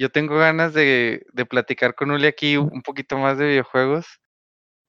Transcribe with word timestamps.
yo 0.00 0.08
tengo 0.08 0.38
ganas 0.38 0.72
de, 0.72 1.26
de 1.30 1.44
platicar 1.44 1.94
con 1.94 2.10
Uli 2.10 2.26
aquí 2.26 2.56
un 2.56 2.80
poquito 2.80 3.18
más 3.18 3.36
de 3.36 3.46
videojuegos. 3.46 4.06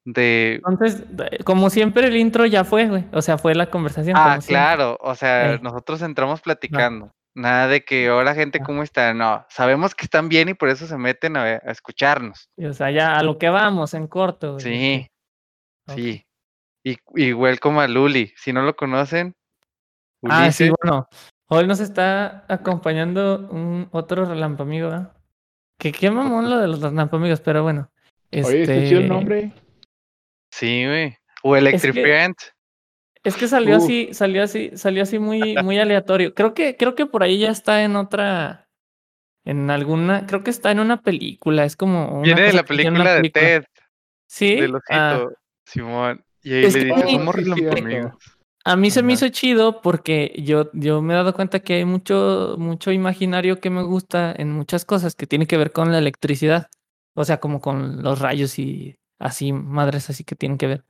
De... 0.05 0.61
Entonces, 0.65 1.03
como 1.43 1.69
siempre, 1.69 2.07
el 2.07 2.15
intro 2.15 2.45
ya 2.45 2.63
fue, 2.63 2.87
güey. 2.87 3.03
O 3.11 3.21
sea, 3.21 3.37
fue 3.37 3.53
la 3.53 3.69
conversación. 3.69 4.15
Ah, 4.17 4.39
claro. 4.45 4.97
O 5.01 5.13
sea, 5.15 5.59
nosotros 5.61 6.01
entramos 6.01 6.39
platicando. 6.39 7.11
Nada 7.35 7.67
de 7.67 7.83
que, 7.83 8.09
hola 8.09 8.33
gente, 8.33 8.61
¿cómo 8.61 8.83
está? 8.83 9.13
No, 9.13 9.45
sabemos 9.49 9.95
que 9.95 10.05
están 10.05 10.29
bien 10.29 10.47
y 10.47 10.53
por 10.53 10.69
eso 10.69 10.87
se 10.87 10.97
meten 10.97 11.35
a, 11.35 11.55
escucharnos. 11.55 12.49
o 12.57 12.73
sea, 12.73 12.89
ya 12.91 13.17
a 13.17 13.23
lo 13.23 13.37
que 13.37 13.49
vamos, 13.49 13.93
en 13.93 14.07
corto. 14.07 14.53
Güey. 14.53 14.63
Sí, 14.63 15.07
sí. 15.93 16.25
Y, 16.85 16.97
igual 17.15 17.59
como 17.59 17.81
a 17.81 17.87
Luli, 17.89 18.33
si 18.37 18.53
no 18.53 18.61
lo 18.61 18.77
conocen. 18.77 19.35
Ah, 20.23 20.51
sí, 20.51 20.71
bueno. 20.81 21.07
Hoy 21.53 21.67
nos 21.67 21.81
está 21.81 22.45
acompañando 22.47 23.49
un 23.51 23.89
otro 23.91 24.23
relampamigo, 24.23 24.87
¿verdad? 24.87 25.11
Que 25.77 25.91
qué 25.91 26.09
mamón 26.09 26.49
lo 26.49 26.57
de 26.57 26.69
los 26.69 26.79
relampamigos, 26.79 27.41
pero 27.41 27.61
bueno. 27.61 27.91
Oye, 28.31 28.61
este 28.61 28.87
chido 28.87 29.01
el 29.01 29.09
nombre. 29.09 29.51
Sí, 30.49 30.85
güey. 30.85 31.17
O 31.43 31.57
Electrifiant. 31.57 32.37
Es 33.25 33.35
que 33.35 33.49
salió 33.49 33.75
así, 33.75 34.13
salió 34.13 34.43
así, 34.43 34.71
salió 34.75 35.03
así 35.03 35.19
muy, 35.19 35.55
muy 35.61 35.77
aleatorio. 35.77 36.33
Creo 36.33 36.53
que, 36.53 36.77
creo 36.77 36.95
que 36.95 37.05
por 37.05 37.21
ahí 37.21 37.39
ya 37.39 37.49
está 37.49 37.83
en 37.83 37.97
otra, 37.97 38.69
en 39.43 39.69
alguna, 39.69 40.25
creo 40.27 40.43
que 40.43 40.51
está 40.51 40.71
en 40.71 40.79
una 40.79 41.01
película. 41.01 41.65
Es 41.65 41.75
como 41.75 42.13
una 42.13 42.21
Viene 42.21 42.43
de 42.43 42.53
la 42.53 42.63
película 42.63 43.15
de 43.15 43.29
Ted. 43.29 43.65
Sí. 44.25 44.55
De 44.55 44.71
ah. 44.89 45.27
Simón. 45.65 46.23
Y 46.43 46.53
ahí 46.53 46.61
le 46.61 46.67
dice, 46.67 46.87
somos 46.87 47.35
amigos. 47.35 48.40
A 48.63 48.75
mí 48.75 48.91
se 48.91 49.01
me 49.01 49.13
hizo 49.13 49.27
chido 49.29 49.81
porque 49.81 50.35
yo, 50.37 50.69
yo 50.73 51.01
me 51.01 51.13
he 51.13 51.17
dado 51.17 51.33
cuenta 51.33 51.61
que 51.61 51.75
hay 51.75 51.85
mucho, 51.85 52.55
mucho 52.59 52.91
imaginario 52.91 53.59
que 53.59 53.69
me 53.69 53.81
gusta 53.81 54.33
en 54.37 54.51
muchas 54.51 54.85
cosas 54.85 55.15
que 55.15 55.25
tiene 55.25 55.47
que 55.47 55.57
ver 55.57 55.71
con 55.71 55.91
la 55.91 55.97
electricidad. 55.97 56.69
O 57.13 57.25
sea, 57.25 57.39
como 57.39 57.59
con 57.59 58.03
los 58.03 58.19
rayos 58.19 58.59
y 58.59 58.97
así, 59.19 59.51
madres 59.51 60.09
así 60.09 60.23
que 60.23 60.35
tienen 60.35 60.57
que 60.57 60.67
ver. 60.67 60.85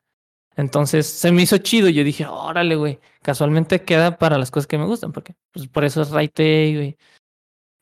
Entonces 0.55 1.07
se 1.07 1.31
me 1.31 1.43
hizo 1.43 1.57
chido. 1.59 1.89
Yo 1.89 2.03
dije, 2.03 2.25
órale, 2.25 2.75
güey. 2.75 2.99
Casualmente 3.21 3.83
queda 3.83 4.17
para 4.17 4.37
las 4.37 4.51
cosas 4.51 4.67
que 4.67 4.77
me 4.77 4.85
gustan, 4.85 5.11
porque 5.13 5.35
pues 5.51 5.67
por 5.67 5.85
eso 5.85 6.01
es 6.01 6.11
Raite, 6.11 6.73
güey. 6.75 6.97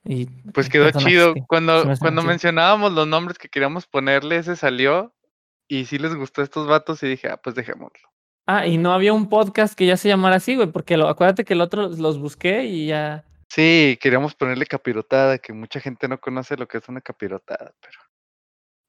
Y 0.06 0.26
pues 0.52 0.70
quedó 0.70 0.92
chido. 0.92 1.34
Cuando, 1.48 1.84
cuando 2.00 2.22
mencionábamos 2.22 2.94
los 2.94 3.08
nombres 3.08 3.38
que 3.38 3.50
queríamos 3.50 3.88
ponerle, 3.88 4.38
ese 4.38 4.56
salió. 4.56 5.14
Y 5.68 5.86
sí 5.86 5.98
les 6.00 6.16
gustó 6.16 6.42
a 6.42 6.44
estos 6.44 6.68
vatos 6.68 7.04
y 7.04 7.08
dije, 7.08 7.28
ah, 7.30 7.38
pues 7.38 7.56
dejémoslo. 7.56 8.10
Ah, 8.52 8.66
y 8.66 8.80
no 8.80 8.94
había 8.94 9.14
un 9.14 9.30
podcast 9.30 9.76
que 9.76 9.86
ya 9.86 9.96
se 9.96 10.08
llamara 10.08 10.38
así, 10.38 10.56
güey, 10.56 10.72
porque 10.72 10.98
lo, 10.98 11.08
acuérdate 11.08 11.46
que 11.46 11.54
el 11.54 11.62
otro 11.62 11.88
los 11.88 12.18
busqué 12.18 12.64
y 12.64 12.88
ya. 12.88 13.24
Sí, 13.48 14.00
queríamos 14.02 14.34
ponerle 14.34 14.66
capirotada, 14.66 15.38
que 15.38 15.54
mucha 15.54 15.80
gente 15.80 16.08
no 16.08 16.20
conoce 16.20 16.58
lo 16.58 16.68
que 16.68 16.80
es 16.80 16.90
una 16.90 17.00
capirotada, 17.00 17.76
pero 17.80 18.00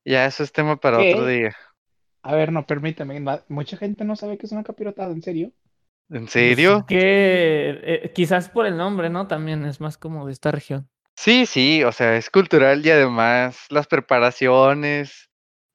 ya 0.02 0.25
eso 0.25 0.44
es 0.44 0.50
tema 0.50 0.77
para 0.77 0.98
otro 0.98 1.27
día. 1.27 1.55
A 2.22 2.34
ver, 2.34 2.52
no, 2.52 2.64
permíteme. 2.64 3.22
Mucha 3.48 3.77
gente 3.77 4.02
no 4.06 4.17
sabe 4.17 4.39
qué 4.39 4.47
es 4.47 4.52
una 4.52 4.64
capirotada, 4.64 5.12
¿en 5.12 5.20
serio? 5.20 5.52
¿En 6.08 6.27
serio? 6.27 6.86
Que 6.89 7.80
eh, 7.83 8.12
quizás 8.14 8.48
por 8.48 8.64
el 8.64 8.78
nombre, 8.78 9.11
¿no? 9.11 9.27
También 9.27 9.67
es 9.67 9.78
más 9.78 9.98
como 9.98 10.24
de 10.24 10.33
esta 10.33 10.50
región. 10.50 10.89
Sí, 11.17 11.45
sí, 11.45 11.84
o 11.84 11.92
sea, 11.92 12.17
es 12.17 12.30
cultural 12.30 12.86
y 12.86 12.91
además 12.91 13.67
las 13.69 13.86
preparaciones, 13.86 15.30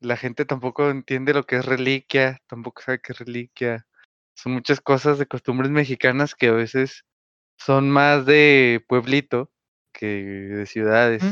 la 0.06 0.18
gente 0.18 0.46
tampoco 0.46 0.90
entiende 0.90 1.34
lo 1.34 1.46
que 1.46 1.58
es 1.58 1.66
reliquia, 1.66 2.40
tampoco 2.48 2.82
sabe 2.82 3.02
qué 3.02 3.14
es 3.14 3.20
reliquia. 3.20 3.88
Son 4.36 4.54
muchas 4.54 4.82
cosas 4.82 5.18
de 5.18 5.26
costumbres 5.26 5.72
mexicanas 5.72 6.36
que 6.36 6.48
a 6.48 6.52
veces 6.52 7.06
son 7.58 7.90
más 7.90 8.26
de 8.26 8.84
pueblito 8.88 9.52
que 9.94 10.06
de 10.06 10.66
ciudades. 10.66 11.24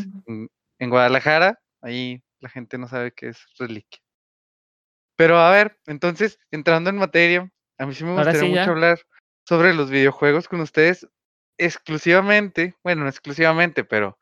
En 0.79 0.89
Guadalajara, 0.89 1.59
ahí 1.81 2.23
la 2.39 2.49
gente 2.49 2.77
no 2.77 2.87
sabe 2.87 3.11
qué 3.13 3.29
es 3.29 3.45
reliquia. 3.59 4.01
Pero 5.15 5.37
a 5.37 5.51
ver, 5.51 5.79
entonces, 5.85 6.39
entrando 6.49 6.89
en 6.89 6.97
materia, 6.97 7.51
a 7.77 7.85
mí 7.85 7.93
sí 7.93 8.03
me 8.03 8.15
gustaría 8.15 8.43
mucho 8.43 8.71
hablar 8.71 8.99
sobre 9.47 9.73
los 9.73 9.89
videojuegos 9.89 10.47
con 10.47 10.61
ustedes 10.61 11.07
exclusivamente, 11.57 12.75
bueno, 12.83 13.03
no 13.03 13.09
exclusivamente, 13.09 13.83
pero 13.83 14.17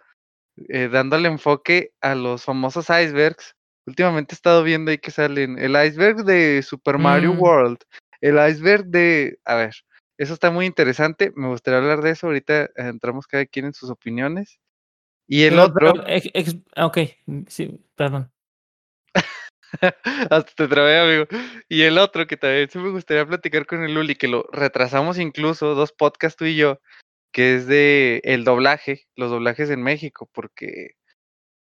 eh, 0.68 0.90
dándole 0.90 1.30
enfoque 1.30 1.94
a 2.02 2.16
los 2.16 2.44
famosos 2.44 2.90
icebergs. 2.90 3.56
Últimamente 3.88 4.34
he 4.34 4.36
estado 4.36 4.64
viendo 4.64 4.92
ahí 4.92 4.98
que 4.98 5.12
salen 5.12 5.58
el 5.58 5.72
iceberg 5.72 6.24
de 6.24 6.62
Super 6.64 6.98
Mario 6.98 7.34
mm. 7.34 7.40
World, 7.42 7.78
el 8.22 8.36
iceberg 8.36 8.86
de, 8.86 9.40
a 9.46 9.56
ver, 9.56 9.74
eso 10.18 10.34
está 10.34 10.52
muy 10.52 10.68
interesante, 10.68 11.32
me 11.36 11.48
gustaría 11.48 11.80
hablar 11.80 12.02
de 12.02 12.12
eso, 12.12 12.28
ahorita 12.28 12.70
entramos 12.76 13.26
cada 13.26 13.46
quien 13.46 13.66
en 13.66 13.74
sus 13.74 13.90
opiniones. 13.90 14.60
Y 15.28 15.44
el 15.44 15.58
otro... 15.58 15.94
ok, 16.78 16.98
sí, 17.48 17.80
perdón. 17.96 18.32
Hasta 20.30 20.52
te 20.56 20.68
trabé, 20.68 21.00
amigo. 21.00 21.26
Y 21.70 21.84
el 21.84 21.98
otro 21.98 22.28
que 22.28 22.38
también 22.38 22.70
sí 22.70 22.78
me 22.78 22.92
gustaría 22.92 23.26
platicar 23.26 23.66
con 23.66 23.84
el 23.84 23.94
Luli, 23.94 24.16
que 24.16 24.28
lo 24.28 24.46
retrasamos 24.52 25.18
incluso, 25.18 25.74
dos 25.74 25.92
podcasts 25.94 26.38
tú 26.38 26.46
y 26.46 26.56
yo, 26.56 26.82
que 27.32 27.56
es 27.56 27.68
de 27.68 28.22
el 28.24 28.44
doblaje, 28.44 29.08
los 29.16 29.32
doblajes 29.32 29.70
en 29.70 29.82
México, 29.82 30.30
porque 30.34 30.96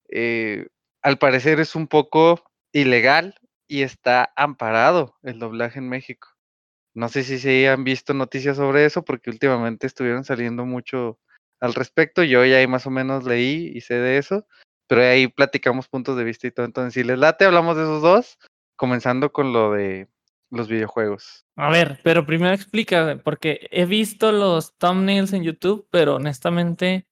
eh, 0.09 0.67
al 1.01 1.17
parecer 1.17 1.59
es 1.59 1.75
un 1.75 1.87
poco 1.87 2.43
ilegal 2.71 3.35
y 3.67 3.83
está 3.83 4.31
amparado 4.35 5.15
el 5.23 5.39
doblaje 5.39 5.79
en 5.79 5.89
México. 5.89 6.29
No 6.93 7.07
sé 7.07 7.23
si 7.23 7.39
se 7.39 7.69
han 7.69 7.83
visto 7.83 8.13
noticias 8.13 8.57
sobre 8.57 8.85
eso, 8.85 9.03
porque 9.03 9.29
últimamente 9.29 9.87
estuvieron 9.87 10.23
saliendo 10.23 10.65
mucho 10.65 11.19
al 11.59 11.73
respecto. 11.73 12.23
Yo 12.23 12.43
ya 12.45 12.65
más 12.67 12.87
o 12.87 12.89
menos 12.89 13.23
leí 13.23 13.71
y 13.73 13.81
sé 13.81 13.95
de 13.95 14.17
eso, 14.17 14.45
pero 14.87 15.03
ahí 15.03 15.27
platicamos 15.27 15.87
puntos 15.87 16.17
de 16.17 16.23
vista 16.23 16.47
y 16.47 16.51
todo. 16.51 16.65
Entonces, 16.65 16.93
si 16.93 17.03
les 17.03 17.17
late, 17.17 17.45
hablamos 17.45 17.77
de 17.77 17.83
esos 17.83 18.01
dos, 18.01 18.37
comenzando 18.75 19.31
con 19.31 19.53
lo 19.53 19.71
de 19.73 20.07
los 20.49 20.67
videojuegos. 20.67 21.45
A 21.55 21.69
ver, 21.69 21.99
pero 22.03 22.25
primero 22.25 22.53
explica, 22.53 23.21
porque 23.23 23.67
he 23.71 23.85
visto 23.85 24.31
los 24.31 24.75
thumbnails 24.77 25.33
en 25.33 25.43
YouTube, 25.43 25.87
pero 25.91 26.15
honestamente 26.15 27.05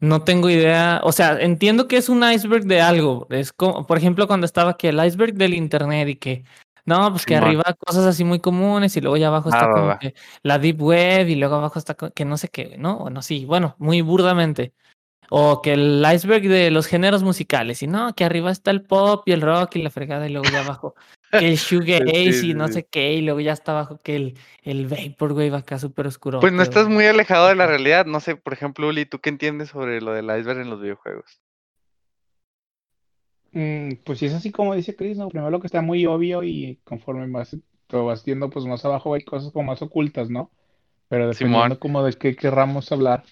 no 0.00 0.24
tengo 0.24 0.50
idea. 0.50 1.00
O 1.04 1.12
sea, 1.12 1.38
entiendo 1.40 1.86
que 1.86 1.96
es 1.96 2.08
un 2.08 2.24
iceberg 2.24 2.64
de 2.64 2.80
algo. 2.80 3.26
Es 3.30 3.52
como, 3.52 3.86
por 3.86 3.98
ejemplo, 3.98 4.26
cuando 4.26 4.46
estaba 4.46 4.72
aquí 4.72 4.88
el 4.88 5.04
iceberg 5.04 5.34
del 5.34 5.54
internet 5.54 6.08
y 6.08 6.16
que 6.16 6.44
no, 6.86 7.10
pues 7.10 7.26
que 7.26 7.36
arriba 7.36 7.62
cosas 7.78 8.06
así 8.06 8.24
muy 8.24 8.40
comunes 8.40 8.96
y 8.96 9.00
luego 9.00 9.16
ya 9.16 9.28
abajo 9.28 9.50
está 9.50 9.66
ah, 9.66 9.72
como 9.72 9.98
que 9.98 10.14
la 10.42 10.58
deep 10.58 10.82
web 10.82 11.28
y 11.28 11.36
luego 11.36 11.56
abajo 11.56 11.78
está 11.78 11.94
que 11.94 12.24
no 12.24 12.36
sé 12.36 12.48
qué, 12.48 12.76
¿no? 12.78 12.98
Bueno, 12.98 13.22
sí, 13.22 13.44
bueno, 13.44 13.76
muy 13.78 14.00
burdamente. 14.00 14.74
O 15.28 15.62
que 15.62 15.74
el 15.74 16.04
iceberg 16.12 16.48
de 16.48 16.72
los 16.72 16.86
géneros 16.86 17.22
musicales, 17.22 17.82
y 17.84 17.86
no, 17.86 18.14
que 18.14 18.24
arriba 18.24 18.50
está 18.50 18.72
el 18.72 18.82
pop 18.82 19.22
y 19.26 19.32
el 19.32 19.42
rock 19.42 19.76
y 19.76 19.82
la 19.82 19.90
fregada, 19.90 20.28
y 20.28 20.32
luego 20.32 20.50
ya 20.50 20.60
abajo 20.60 20.96
el 21.32 21.56
shoegaze 21.56 22.46
y 22.46 22.54
no 22.54 22.68
sé 22.68 22.84
qué, 22.84 23.14
y 23.14 23.22
luego 23.22 23.40
ya 23.40 23.52
está 23.52 23.72
abajo 23.72 23.98
que 24.02 24.16
el, 24.16 24.38
el 24.62 24.86
vaporwave 24.86 25.56
acá 25.56 25.78
súper 25.78 26.06
oscuro. 26.06 26.40
Pues 26.40 26.52
no 26.52 26.62
estás 26.62 26.88
muy 26.88 27.06
alejado 27.06 27.48
de 27.48 27.54
la 27.54 27.66
realidad, 27.66 28.06
no 28.06 28.20
sé, 28.20 28.36
por 28.36 28.52
ejemplo, 28.52 28.88
Uli, 28.88 29.06
¿tú 29.06 29.20
qué 29.20 29.30
entiendes 29.30 29.70
sobre 29.70 30.00
lo 30.00 30.12
del 30.12 30.26
iceberg 30.26 30.60
en 30.60 30.70
los 30.70 30.80
videojuegos? 30.80 31.40
Mm, 33.52 33.94
pues 34.04 34.20
sí 34.20 34.26
es 34.26 34.34
así 34.34 34.52
como 34.52 34.74
dice 34.74 34.94
Chris, 34.94 35.18
¿no? 35.18 35.28
Primero 35.28 35.50
lo 35.50 35.60
que 35.60 35.66
está 35.66 35.82
muy 35.82 36.06
obvio 36.06 36.42
y 36.42 36.78
conforme 36.84 37.26
más 37.26 37.56
lo 37.88 38.04
vas 38.04 38.24
viendo, 38.24 38.50
pues 38.50 38.64
más 38.64 38.84
abajo 38.84 39.14
hay 39.14 39.22
cosas 39.22 39.52
como 39.52 39.66
más 39.66 39.82
ocultas, 39.82 40.30
¿no? 40.30 40.50
Pero 41.08 41.28
dependiendo 41.28 41.78
como 41.80 42.04
de 42.04 42.12
qué 42.12 42.36
querramos 42.36 42.92
hablar. 42.92 43.24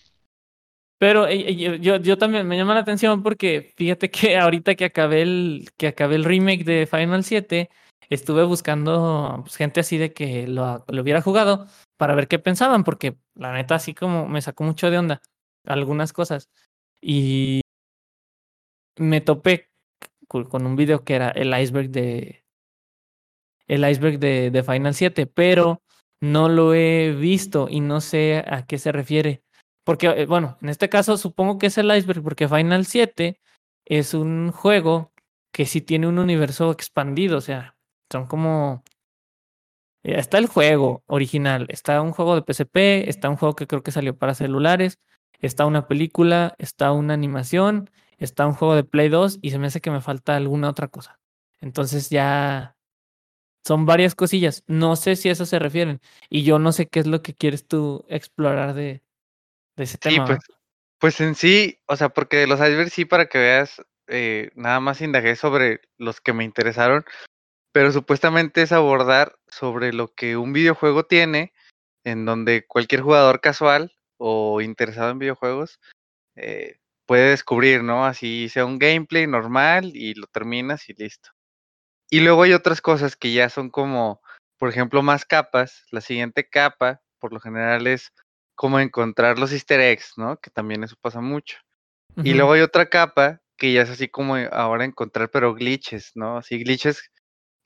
Pero 0.99 1.29
eh, 1.29 1.79
yo, 1.81 1.97
yo 1.97 2.19
también 2.19 2.47
me 2.49 2.57
llama 2.57 2.75
la 2.75 2.81
atención 2.81 3.23
porque 3.23 3.73
fíjate 3.77 4.11
que 4.11 4.37
ahorita 4.37 4.75
que 4.75 4.85
acabé 4.85 5.23
el, 5.23 5.69
que 5.77 5.87
acabé 5.87 6.17
el 6.17 6.25
remake 6.25 6.65
de 6.65 6.87
Final 6.87 7.23
7, 7.23 7.71
estuve 8.11 8.45
buscando 8.45 9.41
pues, 9.43 9.57
gente 9.57 9.81
así 9.81 9.99
de 9.99 10.13
que 10.13 10.47
lo, 10.47 10.85
lo, 10.89 11.03
hubiera 11.03 11.23
jugado 11.23 11.67
para 11.97 12.15
ver 12.15 12.29
qué 12.29 12.39
pensaban, 12.39 12.85
porque 12.85 13.19
la 13.35 13.53
neta 13.53 13.75
así 13.75 13.95
como 13.95 14.29
me 14.29 14.43
sacó 14.43 14.65
mucho 14.65 14.91
de 14.91 14.99
onda 14.99 15.23
algunas 15.67 16.13
cosas. 16.13 16.49
Y 17.01 17.61
me 18.99 19.21
topé 19.21 19.71
con 20.27 20.67
un 20.67 20.77
video 20.77 21.05
que 21.05 21.15
era 21.15 21.31
el 21.31 21.59
iceberg 21.59 21.91
de 21.91 22.45
el 23.67 23.89
iceberg 23.89 24.19
de, 24.19 24.51
de 24.51 24.63
Final 24.63 24.95
7, 24.95 25.27
pero 25.27 25.83
no 26.21 26.49
lo 26.49 26.75
he 26.75 27.13
visto 27.13 27.69
y 27.71 27.81
no 27.81 28.01
sé 28.01 28.43
a 28.47 28.67
qué 28.67 28.79
se 28.79 28.93
refiere. 28.93 29.43
Porque, 29.85 30.07
eh, 30.09 30.27
bueno, 30.27 30.57
en 30.61 30.71
este 30.71 30.89
caso 30.89 31.17
supongo 31.17 31.59
que 31.59 31.67
es 31.67 31.79
el 31.79 31.95
iceberg, 31.95 32.23
porque 32.23 32.49
Final 32.49 32.87
7 32.87 33.41
es 33.85 34.15
un 34.15 34.53
juego 34.53 35.13
que 35.53 35.67
sí 35.67 35.81
tiene 35.81 36.07
un 36.07 36.19
universo 36.19 36.71
expandido, 36.73 37.39
o 37.39 37.41
sea, 37.41 37.78
son 38.11 38.27
como... 38.27 38.83
Eh, 40.03 40.19
está 40.19 40.39
el 40.39 40.47
juego 40.47 41.03
original, 41.07 41.67
está 41.71 42.01
un 42.03 42.13
juego 42.13 42.35
de 42.35 42.43
PSP, 42.43 43.09
está 43.09 43.29
un 43.29 43.37
juego 43.37 43.57
que 43.57 43.67
creo 43.67 43.83
que 43.83 43.93
salió 43.93 44.17
para 44.17 44.35
celulares, 44.35 44.99
está 45.41 45.67
una 45.67 45.89
película, 45.89 46.55
está 46.59 46.93
una 46.93 47.15
animación, 47.15 47.91
está 48.19 48.47
un 48.47 48.55
juego 48.55 48.75
de 48.75 48.85
Play 48.85 49.09
2 49.09 49.39
y 49.43 49.51
se 49.51 49.59
me 49.59 49.67
hace 49.69 49.81
que 49.81 49.91
me 49.91 50.01
falta 50.01 50.37
alguna 50.37 50.69
otra 50.71 50.89
cosa. 50.89 51.19
Entonces 51.61 52.11
ya 52.11 52.77
son 53.65 53.87
varias 53.87 54.15
cosillas. 54.15 54.65
No 54.67 54.97
sé 54.97 55.17
si 55.17 55.29
a 55.29 55.33
eso 55.33 55.47
se 55.47 55.59
refieren. 55.59 56.01
Y 56.31 56.43
yo 56.43 56.59
no 56.59 56.73
sé 56.73 56.89
qué 56.89 57.01
es 57.01 57.07
lo 57.07 57.23
que 57.23 57.35
quieres 57.35 57.67
tú 57.67 58.05
explorar 58.09 58.75
de, 58.75 59.03
de 59.77 59.85
ese 59.85 59.99
tema. 59.99 60.27
Sí, 60.27 60.33
pues 60.33 60.39
Pues 60.99 61.21
en 61.21 61.35
sí, 61.35 61.79
o 61.87 61.97
sea, 61.97 62.09
porque 62.09 62.47
los 62.47 62.61
icebergs 62.61 62.93
sí, 62.93 63.05
para 63.05 63.27
que 63.27 63.39
veas, 63.39 63.83
eh, 64.07 64.51
nada 64.55 64.81
más 64.81 65.01
indagué 65.01 65.37
sobre 65.37 65.81
los 65.99 66.21
que 66.21 66.33
me 66.33 66.45
interesaron, 66.45 67.05
pero 67.73 67.93
supuestamente 67.93 68.63
es 68.63 68.73
abordar 68.73 69.37
sobre 69.49 69.93
lo 69.93 70.15
que 70.15 70.37
un 70.37 70.53
videojuego 70.53 71.05
tiene, 71.05 71.53
en 72.05 72.25
donde 72.25 72.67
cualquier 72.67 73.03
jugador 73.03 73.41
casual 73.41 73.93
o 74.17 74.61
interesado 74.61 75.11
en 75.11 75.19
videojuegos 75.19 75.81
eh, 76.37 76.77
puede 77.07 77.31
descubrir, 77.31 77.83
¿no? 77.83 78.05
Así 78.05 78.49
sea 78.49 78.65
un 78.65 78.79
gameplay 78.79 79.27
normal 79.27 79.93
y 79.95 80.15
lo 80.15 80.27
terminas 80.27 80.89
y 80.89 80.95
listo. 80.95 81.31
Y 82.11 82.21
luego 82.21 82.43
hay 82.43 82.53
otras 82.53 82.81
cosas 82.81 83.17
que 83.17 83.33
ya 83.33 83.49
son 83.49 83.71
como, 83.71 84.21
por 84.59 84.71
ejemplo, 84.71 85.03
más 85.03 85.25
capas. 85.25 85.85
La 85.91 86.01
siguiente 86.01 86.49
capa, 86.49 87.03
por 87.19 87.33
lo 87.33 87.41
general, 87.41 87.87
es 87.87 88.13
como 88.55 88.81
encontrar 88.81 89.39
los 89.39 89.53
easter 89.53 89.81
eggs, 89.81 90.15
¿no? 90.17 90.39
Que 90.39 90.51
también 90.51 90.85
eso 90.85 90.97
pasa 91.01 91.21
mucho. 91.21 91.59
Y 92.25 92.35
luego 92.35 92.53
hay 92.53 92.63
otra 92.63 92.89
capa 92.89 93.41
que 93.57 93.73
ya 93.73 93.83
es 93.83 93.91
así 93.91 94.09
como 94.09 94.35
ahora 94.35 94.85
encontrar, 94.85 95.31
pero 95.31 95.55
glitches, 95.55 96.13
¿no? 96.17 96.39
Así 96.39 96.59
glitches 96.59 97.11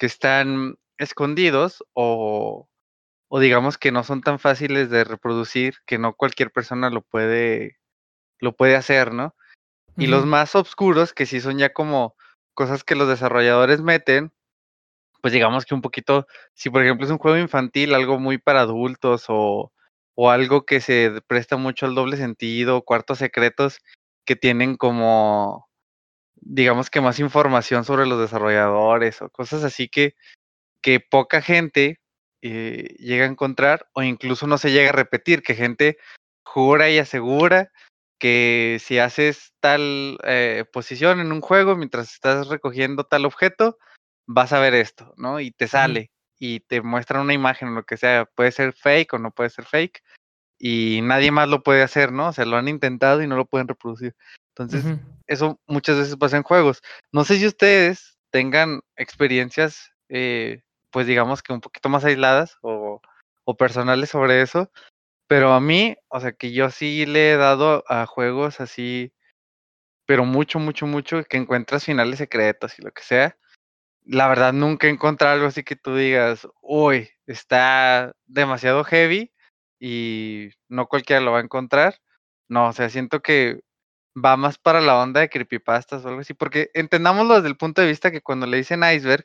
que 0.03 0.07
están 0.07 0.81
escondidos 0.99 1.85
o, 1.93 2.69
o 3.29 3.39
digamos 3.39 3.79
que 3.79 3.93
no 3.93 4.03
son 4.03 4.21
tan 4.21 4.41
fáciles 4.41 4.91
de 4.91 5.05
reproducir, 5.05 5.77
que 5.87 5.97
no 5.97 6.15
cualquier 6.15 6.51
persona 6.51 6.91
lo 6.91 7.03
puede, 7.03 7.79
lo 8.41 8.57
puede 8.57 8.75
hacer, 8.75 9.15
¿no? 9.15 9.37
Y 9.97 10.09
los 10.09 10.27
más 10.27 10.57
oscuros, 10.57 11.15
que 11.15 11.25
sí 11.25 11.41
son 11.41 11.57
ya 11.57 11.73
como 11.73 12.17
cosas 12.53 12.83
que 12.83 12.97
los 12.97 13.07
desarrolladores 13.07 13.81
meten, 13.81 14.33
pues 15.21 15.33
digamos 15.33 15.67
que 15.67 15.75
un 15.77 15.83
poquito, 15.83 16.27
si 16.53 16.69
por 16.69 16.83
ejemplo 16.83 17.07
es 17.07 17.13
un 17.13 17.19
juego 17.19 17.39
infantil, 17.39 17.95
algo 17.95 18.19
muy 18.19 18.39
para 18.39 18.63
adultos 18.63 19.27
o, 19.29 19.73
o 20.17 20.31
algo 20.31 20.67
que 20.67 20.81
se 20.81 21.23
presta 21.29 21.57
mucho 21.57 21.87
al 21.87 21.95
doble 21.95 22.17
sentido, 22.17 22.83
cuartos 22.83 23.19
secretos 23.19 23.79
que 24.25 24.35
tienen 24.35 24.77
como, 24.77 25.69
digamos 26.45 26.91
que 26.91 27.01
más 27.01 27.19
información 27.21 27.85
sobre 27.85 28.07
los 28.07 28.21
desarrolladores 28.21 29.23
o 29.23 29.31
cosas 29.31 29.65
así 29.65 29.89
que, 29.89 30.15
que 30.83 31.01
poca 31.01 31.41
gente 31.41 32.01
eh, 32.43 32.97
llega 32.99 33.25
a 33.25 33.29
encontrar 33.29 33.89
o 33.95 34.03
incluso 34.03 34.47
no 34.47 34.59
se 34.59 34.73
llega 34.73 34.91
a 34.91 34.93
repetir, 34.93 35.43
que 35.43 35.55
gente 35.55 35.99
jura 36.45 36.91
y 36.91 36.99
asegura 36.99 37.71
que 38.19 38.79
si 38.81 38.99
haces 38.99 39.53
tal 39.61 40.19
eh, 40.25 40.65
posición 40.73 41.21
en 41.21 41.33
un 41.33 41.41
juego 41.41 41.77
mientras 41.77 42.13
estás 42.13 42.49
recogiendo 42.49 43.05
tal 43.05 43.25
objeto, 43.25 43.79
vas 44.27 44.53
a 44.53 44.61
ver 44.61 44.75
esto, 44.75 45.15
¿no? 45.17 45.41
Y 45.41 45.53
te 45.53 45.69
sale 45.69 46.11
y 46.39 46.61
te 46.61 46.83
muestran 46.83 47.23
una 47.23 47.35
imagen 47.35 47.69
o 47.69 47.73
lo 47.73 47.85
que 47.85 47.97
sea, 47.97 48.27
puede 48.27 48.53
ser 48.53 48.75
fake 48.75 49.15
o 49.15 49.19
no 49.19 49.31
puede 49.31 49.51
ser 49.51 49.65
fake 49.65 50.03
y 50.59 51.01
nadie 51.03 51.31
más 51.31 51.49
lo 51.49 51.63
puede 51.63 51.83
hacer, 51.83 52.13
¿no? 52.13 52.29
O 52.29 52.33
sea, 52.33 52.45
lo 52.45 52.57
han 52.57 52.69
intentado 52.69 53.23
y 53.23 53.27
no 53.27 53.37
lo 53.37 53.47
pueden 53.47 53.69
reproducir. 53.69 54.15
Entonces, 54.57 54.99
eso 55.27 55.59
muchas 55.67 55.99
veces 55.99 56.17
pasa 56.17 56.37
en 56.37 56.43
juegos. 56.43 56.83
No 57.11 57.25
sé 57.25 57.39
si 57.39 57.47
ustedes 57.47 58.19
tengan 58.31 58.81
experiencias 58.97 59.93
eh, 60.15 60.63
pues 60.93 61.07
digamos 61.07 61.43
que 61.43 61.55
un 61.55 61.63
poquito 61.63 61.89
más 61.89 62.05
aisladas 62.05 62.59
o, 62.63 63.01
personales 63.59 64.11
sobre 64.11 64.43
eso. 64.43 64.71
Pero 65.27 65.53
a 65.55 65.61
mí, 65.61 65.97
o 66.09 66.21
sea, 66.21 66.33
que 66.33 66.53
yo 66.53 66.71
sí 66.71 67.07
le 67.07 67.33
he 67.33 67.37
dado 67.37 67.85
a 67.89 68.07
juegos 68.07 68.61
así, 68.61 69.13
pero 70.07 70.25
mucho, 70.25 70.59
mucho, 70.59 70.87
mucho, 70.87 71.25
que 71.25 71.39
encuentras 71.39 71.85
finales 71.85 72.19
secretos 72.19 72.79
y 72.79 72.83
lo 72.83 72.93
que 72.93 73.03
sea. 73.03 73.39
La 74.05 74.29
verdad, 74.29 74.53
nunca 74.53 74.87
he 74.89 74.91
encontrado 74.91 75.35
algo 75.35 75.47
así 75.47 75.65
que 75.65 75.77
tú 75.77 75.97
digas, 75.97 76.49
uy, 76.63 77.11
está 77.27 78.15
demasiado 78.27 78.85
heavy 78.85 79.33
y 79.81 80.51
no 80.69 80.87
cualquiera 80.89 81.23
lo 81.23 81.33
va 81.33 81.39
a 81.39 81.43
encontrar. 81.43 82.01
No, 82.49 82.69
o 82.69 82.73
sea, 82.73 82.91
siento 82.91 83.23
que 83.23 83.61
va 84.17 84.37
más 84.37 84.59
para 84.59 84.81
la 84.81 84.99
onda 84.99 85.21
de 85.21 85.29
creepypastas 85.29 86.05
o 86.05 86.09
algo 86.09 86.21
así, 86.21 86.35
porque 86.35 86.71
entendámoslo 86.75 87.37
desde 87.37 87.49
el 87.49 87.57
punto 87.57 87.81
de 87.81 87.89
vista 87.89 88.11
que 88.11 88.21
cuando 88.21 88.47
le 88.47 88.59
dicen 88.59 88.83
iceberg, 88.83 89.25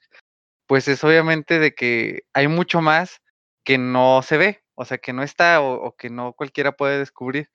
pues 0.67 0.87
es 0.87 1.03
obviamente 1.03 1.59
de 1.59 1.73
que 1.73 2.23
hay 2.33 2.47
mucho 2.47 2.81
más 2.81 3.21
que 3.63 3.77
no 3.77 4.21
se 4.21 4.37
ve, 4.37 4.63
o 4.75 4.85
sea, 4.85 4.97
que 4.97 5.13
no 5.13 5.23
está 5.23 5.61
o, 5.61 5.95
que 5.97 6.09
no 6.09 6.33
cualquiera 6.33 6.71
puede 6.71 6.99
descubrir. 6.99 7.49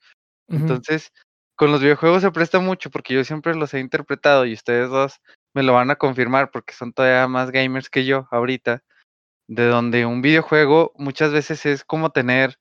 Entonces, 0.49 1.13
con 1.57 1.71
los 1.71 1.81
videojuegos 1.81 2.23
se 2.23 2.31
presta 2.31 2.59
mucho 2.59 2.91
porque 2.91 3.15
yo 3.15 3.25
siempre 3.25 3.55
los 3.55 3.73
he 3.73 3.81
interpretado 3.81 4.45
y 4.45 4.53
ustedes 4.53 4.91
dos 4.91 5.21
me 5.55 5.63
lo 5.63 5.73
van 5.75 5.91
a 5.91 5.97
confirmar 5.97 6.51
porque 6.51 6.75
son 6.75 6.93
todavía 6.93 7.29
más 7.29 7.51
gamers 7.51 7.89
que 7.89 8.05
yo 8.05 8.29
ahorita, 8.31 8.83
de 9.49 9.67
donde 9.67 10.05
un 10.05 10.23
videojuego 10.23 10.93
muchas 10.97 11.33
veces 11.33 11.65
es 11.67 11.85
como 11.85 12.11
tener 12.11 12.59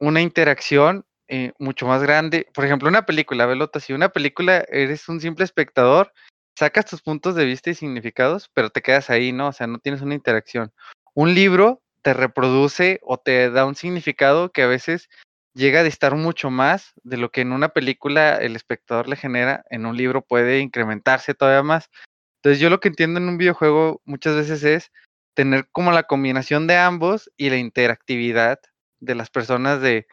una 0.00 0.20
interacción 0.20 1.04
eh, 1.28 1.52
mucho 1.58 1.86
más 1.86 2.02
grande. 2.02 2.46
Por 2.54 2.64
ejemplo, 2.64 2.88
una 2.88 3.06
película, 3.06 3.46
Velota, 3.46 3.80
si 3.80 3.92
una 3.92 4.08
película 4.08 4.64
eres 4.68 5.08
un 5.08 5.20
simple 5.20 5.44
espectador 5.44 6.12
sacas 6.58 6.86
tus 6.86 7.02
puntos 7.02 7.36
de 7.36 7.44
vista 7.44 7.70
y 7.70 7.74
significados, 7.74 8.50
pero 8.52 8.70
te 8.70 8.82
quedas 8.82 9.10
ahí, 9.10 9.30
¿no? 9.30 9.48
O 9.48 9.52
sea, 9.52 9.68
no 9.68 9.78
tienes 9.78 10.02
una 10.02 10.16
interacción. 10.16 10.72
Un 11.14 11.32
libro 11.32 11.82
te 12.02 12.14
reproduce 12.14 12.98
o 13.04 13.16
te 13.16 13.48
da 13.50 13.64
un 13.64 13.76
significado 13.76 14.50
que 14.50 14.62
a 14.62 14.66
veces 14.66 15.08
llega 15.54 15.80
a 15.80 15.84
distar 15.84 16.16
mucho 16.16 16.50
más 16.50 16.94
de 17.04 17.16
lo 17.16 17.30
que 17.30 17.42
en 17.42 17.52
una 17.52 17.68
película 17.68 18.36
el 18.38 18.56
espectador 18.56 19.08
le 19.08 19.14
genera, 19.14 19.64
en 19.70 19.86
un 19.86 19.96
libro 19.96 20.22
puede 20.22 20.58
incrementarse 20.58 21.32
todavía 21.32 21.62
más. 21.62 21.90
Entonces 22.38 22.60
yo 22.60 22.70
lo 22.70 22.80
que 22.80 22.88
entiendo 22.88 23.20
en 23.20 23.28
un 23.28 23.38
videojuego 23.38 24.02
muchas 24.04 24.34
veces 24.34 24.64
es 24.64 24.90
tener 25.34 25.68
como 25.70 25.92
la 25.92 26.04
combinación 26.04 26.66
de 26.66 26.76
ambos 26.76 27.30
y 27.36 27.50
la 27.50 27.56
interactividad 27.56 28.58
de 28.98 29.14
las 29.14 29.30
personas 29.30 29.80
de 29.80 30.08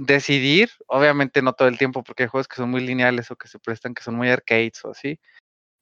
decidir, 0.00 0.70
obviamente 0.86 1.42
no 1.42 1.52
todo 1.52 1.68
el 1.68 1.78
tiempo 1.78 2.02
porque 2.02 2.24
hay 2.24 2.28
juegos 2.28 2.48
que 2.48 2.56
son 2.56 2.70
muy 2.70 2.80
lineales 2.80 3.30
o 3.30 3.36
que 3.36 3.48
se 3.48 3.58
prestan, 3.58 3.94
que 3.94 4.02
son 4.02 4.16
muy 4.16 4.30
arcades 4.30 4.84
o 4.84 4.90
así, 4.90 5.20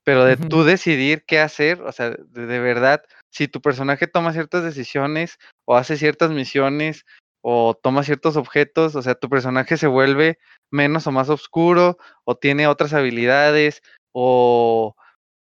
pero 0.05 0.25
de 0.25 0.37
tú 0.37 0.65
decidir 0.65 1.25
qué 1.27 1.39
hacer, 1.39 1.83
o 1.83 1.93
sea, 1.93 2.11
de, 2.11 2.59
verdad, 2.59 3.03
si 3.31 3.47
tu 3.47 3.61
personaje 3.61 4.07
toma 4.07 4.33
ciertas 4.33 4.65
decisiones 4.65 5.39
o 5.67 5.77
hace 5.77 5.97
ciertas 5.97 6.31
misiones 6.31 7.05
o 7.43 7.75
toma 7.75 8.03
ciertos 8.03 8.37
objetos, 8.37 8.97
o 8.97 9.03
sea, 9.03 9.15
tu 9.15 9.29
personaje 9.29 9.77
se 9.77 9.87
vuelve 9.87 10.39
menos 10.71 11.07
o 11.07 11.13
más 11.13 11.29
oscuro 11.29 11.99
o 12.25 12.37
tiene 12.37 12.67
otras 12.67 12.95
habilidades 12.95 13.83
o 14.13 14.97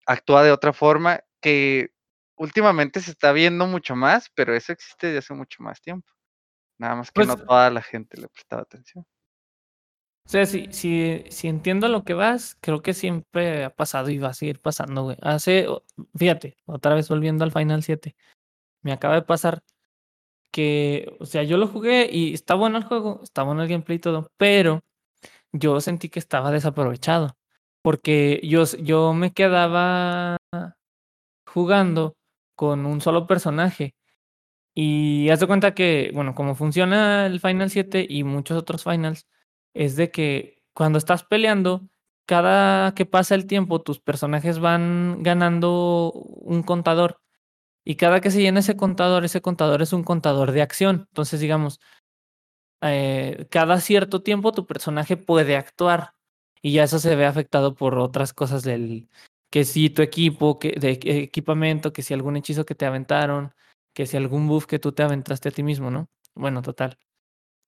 actúa 0.05 0.43
de 0.43 0.51
otra 0.51 0.73
forma 0.73 1.21
que 1.41 1.91
últimamente 2.35 2.99
se 2.99 3.11
está 3.11 3.31
viendo 3.31 3.65
mucho 3.67 3.95
más, 3.95 4.29
pero 4.35 4.53
eso 4.53 4.73
existe 4.73 5.07
desde 5.07 5.19
hace 5.19 5.33
mucho 5.33 5.63
más 5.63 5.81
tiempo. 5.81 6.16
Nada 6.77 6.95
más 6.95 7.11
que 7.11 7.25
no 7.25 7.35
pues 7.35 7.45
toda 7.45 7.69
la 7.69 7.81
gente 7.81 8.19
le 8.19 8.27
prestaba 8.27 8.61
atención. 8.61 9.05
O 10.25 10.29
sea, 10.29 10.45
si, 10.45 10.67
si, 10.73 11.23
si 11.29 11.47
entiendo 11.47 11.87
lo 11.87 12.03
que 12.03 12.13
vas, 12.13 12.57
creo 12.59 12.81
que 12.81 12.93
siempre 12.93 13.63
ha 13.63 13.69
pasado 13.69 14.09
y 14.09 14.17
va 14.17 14.29
a 14.29 14.33
seguir 14.33 14.59
pasando, 14.59 15.03
güey. 15.03 15.17
Hace, 15.21 15.67
fíjate, 16.15 16.57
otra 16.65 16.95
vez 16.95 17.07
volviendo 17.07 17.45
al 17.45 17.53
Final 17.53 17.81
7, 17.81 18.13
me 18.81 18.91
acaba 18.91 19.15
de 19.15 19.21
pasar 19.21 19.63
que, 20.51 21.15
o 21.19 21.25
sea, 21.25 21.43
yo 21.43 21.57
lo 21.57 21.67
jugué 21.67 22.09
y 22.11 22.33
está 22.33 22.55
bueno 22.55 22.77
el 22.77 22.83
juego, 22.83 23.21
está 23.23 23.43
bueno 23.43 23.63
el 23.63 23.69
gameplay 23.69 23.97
y 23.97 24.01
todo, 24.01 24.31
pero 24.37 24.81
yo 25.53 25.79
sentí 25.81 26.09
que 26.09 26.19
estaba 26.19 26.51
desaprovechado, 26.51 27.37
porque 27.81 28.41
yo, 28.43 28.65
yo 28.81 29.13
me 29.13 29.31
quedaba 29.33 30.37
jugando 31.45 32.15
con 32.55 32.85
un 32.85 33.01
solo 33.01 33.27
personaje. 33.27 33.93
Y 34.79 35.29
haz 35.31 35.39
de 35.39 35.47
cuenta 35.47 35.73
que, 35.73 36.11
bueno, 36.13 36.35
como 36.35 36.53
funciona 36.53 37.25
el 37.25 37.39
Final 37.39 37.71
7 37.71 38.05
y 38.07 38.23
muchos 38.23 38.55
otros 38.55 38.83
Finals, 38.83 39.25
es 39.73 39.95
de 39.95 40.11
que 40.11 40.61
cuando 40.73 40.99
estás 40.99 41.23
peleando, 41.23 41.89
cada 42.27 42.93
que 42.93 43.07
pasa 43.07 43.33
el 43.33 43.47
tiempo, 43.47 43.81
tus 43.81 43.99
personajes 43.99 44.59
van 44.59 45.23
ganando 45.23 46.11
un 46.11 46.61
contador. 46.61 47.21
Y 47.85 47.95
cada 47.95 48.21
que 48.21 48.29
se 48.31 48.41
llena 48.41 48.59
ese 48.59 48.77
contador, 48.77 49.25
ese 49.25 49.41
contador 49.41 49.81
es 49.81 49.93
un 49.93 50.03
contador 50.03 50.51
de 50.51 50.61
acción. 50.61 51.07
Entonces, 51.09 51.39
digamos, 51.39 51.79
eh, 52.81 53.47
cada 53.49 53.81
cierto 53.81 54.21
tiempo 54.21 54.51
tu 54.51 54.67
personaje 54.67 55.17
puede 55.17 55.57
actuar. 55.57 56.13
Y 56.61 56.73
ya 56.73 56.83
eso 56.83 56.99
se 56.99 57.15
ve 57.15 57.25
afectado 57.25 57.75
por 57.75 57.97
otras 57.97 58.33
cosas 58.33 58.63
del 58.63 59.09
que 59.49 59.65
si 59.65 59.89
tu 59.89 60.03
equipo, 60.03 60.59
que, 60.59 60.73
de 60.79 60.91
equipamiento, 61.23 61.93
que 61.93 62.03
si 62.03 62.13
algún 62.13 62.37
hechizo 62.37 62.65
que 62.65 62.75
te 62.75 62.85
aventaron, 62.85 63.53
que 63.97 64.05
si 64.05 64.15
algún 64.15 64.47
buff 64.47 64.67
que 64.67 64.77
tú 64.79 64.91
te 64.91 65.01
aventaste 65.01 65.49
a 65.49 65.51
ti 65.51 65.63
mismo, 65.63 65.89
¿no? 65.89 66.09
Bueno, 66.35 66.61
total 66.61 66.99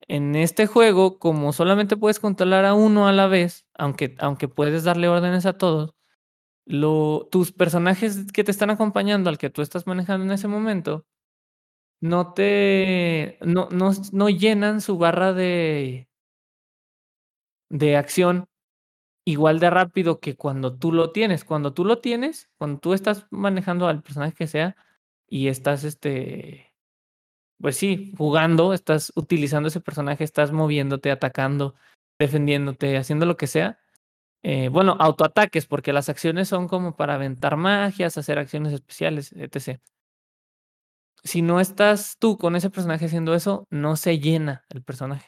en 0.08 0.36
este 0.36 0.68
juego, 0.68 1.20
como 1.20 1.54
solamente 1.54 1.98
puedes 1.98 2.20
controlar 2.20 2.66
a 2.66 2.74
uno 2.74 3.08
a 3.08 3.12
la 3.12 3.28
vez, 3.28 3.68
aunque, 3.76 4.16
aunque 4.20 4.48
puedes 4.48 4.84
darle 4.84 5.08
órdenes 5.08 5.46
a 5.46 5.58
todos, 5.58 5.94
tus 7.32 7.52
personajes 7.52 8.32
que 8.32 8.44
te 8.44 8.52
están 8.52 8.70
acompañando, 8.70 9.30
al 9.30 9.38
que 9.38 9.50
tú 9.50 9.62
estás 9.62 9.88
manejando 9.88 10.26
en 10.26 10.32
ese 10.32 10.48
momento, 10.48 11.06
no 12.02 12.34
te. 12.34 13.38
no, 13.42 13.68
no, 13.72 13.92
no 14.14 14.30
llenan 14.30 14.82
su 14.82 14.98
barra 14.98 15.34
de. 15.34 16.08
de 17.70 17.98
acción 17.98 18.48
igual 19.26 19.60
de 19.60 19.70
rápido 19.70 20.20
que 20.20 20.36
cuando 20.36 20.78
tú 20.78 20.92
lo 20.92 21.12
tienes. 21.12 21.44
Cuando 21.44 21.74
tú 21.74 21.86
lo 21.86 22.00
tienes, 22.00 22.50
cuando 22.58 22.80
tú 22.80 22.94
estás 22.94 23.28
manejando 23.32 23.88
al 23.88 24.02
personaje 24.02 24.34
que 24.34 24.48
sea 24.48 24.76
y 25.30 25.48
estás 25.48 25.84
este 25.84 26.70
pues 27.60 27.78
sí, 27.78 28.14
jugando, 28.18 28.74
estás 28.74 29.12
utilizando 29.16 29.68
ese 29.68 29.82
personaje, 29.82 30.24
estás 30.24 30.52
moviéndote, 30.52 31.12
atacando, 31.12 31.76
defendiéndote, 32.20 32.98
haciendo 32.98 33.26
lo 33.26 33.38
que 33.38 33.48
sea. 33.48 33.80
Eh, 34.44 34.70
bueno, 34.70 34.96
autoataques, 35.00 35.66
porque 35.68 35.94
las 35.94 36.10
acciones 36.10 36.48
son 36.48 36.68
como 36.70 36.96
para 36.96 37.16
aventar 37.16 37.58
magias, 37.58 38.18
hacer 38.18 38.40
acciones 38.40 38.74
especiales, 38.74 39.34
etc. 39.34 39.80
Si 41.24 41.42
no 41.42 41.60
estás 41.60 42.16
tú 42.18 42.38
con 42.38 42.56
ese 42.56 42.70
personaje 42.70 43.06
haciendo 43.06 43.36
eso, 43.36 43.66
no 43.70 43.98
se 43.98 44.20
llena 44.20 44.64
el 44.70 44.82
personaje. 44.84 45.28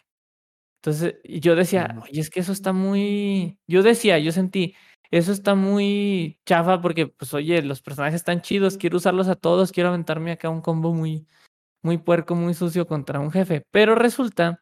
Entonces 0.81 1.15
yo 1.25 1.55
decía, 1.55 1.95
oye, 2.03 2.21
es 2.21 2.29
que 2.29 2.39
eso 2.39 2.53
está 2.53 2.73
muy. 2.73 3.59
Yo 3.67 3.83
decía, 3.83 4.17
yo 4.19 4.31
sentí, 4.31 4.75
eso 5.11 5.31
está 5.33 5.55
muy 5.55 6.39
chafa 6.45 6.81
porque, 6.81 7.07
pues, 7.07 7.33
oye, 7.33 7.61
los 7.61 7.81
personajes 7.81 8.15
están 8.15 8.41
chidos, 8.41 8.77
quiero 8.77 8.97
usarlos 8.97 9.27
a 9.27 9.35
todos, 9.35 9.71
quiero 9.71 9.89
aventarme 9.89 10.31
acá 10.31 10.49
un 10.49 10.61
combo 10.61 10.93
muy, 10.93 11.27
muy 11.83 11.97
puerco, 11.97 12.35
muy 12.35 12.53
sucio 12.53 12.87
contra 12.87 13.19
un 13.19 13.31
jefe. 13.31 13.63
Pero 13.71 13.95
resulta 13.95 14.61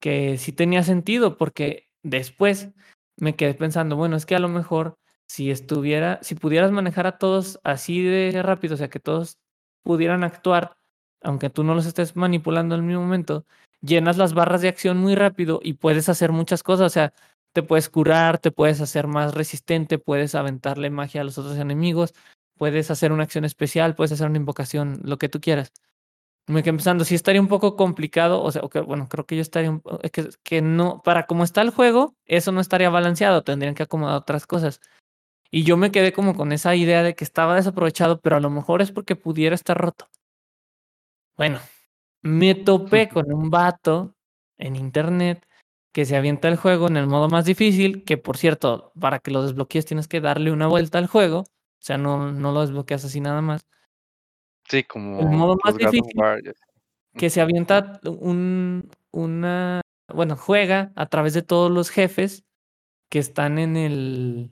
que 0.00 0.38
sí 0.38 0.52
tenía 0.52 0.82
sentido 0.82 1.38
porque 1.38 1.88
después 2.02 2.70
me 3.16 3.36
quedé 3.36 3.54
pensando, 3.54 3.96
bueno, 3.96 4.16
es 4.16 4.26
que 4.26 4.36
a 4.36 4.40
lo 4.40 4.48
mejor 4.48 4.98
si 5.26 5.50
estuviera, 5.50 6.18
si 6.22 6.34
pudieras 6.34 6.70
manejar 6.72 7.06
a 7.06 7.18
todos 7.18 7.58
así 7.64 8.02
de 8.02 8.42
rápido, 8.42 8.74
o 8.74 8.78
sea, 8.78 8.90
que 8.90 9.00
todos 9.00 9.38
pudieran 9.82 10.24
actuar, 10.24 10.76
aunque 11.22 11.50
tú 11.50 11.64
no 11.64 11.74
los 11.74 11.86
estés 11.86 12.16
manipulando 12.16 12.74
en 12.74 12.82
el 12.82 12.86
mismo 12.86 13.02
momento, 13.02 13.46
llenas 13.80 14.18
las 14.18 14.34
barras 14.34 14.62
de 14.62 14.68
acción 14.68 14.98
muy 14.98 15.14
rápido 15.14 15.60
y 15.62 15.74
puedes 15.74 16.08
hacer 16.08 16.32
muchas 16.32 16.62
cosas, 16.62 16.86
o 16.86 16.90
sea, 16.90 17.14
te 17.54 17.62
puedes 17.62 17.88
curar, 17.88 18.38
te 18.38 18.50
puedes 18.50 18.80
hacer 18.80 19.06
más 19.06 19.32
resistente, 19.32 19.98
puedes 19.98 20.34
aventarle 20.34 20.90
magia 20.90 21.20
a 21.20 21.24
los 21.24 21.38
otros 21.38 21.56
enemigos, 21.56 22.12
puedes 22.58 22.90
hacer 22.90 23.12
una 23.12 23.22
acción 23.22 23.44
especial, 23.44 23.94
puedes 23.94 24.12
hacer 24.12 24.28
una 24.28 24.38
invocación, 24.38 25.00
lo 25.04 25.18
que 25.18 25.28
tú 25.28 25.40
quieras. 25.40 25.72
Me 26.48 26.62
quedé 26.62 26.74
pensando, 26.74 27.04
sí 27.04 27.14
estaría 27.14 27.40
un 27.40 27.48
poco 27.48 27.76
complicado, 27.76 28.42
o 28.42 28.50
sea, 28.52 28.62
bueno, 28.84 29.08
creo 29.08 29.24
que 29.24 29.36
yo 29.36 29.42
estaría, 29.42 29.80
que, 30.12 30.28
que 30.42 30.62
no, 30.62 31.00
para 31.02 31.26
cómo 31.26 31.44
está 31.44 31.62
el 31.62 31.70
juego, 31.70 32.16
eso 32.26 32.50
no 32.50 32.60
estaría 32.60 32.90
balanceado, 32.90 33.44
tendrían 33.44 33.76
que 33.76 33.84
acomodar 33.84 34.16
otras 34.16 34.46
cosas. 34.46 34.80
Y 35.50 35.62
yo 35.62 35.76
me 35.76 35.92
quedé 35.92 36.12
como 36.12 36.34
con 36.34 36.50
esa 36.50 36.74
idea 36.74 37.04
de 37.04 37.14
que 37.14 37.22
estaba 37.22 37.54
desaprovechado, 37.54 38.20
pero 38.20 38.36
a 38.36 38.40
lo 38.40 38.50
mejor 38.50 38.82
es 38.82 38.90
porque 38.90 39.14
pudiera 39.14 39.54
estar 39.54 39.78
roto. 39.78 40.08
Bueno, 41.36 41.60
me 42.22 42.56
topé 42.56 43.08
con 43.08 43.32
un 43.32 43.48
vato 43.50 44.16
en 44.58 44.74
internet 44.74 45.46
que 45.94 46.04
se 46.04 46.16
avienta 46.16 46.48
el 46.48 46.56
juego 46.56 46.88
en 46.88 46.96
el 46.96 47.06
modo 47.06 47.28
más 47.28 47.44
difícil, 47.44 48.02
que 48.02 48.18
por 48.18 48.36
cierto, 48.36 48.92
para 48.98 49.20
que 49.20 49.30
lo 49.30 49.44
desbloquees 49.44 49.86
tienes 49.86 50.08
que 50.08 50.20
darle 50.20 50.50
una 50.50 50.66
vuelta 50.66 50.98
al 50.98 51.06
juego, 51.06 51.42
o 51.42 51.46
sea, 51.78 51.98
no, 51.98 52.32
no 52.32 52.50
lo 52.50 52.62
desbloqueas 52.62 53.04
así 53.04 53.20
nada 53.20 53.40
más. 53.40 53.64
Sí, 54.68 54.82
como 54.82 55.20
el 55.20 55.28
modo 55.28 55.56
más 55.62 55.76
difícil 55.76 56.02
que 57.16 57.30
se 57.30 57.40
avienta 57.40 58.00
un, 58.02 58.90
una, 59.12 59.82
bueno, 60.12 60.34
juega 60.34 60.92
a 60.96 61.06
través 61.06 61.32
de 61.32 61.42
todos 61.42 61.70
los 61.70 61.90
jefes 61.90 62.44
que 63.08 63.20
están 63.20 63.60
en 63.60 63.76
el, 63.76 64.50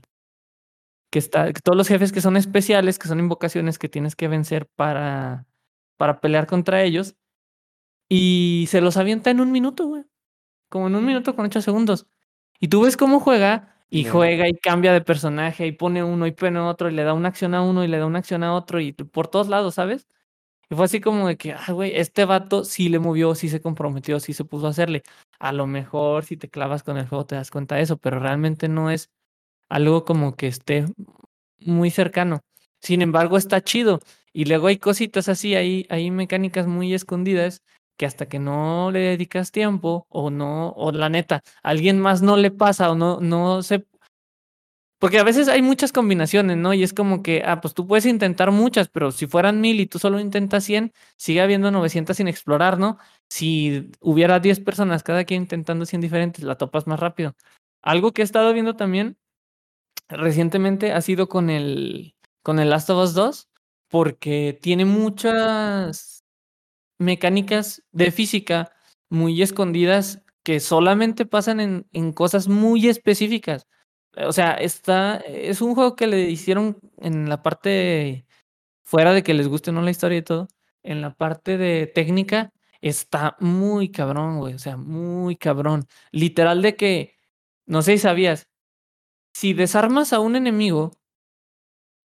que 1.10 1.18
está, 1.18 1.52
todos 1.52 1.76
los 1.76 1.88
jefes 1.88 2.12
que 2.12 2.20
son 2.20 2.36
especiales, 2.36 3.00
que 3.00 3.08
son 3.08 3.18
invocaciones 3.18 3.80
que 3.80 3.88
tienes 3.88 4.14
que 4.14 4.28
vencer 4.28 4.68
para, 4.76 5.48
para 5.96 6.20
pelear 6.20 6.46
contra 6.46 6.84
ellos, 6.84 7.16
y 8.08 8.66
se 8.68 8.80
los 8.80 8.96
avienta 8.96 9.30
en 9.32 9.40
un 9.40 9.50
minuto, 9.50 9.88
güey. 9.88 10.04
Como 10.72 10.86
en 10.86 10.94
un 10.96 11.04
minuto 11.04 11.36
con 11.36 11.44
ocho 11.44 11.60
segundos. 11.60 12.06
Y 12.58 12.68
tú 12.68 12.80
ves 12.82 12.96
cómo 12.96 13.20
juega, 13.20 13.76
y 13.90 14.04
juega 14.04 14.48
y 14.48 14.54
cambia 14.54 14.92
de 14.94 15.02
personaje, 15.02 15.66
y 15.66 15.72
pone 15.72 16.02
uno 16.02 16.26
y 16.26 16.32
pone 16.32 16.58
otro, 16.60 16.88
y 16.88 16.94
le 16.94 17.04
da 17.04 17.12
una 17.12 17.28
acción 17.28 17.54
a 17.54 17.60
uno 17.62 17.84
y 17.84 17.88
le 17.88 17.98
da 17.98 18.06
una 18.06 18.20
acción 18.20 18.42
a 18.42 18.54
otro, 18.54 18.80
y 18.80 18.92
por 18.92 19.28
todos 19.28 19.48
lados, 19.48 19.74
¿sabes? 19.74 20.06
Y 20.70 20.76
fue 20.76 20.86
así 20.86 21.00
como 21.00 21.28
de 21.28 21.36
que, 21.38 21.52
ah, 21.54 21.72
güey, 21.72 21.92
este 21.96 22.24
vato 22.26 22.64
sí 22.64 22.88
le 22.90 23.00
movió, 23.00 23.34
sí 23.36 23.48
se 23.50 23.60
comprometió, 23.62 24.20
sí 24.20 24.32
se 24.34 24.44
puso 24.44 24.66
a 24.68 24.70
hacerle. 24.70 25.02
A 25.40 25.52
lo 25.52 25.66
mejor 25.66 26.24
si 26.24 26.36
te 26.38 26.48
clavas 26.50 26.82
con 26.84 26.98
el 26.98 27.08
juego 27.08 27.26
te 27.26 27.36
das 27.36 27.50
cuenta 27.50 27.76
de 27.76 27.82
eso, 27.82 27.98
pero 27.98 28.20
realmente 28.20 28.68
no 28.68 28.90
es 28.90 29.10
algo 29.70 30.04
como 30.06 30.36
que 30.36 30.48
esté 30.48 30.86
muy 31.60 31.90
cercano. 31.90 32.40
Sin 32.80 33.02
embargo, 33.02 33.36
está 33.38 33.62
chido. 33.62 34.00
Y 34.32 34.46
luego 34.46 34.68
hay 34.68 34.78
cositas 34.78 35.28
así, 35.28 35.54
hay, 35.56 35.86
hay 35.90 36.10
mecánicas 36.10 36.66
muy 36.66 36.94
escondidas 36.94 37.62
que 37.96 38.06
hasta 38.06 38.26
que 38.26 38.38
no 38.38 38.90
le 38.90 39.00
dedicas 39.00 39.52
tiempo 39.52 40.06
o 40.08 40.30
no, 40.30 40.70
o 40.70 40.92
la 40.92 41.08
neta, 41.08 41.42
alguien 41.62 42.00
más 42.00 42.22
no 42.22 42.36
le 42.36 42.50
pasa 42.50 42.90
o 42.90 42.94
no, 42.94 43.20
no 43.20 43.62
se... 43.62 43.86
Porque 44.98 45.18
a 45.18 45.24
veces 45.24 45.48
hay 45.48 45.62
muchas 45.62 45.92
combinaciones, 45.92 46.56
¿no? 46.56 46.74
Y 46.74 46.84
es 46.84 46.94
como 46.94 47.22
que, 47.24 47.42
ah, 47.44 47.60
pues 47.60 47.74
tú 47.74 47.88
puedes 47.88 48.06
intentar 48.06 48.52
muchas, 48.52 48.88
pero 48.88 49.10
si 49.10 49.26
fueran 49.26 49.60
mil 49.60 49.80
y 49.80 49.86
tú 49.86 49.98
solo 49.98 50.20
intentas 50.20 50.62
100, 50.64 50.92
sigue 51.16 51.40
habiendo 51.40 51.72
900 51.72 52.16
sin 52.16 52.28
explorar, 52.28 52.78
¿no? 52.78 52.98
Si 53.28 53.90
hubiera 54.00 54.38
10 54.38 54.60
personas, 54.60 55.02
cada 55.02 55.24
quien 55.24 55.42
intentando 55.42 55.86
100 55.86 56.02
diferentes, 56.02 56.44
la 56.44 56.56
topas 56.56 56.86
más 56.86 57.00
rápido. 57.00 57.34
Algo 57.82 58.12
que 58.12 58.22
he 58.22 58.24
estado 58.24 58.52
viendo 58.52 58.76
también 58.76 59.16
recientemente 60.08 60.92
ha 60.92 61.00
sido 61.00 61.28
con 61.28 61.50
el, 61.50 62.14
con 62.42 62.58
el 62.60 62.70
Last 62.70 62.90
of 62.90 63.02
Us 63.02 63.14
2, 63.14 63.48
porque 63.88 64.58
tiene 64.60 64.84
muchas 64.84 66.11
mecánicas 67.02 67.82
de 67.92 68.10
física 68.10 68.72
muy 69.10 69.42
escondidas 69.42 70.22
que 70.42 70.60
solamente 70.60 71.26
pasan 71.26 71.60
en, 71.60 71.86
en 71.92 72.12
cosas 72.12 72.48
muy 72.48 72.88
específicas. 72.88 73.66
O 74.16 74.32
sea, 74.32 74.52
está, 74.54 75.16
es 75.18 75.62
un 75.62 75.74
juego 75.74 75.96
que 75.96 76.06
le 76.06 76.30
hicieron 76.30 76.78
en 76.98 77.28
la 77.28 77.42
parte, 77.42 78.26
fuera 78.84 79.12
de 79.12 79.22
que 79.22 79.34
les 79.34 79.48
guste 79.48 79.72
no 79.72 79.82
la 79.82 79.90
historia 79.90 80.18
y 80.18 80.22
todo, 80.22 80.48
en 80.82 81.00
la 81.00 81.14
parte 81.14 81.58
de 81.58 81.86
técnica 81.86 82.52
está 82.80 83.36
muy 83.40 83.90
cabrón, 83.90 84.38
güey, 84.38 84.54
o 84.54 84.58
sea, 84.58 84.76
muy 84.76 85.36
cabrón. 85.36 85.86
Literal 86.10 86.62
de 86.62 86.76
que, 86.76 87.16
no 87.66 87.82
sé 87.82 87.92
si 87.92 87.98
sabías, 88.00 88.48
si 89.34 89.54
desarmas 89.54 90.12
a 90.12 90.20
un 90.20 90.36
enemigo 90.36 90.92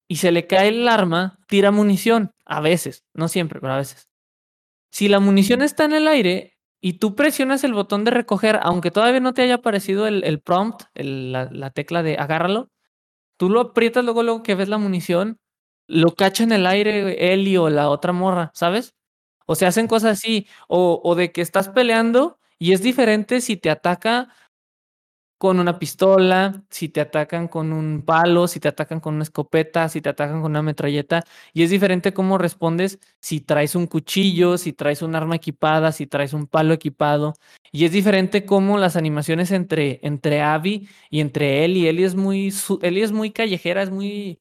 y 0.08 0.16
se 0.16 0.32
le 0.32 0.46
cae 0.46 0.68
el 0.68 0.88
arma, 0.88 1.38
tira 1.48 1.70
munición, 1.70 2.32
a 2.44 2.60
veces, 2.60 3.04
no 3.14 3.28
siempre, 3.28 3.60
pero 3.60 3.74
a 3.74 3.78
veces. 3.78 4.08
Si 4.94 5.08
la 5.08 5.18
munición 5.18 5.60
está 5.60 5.86
en 5.86 5.92
el 5.92 6.06
aire 6.06 6.56
y 6.80 7.00
tú 7.00 7.16
presionas 7.16 7.64
el 7.64 7.74
botón 7.74 8.04
de 8.04 8.12
recoger, 8.12 8.60
aunque 8.62 8.92
todavía 8.92 9.18
no 9.18 9.34
te 9.34 9.42
haya 9.42 9.56
aparecido 9.56 10.06
el, 10.06 10.40
prompt, 10.40 10.82
la, 10.94 11.70
tecla 11.70 12.04
de 12.04 12.16
agárralo, 12.16 12.70
tú 13.36 13.50
lo 13.50 13.60
aprietas 13.60 14.04
luego, 14.04 14.22
luego 14.22 14.44
que 14.44 14.54
ves 14.54 14.68
la 14.68 14.78
munición, 14.78 15.40
lo 15.88 16.14
cacha 16.14 16.44
en 16.44 16.52
el 16.52 16.64
aire 16.64 17.32
Eli 17.32 17.56
o 17.56 17.70
la 17.70 17.90
otra 17.90 18.12
morra, 18.12 18.52
¿sabes? 18.54 18.94
O 19.46 19.56
se 19.56 19.66
hacen 19.66 19.88
cosas 19.88 20.12
así, 20.12 20.46
o, 20.68 21.00
o 21.02 21.16
de 21.16 21.32
que 21.32 21.40
estás 21.42 21.70
peleando 21.70 22.38
y 22.60 22.72
es 22.72 22.80
diferente 22.80 23.40
si 23.40 23.56
te 23.56 23.70
ataca 23.70 24.28
con 25.44 25.60
una 25.60 25.78
pistola, 25.78 26.64
si 26.70 26.88
te 26.88 27.02
atacan 27.02 27.48
con 27.48 27.74
un 27.74 28.00
palo, 28.00 28.48
si 28.48 28.60
te 28.60 28.68
atacan 28.68 28.98
con 28.98 29.16
una 29.16 29.24
escopeta, 29.24 29.90
si 29.90 30.00
te 30.00 30.08
atacan 30.08 30.40
con 30.40 30.52
una 30.52 30.62
metralleta. 30.62 31.22
Y 31.52 31.64
es 31.64 31.68
diferente 31.68 32.14
cómo 32.14 32.38
respondes 32.38 32.98
si 33.20 33.40
traes 33.42 33.74
un 33.74 33.86
cuchillo, 33.86 34.56
si 34.56 34.72
traes 34.72 35.02
un 35.02 35.14
arma 35.14 35.36
equipada, 35.36 35.92
si 35.92 36.06
traes 36.06 36.32
un 36.32 36.46
palo 36.46 36.72
equipado. 36.72 37.34
Y 37.72 37.84
es 37.84 37.92
diferente 37.92 38.46
cómo 38.46 38.78
las 38.78 38.96
animaciones 38.96 39.50
entre, 39.50 40.00
entre 40.02 40.40
Abby 40.40 40.88
y 41.10 41.20
entre 41.20 41.62
Ellie. 41.66 41.90
Ellie 41.90 42.06
es 42.06 42.14
muy, 42.14 42.50
Ellie 42.80 43.02
es 43.02 43.12
muy 43.12 43.30
callejera, 43.30 43.82
es 43.82 43.90
muy, 43.90 44.40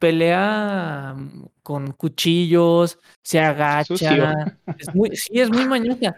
pelea 0.00 1.14
mm, 1.16 1.44
con 1.62 1.92
cuchillos, 1.92 2.98
se 3.22 3.38
agacha. 3.38 4.56
Es 4.76 4.92
muy, 4.92 5.14
sí, 5.14 5.38
es 5.38 5.50
muy 5.50 5.66
mañosa. 5.66 6.16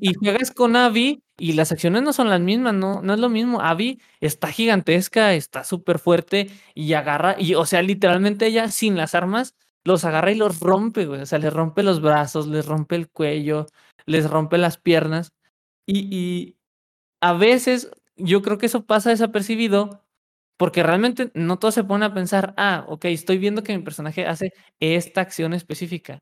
Y, 0.00 0.14
juegas 0.14 0.50
con 0.50 0.74
Abby 0.74 1.22
y 1.38 1.52
las 1.54 1.72
acciones 1.72 2.02
no 2.02 2.12
son 2.12 2.28
las 2.30 2.40
mismas, 2.40 2.74
no, 2.74 3.02
no 3.02 3.14
es 3.14 3.20
lo 3.20 3.28
mismo. 3.28 3.60
Abby 3.62 4.00
está 4.20 4.48
gigantesca, 4.48 5.34
está 5.34 5.64
súper 5.64 5.98
fuerte 5.98 6.50
y 6.74 6.92
agarra, 6.94 7.36
y 7.38 7.54
o 7.54 7.64
sea, 7.66 7.82
literalmente 7.82 8.46
ella 8.46 8.70
sin 8.70 8.96
las 8.96 9.14
armas 9.14 9.54
los 9.84 10.04
agarra 10.04 10.32
y 10.32 10.34
los 10.36 10.60
rompe, 10.60 11.06
güey. 11.06 11.22
O 11.22 11.26
sea, 11.26 11.38
les 11.38 11.52
rompe 11.52 11.82
los 11.82 12.00
brazos, 12.02 12.46
les 12.48 12.66
rompe 12.66 12.96
el 12.96 13.08
cuello, 13.10 13.66
les 14.06 14.28
rompe 14.28 14.58
las 14.58 14.78
piernas. 14.78 15.32
Y, 15.86 16.08
y 16.14 16.58
a 17.20 17.34
veces 17.34 17.90
yo 18.16 18.42
creo 18.42 18.58
que 18.58 18.66
eso 18.66 18.86
pasa 18.86 19.10
desapercibido 19.10 20.04
porque 20.58 20.82
realmente 20.82 21.30
no 21.34 21.58
todo 21.58 21.72
se 21.72 21.84
pone 21.84 22.04
a 22.06 22.14
pensar, 22.14 22.54
ah, 22.58 22.84
ok, 22.88 23.06
estoy 23.06 23.38
viendo 23.38 23.62
que 23.62 23.76
mi 23.76 23.84
personaje 23.84 24.26
hace 24.26 24.52
esta 24.80 25.20
acción 25.22 25.54
específica. 25.54 26.20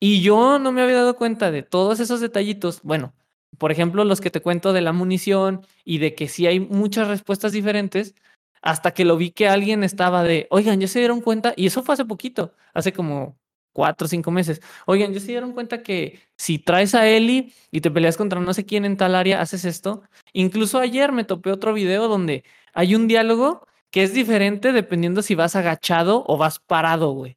Y 0.00 0.22
yo 0.22 0.58
no 0.58 0.72
me 0.72 0.82
había 0.82 0.96
dado 0.96 1.16
cuenta 1.16 1.50
de 1.52 1.62
todos 1.62 2.00
esos 2.00 2.20
detallitos. 2.20 2.80
Bueno, 2.82 3.14
por 3.58 3.72
ejemplo, 3.72 4.04
los 4.04 4.20
que 4.20 4.30
te 4.30 4.40
cuento 4.40 4.72
de 4.72 4.80
la 4.80 4.92
munición 4.92 5.66
y 5.84 5.98
de 5.98 6.14
que 6.14 6.28
sí 6.28 6.46
hay 6.46 6.60
muchas 6.60 7.08
respuestas 7.08 7.52
diferentes, 7.52 8.14
hasta 8.62 8.92
que 8.92 9.04
lo 9.04 9.16
vi 9.16 9.32
que 9.32 9.48
alguien 9.48 9.84
estaba 9.84 10.22
de, 10.22 10.46
oigan, 10.50 10.80
ya 10.80 10.88
se 10.88 11.00
dieron 11.00 11.20
cuenta, 11.20 11.52
y 11.56 11.66
eso 11.66 11.82
fue 11.82 11.94
hace 11.94 12.04
poquito, 12.04 12.54
hace 12.74 12.92
como 12.92 13.36
cuatro 13.72 14.04
o 14.06 14.08
cinco 14.08 14.30
meses. 14.30 14.60
Oigan, 14.86 15.12
ya 15.12 15.20
se 15.20 15.28
dieron 15.28 15.52
cuenta 15.52 15.82
que 15.82 16.20
si 16.36 16.58
traes 16.58 16.94
a 16.94 17.08
Eli 17.08 17.54
y 17.70 17.80
te 17.80 17.90
peleas 17.90 18.16
contra 18.16 18.40
no 18.40 18.54
sé 18.54 18.64
quién 18.66 18.84
en 18.84 18.96
tal 18.96 19.14
área, 19.14 19.40
haces 19.40 19.64
esto. 19.64 20.02
Incluso 20.32 20.78
ayer 20.78 21.12
me 21.12 21.24
topé 21.24 21.50
otro 21.50 21.72
video 21.72 22.08
donde 22.08 22.44
hay 22.74 22.94
un 22.94 23.08
diálogo 23.08 23.66
que 23.90 24.02
es 24.02 24.14
diferente 24.14 24.72
dependiendo 24.72 25.22
si 25.22 25.34
vas 25.34 25.56
agachado 25.56 26.24
o 26.26 26.36
vas 26.36 26.58
parado, 26.58 27.12
güey. 27.12 27.36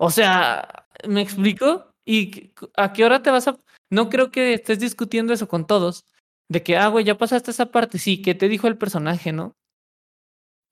O 0.00 0.10
sea, 0.10 0.86
¿me 1.08 1.20
explico? 1.20 1.92
¿Y 2.04 2.52
a 2.76 2.92
qué 2.92 3.04
hora 3.04 3.22
te 3.22 3.30
vas 3.30 3.48
a...? 3.48 3.58
No 3.90 4.08
creo 4.10 4.30
que 4.30 4.54
estés 4.54 4.78
discutiendo 4.80 5.32
eso 5.32 5.48
con 5.48 5.66
todos, 5.66 6.04
De 6.48 6.62
que, 6.62 6.76
ah, 6.78 6.88
güey, 6.88 7.04
ya 7.04 7.18
pasaste 7.18 7.50
esa 7.50 7.66
parte. 7.66 7.98
Sí, 7.98 8.22
¿qué 8.22 8.34
te 8.34 8.48
dijo 8.48 8.68
el 8.68 8.78
personaje, 8.78 9.32
no? 9.32 9.56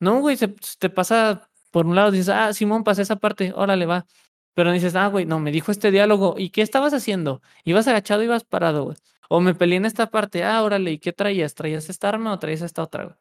No, 0.00 0.20
güey, 0.20 0.36
se, 0.36 0.48
te 0.78 0.90
pasa 0.90 1.48
por 1.70 1.86
un 1.86 1.94
lado, 1.94 2.10
dices, 2.10 2.28
ah, 2.28 2.52
Simón, 2.52 2.84
pasé 2.84 3.02
esa 3.02 3.16
parte, 3.16 3.52
órale, 3.54 3.86
va. 3.86 4.06
Pero 4.54 4.72
dices, 4.72 4.94
ah, 4.96 5.08
güey, 5.08 5.26
no, 5.26 5.40
me 5.40 5.52
dijo 5.52 5.70
este 5.72 5.90
diálogo. 5.90 6.36
¿Y 6.38 6.50
qué 6.50 6.62
estabas 6.62 6.94
haciendo? 6.94 7.42
¿Ibas 7.64 7.88
agachado, 7.88 8.22
ibas 8.22 8.44
parado, 8.44 8.84
güey? 8.84 8.96
O 9.28 9.40
me 9.40 9.54
peleé 9.54 9.78
en 9.78 9.86
esta 9.86 10.10
parte, 10.10 10.44
ah, 10.44 10.62
órale, 10.62 10.92
¿y 10.92 10.98
qué 10.98 11.12
traías? 11.12 11.54
¿Traías 11.54 11.90
esta 11.90 12.08
arma 12.08 12.32
o 12.32 12.38
traías 12.38 12.62
esta 12.62 12.82
otra, 12.82 13.04
güey? 13.04 13.16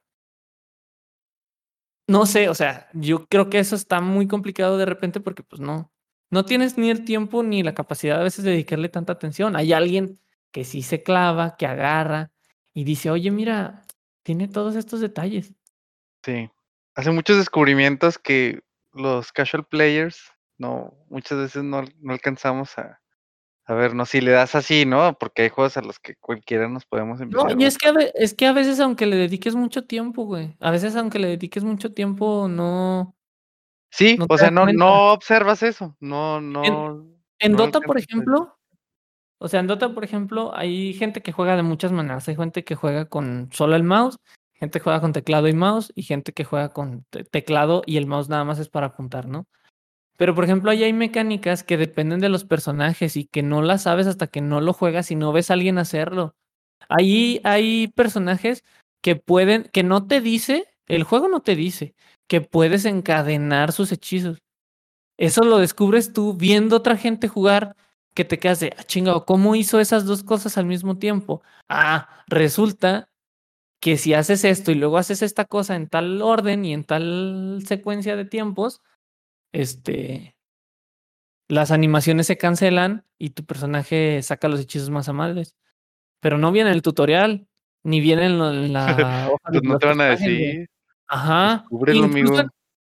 No 2.08 2.26
sé, 2.28 2.50
o 2.50 2.54
sea, 2.56 2.88
yo 2.94 3.26
creo 3.28 3.50
que 3.50 3.60
eso 3.60 3.76
está 3.76 4.00
muy 4.00 4.28
complicado 4.28 4.78
de 4.78 4.86
repente 4.86 5.20
porque, 5.20 5.44
pues, 5.44 5.60
no, 5.60 5.92
no 6.30 6.46
tienes 6.46 6.78
ni 6.78 6.90
el 6.90 7.06
tiempo 7.06 7.44
ni 7.44 7.64
la 7.64 7.74
capacidad 7.74 8.20
a 8.20 8.24
veces 8.24 8.44
de 8.44 8.52
dedicarle 8.52 8.90
tanta 8.90 9.14
atención. 9.14 9.56
Hay 9.56 9.74
alguien 9.74 10.20
que 10.52 10.64
sí 10.64 10.82
se 10.82 11.04
clava, 11.04 11.56
que 11.58 11.66
agarra 11.66 12.32
y 12.74 12.84
dice, 12.84 13.10
oye, 13.10 13.32
mira, 13.32 13.84
tiene 14.24 14.48
todos 14.48 14.76
estos 14.76 15.00
detalles. 15.00 15.54
Sí 16.24 16.50
hace 16.96 17.12
muchos 17.12 17.38
descubrimientos 17.38 18.18
que 18.18 18.62
los 18.94 19.32
casual 19.32 19.66
players 19.66 20.32
no, 20.58 20.94
muchas 21.10 21.38
veces 21.38 21.64
no, 21.64 21.84
no 22.00 22.14
alcanzamos 22.14 22.78
a, 22.78 23.02
a 23.66 23.74
ver, 23.74 23.94
no, 23.94 24.06
si 24.06 24.22
le 24.22 24.32
das 24.32 24.56
así, 24.56 24.86
¿no? 24.86 25.18
Porque 25.20 25.44
hay 25.44 25.50
juegos 25.50 25.76
a 25.76 25.82
los 25.82 26.00
que 26.00 26.16
cualquiera 26.16 26.70
nos 26.70 26.86
podemos 26.86 27.20
empezar. 27.20 27.54
No, 27.54 27.62
y 27.62 27.66
es 27.66 27.78
que, 27.78 27.90
a, 27.90 27.94
es 28.14 28.34
que 28.34 28.48
a 28.48 28.54
veces, 28.54 28.80
aunque 28.80 29.06
le 29.06 29.18
dediques 29.18 29.56
mucho 29.56 29.86
tiempo, 29.86 30.24
güey, 30.24 30.56
a 30.62 30.72
veces, 30.72 30.96
aunque 30.96 31.20
le 31.20 31.28
dediques 31.28 31.64
mucho 31.66 31.94
tiempo, 31.94 32.48
no. 32.48 33.15
Sí, 33.96 34.18
o 34.28 34.38
sea, 34.38 34.52
no, 34.52 34.66
no 34.66 35.14
observas 35.14 35.64
eso, 35.64 35.96
no, 36.00 36.42
no. 36.42 37.06
En, 37.40 37.56
Dota, 37.56 37.80
por 37.80 37.98
ejemplo, 37.98 38.58
o 39.40 39.48
sea, 39.48 39.62
en 39.62 39.68
Dota, 39.68 39.94
por 39.94 40.04
ejemplo, 40.04 40.52
hay 40.54 40.94
gente 40.94 41.22
que 41.22 41.32
juega 41.32 41.56
de 41.56 41.64
muchas 41.64 41.94
maneras. 41.94 42.28
Hay 42.28 42.36
gente 42.36 42.64
que 42.64 42.76
juega 42.76 43.06
con 43.06 43.50
solo 43.54 43.76
el 43.76 43.84
mouse 43.84 44.18
gente 44.56 44.80
que 44.80 44.84
juega 44.84 45.02
con 45.02 45.14
teclado 45.14 45.48
y 45.48 45.54
mouse 45.54 45.92
y 45.96 46.04
gente 46.04 46.34
que 46.34 46.44
juega 46.44 46.70
con 46.70 47.06
teclado 47.32 47.84
y 47.86 47.98
el 47.98 48.08
mouse 48.08 48.30
nada 48.30 48.44
más 48.46 48.60
es 48.60 48.70
para 48.70 48.88
apuntar, 48.88 49.28
¿no? 49.28 49.48
Pero 50.18 50.34
por 50.34 50.46
ejemplo, 50.46 50.72
ahí 50.72 50.84
hay 50.84 50.94
mecánicas 50.94 51.64
que 51.64 51.78
dependen 51.78 52.22
de 52.22 52.30
los 52.30 52.46
personajes 52.46 53.18
y 53.18 53.26
que 53.26 53.44
no 53.44 53.62
las 53.62 53.84
sabes 53.84 54.08
hasta 54.08 54.28
que 54.28 54.42
no 54.42 54.62
lo 54.62 54.74
juegas 54.74 55.12
y 55.12 55.16
no 55.16 55.34
ves 55.34 55.52
a 55.52 55.56
alguien 55.56 55.78
hacerlo. 55.78 56.36
Ahí 56.88 57.42
hay 57.44 57.90
personajes 57.90 58.64
que 59.02 59.18
pueden, 59.18 59.70
que 59.74 59.84
no 59.84 60.08
te 60.08 60.22
dice, 60.22 60.68
el 60.88 61.04
juego 61.04 61.28
no 61.28 61.42
te 61.42 61.56
dice 61.56 61.96
que 62.28 62.42
puedes 62.42 62.86
encadenar 62.86 63.72
sus 63.72 63.92
hechizos. 63.92 64.42
Eso 65.18 65.44
lo 65.44 65.60
descubres 65.60 66.14
tú 66.14 66.34
viendo 66.34 66.76
otra 66.78 66.98
gente 66.98 67.28
jugar 67.28 67.76
que 68.14 68.26
te 68.26 68.40
quedas 68.40 68.60
de, 68.60 68.74
ah, 68.78 68.84
chingado, 68.84 69.26
¿cómo 69.26 69.56
hizo 69.56 69.80
esas 69.80 70.06
dos 70.06 70.24
cosas 70.24 70.58
al 70.58 70.66
mismo 70.66 70.98
tiempo? 70.98 71.42
Ah, 71.70 72.24
resulta 72.28 73.10
que 73.82 73.98
si 73.98 74.14
haces 74.14 74.46
esto 74.46 74.72
y 74.72 74.76
luego 74.76 74.98
haces 74.98 75.22
esta 75.22 75.46
cosa 75.46 75.76
en 75.76 75.88
tal 75.88 76.22
orden 76.22 76.66
y 76.66 76.74
en 76.74 76.84
tal 76.84 77.62
secuencia 77.66 78.16
de 78.16 78.26
tiempos, 78.26 78.82
este, 79.52 80.36
las 81.48 81.72
animaciones 81.72 82.28
se 82.28 82.38
cancelan 82.38 83.06
y 83.18 83.32
tu 83.32 83.46
personaje 83.46 84.22
saca 84.24 84.48
los 84.48 84.60
hechizos 84.60 84.90
más 84.90 85.10
amables. 85.10 85.56
Pero 86.22 86.38
no 86.38 86.52
viene 86.52 86.72
en 86.72 86.76
el 86.76 86.82
tutorial, 86.82 87.48
ni 87.84 88.00
viene 88.00 88.26
en 88.26 88.74
la 88.74 88.88
hoja 89.32 89.52
de 89.52 89.62
No 89.62 89.78
te 89.78 89.88
van 89.88 90.02
a 90.02 90.06
decir. 90.06 90.68
Ajá. 91.08 91.66
Incluso, 91.70 92.44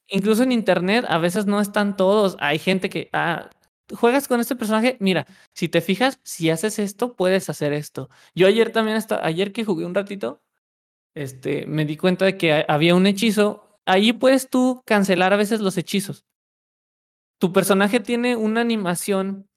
incluso, 0.08 0.42
en 0.42 0.52
internet 0.52 1.04
a 1.08 1.18
veces 1.18 1.46
no 1.46 1.60
están 1.60 1.96
todos. 1.96 2.36
Hay 2.40 2.58
gente 2.58 2.90
que, 2.90 3.08
ah, 3.12 3.50
juegas 3.94 4.28
con 4.28 4.40
este 4.40 4.56
personaje, 4.56 4.96
mira, 5.00 5.26
si 5.54 5.68
te 5.68 5.80
fijas, 5.80 6.20
si 6.22 6.50
haces 6.50 6.78
esto, 6.78 7.14
puedes 7.14 7.48
hacer 7.48 7.72
esto. 7.72 8.10
Yo 8.34 8.46
ayer 8.46 8.72
también, 8.72 8.96
hasta, 8.96 9.24
ayer 9.24 9.52
que 9.52 9.64
jugué 9.64 9.84
un 9.84 9.94
ratito, 9.94 10.42
este, 11.14 11.66
me 11.66 11.84
di 11.84 11.96
cuenta 11.96 12.24
de 12.24 12.36
que 12.36 12.64
había 12.68 12.94
un 12.94 13.06
hechizo. 13.06 13.78
Ahí 13.86 14.12
puedes 14.12 14.50
tú 14.50 14.82
cancelar 14.86 15.32
a 15.32 15.36
veces 15.36 15.60
los 15.60 15.76
hechizos. 15.78 16.24
Tu 17.38 17.52
personaje 17.52 18.00
tiene 18.00 18.36
una 18.36 18.60
animación 18.60 19.48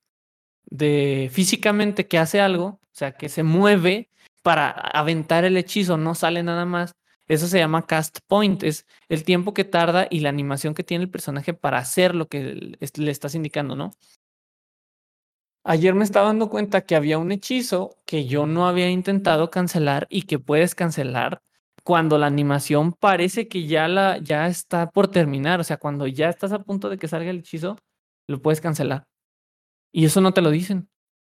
de 0.65 1.29
físicamente 1.31 2.07
que 2.07 2.17
hace 2.17 2.39
algo, 2.39 2.65
o 2.65 2.93
sea, 2.93 3.13
que 3.13 3.29
se 3.29 3.43
mueve 3.43 4.09
para 4.43 4.69
aventar 4.69 5.45
el 5.45 5.57
hechizo, 5.57 5.97
no 5.97 6.15
sale 6.15 6.43
nada 6.43 6.65
más. 6.65 6.93
Eso 7.27 7.47
se 7.47 7.59
llama 7.59 7.85
cast 7.85 8.19
point, 8.27 8.63
es 8.63 8.85
el 9.09 9.23
tiempo 9.23 9.53
que 9.53 9.63
tarda 9.63 10.07
y 10.09 10.19
la 10.19 10.29
animación 10.29 10.73
que 10.73 10.83
tiene 10.83 11.03
el 11.03 11.09
personaje 11.09 11.53
para 11.53 11.77
hacer 11.77 12.13
lo 12.15 12.27
que 12.27 12.77
le 12.95 13.11
estás 13.11 13.35
indicando, 13.35 13.75
¿no? 13.75 13.91
Ayer 15.63 15.93
me 15.93 16.03
estaba 16.03 16.27
dando 16.27 16.49
cuenta 16.49 16.81
que 16.81 16.95
había 16.95 17.19
un 17.19 17.31
hechizo 17.31 17.97
que 18.05 18.25
yo 18.25 18.47
no 18.47 18.67
había 18.67 18.89
intentado 18.89 19.51
cancelar 19.51 20.07
y 20.09 20.23
que 20.23 20.39
puedes 20.39 20.73
cancelar 20.73 21.41
cuando 21.83 22.17
la 22.17 22.27
animación 22.27 22.93
parece 22.93 23.47
que 23.47 23.67
ya, 23.67 23.87
la, 23.87 24.17
ya 24.17 24.47
está 24.47 24.89
por 24.89 25.07
terminar. 25.07 25.59
O 25.59 25.63
sea, 25.63 25.77
cuando 25.77 26.07
ya 26.07 26.29
estás 26.29 26.51
a 26.51 26.63
punto 26.63 26.89
de 26.89 26.97
que 26.97 27.07
salga 27.07 27.29
el 27.29 27.39
hechizo, 27.39 27.77
lo 28.27 28.41
puedes 28.41 28.61
cancelar. 28.61 29.05
Y 29.91 30.05
eso 30.05 30.21
no 30.21 30.33
te 30.33 30.41
lo 30.41 30.51
dicen. 30.51 30.89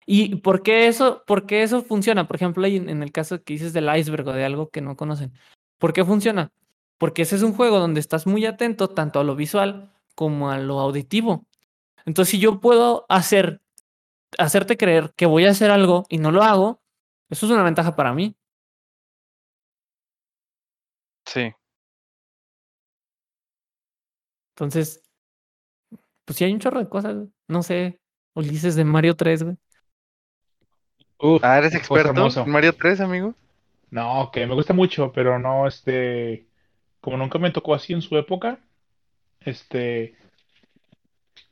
¿Y 0.07 0.37
por 0.37 0.63
qué 0.63 0.87
eso, 0.89 1.25
por 1.27 1.47
qué 1.47 1.63
eso 1.63 1.83
funciona? 1.83 2.27
Por 2.29 2.37
ejemplo, 2.37 2.65
en, 2.67 3.03
el 3.03 3.13
caso 3.13 3.43
que 3.43 3.55
dices 3.55 3.73
del 3.73 3.95
iceberg 3.97 4.29
o 4.29 4.33
de 4.33 4.45
algo 4.45 4.71
que 4.71 4.81
no 4.81 4.97
conocen. 4.97 5.33
¿Por 5.79 5.93
qué 5.93 6.05
funciona? 6.05 6.53
Porque 6.99 7.23
ese 7.23 7.37
es 7.37 7.43
un 7.43 7.55
juego 7.55 7.79
donde 7.79 8.01
estás 8.01 8.27
muy 8.27 8.47
atento 8.47 8.89
tanto 8.89 9.21
a 9.21 9.25
lo 9.25 9.37
visual 9.37 9.93
como 10.15 10.51
a 10.51 10.59
lo 10.59 10.81
auditivo. 10.81 11.47
Entonces, 12.07 12.31
si 12.33 12.39
yo 12.39 12.61
puedo 12.61 13.07
hacer 13.09 13.61
hacerte 14.39 14.77
creer 14.77 15.13
que 15.17 15.27
voy 15.27 15.47
a 15.47 15.51
hacer 15.51 15.71
algo 15.71 16.05
y 16.09 16.19
no 16.19 16.33
lo 16.33 16.43
hago, 16.43 16.81
eso 17.31 17.47
es 17.47 17.53
una 17.53 17.63
ventaja 17.63 17.97
para 17.97 18.13
mí. 18.13 18.37
Sí. 21.27 21.53
Entonces, 24.55 25.03
pues 26.25 26.37
sí 26.39 26.45
hay 26.45 26.53
un 26.53 26.61
chorro 26.61 26.81
de 26.81 26.89
cosas, 26.89 27.17
No 27.49 27.63
sé, 27.63 28.01
Ulises 28.35 28.75
de 28.75 28.85
Mario 28.85 29.15
3, 29.17 29.43
güey. 29.43 29.57
ah, 31.43 31.59
¿eres 31.59 31.75
experto 31.75 32.29
en 32.45 32.51
Mario 32.51 32.73
3, 32.75 33.01
amigo? 33.01 33.35
No, 33.91 34.31
que 34.33 34.47
me 34.47 34.55
gusta 34.55 34.73
mucho, 34.73 35.13
pero 35.13 35.39
no, 35.39 35.67
este, 35.67 36.47
como 37.01 37.17
nunca 37.17 37.39
me 37.39 37.51
tocó 37.51 37.75
así 37.75 37.93
en 37.93 38.03
su 38.03 38.17
época, 38.17 38.61
este, 39.41 40.17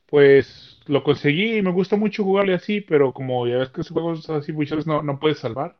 pues 0.06 0.80
lo 0.86 1.02
conseguí 1.02 1.56
y 1.56 1.62
me 1.62 1.70
gusta 1.70 1.96
mucho 1.96 2.24
jugarle 2.24 2.54
así, 2.54 2.80
pero 2.80 3.12
como 3.12 3.46
ya 3.46 3.58
ves 3.58 3.70
que 3.70 3.82
juego 3.82 4.08
juegos 4.08 4.30
así 4.30 4.52
muchas 4.52 4.76
veces 4.76 4.86
no, 4.86 5.02
no 5.02 5.18
puedes 5.18 5.38
salvar. 5.38 5.78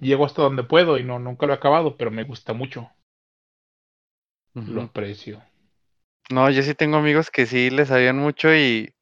Llego 0.00 0.24
hasta 0.24 0.42
donde 0.42 0.64
puedo 0.64 0.98
y 0.98 1.04
no, 1.04 1.18
nunca 1.18 1.46
lo 1.46 1.52
he 1.52 1.56
acabado, 1.56 1.96
pero 1.96 2.10
me 2.10 2.24
gusta 2.24 2.52
mucho. 2.52 2.90
Lo 4.54 4.82
aprecio. 4.82 5.42
No, 6.30 6.50
yo 6.50 6.62
sí 6.62 6.74
tengo 6.74 6.96
amigos 6.96 7.30
que 7.30 7.46
sí 7.46 7.70
le 7.70 7.86
sabían 7.86 8.18
mucho 8.18 8.54
y 8.54 8.94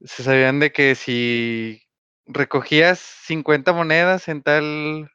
se 0.00 0.22
sabían 0.22 0.58
de 0.60 0.72
que 0.72 0.94
si 0.94 1.82
recogías 2.26 2.98
50 2.98 3.72
monedas 3.72 4.28
en 4.28 4.42
tal 4.42 5.11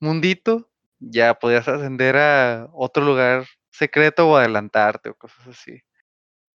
mundito, 0.00 0.70
ya 0.98 1.34
podías 1.34 1.68
ascender 1.68 2.16
a 2.16 2.68
otro 2.72 3.04
lugar 3.04 3.46
secreto 3.70 4.28
o 4.28 4.36
adelantarte 4.36 5.10
o 5.10 5.14
cosas 5.14 5.46
así. 5.48 5.80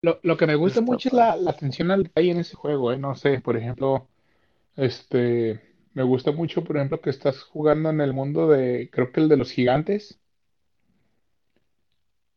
Lo, 0.01 0.19
lo 0.23 0.35
que 0.35 0.47
me 0.47 0.55
gusta 0.55 0.81
mucho 0.81 1.09
es 1.09 1.13
la, 1.13 1.35
la, 1.35 1.51
atención 1.51 1.91
al 1.91 2.03
detalle 2.03 2.31
en 2.31 2.39
ese 2.39 2.55
juego, 2.55 2.91
¿eh? 2.91 2.97
No 2.97 3.13
sé, 3.15 3.39
por 3.39 3.55
ejemplo, 3.55 4.09
este, 4.75 5.61
me 5.93 6.03
gusta 6.03 6.31
mucho, 6.31 6.63
por 6.63 6.77
ejemplo, 6.77 7.01
que 7.01 7.11
estás 7.11 7.43
jugando 7.43 7.89
en 7.91 8.01
el 8.01 8.13
mundo 8.13 8.47
de, 8.49 8.89
creo 8.91 9.11
que 9.11 9.19
el 9.21 9.29
de 9.29 9.37
los 9.37 9.51
gigantes, 9.51 10.19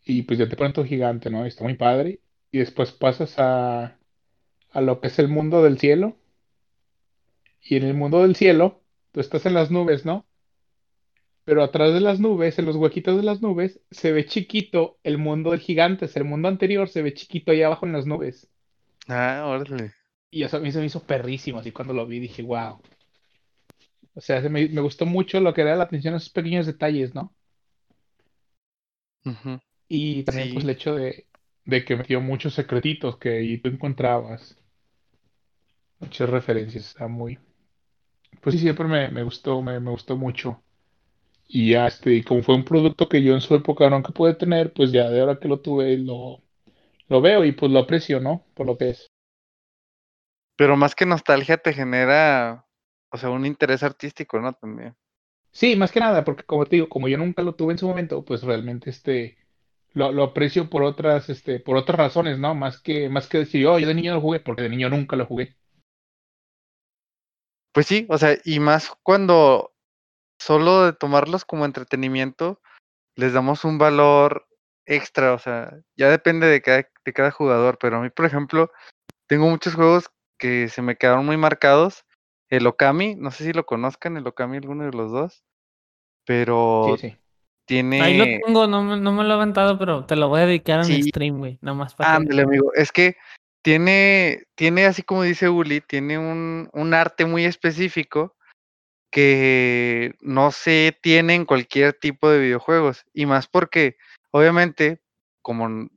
y 0.05 0.23
pues 0.23 0.39
ya 0.39 0.49
te 0.49 0.57
ponen 0.57 0.75
tu 0.75 0.85
gigante, 0.85 1.31
¿no? 1.31 1.47
Está 1.47 1.65
muy 1.65 1.75
padre, 1.75 2.21
y 2.53 2.59
después 2.59 2.93
pasas 2.93 3.39
a, 3.39 3.99
a 4.71 4.81
lo 4.83 5.01
que 5.01 5.09
es 5.09 5.19
el 5.19 5.29
mundo 5.29 5.63
del 5.63 5.79
cielo, 5.79 6.17
y 7.63 7.77
en 7.77 7.85
el 7.85 7.95
mundo 7.95 8.23
del 8.23 8.37
cielo, 8.37 8.83
tú 9.13 9.21
estás 9.21 9.47
en 9.47 9.55
las 9.55 9.71
nubes, 9.71 10.05
¿no? 10.05 10.27
Pero 11.45 11.63
atrás 11.63 11.93
de 11.95 12.01
las 12.01 12.21
nubes, 12.21 12.59
en 12.59 12.67
los 12.67 12.77
huequitos 12.77 13.17
de 13.17 13.23
las 13.23 13.43
nubes, 13.43 13.81
se 13.91 14.13
ve 14.13 14.27
chiquito 14.27 14.99
el 15.03 15.19
mundo 15.19 15.51
del 15.53 15.61
gigante. 15.61 16.09
El 16.15 16.25
mundo 16.25 16.49
anterior 16.49 16.89
se 16.89 17.03
ve 17.03 17.15
chiquito 17.15 17.53
ahí 17.53 17.63
abajo 17.63 17.87
en 17.87 17.93
las 17.93 18.07
nubes. 18.07 18.51
Ah, 19.09 19.45
órale. 19.47 19.95
Y 20.31 20.43
eso 20.43 20.59
a 20.59 20.61
mí 20.61 20.71
se 20.73 20.81
me 20.81 20.87
hizo 20.87 21.07
perrísimo. 21.07 21.59
Así 21.61 21.73
cuando 21.73 21.95
lo 21.95 22.07
vi 22.07 22.21
dije, 22.21 22.43
wow. 22.43 22.81
O 24.15 24.21
sea, 24.21 24.41
me, 24.49 24.69
me 24.69 24.81
gustó 24.81 25.07
mucho 25.07 25.39
lo 25.41 25.55
que 25.55 25.63
da 25.65 25.77
la 25.77 25.85
atención 25.85 26.15
a 26.15 26.17
esos 26.19 26.31
pequeños 26.31 26.67
detalles, 26.67 27.15
¿no? 27.15 27.33
Y 29.89 30.25
también 30.25 30.53
pues 30.53 30.65
el 30.65 30.71
hecho 30.71 30.95
de, 30.95 31.27
de 31.65 31.85
que 31.87 31.97
metió 31.97 32.21
muchos 32.21 32.53
secretitos 32.55 33.17
que 33.19 33.31
ahí 33.39 33.59
tú 33.59 33.71
encontrabas. 33.71 34.59
Muchas 35.99 36.31
referencias. 36.31 36.87
Está 36.87 37.09
muy... 37.09 37.39
Pues 38.43 38.55
sí, 38.55 38.61
siempre 38.61 38.87
me, 38.87 39.11
me 39.11 39.25
gustó, 39.25 39.63
me, 39.63 39.81
me 39.81 39.91
gustó 39.91 40.17
mucho. 40.17 40.64
Y 41.47 41.71
ya, 41.71 41.87
este, 41.87 42.25
como 42.25 42.43
fue 42.43 42.55
un 42.55 42.65
producto 42.65 43.09
que 43.09 43.23
yo 43.23 43.35
en 43.35 43.41
su 43.41 43.55
época 43.55 43.89
nunca 43.91 44.13
pude 44.13 44.35
tener, 44.35 44.73
pues 44.73 44.93
ya 44.93 45.09
de 45.11 45.21
ahora 45.21 45.39
que 45.39 45.49
lo 45.49 45.61
tuve, 45.61 45.97
lo, 45.99 46.43
lo 47.09 47.21
veo 47.21 47.45
y 47.45 47.53
pues 47.53 47.71
lo 47.71 47.81
aprecio, 47.81 48.21
¿no? 48.21 48.45
Por 48.55 48.67
lo 48.67 48.77
que 48.77 48.91
es. 48.91 49.07
Pero 50.57 50.77
más 50.77 50.95
que 50.95 51.07
nostalgia 51.07 51.57
te 51.57 51.73
genera, 51.73 52.67
o 53.11 53.19
sea, 53.19 53.31
un 53.31 53.47
interés 53.47 53.83
artístico, 53.83 54.41
¿no? 54.41 54.53
También. 54.53 54.97
Sí, 55.51 55.77
más 55.77 55.93
que 55.93 56.01
nada, 56.01 56.25
porque 56.25 56.45
como 56.45 56.67
te 56.67 56.77
digo, 56.77 56.89
como 56.89 57.09
yo 57.09 57.17
nunca 57.19 57.43
lo 57.43 57.55
tuve 57.55 57.73
en 57.73 57.79
su 57.79 57.87
momento, 57.87 58.25
pues 58.25 58.43
realmente 58.43 58.91
este 58.91 59.39
lo, 59.95 60.13
lo 60.13 60.25
aprecio 60.25 60.69
por 60.69 60.83
otras, 60.83 61.31
este, 61.31 61.61
por 61.61 61.77
otras 61.77 61.97
razones, 61.97 62.39
¿no? 62.39 62.55
Más 62.55 62.81
que, 62.81 63.09
más 63.09 63.29
que 63.29 63.39
decir, 63.39 63.67
oh, 63.67 63.79
yo 63.79 63.87
de 63.87 63.95
niño 63.95 64.15
lo 64.15 64.21
jugué, 64.21 64.41
porque 64.41 64.63
de 64.63 64.69
niño 64.69 64.91
nunca 64.91 65.17
lo 65.17 65.27
jugué. 65.27 65.57
Pues 67.73 67.87
sí, 67.87 68.07
o 68.09 68.19
sea, 68.19 68.37
y 68.45 68.61
más 68.61 68.93
cuando 69.03 69.74
solo 70.45 70.85
de 70.85 70.93
tomarlos 70.93 71.47
como 71.47 71.65
entretenimiento, 71.65 72.61
les 73.17 73.33
damos 73.33 73.65
un 73.65 73.79
valor 73.79 74.47
extra, 74.85 75.33
o 75.33 75.39
sea, 75.39 75.73
ya 75.97 76.11
depende 76.11 76.47
de 76.47 76.61
cada, 76.61 76.87
de 77.05 77.13
cada 77.15 77.31
jugador, 77.31 77.79
pero 77.81 77.97
a 77.97 78.01
mí, 78.01 78.11
por 78.11 78.27
ejemplo, 78.27 78.71
tengo 79.27 79.49
muchos 79.49 79.75
juegos 79.75 80.11
que 80.39 80.69
se 80.69 80.83
me 80.83 80.97
quedaron 80.97 81.25
muy 81.25 81.39
marcados. 81.39 82.05
El 82.51 82.67
Okami, 82.67 83.15
no 83.15 83.31
sé 83.31 83.45
si 83.45 83.53
lo 83.55 83.65
conozcan, 83.65 84.19
el 84.19 84.27
Okami, 84.27 84.59
alguno 84.59 84.85
de 84.85 84.93
los 84.93 85.11
dos, 85.11 85.45
pero 86.27 86.97
Sí, 86.99 87.09
sí. 87.09 87.17
tiene... 87.67 88.03
Ahí 88.03 88.19
lo 88.19 88.27
tengo, 88.45 88.67
no, 88.67 88.83
me- 88.83 88.99
no 89.01 89.13
me 89.13 89.23
lo 89.23 89.25
he 89.25 89.29
levantado, 89.29 89.79
pero 89.79 90.05
te 90.05 90.15
lo 90.15 90.29
voy 90.29 90.43
a 90.43 90.47
dedicar 90.47 90.81
en 90.81 90.85
Sí. 90.85 91.03
stream, 91.05 91.39
güey. 91.39 91.59
Nomás 91.63 91.95
para 91.95 92.11
que 92.11 92.17
Ándale, 92.19 92.43
amigo. 92.43 92.71
Es 92.75 92.93
que 92.93 93.17
tiene, 93.63 94.43
tiene, 94.57 94.85
así 94.85 95.03
como 95.03 95.23
dice 95.23 95.49
Uli, 95.49 95.81
tiene 95.81 96.19
un, 96.19 96.69
un 96.75 96.93
arte 96.93 97.25
muy 97.25 97.47
específico 97.47 98.37
que 99.15 100.17
no 100.23 100.51
se 100.51 100.99
tiene 101.01 101.37
en 101.37 101.45
cualquier 101.45 101.93
tipo 101.93 102.29
de 102.29 102.41
videojuegos. 102.41 103.05
Y 103.13 103.27
más 103.27 103.47
porque, 103.47 103.97
obviamente, 104.33 105.01
como 105.41 105.89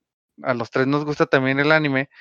a 0.44 0.54
los 0.54 0.70
tres 0.70 0.86
nos 0.86 1.04
gusta 1.04 1.26
también 1.26 1.60
el 1.60 1.72
anime, 1.72 2.12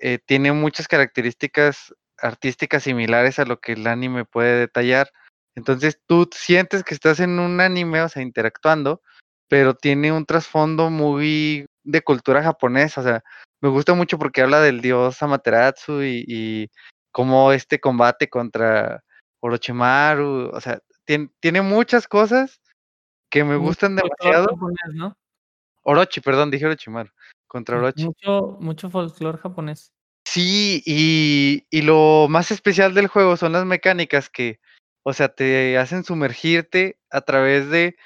eh, 0.00 0.18
tiene 0.24 0.52
muchas 0.52 0.88
características 0.88 1.94
artísticas 2.16 2.84
similares 2.84 3.38
a 3.38 3.44
lo 3.44 3.60
que 3.60 3.72
el 3.72 3.86
anime 3.86 4.24
puede 4.24 4.58
detallar. 4.58 5.12
Entonces 5.54 6.00
tú 6.06 6.30
sientes 6.32 6.82
que 6.82 6.94
estás 6.94 7.20
en 7.20 7.38
un 7.38 7.60
anime, 7.60 8.00
o 8.00 8.08
sea, 8.08 8.22
interactuando, 8.22 9.02
pero 9.48 9.74
tiene 9.74 10.12
un 10.12 10.24
trasfondo 10.24 10.88
muy 10.88 11.66
de 11.84 12.00
cultura 12.00 12.42
japonesa. 12.42 13.02
O 13.02 13.04
sea, 13.04 13.22
me 13.60 13.68
gusta 13.68 13.92
mucho 13.92 14.18
porque 14.18 14.40
habla 14.40 14.62
del 14.62 14.80
dios 14.80 15.22
Amaterasu 15.22 16.02
y, 16.02 16.24
y 16.26 16.70
cómo 17.10 17.52
este 17.52 17.80
combate 17.80 18.30
contra 18.30 19.04
Orochimaru. 19.42 20.50
O 20.54 20.60
sea, 20.60 20.80
tien- 21.06 21.32
tiene 21.40 21.60
muchas 21.60 22.08
cosas 22.08 22.60
que 23.30 23.44
me 23.44 23.56
mucho 23.56 23.66
gustan 23.66 23.96
demasiado. 23.96 24.46
japonés, 24.48 24.94
¿no? 24.94 25.16
Orochi, 25.82 26.20
perdón, 26.20 26.50
dije 26.50 26.66
Orochimaru. 26.66 27.10
Contra 27.46 27.76
Orochi. 27.76 28.04
Mucho, 28.04 28.56
mucho 28.60 28.88
folclore 28.88 29.38
japonés. 29.38 29.92
Sí, 30.24 30.82
y, 30.86 31.66
y 31.70 31.82
lo 31.82 32.26
más 32.30 32.50
especial 32.50 32.94
del 32.94 33.08
juego 33.08 33.36
son 33.36 33.52
las 33.52 33.66
mecánicas 33.66 34.30
que, 34.30 34.60
o 35.02 35.12
sea, 35.12 35.28
te 35.28 35.76
hacen 35.76 36.04
sumergirte 36.04 36.98
a 37.10 37.20
través 37.20 37.68
de 37.68 37.96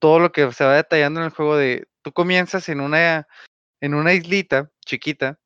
todo 0.00 0.18
lo 0.18 0.32
que 0.32 0.50
se 0.52 0.64
va 0.64 0.74
detallando 0.74 1.20
en 1.20 1.26
el 1.26 1.32
juego 1.32 1.56
de, 1.56 1.86
tú 2.02 2.12
comienzas 2.12 2.68
en 2.68 2.80
una, 2.80 3.28
en 3.80 3.94
una 3.94 4.12
islita 4.12 4.70
chiquita 4.84 5.38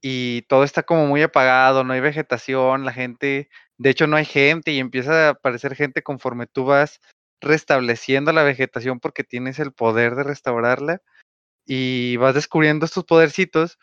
y 0.00 0.42
todo 0.42 0.64
está 0.64 0.82
como 0.82 1.06
muy 1.06 1.22
apagado, 1.22 1.84
no 1.84 1.92
hay 1.92 2.00
vegetación, 2.00 2.84
la 2.84 2.92
gente, 2.92 3.50
de 3.78 3.90
hecho 3.90 4.06
no 4.06 4.16
hay 4.16 4.24
gente 4.24 4.72
y 4.72 4.78
empieza 4.78 5.28
a 5.28 5.30
aparecer 5.30 5.74
gente 5.74 6.02
conforme 6.02 6.46
tú 6.46 6.64
vas 6.64 7.00
restableciendo 7.40 8.32
la 8.32 8.42
vegetación 8.42 9.00
porque 9.00 9.24
tienes 9.24 9.58
el 9.58 9.72
poder 9.72 10.14
de 10.14 10.24
restaurarla 10.24 11.02
y 11.66 12.16
vas 12.16 12.34
descubriendo 12.34 12.86
estos 12.86 13.04
podercitos 13.04 13.78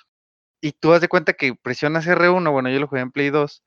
y 0.62 0.74
tú 0.74 0.94
haz 0.94 1.02
de 1.02 1.08
cuenta 1.08 1.34
que 1.34 1.56
presionas 1.56 2.08
R1, 2.08 2.52
bueno, 2.52 2.70
yo 2.70 2.80
lo 2.80 2.88
jugué 2.88 3.02
en 3.02 3.12
Play 3.12 3.30
2, 3.30 3.64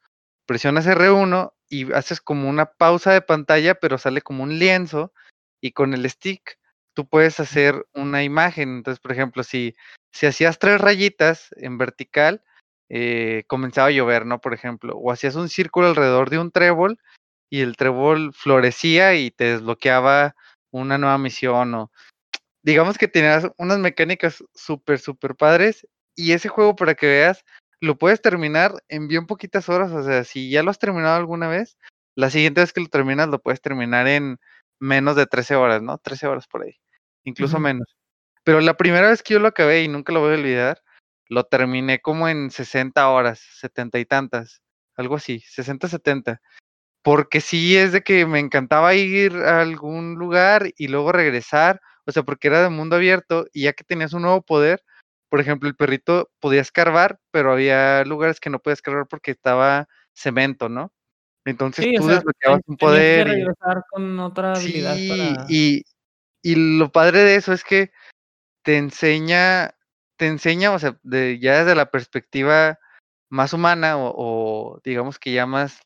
presionas 0.46 0.86
R1 0.86 1.52
y 1.68 1.92
haces 1.92 2.20
como 2.20 2.48
una 2.48 2.66
pausa 2.66 3.12
de 3.12 3.22
pantalla, 3.22 3.76
pero 3.76 3.98
sale 3.98 4.22
como 4.22 4.42
un 4.42 4.58
lienzo 4.58 5.12
y 5.60 5.72
con 5.72 5.94
el 5.94 6.08
stick 6.10 6.58
tú 6.94 7.08
puedes 7.08 7.38
hacer 7.40 7.86
una 7.94 8.24
imagen. 8.24 8.76
Entonces, 8.76 9.00
por 9.00 9.12
ejemplo, 9.12 9.44
si, 9.44 9.76
si 10.12 10.26
hacías 10.26 10.58
tres 10.58 10.80
rayitas 10.80 11.50
en 11.56 11.78
vertical, 11.78 12.42
eh, 12.88 13.44
comenzaba 13.46 13.88
a 13.88 13.92
llover, 13.92 14.26
¿no? 14.26 14.40
Por 14.40 14.54
ejemplo, 14.54 14.96
o 14.96 15.12
hacías 15.12 15.36
un 15.36 15.48
círculo 15.48 15.88
alrededor 15.88 16.30
de 16.30 16.38
un 16.38 16.50
trébol 16.50 16.98
y 17.50 17.60
el 17.60 17.76
trébol 17.76 18.32
florecía 18.34 19.14
y 19.14 19.30
te 19.30 19.44
desbloqueaba 19.44 20.34
una 20.72 20.98
nueva 20.98 21.18
misión 21.18 21.74
o 21.74 21.90
digamos 22.62 22.98
que 22.98 23.08
tenías 23.08 23.48
unas 23.58 23.78
mecánicas 23.78 24.44
súper, 24.54 24.98
súper 24.98 25.34
padres. 25.36 25.86
Y 26.16 26.32
ese 26.32 26.48
juego, 26.48 26.76
para 26.76 26.94
que 26.94 27.06
veas, 27.06 27.44
lo 27.80 27.96
puedes 27.96 28.20
terminar 28.20 28.74
en 28.88 29.08
bien 29.08 29.26
poquitas 29.26 29.68
horas. 29.68 29.92
O 29.92 30.02
sea, 30.02 30.24
si 30.24 30.50
ya 30.50 30.62
lo 30.62 30.70
has 30.70 30.78
terminado 30.78 31.16
alguna 31.16 31.48
vez, 31.48 31.78
la 32.16 32.30
siguiente 32.30 32.60
vez 32.60 32.72
que 32.72 32.80
lo 32.80 32.88
terminas, 32.88 33.28
lo 33.28 33.40
puedes 33.40 33.60
terminar 33.60 34.06
en 34.08 34.38
menos 34.80 35.16
de 35.16 35.26
13 35.26 35.56
horas, 35.56 35.82
¿no? 35.82 35.98
13 35.98 36.26
horas 36.26 36.46
por 36.46 36.62
ahí, 36.62 36.76
incluso 37.24 37.58
menos. 37.58 37.96
Pero 38.44 38.60
la 38.60 38.76
primera 38.76 39.08
vez 39.08 39.22
que 39.22 39.34
yo 39.34 39.40
lo 39.40 39.48
acabé 39.48 39.82
y 39.82 39.88
nunca 39.88 40.12
lo 40.12 40.20
voy 40.20 40.32
a 40.32 40.38
olvidar, 40.38 40.82
lo 41.28 41.44
terminé 41.44 42.00
como 42.00 42.28
en 42.28 42.50
60 42.50 43.08
horas, 43.08 43.40
70 43.58 43.98
y 43.98 44.04
tantas, 44.04 44.62
algo 44.96 45.16
así, 45.16 45.40
60, 45.40 45.88
70. 45.88 46.40
Porque 47.02 47.40
sí 47.40 47.76
es 47.76 47.92
de 47.92 48.02
que 48.02 48.26
me 48.26 48.40
encantaba 48.40 48.94
ir 48.94 49.34
a 49.36 49.60
algún 49.60 50.16
lugar 50.16 50.70
y 50.76 50.88
luego 50.88 51.12
regresar, 51.12 51.80
o 52.06 52.12
sea, 52.12 52.22
porque 52.24 52.48
era 52.48 52.62
de 52.62 52.68
mundo 52.68 52.96
abierto 52.96 53.46
y 53.52 53.62
ya 53.62 53.72
que 53.72 53.84
tenías 53.84 54.12
un 54.12 54.22
nuevo 54.22 54.42
poder, 54.42 54.82
por 55.30 55.40
ejemplo, 55.40 55.68
el 55.68 55.76
perrito 55.76 56.30
podía 56.40 56.60
escarbar, 56.60 57.20
pero 57.30 57.52
había 57.52 58.04
lugares 58.04 58.40
que 58.40 58.50
no 58.50 58.58
podía 58.58 58.74
escarbar 58.74 59.06
porque 59.08 59.30
estaba 59.30 59.86
cemento, 60.12 60.68
¿no? 60.68 60.92
Entonces 61.44 61.84
Sí, 61.84 61.96
o 61.96 62.00
tú 62.00 62.06
sea, 62.06 62.16
desbloqueabas 62.16 62.60
un 62.66 62.76
tenías 62.76 62.78
que 62.78 62.86
poder 62.86 63.28
y 63.28 63.30
regresar 63.30 63.84
con 63.90 64.18
otra 64.18 64.52
habilidad 64.54 64.96
sí, 64.96 65.08
para. 65.08 65.46
y, 65.48 65.82
y 66.42 66.78
lo 66.78 66.90
padre 66.90 67.20
de 67.20 67.36
eso 67.36 67.52
es 67.52 67.64
que 67.64 67.92
te 68.62 68.76
enseña, 68.76 69.74
te 70.16 70.26
enseña, 70.26 70.72
o 70.72 70.78
sea, 70.78 70.98
de, 71.02 71.38
ya 71.40 71.58
desde 71.60 71.74
la 71.74 71.90
perspectiva 71.90 72.78
más 73.30 73.52
humana 73.52 73.94
o, 73.96 74.80
digamos 74.84 75.18
que 75.18 75.32
ya 75.32 75.46
más 75.46 75.80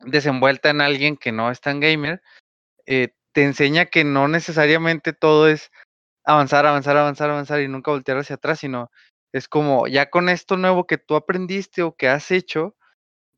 desenvuelta 0.00 0.70
en 0.70 0.80
alguien 0.80 1.16
que 1.16 1.32
no 1.32 1.50
es 1.50 1.60
tan 1.60 1.80
gamer, 1.80 2.22
eh, 2.86 3.14
te 3.32 3.44
enseña 3.44 3.86
que 3.86 4.04
no 4.04 4.28
necesariamente 4.28 5.12
todo 5.12 5.48
es 5.48 5.70
avanzar, 6.24 6.66
avanzar, 6.66 6.96
avanzar, 6.96 7.30
avanzar 7.30 7.60
y 7.60 7.68
nunca 7.68 7.90
voltear 7.90 8.18
hacia 8.18 8.36
atrás, 8.36 8.60
sino 8.60 8.90
es 9.32 9.48
como 9.48 9.88
ya 9.88 10.10
con 10.10 10.28
esto 10.28 10.56
nuevo 10.56 10.86
que 10.86 10.98
tú 10.98 11.16
aprendiste 11.16 11.82
o 11.82 11.96
que 11.96 12.08
has 12.08 12.30
hecho, 12.30 12.76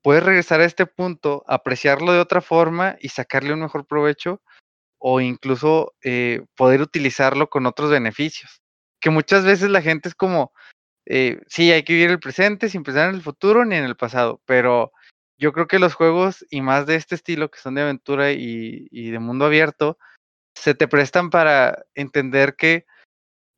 puedes 0.03 0.23
regresar 0.23 0.61
a 0.61 0.67
este 0.67 0.87
punto, 0.87 1.45
apreciarlo 1.47 2.12
de 2.12 2.21
otra 2.21 2.41
forma 2.41 2.97
y 3.01 3.09
sacarle 3.09 3.55
un 3.55 3.61
mejor 3.61 3.87
provecho 3.87 4.43
o 4.99 5.21
incluso 5.21 5.95
eh, 6.03 6.45
poder 6.57 6.83
utilizarlo 6.83 7.49
con 7.49 7.67
otros 7.67 7.91
beneficios. 7.91 8.61
Que 9.07 9.11
muchas 9.11 9.45
veces 9.45 9.71
la 9.71 9.83
gente 9.83 10.09
es 10.09 10.16
como, 10.16 10.53
eh, 11.07 11.40
sí, 11.47 11.71
hay 11.71 11.85
que 11.85 11.92
vivir 11.92 12.11
el 12.11 12.19
presente 12.19 12.69
sin 12.69 12.83
pensar 12.83 13.09
en 13.09 13.14
el 13.14 13.23
futuro 13.23 13.64
ni 13.64 13.77
en 13.77 13.85
el 13.85 13.95
pasado, 13.95 14.42
pero 14.47 14.90
yo 15.38 15.53
creo 15.53 15.69
que 15.69 15.79
los 15.79 15.95
juegos 15.95 16.45
y 16.51 16.61
más 16.61 16.87
de 16.87 16.97
este 16.97 17.14
estilo 17.14 17.49
que 17.49 17.61
son 17.61 17.77
de 17.77 17.83
aventura 17.83 18.33
y, 18.33 18.88
de 18.90 19.19
mundo 19.21 19.45
abierto, 19.45 19.97
se 20.57 20.75
te 20.75 20.88
prestan 20.88 21.31
para 21.31 21.85
entender 21.95 22.57
que 22.57 22.85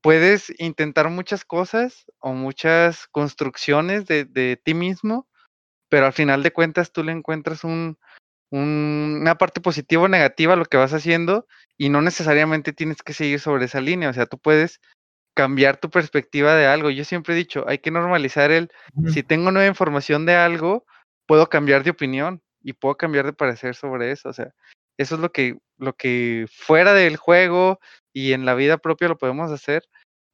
puedes 0.02 0.52
intentar 0.58 1.08
muchas 1.08 1.46
cosas 1.46 2.04
o 2.18 2.34
muchas 2.34 3.06
construcciones 3.06 4.04
de, 4.04 4.60
ti 4.62 4.74
mismo, 4.74 5.30
pero 5.88 6.04
al 6.04 6.12
final 6.12 6.42
de 6.42 6.52
cuentas 6.52 6.92
tú 6.92 7.02
le 7.02 7.12
encuentras 7.12 7.64
un, 7.64 7.98
un- 8.50 9.20
una 9.22 9.38
parte 9.38 9.62
positiva 9.62 10.02
o 10.02 10.08
negativa 10.08 10.52
a 10.52 10.56
lo 10.56 10.66
que 10.66 10.76
vas 10.76 10.92
haciendo 10.92 11.46
y 11.78 11.88
no 11.88 12.02
necesariamente 12.02 12.74
tienes 12.74 13.02
que 13.02 13.14
seguir 13.14 13.40
sobre 13.40 13.64
esa 13.64 13.80
línea, 13.80 14.10
o 14.10 14.12
sea, 14.12 14.26
tú 14.26 14.38
puedes 14.38 14.80
cambiar 15.38 15.76
tu 15.76 15.88
perspectiva 15.88 16.56
de 16.56 16.66
algo. 16.66 16.90
Yo 16.90 17.04
siempre 17.04 17.32
he 17.32 17.36
dicho, 17.36 17.64
hay 17.68 17.78
que 17.78 17.92
normalizar 17.92 18.50
el, 18.50 18.72
si 19.06 19.22
tengo 19.22 19.52
nueva 19.52 19.68
información 19.68 20.26
de 20.26 20.34
algo, 20.34 20.84
puedo 21.26 21.48
cambiar 21.48 21.84
de 21.84 21.90
opinión 21.90 22.42
y 22.60 22.72
puedo 22.72 22.96
cambiar 22.96 23.24
de 23.24 23.32
parecer 23.32 23.76
sobre 23.76 24.10
eso. 24.10 24.30
O 24.30 24.32
sea, 24.32 24.52
eso 24.96 25.14
es 25.14 25.20
lo 25.20 25.30
que, 25.30 25.56
lo 25.76 25.94
que 25.94 26.46
fuera 26.50 26.92
del 26.92 27.16
juego 27.18 27.78
y 28.12 28.32
en 28.32 28.46
la 28.46 28.54
vida 28.54 28.78
propia 28.78 29.06
lo 29.06 29.16
podemos 29.16 29.52
hacer. 29.52 29.84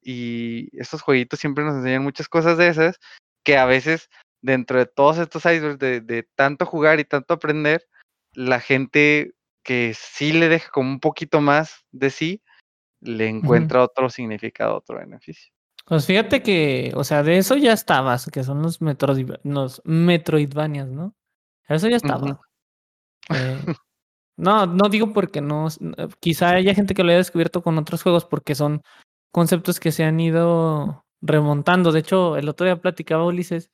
Y 0.01 0.75
estos 0.75 1.03
jueguitos 1.03 1.39
siempre 1.39 1.63
nos 1.63 1.75
enseñan 1.75 2.01
muchas 2.01 2.27
cosas 2.27 2.57
de 2.57 2.69
esas 2.69 2.97
que 3.43 3.59
a 3.59 3.65
veces 3.65 4.09
dentro 4.41 4.79
de 4.79 4.87
todos 4.87 5.19
estos 5.19 5.45
icebergs 5.45 5.77
de, 5.77 6.01
de 6.01 6.23
tanto 6.33 6.65
jugar 6.65 6.99
y 6.99 7.03
tanto 7.03 7.35
aprender, 7.35 7.85
la 8.33 8.59
gente 8.59 9.35
que 9.61 9.93
sí 9.95 10.33
le 10.33 10.49
deja 10.49 10.71
como 10.71 10.89
un 10.89 10.99
poquito 10.99 11.41
más 11.41 11.85
de 11.91 12.09
sí, 12.09 12.41
le 13.05 13.27
encuentra 13.27 13.83
otro 13.83 14.09
significado, 14.09 14.77
otro 14.77 14.97
beneficio. 14.97 15.53
Pues 15.85 16.05
fíjate 16.05 16.41
que, 16.41 16.91
o 16.95 17.03
sea, 17.03 17.21
de 17.23 17.37
eso 17.37 17.55
ya 17.57 17.73
estabas, 17.73 18.29
que 18.31 18.43
son 18.43 18.61
los, 18.61 18.81
Metroid, 18.81 19.29
los 19.43 19.81
Metroidvanias, 19.85 20.87
¿no? 20.87 21.15
Eso 21.67 21.87
ya 21.87 21.97
estaba. 21.97 22.39
Eh, 23.29 23.65
no, 24.37 24.65
no 24.65 24.89
digo 24.89 25.13
porque 25.13 25.41
no, 25.41 25.67
eh, 25.67 26.07
quizá 26.19 26.51
haya 26.51 26.73
gente 26.73 26.93
que 26.93 27.03
lo 27.03 27.09
haya 27.09 27.17
descubierto 27.17 27.61
con 27.61 27.77
otros 27.77 28.03
juegos 28.03 28.25
porque 28.25 28.55
son 28.55 28.81
conceptos 29.31 29.79
que 29.79 29.91
se 29.91 30.03
han 30.03 30.19
ido 30.19 31.05
remontando. 31.21 31.91
De 31.91 31.99
hecho, 31.99 32.37
el 32.37 32.49
otro 32.49 32.65
día 32.65 32.81
platicaba 32.81 33.25
Ulises 33.25 33.71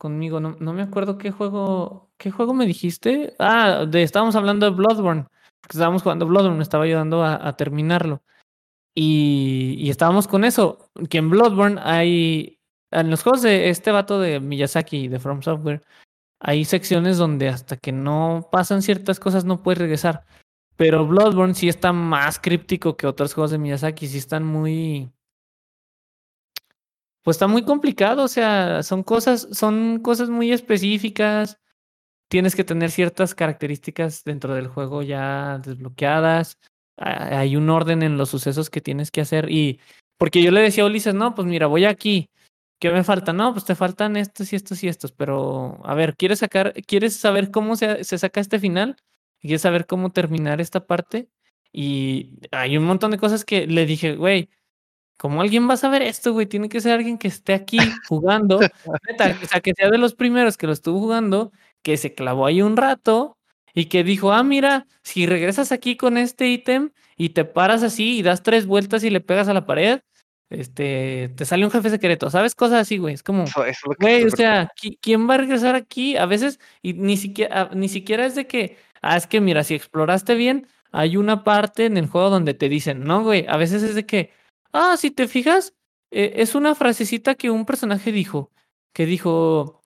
conmigo, 0.00 0.40
no, 0.40 0.56
no 0.60 0.72
me 0.72 0.82
acuerdo 0.82 1.18
qué 1.18 1.30
juego, 1.30 2.10
qué 2.16 2.30
juego 2.30 2.54
me 2.54 2.66
dijiste. 2.66 3.34
Ah, 3.38 3.84
de, 3.86 4.02
estábamos 4.02 4.34
hablando 4.34 4.66
de 4.66 4.74
Bloodborne. 4.74 5.26
estábamos 5.68 6.02
jugando 6.02 6.26
Bloodborne, 6.26 6.56
me 6.56 6.62
estaba 6.62 6.84
ayudando 6.84 7.22
a, 7.22 7.52
terminarlo. 7.56 8.22
Y, 9.02 9.88
estábamos 9.88 10.28
con 10.28 10.44
eso, 10.44 10.90
que 11.08 11.16
en 11.16 11.30
Bloodborne 11.30 11.80
hay, 11.82 12.60
en 12.90 13.08
los 13.08 13.22
juegos 13.22 13.40
de 13.40 13.70
este 13.70 13.92
vato 13.92 14.20
de 14.20 14.40
Miyazaki, 14.40 15.08
de 15.08 15.18
From 15.18 15.40
Software, 15.40 15.82
hay 16.38 16.66
secciones 16.66 17.16
donde 17.16 17.48
hasta 17.48 17.78
que 17.78 17.92
no 17.92 18.50
pasan 18.52 18.82
ciertas 18.82 19.18
cosas 19.18 19.46
no 19.46 19.62
puedes 19.62 19.78
regresar. 19.78 20.26
Pero 20.76 21.06
Bloodborne 21.06 21.54
sí 21.54 21.66
está 21.66 21.94
más 21.94 22.38
críptico 22.38 22.98
que 22.98 23.06
otros 23.06 23.32
juegos 23.32 23.52
de 23.52 23.58
Miyazaki, 23.58 24.06
sí 24.06 24.18
están 24.18 24.44
muy... 24.44 25.10
Pues 27.22 27.36
está 27.36 27.46
muy 27.46 27.64
complicado, 27.64 28.24
o 28.24 28.28
sea, 28.28 28.82
son 28.82 29.02
cosas, 29.02 29.48
son 29.52 30.00
cosas 30.00 30.28
muy 30.28 30.52
específicas. 30.52 31.58
Tienes 32.28 32.54
que 32.54 32.64
tener 32.64 32.90
ciertas 32.90 33.34
características 33.34 34.24
dentro 34.24 34.54
del 34.54 34.68
juego 34.68 35.02
ya 35.02 35.58
desbloqueadas. 35.64 36.58
Hay 37.00 37.56
un 37.56 37.70
orden 37.70 38.02
en 38.02 38.18
los 38.18 38.28
sucesos 38.28 38.68
que 38.68 38.82
tienes 38.82 39.10
que 39.10 39.22
hacer. 39.22 39.50
Y 39.50 39.80
porque 40.18 40.42
yo 40.42 40.50
le 40.50 40.60
decía 40.60 40.84
a 40.84 40.86
Ulises, 40.86 41.14
no, 41.14 41.34
pues 41.34 41.46
mira, 41.48 41.66
voy 41.66 41.86
aquí. 41.86 42.28
¿Qué 42.78 42.90
me 42.90 43.04
falta? 43.04 43.32
No, 43.32 43.52
pues 43.52 43.64
te 43.64 43.74
faltan 43.74 44.16
estos 44.16 44.52
y 44.52 44.56
estos 44.56 44.82
y 44.84 44.88
estos. 44.88 45.12
Pero, 45.12 45.80
a 45.84 45.94
ver, 45.94 46.14
¿quieres 46.16 46.40
sacar, 46.40 46.74
quieres 46.86 47.16
saber 47.16 47.50
cómo 47.50 47.76
se, 47.76 48.04
se 48.04 48.18
saca 48.18 48.40
este 48.40 48.58
final? 48.58 48.96
¿Quieres 49.40 49.62
saber 49.62 49.86
cómo 49.86 50.10
terminar 50.10 50.60
esta 50.60 50.86
parte? 50.86 51.28
Y 51.72 52.32
hay 52.52 52.76
un 52.76 52.84
montón 52.84 53.10
de 53.12 53.18
cosas 53.18 53.44
que 53.44 53.66
le 53.66 53.86
dije, 53.86 54.16
güey, 54.16 54.50
¿cómo 55.16 55.40
alguien 55.40 55.68
va 55.68 55.74
a 55.74 55.78
saber 55.78 56.02
esto, 56.02 56.32
güey? 56.32 56.46
Tiene 56.46 56.68
que 56.68 56.80
ser 56.80 56.92
alguien 56.92 57.18
que 57.18 57.28
esté 57.28 57.54
aquí 57.54 57.78
jugando, 58.08 58.58
o 58.86 59.46
sea, 59.48 59.60
que 59.60 59.72
sea 59.74 59.88
de 59.90 59.98
los 59.98 60.14
primeros 60.14 60.56
que 60.56 60.66
lo 60.66 60.72
estuvo 60.72 60.98
jugando, 60.98 61.52
que 61.82 61.96
se 61.96 62.14
clavó 62.14 62.46
ahí 62.46 62.60
un 62.62 62.76
rato 62.76 63.38
y 63.74 63.86
que 63.86 64.04
dijo, 64.04 64.32
ah, 64.32 64.42
mira, 64.42 64.86
si 65.02 65.26
regresas 65.26 65.72
aquí 65.72 65.96
con 65.96 66.16
este 66.16 66.48
ítem 66.48 66.90
y 67.16 67.30
te 67.30 67.44
paras 67.44 67.82
así 67.82 68.18
y 68.18 68.22
das 68.22 68.42
tres 68.42 68.66
vueltas 68.66 69.04
y 69.04 69.10
le 69.10 69.20
pegas 69.20 69.48
a 69.48 69.54
la 69.54 69.66
pared, 69.66 70.00
este, 70.50 71.32
te 71.36 71.44
sale 71.44 71.64
un 71.64 71.70
jefe 71.70 71.90
secreto, 71.90 72.28
¿sabes? 72.28 72.56
Cosas 72.56 72.80
así, 72.80 72.98
güey. 72.98 73.14
Es 73.14 73.22
como, 73.22 73.44
güey, 74.00 74.24
o 74.24 74.30
sea, 74.30 74.70
¿quién 75.00 75.30
va 75.30 75.34
a 75.34 75.38
regresar 75.38 75.76
aquí? 75.76 76.16
A 76.16 76.26
veces, 76.26 76.58
y 76.82 76.94
ni 76.94 77.16
siquiera, 77.16 77.70
ni 77.72 77.88
siquiera 77.88 78.26
es 78.26 78.34
de 78.34 78.46
que, 78.46 78.76
ah, 79.00 79.16
es 79.16 79.26
que 79.28 79.40
mira, 79.40 79.62
si 79.62 79.74
exploraste 79.74 80.34
bien, 80.34 80.66
hay 80.90 81.16
una 81.16 81.44
parte 81.44 81.86
en 81.86 81.96
el 81.96 82.08
juego 82.08 82.30
donde 82.30 82.54
te 82.54 82.68
dicen, 82.68 83.04
no, 83.04 83.22
güey, 83.22 83.46
a 83.48 83.56
veces 83.56 83.84
es 83.84 83.94
de 83.94 84.06
que, 84.06 84.32
ah, 84.72 84.96
si 84.96 85.12
te 85.12 85.28
fijas, 85.28 85.74
eh, 86.10 86.34
es 86.36 86.56
una 86.56 86.74
frasecita 86.74 87.36
que 87.36 87.50
un 87.50 87.64
personaje 87.64 88.10
dijo, 88.10 88.50
que 88.92 89.06
dijo, 89.06 89.82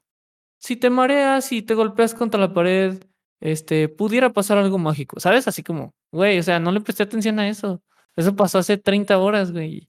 si 0.59 0.77
te 0.77 0.89
mareas 0.89 1.53
y 1.53 1.61
te 1.61 1.75
golpeas 1.75 2.15
contra 2.15 2.41
la 2.41 2.55
pared, 2.55 3.05
este, 3.41 3.89
pudiera 3.89 4.31
pasar 4.31 4.59
algo 4.59 4.79
mágico, 4.79 5.21
¿sabes? 5.21 5.49
Así 5.49 5.63
como, 5.63 5.95
güey, 6.11 6.39
o 6.39 6.43
sea, 6.43 6.59
no 6.61 6.73
le 6.73 6.81
presté 6.81 7.03
atención 7.03 7.39
a 7.39 7.49
eso. 7.49 7.83
Eso 8.17 8.37
pasó 8.37 8.59
hace 8.59 8.77
30 8.79 9.19
horas, 9.19 9.53
güey. 9.53 9.89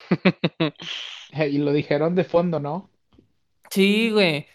y 1.32 1.58
lo 1.58 1.72
dijeron 1.72 2.14
de 2.14 2.24
fondo, 2.24 2.60
¿no? 2.60 2.90
Sí, 3.70 4.10
güey. 4.10 4.46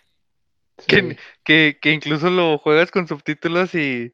Que, 0.87 1.17
que, 1.43 1.77
que, 1.81 1.91
incluso 1.93 2.29
lo 2.29 2.57
juegas 2.57 2.91
con 2.91 3.07
subtítulos 3.07 3.73
y, 3.75 4.13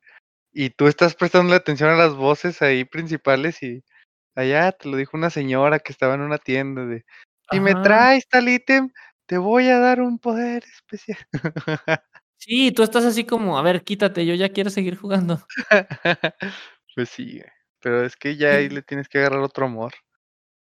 y 0.54 0.70
tú 0.70 0.88
estás 0.88 1.16
prestando 1.16 1.56
atención 1.56 1.90
a 1.90 1.96
las 1.96 2.14
voces 2.14 2.62
ahí 2.62 2.86
principales 2.86 3.64
y 3.64 3.84
allá 4.36 4.72
te 4.72 4.88
lo 4.88 4.98
dijo 4.98 5.18
una 5.18 5.32
señora 5.32 5.80
que 5.80 5.92
estaba 5.92 6.14
en 6.14 6.22
una 6.22 6.38
tienda 6.38 6.86
de 6.86 7.04
si 7.52 7.60
me 7.60 7.76
traes 7.76 8.28
tal 8.30 8.48
ítem, 8.48 8.92
te 9.26 9.38
voy 9.38 9.68
a 9.68 9.78
dar 9.78 10.00
un 10.00 10.20
poder 10.20 10.64
especial. 10.64 11.18
Sí, 12.44 12.72
tú 12.72 12.82
estás 12.82 13.06
así 13.06 13.24
como, 13.24 13.60
a 13.60 13.62
ver, 13.62 13.84
quítate, 13.84 14.26
yo 14.26 14.34
ya 14.34 14.50
quiero 14.50 14.72
seguir 14.72 14.98
jugando. 14.98 15.40
pues 16.96 17.10
sí, 17.10 17.40
pero 17.80 18.04
es 18.04 18.16
que 18.16 18.36
ya 18.36 18.56
ahí 18.56 18.68
le 18.68 18.82
tienes 18.82 19.08
que 19.08 19.20
agarrar 19.20 19.42
otro 19.42 19.68
amor. 19.68 19.94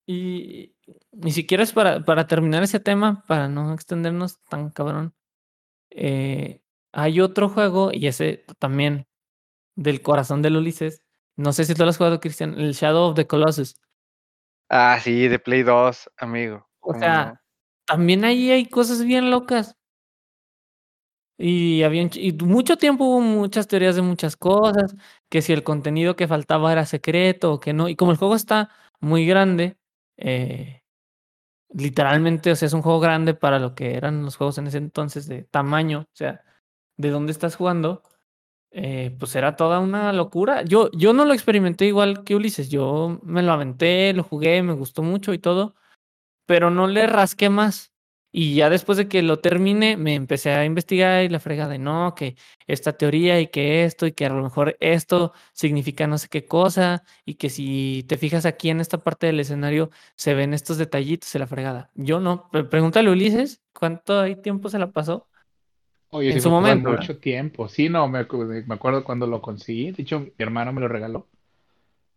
Y 0.06 0.76
ni 1.10 1.32
siquiera 1.32 1.64
es 1.64 1.72
para, 1.72 2.04
para 2.04 2.28
terminar 2.28 2.62
ese 2.62 2.78
tema, 2.78 3.24
para 3.26 3.48
no 3.48 3.74
extendernos 3.74 4.40
tan 4.44 4.70
cabrón. 4.70 5.16
Eh, 5.90 6.62
hay 6.92 7.20
otro 7.20 7.48
juego, 7.48 7.90
y 7.92 8.06
ese 8.06 8.44
también 8.60 9.08
del 9.74 10.00
corazón 10.00 10.42
del 10.42 10.56
Ulises. 10.56 11.02
No 11.34 11.52
sé 11.52 11.64
si 11.64 11.74
tú 11.74 11.82
lo 11.82 11.90
has 11.90 11.96
jugado, 11.96 12.20
Cristian, 12.20 12.54
el 12.54 12.72
Shadow 12.72 13.10
of 13.10 13.16
the 13.16 13.26
Colossus. 13.26 13.80
Ah, 14.68 15.00
sí, 15.02 15.26
de 15.26 15.40
Play 15.40 15.64
2, 15.64 16.08
amigo. 16.18 16.68
O 16.78 16.94
sea, 16.94 17.42
también 17.84 18.24
ahí 18.24 18.52
hay 18.52 18.66
cosas 18.66 19.04
bien 19.04 19.32
locas. 19.32 19.76
Y 21.38 21.82
había 21.82 22.08
y 22.14 22.32
mucho 22.34 22.76
tiempo 22.76 23.04
hubo 23.06 23.20
muchas 23.20 23.66
teorías 23.66 23.96
de 23.96 24.02
muchas 24.02 24.36
cosas, 24.36 24.94
que 25.28 25.42
si 25.42 25.52
el 25.52 25.64
contenido 25.64 26.14
que 26.16 26.28
faltaba 26.28 26.70
era 26.72 26.86
secreto 26.86 27.52
o 27.54 27.60
que 27.60 27.72
no. 27.72 27.88
Y 27.88 27.96
como 27.96 28.12
el 28.12 28.18
juego 28.18 28.36
está 28.36 28.70
muy 29.00 29.26
grande, 29.26 29.76
eh, 30.16 30.82
literalmente, 31.70 32.52
o 32.52 32.56
sea, 32.56 32.66
es 32.66 32.72
un 32.74 32.82
juego 32.82 33.00
grande 33.00 33.34
para 33.34 33.58
lo 33.58 33.74
que 33.74 33.94
eran 33.96 34.24
los 34.24 34.36
juegos 34.36 34.58
en 34.58 34.68
ese 34.68 34.78
entonces 34.78 35.26
de 35.28 35.44
tamaño, 35.44 36.00
o 36.02 36.16
sea, 36.16 36.42
de 36.98 37.10
dónde 37.10 37.32
estás 37.32 37.56
jugando, 37.56 38.02
eh, 38.72 39.16
pues 39.20 39.36
era 39.36 39.56
toda 39.56 39.80
una 39.80 40.12
locura. 40.14 40.62
Yo, 40.64 40.90
yo 40.92 41.12
no 41.14 41.24
lo 41.26 41.34
experimenté 41.34 41.86
igual 41.86 42.24
que 42.24 42.36
Ulises, 42.36 42.70
yo 42.70 43.20
me 43.24 43.42
lo 43.42 43.52
aventé, 43.52 44.12
lo 44.14 44.24
jugué, 44.24 44.62
me 44.62 44.74
gustó 44.74 45.02
mucho 45.02 45.34
y 45.34 45.38
todo, 45.40 45.76
pero 46.46 46.70
no 46.70 46.88
le 46.88 47.06
rasqué 47.08 47.50
más. 47.50 47.93
Y 48.36 48.56
ya 48.56 48.68
después 48.68 48.98
de 48.98 49.06
que 49.06 49.22
lo 49.22 49.38
terminé, 49.38 49.96
me 49.96 50.16
empecé 50.16 50.50
a 50.50 50.64
investigar 50.64 51.22
y 51.22 51.28
la 51.28 51.38
frega 51.38 51.68
de 51.68 51.78
no, 51.78 52.16
que 52.16 52.34
esta 52.66 52.94
teoría 52.94 53.40
y 53.40 53.46
que 53.46 53.84
esto 53.84 54.08
y 54.08 54.12
que 54.12 54.26
a 54.26 54.28
lo 54.28 54.42
mejor 54.42 54.76
esto 54.80 55.32
significa 55.52 56.08
no 56.08 56.18
sé 56.18 56.26
qué 56.28 56.44
cosa 56.44 57.04
y 57.24 57.34
que 57.34 57.48
si 57.48 58.04
te 58.08 58.16
fijas 58.16 58.44
aquí 58.44 58.70
en 58.70 58.80
esta 58.80 58.98
parte 58.98 59.28
del 59.28 59.38
escenario 59.38 59.90
se 60.16 60.34
ven 60.34 60.52
estos 60.52 60.78
detallitos 60.78 61.32
y 61.32 61.38
la 61.38 61.46
fregada. 61.46 61.92
Yo 61.94 62.18
no. 62.18 62.50
Pregúntale 62.50 63.08
a 63.08 63.12
Ulises, 63.12 63.62
¿cuánto 63.72 64.24
tiempo 64.38 64.68
se 64.68 64.80
la 64.80 64.90
pasó? 64.90 65.28
Oye, 66.10 66.32
en 66.32 66.40
su 66.40 66.50
momento. 66.50 66.90
Mucho 66.90 67.18
tiempo. 67.18 67.68
Sí, 67.68 67.88
no, 67.88 68.08
me, 68.08 68.26
me 68.66 68.74
acuerdo 68.74 69.04
cuando 69.04 69.28
lo 69.28 69.40
conseguí. 69.40 69.92
De 69.92 70.02
hecho, 70.02 70.18
mi 70.18 70.32
hermano 70.38 70.72
me 70.72 70.80
lo 70.80 70.88
regaló. 70.88 71.28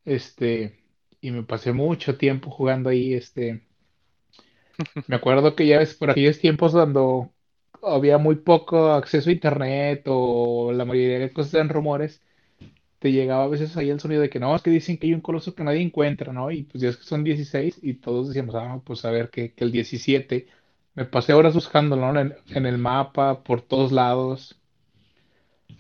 Este, 0.04 0.80
y 1.22 1.30
me 1.30 1.44
pasé 1.44 1.74
mucho 1.74 2.18
tiempo 2.18 2.50
jugando 2.50 2.90
ahí, 2.90 3.14
este 3.14 3.67
me 5.08 5.16
acuerdo 5.16 5.56
que 5.56 5.68
ya 5.68 5.82
es 5.82 5.96
por 5.96 6.12
aquellos 6.12 6.40
tiempos 6.40 6.72
cuando 6.74 7.32
había 7.84 8.18
muy 8.18 8.36
poco 8.36 8.92
acceso 8.94 9.30
a 9.30 9.34
internet 9.34 10.04
o 10.08 10.72
la 10.74 10.86
mayoría 10.86 11.20
de 11.20 11.32
cosas 11.32 11.56
eran 11.56 11.70
rumores, 11.70 12.22
te 13.00 13.12
llegaba 13.12 13.44
a 13.44 13.48
veces 13.48 13.76
ahí 13.78 13.90
el 13.90 14.00
sonido 14.00 14.22
de 14.22 14.30
que 14.30 14.40
no, 14.40 14.56
es 14.56 14.62
que 14.62 14.72
dicen 14.72 14.98
que 14.98 15.08
hay 15.08 15.14
un 15.14 15.22
coloso 15.22 15.56
que 15.56 15.64
nadie 15.64 15.82
encuentra, 15.82 16.34
¿no? 16.34 16.52
Y 16.52 16.64
pues 16.64 16.82
ya 16.82 16.90
es 16.90 16.98
que 16.98 17.04
son 17.04 17.24
16 17.24 17.80
y 17.82 17.96
todos 17.96 18.28
decíamos, 18.30 18.56
ah, 18.56 18.82
pues 18.86 19.06
a 19.06 19.12
ver 19.12 19.30
que, 19.30 19.54
que 19.54 19.64
el 19.64 19.72
17. 19.72 20.48
Me 20.96 21.06
pasé 21.06 21.34
horas 21.34 21.54
buscándolo, 21.54 22.12
¿no? 22.12 22.20
en, 22.20 22.66
el 22.66 22.78
mapa, 22.80 23.44
por 23.44 23.62
todos 23.62 23.92
lados. 23.92 24.60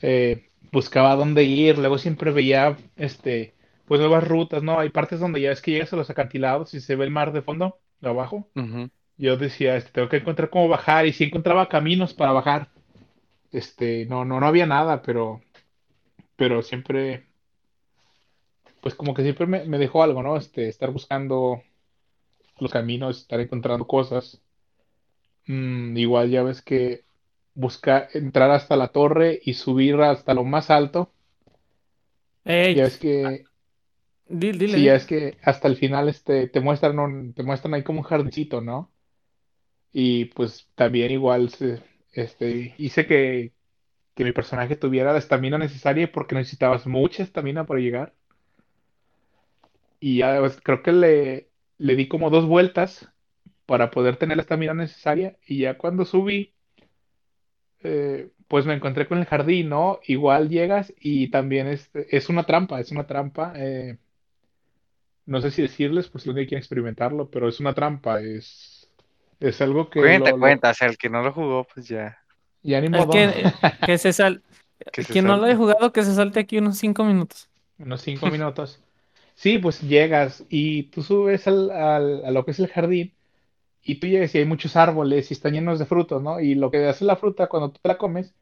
Eh, 0.01 0.49
buscaba 0.71 1.15
dónde 1.15 1.43
ir, 1.43 1.77
luego 1.79 1.97
siempre 1.97 2.31
veía, 2.31 2.77
este, 2.95 3.55
pues 3.85 3.99
nuevas 3.99 4.27
rutas, 4.27 4.63
¿no? 4.63 4.79
Hay 4.79 4.89
partes 4.89 5.19
donde 5.19 5.41
ya 5.41 5.51
es 5.51 5.61
que 5.61 5.71
llegas 5.71 5.93
a 5.93 5.95
los 5.95 6.09
acantilados 6.09 6.73
y 6.73 6.81
se 6.81 6.95
ve 6.95 7.05
el 7.05 7.11
mar 7.11 7.33
de 7.33 7.41
fondo 7.41 7.79
abajo. 8.01 8.47
Yo 9.17 9.37
decía, 9.37 9.75
este, 9.75 9.91
tengo 9.91 10.09
que 10.09 10.17
encontrar 10.17 10.49
cómo 10.49 10.67
bajar 10.67 11.07
y 11.07 11.13
si 11.13 11.23
encontraba 11.23 11.69
caminos 11.69 12.13
para 12.13 12.31
bajar. 12.31 12.69
Este, 13.51 14.05
no, 14.05 14.25
no, 14.25 14.39
no 14.39 14.45
había 14.45 14.65
nada, 14.65 15.01
pero, 15.01 15.41
pero 16.35 16.61
siempre, 16.61 17.27
pues 18.81 18.93
como 18.93 19.13
que 19.13 19.23
siempre 19.23 19.47
me, 19.47 19.77
dejó 19.77 20.03
algo, 20.03 20.21
¿no? 20.21 20.37
Este, 20.37 20.67
estar 20.67 20.91
buscando 20.91 21.63
los 22.59 22.71
caminos, 22.71 23.21
estar 23.21 23.39
encontrando 23.39 23.87
cosas. 23.87 24.41
Mm, 25.47 25.97
igual 25.97 26.29
ya 26.29 26.43
ves 26.43 26.61
que 26.61 27.05
buscar 27.55 28.09
entrar 28.13 28.51
hasta 28.51 28.75
la 28.75 28.89
torre 28.89 29.39
y 29.43 29.53
subir 29.53 29.95
hasta 30.01 30.35
lo 30.35 30.43
más 30.43 30.69
alto. 30.69 31.11
ya 32.75 32.83
ves 32.83 32.97
que 32.97 33.46
Dile, 34.29 34.67
Sí, 34.67 34.87
es 34.89 35.05
que 35.05 35.37
hasta 35.43 35.67
el 35.67 35.77
final 35.77 36.09
este, 36.09 36.47
te 36.47 36.59
muestran 36.59 37.33
te 37.33 37.43
muestran 37.43 37.73
ahí 37.73 37.83
como 37.83 37.99
un 37.99 38.05
jardincito, 38.05 38.61
¿no? 38.61 38.91
Y 39.91 40.25
pues 40.25 40.69
también 40.75 41.11
igual 41.11 41.49
este, 42.13 42.75
hice 42.77 43.05
que, 43.07 43.53
que 44.15 44.23
mi 44.25 44.33
personaje 44.33 44.75
tuviera 44.77 45.13
la 45.13 45.19
estamina 45.19 45.57
necesaria 45.57 46.11
porque 46.11 46.35
necesitabas 46.35 46.87
mucha 46.87 47.23
estamina 47.23 47.65
para 47.65 47.79
llegar. 47.81 48.15
Y 49.99 50.17
ya 50.19 50.39
pues, 50.39 50.59
creo 50.61 50.83
que 50.83 50.91
le, 50.91 51.49
le 51.77 51.95
di 51.95 52.07
como 52.07 52.29
dos 52.29 52.45
vueltas 52.45 53.09
para 53.65 53.91
poder 53.91 54.17
tener 54.17 54.37
la 54.37 54.43
estamina 54.43 54.73
necesaria. 54.73 55.37
Y 55.47 55.59
ya 55.61 55.77
cuando 55.77 56.05
subí, 56.05 56.55
eh, 57.83 58.31
pues 58.47 58.65
me 58.65 58.73
encontré 58.73 59.07
con 59.07 59.17
el 59.19 59.25
jardín, 59.25 59.69
¿no? 59.69 59.99
Igual 60.07 60.49
llegas 60.49 60.93
y 60.99 61.29
también 61.31 61.67
es, 61.67 61.89
es 61.93 62.29
una 62.29 62.45
trampa, 62.45 62.79
es 62.79 62.91
una 62.91 63.07
trampa. 63.07 63.53
Eh, 63.55 63.97
no 65.27 65.41
sé 65.41 65.51
si 65.51 65.63
decirles, 65.63 66.09
pues 66.09 66.23
si 66.25 66.31
alguien 66.31 66.47
quiere 66.49 66.59
experimentarlo, 66.61 67.31
pero 67.31 67.49
es 67.49 67.61
una 67.61 67.75
trampa, 67.75 68.21
es, 68.21 68.91
es 69.41 69.61
algo 69.61 69.89
que... 69.91 69.99
Cuenta, 69.99 70.33
cuenta, 70.33 70.69
o 70.71 70.73
sea, 70.73 70.87
el 70.87 70.97
que 70.97 71.09
no 71.09 71.21
lo 71.23 71.33
jugó, 71.33 71.65
pues 71.65 71.87
ya. 71.87 72.17
Ya 72.63 72.81
ni 72.81 72.89
modo. 72.89 73.13
Que, 73.13 73.51
que 73.83 73.97
se 73.97 74.13
sal... 74.13 74.43
Quien 75.09 75.27
no 75.27 75.37
lo 75.37 75.45
haya 75.45 75.57
jugado, 75.57 75.93
que 75.93 76.03
se 76.03 76.15
salte 76.15 76.39
aquí 76.41 76.57
unos 76.59 76.77
cinco 76.79 77.03
minutos. 77.05 77.49
unos 77.77 78.01
cinco 78.01 78.27
minutos. 78.29 78.83
Sí, 79.35 79.59
pues 79.59 79.81
llegas 79.81 80.45
y 80.49 80.83
tú 80.85 81.03
subes 81.03 81.47
al, 81.47 81.69
al- 81.71 82.25
a 82.25 82.31
lo 82.31 82.45
que 82.45 82.51
es 82.51 82.59
el 82.59 82.67
jardín 82.67 83.13
y 83.83 83.97
tú 84.01 84.07
llegas 84.07 84.35
y 84.35 84.39
hay 84.39 84.45
muchos 84.45 84.75
árboles 84.77 85.31
y 85.31 85.35
están 85.35 85.53
llenos 85.53 85.79
de 85.79 85.87
frutos, 85.87 86.23
¿no? 86.23 86.41
Y 86.41 86.55
lo 86.55 86.71
que 86.71 86.87
hace 86.87 87.05
la 87.05 87.17
fruta 87.17 87.47
cuando 87.49 87.71
tú 87.71 87.79
te 87.83 87.89
la 87.89 87.99
comes, 87.99 88.35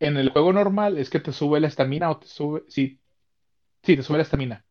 en 0.00 0.18
el 0.18 0.30
juego 0.32 0.52
normal 0.54 0.98
es 0.98 1.10
que 1.10 1.20
te 1.20 1.32
sube 1.32 1.60
la 1.60 1.68
estamina 1.68 2.10
o 2.10 2.18
te 2.20 2.28
sube, 2.28 2.64
sí, 2.68 3.00
sí, 3.84 3.96
te 3.96 4.04
sube 4.04 4.18
la 4.18 4.24
estamina. 4.24 4.65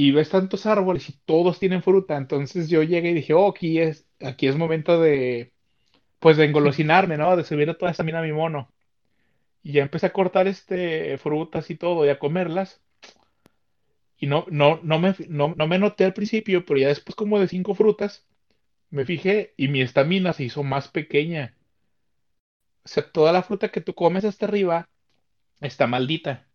Y 0.00 0.12
ves 0.12 0.30
tantos 0.30 0.64
árboles 0.64 1.10
y 1.10 1.12
todos 1.26 1.58
tienen 1.58 1.82
fruta, 1.82 2.16
entonces 2.16 2.70
yo 2.70 2.82
llegué 2.82 3.10
y 3.10 3.14
dije, 3.14 3.34
oh, 3.34 3.48
aquí 3.50 3.78
es, 3.80 4.08
aquí 4.20 4.46
es 4.46 4.56
momento 4.56 4.98
de, 4.98 5.52
pues 6.20 6.36
de 6.38 6.46
engolosinarme, 6.46 7.18
¿no? 7.18 7.36
De 7.36 7.44
subir 7.44 7.74
toda 7.78 7.92
esta 7.92 8.04
mina 8.04 8.20
a 8.20 8.22
mi 8.22 8.32
mono. 8.32 8.72
Y 9.62 9.72
ya 9.72 9.82
empecé 9.82 10.06
a 10.06 10.12
cortar 10.12 10.48
este 10.48 11.18
frutas 11.18 11.70
y 11.70 11.76
todo 11.76 12.06
y 12.06 12.10
a 12.10 12.18
comerlas. 12.18 12.82
Y 14.16 14.28
no, 14.28 14.46
no, 14.50 14.78
no 14.84 15.00
me, 15.00 15.16
no, 15.28 15.52
no 15.56 15.66
me 15.66 15.76
noté 15.80 16.04
al 16.04 16.14
principio, 16.14 16.64
pero 16.64 16.78
ya 16.78 16.86
después 16.86 17.16
como 17.16 17.40
de 17.40 17.48
cinco 17.48 17.74
frutas, 17.74 18.24
me 18.90 19.04
fijé 19.06 19.54
y 19.56 19.68
mi 19.68 19.82
estamina 19.82 20.32
se 20.34 20.44
hizo 20.44 20.64
más 20.64 20.88
pequeña. 20.88 21.56
O 22.84 22.88
sea, 22.88 23.10
toda 23.10 23.32
la 23.32 23.42
fruta 23.42 23.70
que 23.70 23.80
tú 23.80 23.94
comes 23.94 24.26
hasta 24.26 24.44
arriba 24.44 24.90
está 25.60 25.86
maldita. 25.86 26.49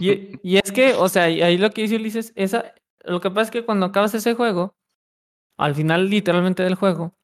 Y, 0.00 0.38
y 0.42 0.56
es 0.56 0.72
que, 0.72 0.94
o 0.94 1.08
sea, 1.08 1.24
ahí 1.24 1.58
lo 1.58 1.70
que 1.70 1.82
dice 1.82 1.96
Ulises, 1.96 2.32
esa, 2.36 2.74
lo 3.04 3.20
que 3.20 3.30
pasa 3.30 3.42
es 3.42 3.50
que 3.50 3.64
cuando 3.64 3.86
acabas 3.86 4.14
ese 4.14 4.34
juego, 4.34 4.76
al 5.56 5.74
final 5.74 6.10
literalmente 6.10 6.62
del 6.62 6.74
juego, 6.74 7.16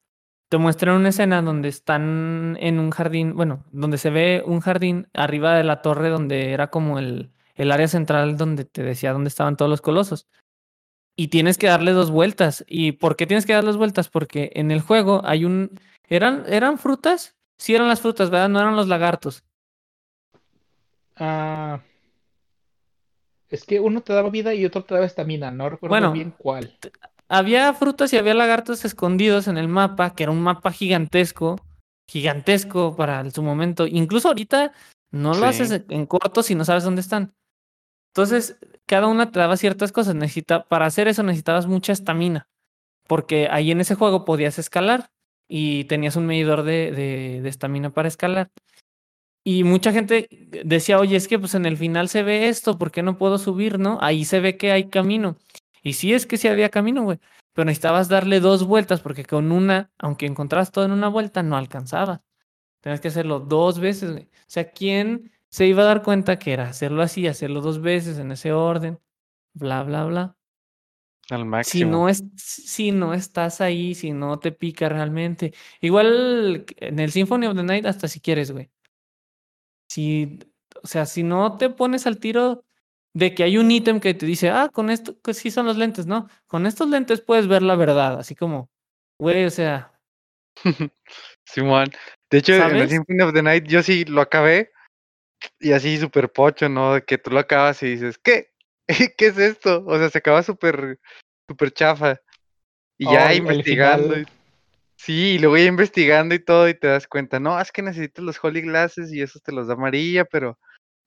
te 0.48 0.58
muestran 0.58 0.96
una 0.96 1.08
escena 1.08 1.42
donde 1.42 1.68
están 1.68 2.58
en 2.60 2.78
un 2.78 2.90
jardín, 2.90 3.34
bueno, 3.34 3.64
donde 3.72 3.98
se 3.98 4.10
ve 4.10 4.42
un 4.44 4.60
jardín 4.60 5.08
arriba 5.14 5.56
de 5.56 5.64
la 5.64 5.80
torre 5.80 6.10
donde 6.10 6.52
era 6.52 6.68
como 6.68 6.98
el, 6.98 7.32
el 7.54 7.72
área 7.72 7.88
central 7.88 8.36
donde 8.36 8.64
te 8.64 8.82
decía 8.82 9.12
dónde 9.12 9.28
estaban 9.28 9.56
todos 9.56 9.70
los 9.70 9.80
colosos. 9.80 10.28
Y 11.16 11.28
tienes 11.28 11.58
que 11.58 11.66
darle 11.68 11.92
dos 11.92 12.10
vueltas. 12.10 12.64
¿Y 12.68 12.92
por 12.92 13.16
qué 13.16 13.26
tienes 13.26 13.46
que 13.46 13.52
darles 13.52 13.76
vueltas? 13.76 14.08
Porque 14.08 14.50
en 14.54 14.70
el 14.70 14.80
juego 14.80 15.22
hay 15.24 15.44
un... 15.44 15.78
¿Eran, 16.08 16.44
eran 16.46 16.78
frutas? 16.78 17.36
Sí 17.58 17.74
eran 17.74 17.88
las 17.88 18.00
frutas, 18.00 18.30
¿verdad? 18.30 18.48
No 18.48 18.60
eran 18.60 18.76
los 18.76 18.88
lagartos. 18.88 19.44
Ah, 21.16 21.80
es 23.52 23.64
que 23.64 23.80
uno 23.80 24.00
te 24.02 24.12
daba 24.12 24.30
vida 24.30 24.54
y 24.54 24.64
otro 24.64 24.84
te 24.84 24.94
daba 24.94 25.06
estamina. 25.06 25.50
No 25.50 25.68
recuerdo 25.70 25.92
Bueno, 25.92 26.12
bien 26.12 26.34
cuál. 26.36 26.76
había 27.28 27.72
frutas 27.74 28.12
y 28.12 28.16
había 28.16 28.34
lagartos 28.34 28.84
escondidos 28.84 29.48
en 29.48 29.58
el 29.58 29.68
mapa, 29.68 30.14
que 30.14 30.24
era 30.24 30.32
un 30.32 30.42
mapa 30.42 30.72
gigantesco, 30.72 31.60
gigantesco 32.10 32.96
para 32.96 33.30
su 33.30 33.42
momento. 33.42 33.86
Incluso 33.86 34.28
ahorita 34.28 34.72
no 35.12 35.30
lo 35.34 35.40
Sí. 35.52 35.62
haces 35.62 35.82
en 35.88 36.06
corto 36.06 36.42
si 36.42 36.54
no 36.54 36.64
sabes 36.64 36.84
dónde 36.84 37.00
están. 37.00 37.32
Entonces, 38.14 38.56
cada 38.86 39.06
una 39.06 39.30
te 39.30 39.38
daba 39.38 39.56
ciertas 39.56 39.92
cosas. 39.92 40.14
Necesita, 40.14 40.64
para 40.64 40.86
hacer 40.86 41.08
eso 41.08 41.22
necesitabas 41.22 41.66
mucha 41.66 41.92
estamina, 41.92 42.46
porque 43.06 43.48
ahí 43.50 43.70
en 43.70 43.80
ese 43.80 43.94
juego 43.94 44.24
podías 44.24 44.58
escalar 44.58 45.10
y 45.48 45.84
tenías 45.84 46.16
un 46.16 46.26
medidor 46.26 46.62
de 46.62 46.92
de- 46.92 47.40
de 47.42 47.48
estamina 47.48 47.90
para 47.90 48.08
escalar. 48.08 48.50
Y 49.44 49.64
mucha 49.64 49.92
gente 49.92 50.28
decía, 50.64 50.98
oye, 51.00 51.16
es 51.16 51.26
que 51.28 51.38
pues 51.38 51.54
en 51.54 51.66
el 51.66 51.76
final 51.76 52.08
se 52.08 52.22
ve 52.22 52.48
esto, 52.48 52.78
¿por 52.78 52.92
qué 52.92 53.02
no 53.02 53.18
puedo 53.18 53.38
subir, 53.38 53.78
no? 53.78 53.98
Ahí 54.00 54.24
se 54.24 54.40
ve 54.40 54.56
que 54.56 54.70
hay 54.72 54.88
camino. 54.88 55.36
Y 55.82 55.94
sí 55.94 56.12
es 56.14 56.26
que 56.26 56.36
sí 56.38 56.48
había 56.48 56.70
camino, 56.70 57.02
güey. 57.04 57.18
Pero 57.52 57.64
necesitabas 57.66 58.08
darle 58.08 58.40
dos 58.40 58.64
vueltas 58.66 59.00
porque 59.00 59.24
con 59.24 59.50
una, 59.52 59.90
aunque 59.98 60.26
encontrabas 60.26 60.70
todo 60.72 60.84
en 60.84 60.92
una 60.92 61.08
vuelta, 61.08 61.42
no 61.42 61.56
alcanzabas. 61.56 62.20
Tenías 62.80 63.00
que 63.00 63.08
hacerlo 63.08 63.40
dos 63.40 63.80
veces, 63.80 64.12
güey. 64.12 64.24
O 64.24 64.28
sea, 64.48 64.70
¿quién 64.72 65.32
se 65.50 65.66
iba 65.66 65.82
a 65.82 65.86
dar 65.86 66.02
cuenta 66.04 66.38
que 66.38 66.52
era 66.54 66.68
hacerlo 66.68 67.02
así, 67.02 67.26
hacerlo 67.28 67.60
dos 67.62 67.80
veces 67.82 68.18
en 68.18 68.32
ese 68.32 68.52
orden? 68.52 69.00
Bla, 69.54 69.84
bla, 69.84 70.04
bla. 70.06 70.38
Al 71.30 71.44
Si 71.60 71.84
máximo. 71.84 71.84
no, 71.84 72.08
es, 72.08 72.24
si 72.36 72.92
no 72.92 73.14
estás 73.14 73.60
ahí, 73.60 73.94
si 73.94 74.12
no 74.12 74.38
te 74.40 74.52
pica 74.52 74.88
realmente. 74.88 75.54
Igual 75.80 76.66
en 76.78 76.98
el 76.98 77.12
Symphony 77.12 77.46
of 77.46 77.56
the 77.56 77.62
Night, 77.62 77.86
hasta 77.86 78.08
si 78.08 78.20
quieres, 78.20 78.50
güey. 78.52 78.71
Si, 79.92 80.38
o 80.82 80.86
sea, 80.86 81.04
si 81.06 81.22
no 81.22 81.58
te 81.58 81.68
pones 81.68 82.06
al 82.06 82.18
tiro 82.18 82.64
de 83.14 83.34
que 83.34 83.42
hay 83.42 83.58
un 83.58 83.70
ítem 83.70 84.00
que 84.00 84.14
te 84.14 84.24
dice, 84.24 84.48
ah, 84.48 84.70
con 84.72 84.88
esto, 84.88 85.18
pues 85.22 85.36
sí 85.36 85.50
son 85.50 85.66
los 85.66 85.76
lentes, 85.76 86.06
¿no? 86.06 86.28
Con 86.46 86.66
estos 86.66 86.88
lentes 86.88 87.20
puedes 87.20 87.46
ver 87.46 87.62
la 87.62 87.76
verdad, 87.76 88.18
así 88.18 88.34
como, 88.34 88.70
güey, 89.18 89.44
o 89.44 89.50
sea, 89.50 89.92
Simón. 91.44 91.90
De 92.30 92.38
hecho, 92.38 92.54
en 92.54 92.76
el. 92.76 92.88
Symphony 92.88 93.20
of 93.22 93.34
the 93.34 93.42
Night 93.42 93.66
yo 93.66 93.82
sí 93.82 94.04
lo 94.04 94.22
acabé 94.22 94.70
y 95.60 95.72
así 95.72 95.98
súper 95.98 96.30
pocho, 96.32 96.68
¿no? 96.68 96.94
De 96.94 97.02
que 97.02 97.18
tú 97.18 97.30
lo 97.30 97.40
acabas 97.40 97.82
y 97.82 97.90
dices, 97.90 98.18
¿qué? 98.18 98.52
¿Qué 99.16 99.26
es 99.26 99.38
esto? 99.38 99.84
O 99.86 99.98
sea, 99.98 100.08
se 100.08 100.18
acaba 100.18 100.42
súper, 100.42 100.98
súper 101.48 101.72
chafa. 101.72 102.20
Y 102.98 103.06
Oh, 103.06 103.12
ya 103.12 103.34
investigando. 103.34 104.14
final. 104.14 104.28
Sí, 105.04 105.32
y 105.34 105.38
luego 105.40 105.56
ya 105.56 105.64
investigando 105.64 106.32
y 106.32 106.38
todo 106.38 106.68
y 106.68 106.74
te 106.78 106.86
das 106.86 107.08
cuenta, 107.08 107.40
no, 107.40 107.60
es 107.60 107.72
que 107.72 107.82
necesitas 107.82 108.24
los 108.24 108.38
Holy 108.42 108.60
Glasses 108.62 109.12
y 109.12 109.20
esos 109.20 109.42
te 109.42 109.50
los 109.50 109.66
da 109.66 109.74
María, 109.74 110.24
pero 110.24 110.60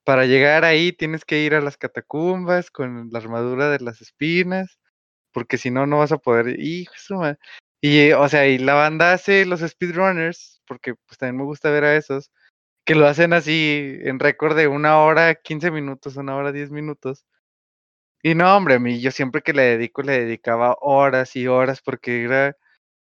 para 0.04 0.26
llegar 0.26 0.64
ahí 0.64 0.92
tienes 0.92 1.24
que 1.26 1.40
ir 1.44 1.54
a 1.54 1.60
las 1.62 1.76
catacumbas 1.78 2.70
con 2.70 3.10
la 3.12 3.18
armadura 3.20 3.70
de 3.70 3.80
las 3.80 4.02
espinas, 4.02 4.78
porque 5.32 5.58
si 5.58 5.70
no, 5.70 5.86
no 5.86 5.98
vas 6.00 6.12
a 6.12 6.18
poder. 6.18 6.58
Hijo 6.60 6.94
Y, 7.82 8.12
o 8.12 8.28
sea, 8.28 8.48
y 8.48 8.58
la 8.58 8.74
banda 8.74 9.12
hace 9.14 9.46
los 9.46 9.60
speedrunners, 9.60 10.62
porque 10.66 10.94
pues 10.96 11.18
también 11.18 11.38
me 11.38 11.44
gusta 11.44 11.70
ver 11.70 11.84
a 11.84 11.96
esos, 11.96 12.30
que 12.86 12.96
lo 12.96 13.06
hacen 13.08 13.32
así 13.34 13.98
en 14.02 14.20
récord 14.20 14.56
de 14.56 14.68
una 14.68 15.00
hora, 15.00 15.36
15 15.36 15.70
minutos, 15.70 16.16
una 16.16 16.36
hora, 16.36 16.52
10 16.52 16.70
minutos. 16.70 17.26
Y 18.22 18.34
no, 18.34 18.56
hombre, 18.56 18.74
a 18.74 18.78
mí 18.80 19.00
yo 19.00 19.10
siempre 19.10 19.42
que 19.42 19.52
le 19.54 19.62
dedico, 19.62 20.02
le 20.02 20.20
dedicaba 20.24 20.76
horas 20.80 21.36
y 21.36 21.46
horas, 21.46 21.80
porque 21.82 22.24
era, 22.24 22.56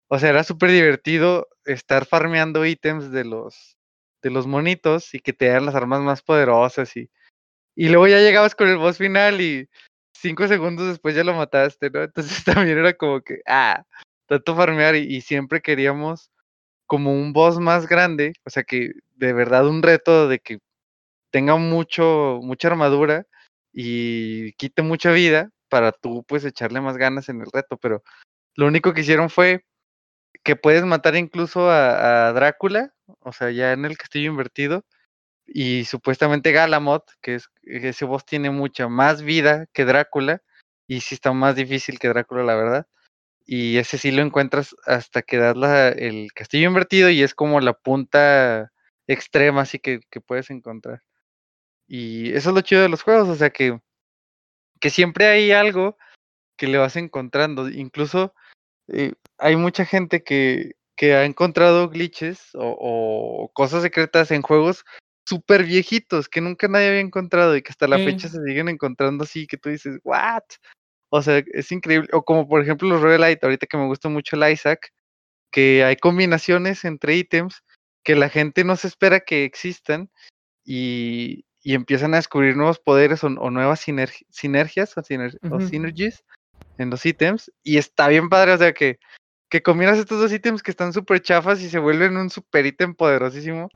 o 0.09 0.19
sea, 0.19 0.31
era 0.31 0.45
súper 0.45 0.71
divertido 0.71 1.49
estar 1.65 2.07
farmeando 2.07 2.65
ítems 2.65 3.11
de 3.11 3.25
los, 3.25 3.77
de 4.23 4.31
los 4.31 4.47
monitos 4.47 5.15
y 5.15 5.21
que 5.21 5.33
te 5.33 5.49
dan 5.49 5.67
las 5.67 5.75
armas 5.75 6.01
más 6.01 6.23
poderosas 6.23 6.97
y, 6.97 7.11
y 7.77 7.89
luego 7.89 8.09
ya 8.09 8.19
llegabas 8.19 8.55
con 8.55 8.69
el 8.69 8.79
boss 8.79 8.99
final 8.99 9.41
y 9.41 9.69
cinco 10.13 10.49
segundos 10.49 10.89
después 10.89 11.15
ya 11.15 11.25
lo 11.25 11.35
mataste, 11.35 11.91
¿no? 11.91 12.03
Entonces 12.03 12.45
también 12.45 12.79
era 12.79 12.95
como 12.95 13.21
que, 13.21 13.41
ah, 13.47 13.85
tanto 14.27 14.57
farmear 14.57 14.97
y, 14.97 15.17
y 15.17 15.21
siempre 15.21 15.61
queríamos 15.61 16.31
como 16.87 17.13
un 17.13 17.33
boss 17.33 17.59
más 17.61 17.87
grande, 17.87 18.33
o 18.45 18.51
sea 18.51 18.65
que 18.65 18.93
de 19.17 19.33
verdad 19.35 19.69
un 19.69 19.83
reto 19.83 20.29
de 20.29 20.39
que 20.41 20.59
tenga 21.31 21.57
mucho, 21.57 22.41
mucha 22.43 22.69
armadura 22.69 23.27
y 23.73 24.53
quite 24.55 24.83
mucha 24.83 25.13
vida 25.13 25.51
para 25.69 25.93
tú 25.93 26.25
pues 26.27 26.45
echarle 26.45 26.81
más 26.81 26.97
ganas 26.97 27.29
en 27.29 27.43
el 27.43 27.49
reto, 27.53 27.77
pero 27.77 28.03
lo 28.55 28.67
único 28.67 28.95
que 28.95 29.03
hicieron 29.03 29.31
fue 29.31 29.65
que 30.45 30.57
puedes 30.57 30.85
matar 30.85 31.17
incluso 31.17 31.71
a, 31.71 32.33
Drácula, 32.33 32.95
o 33.21 33.33
sea, 33.33 33.51
ya 33.51 33.73
en 33.73 33.85
el 33.85 33.99
castillo 33.99 34.31
invertido, 34.31 34.85
y 35.47 35.85
supuestamente 35.85 36.53
Galamot, 36.53 37.05
que 37.23 37.37
es 37.37 37.51
ese 37.63 38.05
boss 38.05 38.25
tiene 38.27 38.51
mucha 38.51 38.89
más 38.89 39.23
vida 39.23 39.67
que 39.73 39.85
Drácula, 39.85 40.43
y 40.87 41.01
sí 41.01 41.15
está 41.15 41.33
más 41.33 41.57
difícil 41.57 41.99
que 41.99 42.09
Drácula, 42.09 42.45
la 42.45 42.55
verdad. 42.57 42.87
Y 43.47 43.79
ese 43.79 43.99
sí 43.99 44.11
lo 44.11 44.23
encuentras 44.23 44.77
hasta 44.87 45.23
que 45.23 45.39
das 45.39 45.57
la, 45.57 45.89
el 45.89 46.33
castillo 46.35 46.69
invertido 46.69 47.11
y 47.11 47.23
es 47.23 47.35
como 47.35 47.61
la 47.61 47.73
punta 47.73 48.73
extrema 49.07 49.63
así 49.63 49.79
que, 49.79 50.01
que 50.11 50.21
puedes 50.21 50.51
encontrar. 50.51 51.03
Y 51.87 52.31
eso 52.35 52.51
es 52.51 52.55
lo 52.55 52.61
chido 52.61 52.83
de 52.83 52.91
los 52.91 53.03
juegos, 53.03 53.29
o 53.29 53.35
sea 53.35 53.51
que, 53.51 53.81
que 54.81 54.91
siempre 54.91 55.27
hay 55.27 55.53
algo 55.53 55.97
que 56.59 56.69
le 56.69 56.79
vas 56.79 56.97
encontrando. 56.97 57.69
Incluso 57.71 58.35
eh, 58.89 59.13
hay 59.39 59.57
mucha 59.57 59.85
gente 59.85 60.23
que, 60.23 60.73
que 60.97 61.15
ha 61.15 61.25
encontrado 61.25 61.89
glitches 61.89 62.55
o, 62.55 62.77
o 62.79 63.53
cosas 63.53 63.83
secretas 63.83 64.31
en 64.31 64.43
juegos 64.43 64.85
súper 65.27 65.65
viejitos 65.65 66.29
que 66.29 66.41
nunca 66.41 66.69
nadie 66.69 66.89
había 66.89 67.01
encontrado 67.01 67.55
y 67.55 67.63
que 67.63 67.71
hasta 67.71 67.87
la 67.87 67.99
Sí. 67.99 68.05
fecha 68.05 68.29
se 68.29 68.43
siguen 68.43 68.69
encontrando 68.69 69.25
así 69.25 69.47
que 69.47 69.59
tú 69.59 69.69
dices, 69.69 69.99
¿what? 70.03 70.43
O 71.11 71.23
sea, 71.23 71.43
es 71.53 71.71
increíble. 71.73 72.09
O 72.13 72.23
como 72.23 72.49
por 72.49 72.63
ejemplo 72.63 72.89
los 72.89 73.01
Roguelite, 73.03 73.45
ahorita 73.45 73.67
que 73.67 73.77
me 73.77 73.87
gusta 73.87 74.09
mucho 74.09 74.37
el 74.37 74.51
Isaac, 74.53 74.93
que 75.51 75.85
hay 75.85 75.97
combinaciones 75.97 76.85
entre 76.85 77.17
ítems 77.17 77.63
que 78.05 78.15
la 78.15 78.29
gente 78.29 78.65
no 78.65 78.77
se 78.77 78.89
espera 78.89 79.21
que 79.21 79.45
existan 79.45 80.11
y, 80.65 81.45
y 81.63 81.75
empiezan 81.75 82.15
a 82.15 82.19
descubrir 82.19 82.57
nuevos 82.57 82.79
poderes 82.79 83.23
o, 83.25 83.29
o 83.29 83.51
nuevas 83.51 83.87
sinergi- 83.87 84.27
sinergias 84.31 84.97
o, 84.97 85.03
siner- 85.03 85.39
o 85.51 85.57
Ujú. 85.57 85.61
synergies 85.61 86.25
en 86.79 86.91
los 86.91 87.05
ítems. 87.07 87.53
Y 87.63 87.79
está 87.79 88.09
bien 88.09 88.29
padre, 88.29 88.53
o 88.53 88.59
sea 88.59 88.73
que, 88.73 88.99
que 89.51 89.63
combinas 89.63 89.99
estos 89.99 90.21
dos 90.21 90.33
ítems 90.33 90.63
que 90.63 90.71
están 90.71 90.93
súper 90.93 91.21
chafas 91.21 91.61
y 91.63 91.69
se 91.69 91.79
vuelven 91.79 92.17
un 92.17 92.31
super 92.31 92.67
ítem 92.67 92.95
poderosísimo. 92.95 93.69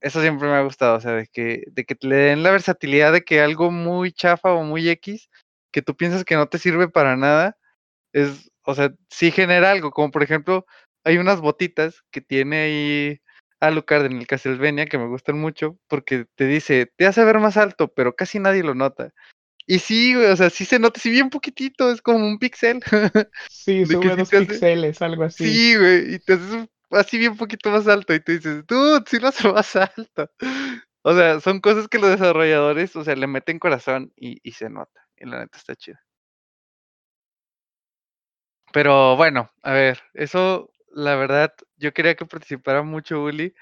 Eso 0.00 0.20
siempre 0.22 0.48
me 0.48 0.54
ha 0.54 0.62
gustado, 0.62 0.96
o 0.96 1.00
sea, 1.00 1.12
de 1.12 1.26
que, 1.26 1.64
de 1.72 1.84
que 1.84 1.96
le 2.00 2.16
den 2.16 2.42
la 2.42 2.50
versatilidad 2.52 3.12
de 3.12 3.22
que 3.22 3.40
algo 3.40 3.70
muy 3.70 4.12
chafa 4.12 4.52
o 4.52 4.62
muy 4.64 4.88
X, 4.88 5.28
que 5.72 5.82
tú 5.82 5.96
piensas 5.96 6.24
que 6.24 6.36
no 6.36 6.48
te 6.48 6.58
sirve 6.58 6.88
para 6.88 7.16
nada, 7.16 7.58
es, 8.12 8.50
o 8.64 8.74
sea, 8.74 8.92
sí 9.10 9.30
genera 9.30 9.70
algo, 9.70 9.90
como 9.90 10.10
por 10.10 10.22
ejemplo, 10.22 10.66
hay 11.04 11.18
unas 11.18 11.40
botitas 11.40 12.02
que 12.10 12.20
tiene 12.22 12.56
ahí 12.62 13.20
Alucard 13.60 14.06
en 14.06 14.18
el 14.18 14.26
Castlevania, 14.26 14.86
que 14.86 14.98
me 14.98 15.06
gustan 15.06 15.38
mucho, 15.38 15.78
porque 15.86 16.26
te 16.34 16.46
dice, 16.46 16.90
te 16.96 17.06
hace 17.06 17.24
ver 17.24 17.38
más 17.38 17.56
alto, 17.56 17.88
pero 17.92 18.14
casi 18.16 18.38
nadie 18.38 18.62
lo 18.62 18.74
nota. 18.74 19.12
Y 19.66 19.78
sí, 19.78 20.14
güey, 20.14 20.26
o 20.26 20.36
sea, 20.36 20.50
sí 20.50 20.64
se 20.64 20.78
nota, 20.78 21.00
sí 21.00 21.10
bien 21.10 21.30
poquitito, 21.30 21.90
es 21.90 22.02
como 22.02 22.26
un 22.26 22.38
pixel. 22.38 22.80
Sí, 23.48 23.86
son 23.86 24.06
unos 24.06 24.28
píxeles, 24.28 25.00
algo 25.02 25.24
así. 25.24 25.44
Sí, 25.44 25.76
güey, 25.76 26.14
y 26.14 26.18
te 26.18 26.32
haces 26.32 26.68
así 26.90 27.18
bien 27.18 27.36
poquito 27.36 27.70
más 27.70 27.86
alto 27.86 28.14
y 28.14 28.20
tú 28.20 28.32
dices, 28.32 28.66
dude, 28.66 29.04
sí 29.06 29.18
lo 29.18 29.28
hace 29.28 29.48
más 29.52 29.76
alto. 29.76 30.30
O 31.02 31.14
sea, 31.14 31.40
son 31.40 31.60
cosas 31.60 31.88
que 31.88 31.98
los 31.98 32.10
desarrolladores, 32.10 32.94
o 32.96 33.04
sea, 33.04 33.14
le 33.16 33.26
meten 33.26 33.58
corazón 33.58 34.12
y, 34.16 34.38
y 34.42 34.52
se 34.52 34.68
nota. 34.68 35.00
Y 35.16 35.26
la 35.26 35.40
neta 35.40 35.56
está 35.58 35.76
chida. 35.76 36.00
Pero 38.72 39.16
bueno, 39.16 39.50
a 39.62 39.72
ver, 39.72 40.00
eso, 40.14 40.70
la 40.92 41.16
verdad, 41.16 41.52
yo 41.76 41.92
quería 41.92 42.14
que 42.14 42.26
participara 42.26 42.82
mucho 42.82 43.22
Uli. 43.22 43.54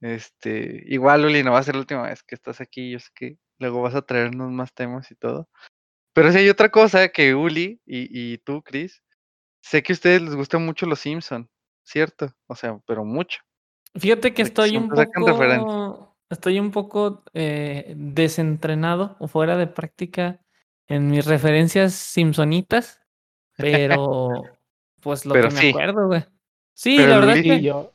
Este, 0.00 0.82
igual 0.86 1.24
Uli, 1.24 1.42
no 1.42 1.52
va 1.52 1.58
a 1.60 1.62
ser 1.62 1.74
la 1.74 1.80
última 1.80 2.02
vez 2.02 2.22
que 2.22 2.34
estás 2.34 2.60
aquí, 2.60 2.90
yo 2.90 2.98
sé 2.98 3.08
que 3.14 3.38
luego 3.60 3.82
vas 3.82 3.94
a 3.94 4.02
traernos 4.02 4.50
más 4.50 4.74
temas 4.74 5.10
y 5.10 5.14
todo. 5.14 5.48
Pero 6.12 6.32
si 6.32 6.38
hay 6.38 6.48
otra 6.48 6.70
cosa 6.70 7.08
que 7.10 7.34
Uli 7.34 7.80
y, 7.86 8.32
y 8.32 8.38
tú, 8.38 8.62
Chris, 8.62 9.04
sé 9.62 9.82
que 9.82 9.92
a 9.92 9.94
ustedes 9.94 10.22
les 10.22 10.34
gustan 10.34 10.66
mucho 10.66 10.86
los 10.86 10.98
Simpson, 10.98 11.48
¿cierto? 11.84 12.32
O 12.48 12.56
sea, 12.56 12.80
pero 12.86 13.04
mucho. 13.04 13.40
Fíjate 13.94 14.34
que 14.34 14.42
estoy 14.42 14.76
un 14.76 14.88
poco, 14.88 16.16
estoy 16.28 16.58
un 16.58 16.70
poco 16.70 17.22
eh, 17.34 17.94
desentrenado 17.96 19.16
o 19.18 19.28
fuera 19.28 19.56
de 19.56 19.66
práctica 19.66 20.40
en 20.86 21.08
mis 21.10 21.24
referencias 21.26 21.94
simpsonitas, 21.94 23.00
pero 23.56 24.42
pues 25.00 25.26
lo 25.26 25.34
que 25.34 25.48
me 25.48 25.70
acuerdo, 25.70 26.06
güey. 26.06 26.24
Sí, 26.74 26.98
la 26.98 27.18
verdad 27.18 27.34
que 27.34 27.60
yo... 27.60 27.92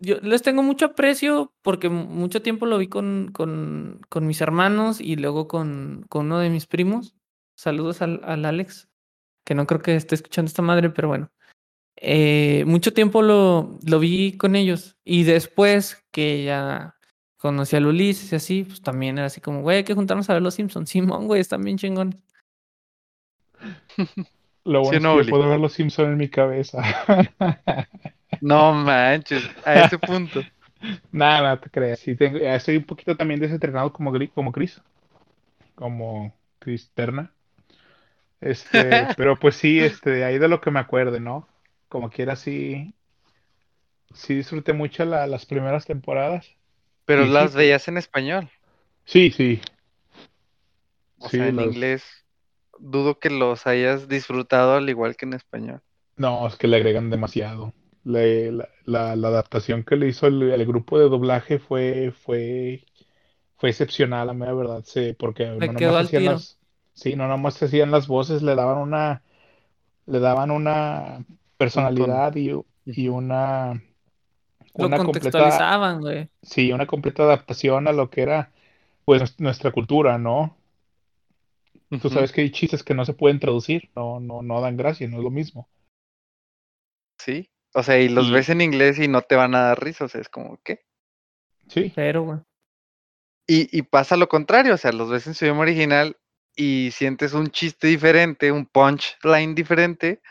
les 0.00 0.42
tengo 0.42 0.62
mucho 0.62 0.86
aprecio 0.86 1.52
porque 1.62 1.88
mucho 1.88 2.42
tiempo 2.42 2.66
lo 2.66 2.78
vi 2.78 2.88
con, 2.88 3.30
con, 3.32 4.00
con 4.08 4.26
mis 4.26 4.40
hermanos 4.40 5.00
y 5.00 5.16
luego 5.16 5.48
con, 5.48 6.04
con, 6.08 6.26
uno 6.26 6.38
de 6.38 6.50
mis 6.50 6.66
primos. 6.66 7.14
Saludos 7.56 8.02
al, 8.02 8.20
al, 8.24 8.44
Alex, 8.44 8.88
que 9.44 9.54
no 9.54 9.66
creo 9.66 9.80
que 9.80 9.96
esté 9.96 10.14
escuchando 10.14 10.48
esta 10.48 10.62
madre, 10.62 10.90
pero 10.90 11.08
bueno. 11.08 11.30
Eh, 11.96 12.64
mucho 12.66 12.92
tiempo 12.92 13.22
lo, 13.22 13.78
lo 13.86 14.00
vi 14.00 14.36
con 14.36 14.56
ellos 14.56 14.96
y 15.04 15.22
después 15.22 16.04
que 16.10 16.44
ya 16.44 16.96
conocí 17.44 17.76
a 17.76 17.78
Ulises 17.80 18.32
y 18.32 18.36
así, 18.36 18.64
pues 18.64 18.82
también 18.82 19.18
era 19.18 19.26
así 19.26 19.40
como, 19.40 19.60
güey, 19.62 19.78
hay 19.78 19.84
que 19.84 19.94
juntarnos 19.94 20.28
a 20.30 20.32
ver 20.32 20.42
los 20.42 20.54
Simpsons. 20.54 20.88
Simón, 20.90 21.26
güey, 21.26 21.40
están 21.40 21.62
bien 21.62 21.78
chingones. 21.78 22.16
Lo 24.64 24.82
bueno 24.82 25.20
es 25.20 25.26
que 25.26 25.30
puedo 25.30 25.48
ver 25.48 25.60
los 25.60 25.74
Simpsons 25.74 26.08
en 26.08 26.16
mi 26.16 26.28
cabeza. 26.28 26.82
no 28.44 28.74
manches, 28.74 29.48
a 29.64 29.84
ese 29.84 29.98
punto. 29.98 30.42
Nada, 31.12 31.54
no 31.54 31.60
te 31.60 31.70
creas. 31.70 31.98
Sí, 31.98 32.14
tengo, 32.14 32.38
estoy 32.38 32.76
un 32.76 32.84
poquito 32.84 33.16
también 33.16 33.40
desentrenado 33.40 33.90
como, 33.90 34.12
como 34.34 34.52
Chris. 34.52 34.82
Como 35.74 36.36
Chris 36.58 36.90
Terna. 36.92 37.32
Este, 38.42 39.08
pero 39.16 39.36
pues 39.36 39.56
sí, 39.56 39.80
este, 39.80 40.24
ahí 40.24 40.38
de 40.38 40.48
lo 40.48 40.60
que 40.60 40.70
me 40.70 40.80
acuerde, 40.80 41.20
¿no? 41.20 41.48
Como 41.88 42.10
quiera, 42.10 42.36
sí. 42.36 42.92
Sí 44.12 44.34
disfruté 44.34 44.74
mucho 44.74 45.06
las 45.06 45.46
primeras 45.46 45.86
temporadas. 45.86 46.46
Pero 47.06 47.24
las 47.24 47.54
veías 47.54 47.88
en 47.88 47.96
español. 47.96 48.50
Sí, 49.06 49.30
sí. 49.30 49.62
O 51.18 51.30
sea, 51.30 51.48
en 51.48 51.60
inglés 51.60 52.04
dudo 52.78 53.18
que 53.18 53.30
los 53.30 53.66
hayas 53.66 54.06
disfrutado 54.06 54.74
al 54.74 54.88
igual 54.90 55.16
que 55.16 55.24
en 55.24 55.32
español. 55.32 55.80
No, 56.16 56.46
es 56.46 56.56
que 56.56 56.68
le 56.68 56.76
agregan 56.76 57.08
demasiado. 57.08 57.72
La, 58.04 58.68
la, 58.84 59.28
adaptación 59.28 59.82
que 59.82 59.96
le 59.96 60.08
hizo 60.08 60.26
el, 60.26 60.66
grupo 60.66 60.98
de 60.98 61.08
doblaje 61.08 61.58
fue, 61.58 62.12
fue, 62.12 62.84
fue 63.56 63.70
excepcional, 63.70 64.28
a 64.28 64.34
mí 64.34 64.44
la 64.44 64.52
verdad, 64.52 64.82
sí, 64.84 65.14
porque 65.18 65.46
no 65.46 65.72
nomás 65.72 66.06
hacían 66.06 66.24
las, 66.26 66.58
sí, 66.92 67.16
no 67.16 67.26
nomás 67.28 67.62
hacían 67.62 67.90
las 67.90 68.06
voces, 68.06 68.42
le 68.42 68.54
daban 68.54 68.78
una, 68.78 69.22
le 70.06 70.20
daban 70.20 70.50
una 70.50 71.24
personalidad 71.56 72.36
y, 72.36 72.52
y 72.84 73.08
una, 73.08 73.82
una 74.74 74.98
completa, 74.98 75.94
güey. 75.98 76.28
Sí, 76.42 76.72
una 76.72 76.86
completa 76.86 77.22
adaptación 77.22 77.88
a 77.88 77.92
lo 77.92 78.10
que 78.10 78.22
era, 78.22 78.52
pues, 79.04 79.40
nuestra 79.40 79.72
cultura, 79.72 80.18
¿no? 80.18 80.56
Tú 82.02 82.10
sabes 82.10 82.32
que 82.32 82.40
hay 82.40 82.50
chistes 82.50 82.82
que 82.82 82.92
no 82.92 83.04
se 83.04 83.14
pueden 83.14 83.38
traducir, 83.38 83.88
no, 83.94 84.18
no, 84.18 84.42
no 84.42 84.60
dan 84.60 84.76
gracia, 84.76 85.06
no 85.06 85.18
es 85.18 85.22
lo 85.22 85.30
mismo. 85.30 85.68
Sí, 87.18 87.48
o 87.74 87.82
sea, 87.82 87.98
y 87.98 88.08
los 88.08 88.30
ves 88.30 88.48
en 88.48 88.60
inglés 88.60 88.98
y 88.98 89.08
no 89.08 89.22
te 89.22 89.34
van 89.36 89.54
a 89.54 89.62
dar 89.62 89.82
risa, 89.82 90.04
o 90.04 90.08
sea, 90.08 90.20
es 90.20 90.28
como, 90.28 90.58
¿qué? 90.64 90.84
Sí. 91.68 91.92
Pero, 91.94 92.22
güey. 92.22 92.38
Y, 93.46 93.76
y 93.76 93.82
pasa 93.82 94.16
lo 94.16 94.28
contrario, 94.28 94.74
o 94.74 94.78
sea, 94.78 94.92
los 94.92 95.10
ves 95.10 95.26
en 95.26 95.34
su 95.34 95.44
idioma 95.44 95.62
original 95.62 96.16
y 96.56 96.90
sientes 96.92 97.34
un 97.34 97.48
chiste 97.48 97.88
diferente, 97.88 98.52
un 98.52 98.64
punchline 98.64 99.54
diferente, 99.54 100.22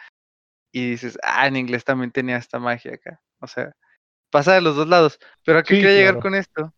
y 0.71 0.91
dices, 0.91 1.19
ah, 1.21 1.45
en 1.45 1.55
inglés 1.55 1.83
también 1.83 2.11
tenía 2.11 2.37
esta 2.37 2.59
magia 2.59 2.95
acá. 2.95 3.21
O 3.39 3.47
sea, 3.47 3.75
pasa 4.31 4.53
de 4.55 4.61
los 4.61 4.75
dos 4.75 4.87
lados. 4.87 5.19
Pero 5.45 5.59
¿a 5.59 5.63
qué 5.63 5.75
quiero 5.75 5.89
llegar 5.89 6.19
con 6.19 6.33
esto? 6.33 6.73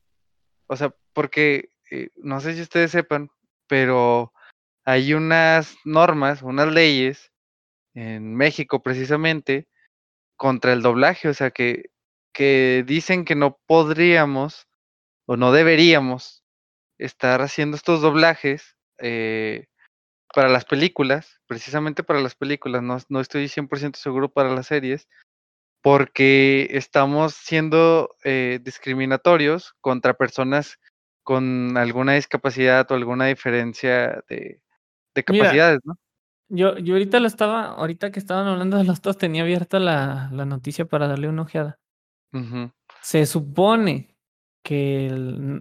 O 0.68 0.76
sea, 0.76 0.93
porque 1.13 1.70
eh, 1.89 2.09
no 2.18 2.41
sé 2.41 2.55
si 2.55 2.61
ustedes 2.61 2.91
sepan, 2.91 3.30
pero 3.68 4.34
hay 4.84 5.13
unas 5.13 5.78
normas, 5.86 6.41
unas 6.41 6.72
leyes 6.72 7.32
en 7.93 8.36
México 8.36 8.84
precisamente 8.84 9.70
contra 10.38 10.73
el 10.73 10.81
doblaje, 10.81 11.29
o 11.29 11.33
sea 11.33 11.51
que, 11.51 11.91
que 12.33 12.83
dicen 12.86 13.25
que 13.25 13.36
no 13.36 13.59
podríamos 13.65 14.67
o 15.25 15.38
no 15.38 15.51
deberíamos 15.51 16.43
estar 16.97 17.41
haciendo 17.41 17.77
estos 17.77 18.01
doblajes 18.01 18.75
eh, 18.99 19.67
para 20.33 20.49
las 20.49 20.65
películas, 20.65 21.39
precisamente 21.47 22.03
para 22.03 22.19
las 22.21 22.36
películas, 22.36 22.83
no, 22.83 22.97
no 23.09 23.21
estoy 23.21 23.47
100% 23.47 23.95
seguro 23.95 24.29
para 24.29 24.53
las 24.53 24.67
series, 24.67 25.07
porque 25.81 26.67
estamos 26.71 27.36
siendo 27.36 28.15
eh, 28.23 28.59
discriminatorios 28.61 29.75
contra 29.81 30.15
personas 30.15 30.79
con 31.23 31.77
alguna 31.77 32.13
discapacidad 32.13 32.89
o 32.91 32.95
alguna 32.95 33.27
diferencia 33.27 34.23
de, 34.27 34.61
de 35.15 35.23
capacidades, 35.23 35.79
¿no? 35.83 35.97
Yo, 36.50 36.78
yo 36.78 36.93
ahorita 36.93 37.20
lo 37.20 37.28
estaba, 37.28 37.68
ahorita 37.72 38.12
que 38.12 38.20
estaban 38.20 38.48
hablando 38.48 38.78
de 38.78 38.84
los 38.84 39.02
dos, 39.02 39.18
tenía 39.18 39.41
abierta 39.41 39.80
la, 39.80 40.30
la 40.32 40.46
noticia 40.46 40.86
para 40.86 41.08
darle 41.08 41.28
una 41.28 41.43
ojeada. 41.43 41.80
Se 43.02 43.26
supone 43.26 44.16
que 44.64 45.10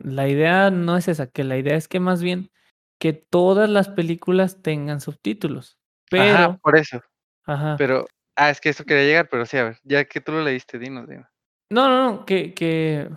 la 0.02 0.28
idea 0.28 0.70
no 0.70 0.96
es 0.96 1.08
esa, 1.08 1.28
que 1.28 1.44
la 1.44 1.56
idea 1.56 1.76
es 1.76 1.86
que 1.88 2.00
más 2.00 2.22
bien 2.22 2.50
que 2.98 3.12
todas 3.12 3.68
las 3.68 3.88
películas 3.88 4.62
tengan 4.62 5.00
subtítulos. 5.00 5.78
Pero. 6.10 6.34
Ajá, 6.34 6.56
por 6.56 6.76
eso. 6.76 7.00
Ajá. 7.44 7.76
Pero, 7.76 8.06
ah, 8.34 8.50
es 8.50 8.60
que 8.60 8.70
eso 8.70 8.84
quería 8.84 9.04
llegar, 9.04 9.28
pero 9.28 9.46
sí, 9.46 9.56
a 9.56 9.64
ver, 9.64 9.78
ya 9.84 10.04
que 10.04 10.20
tú 10.20 10.32
lo 10.32 10.42
leíste, 10.42 10.78
dinos, 10.78 11.08
dinos. 11.08 11.26
No, 11.70 11.88
no, 11.88 12.10
no, 12.10 12.24
que, 12.26 12.54
que. 12.54 13.08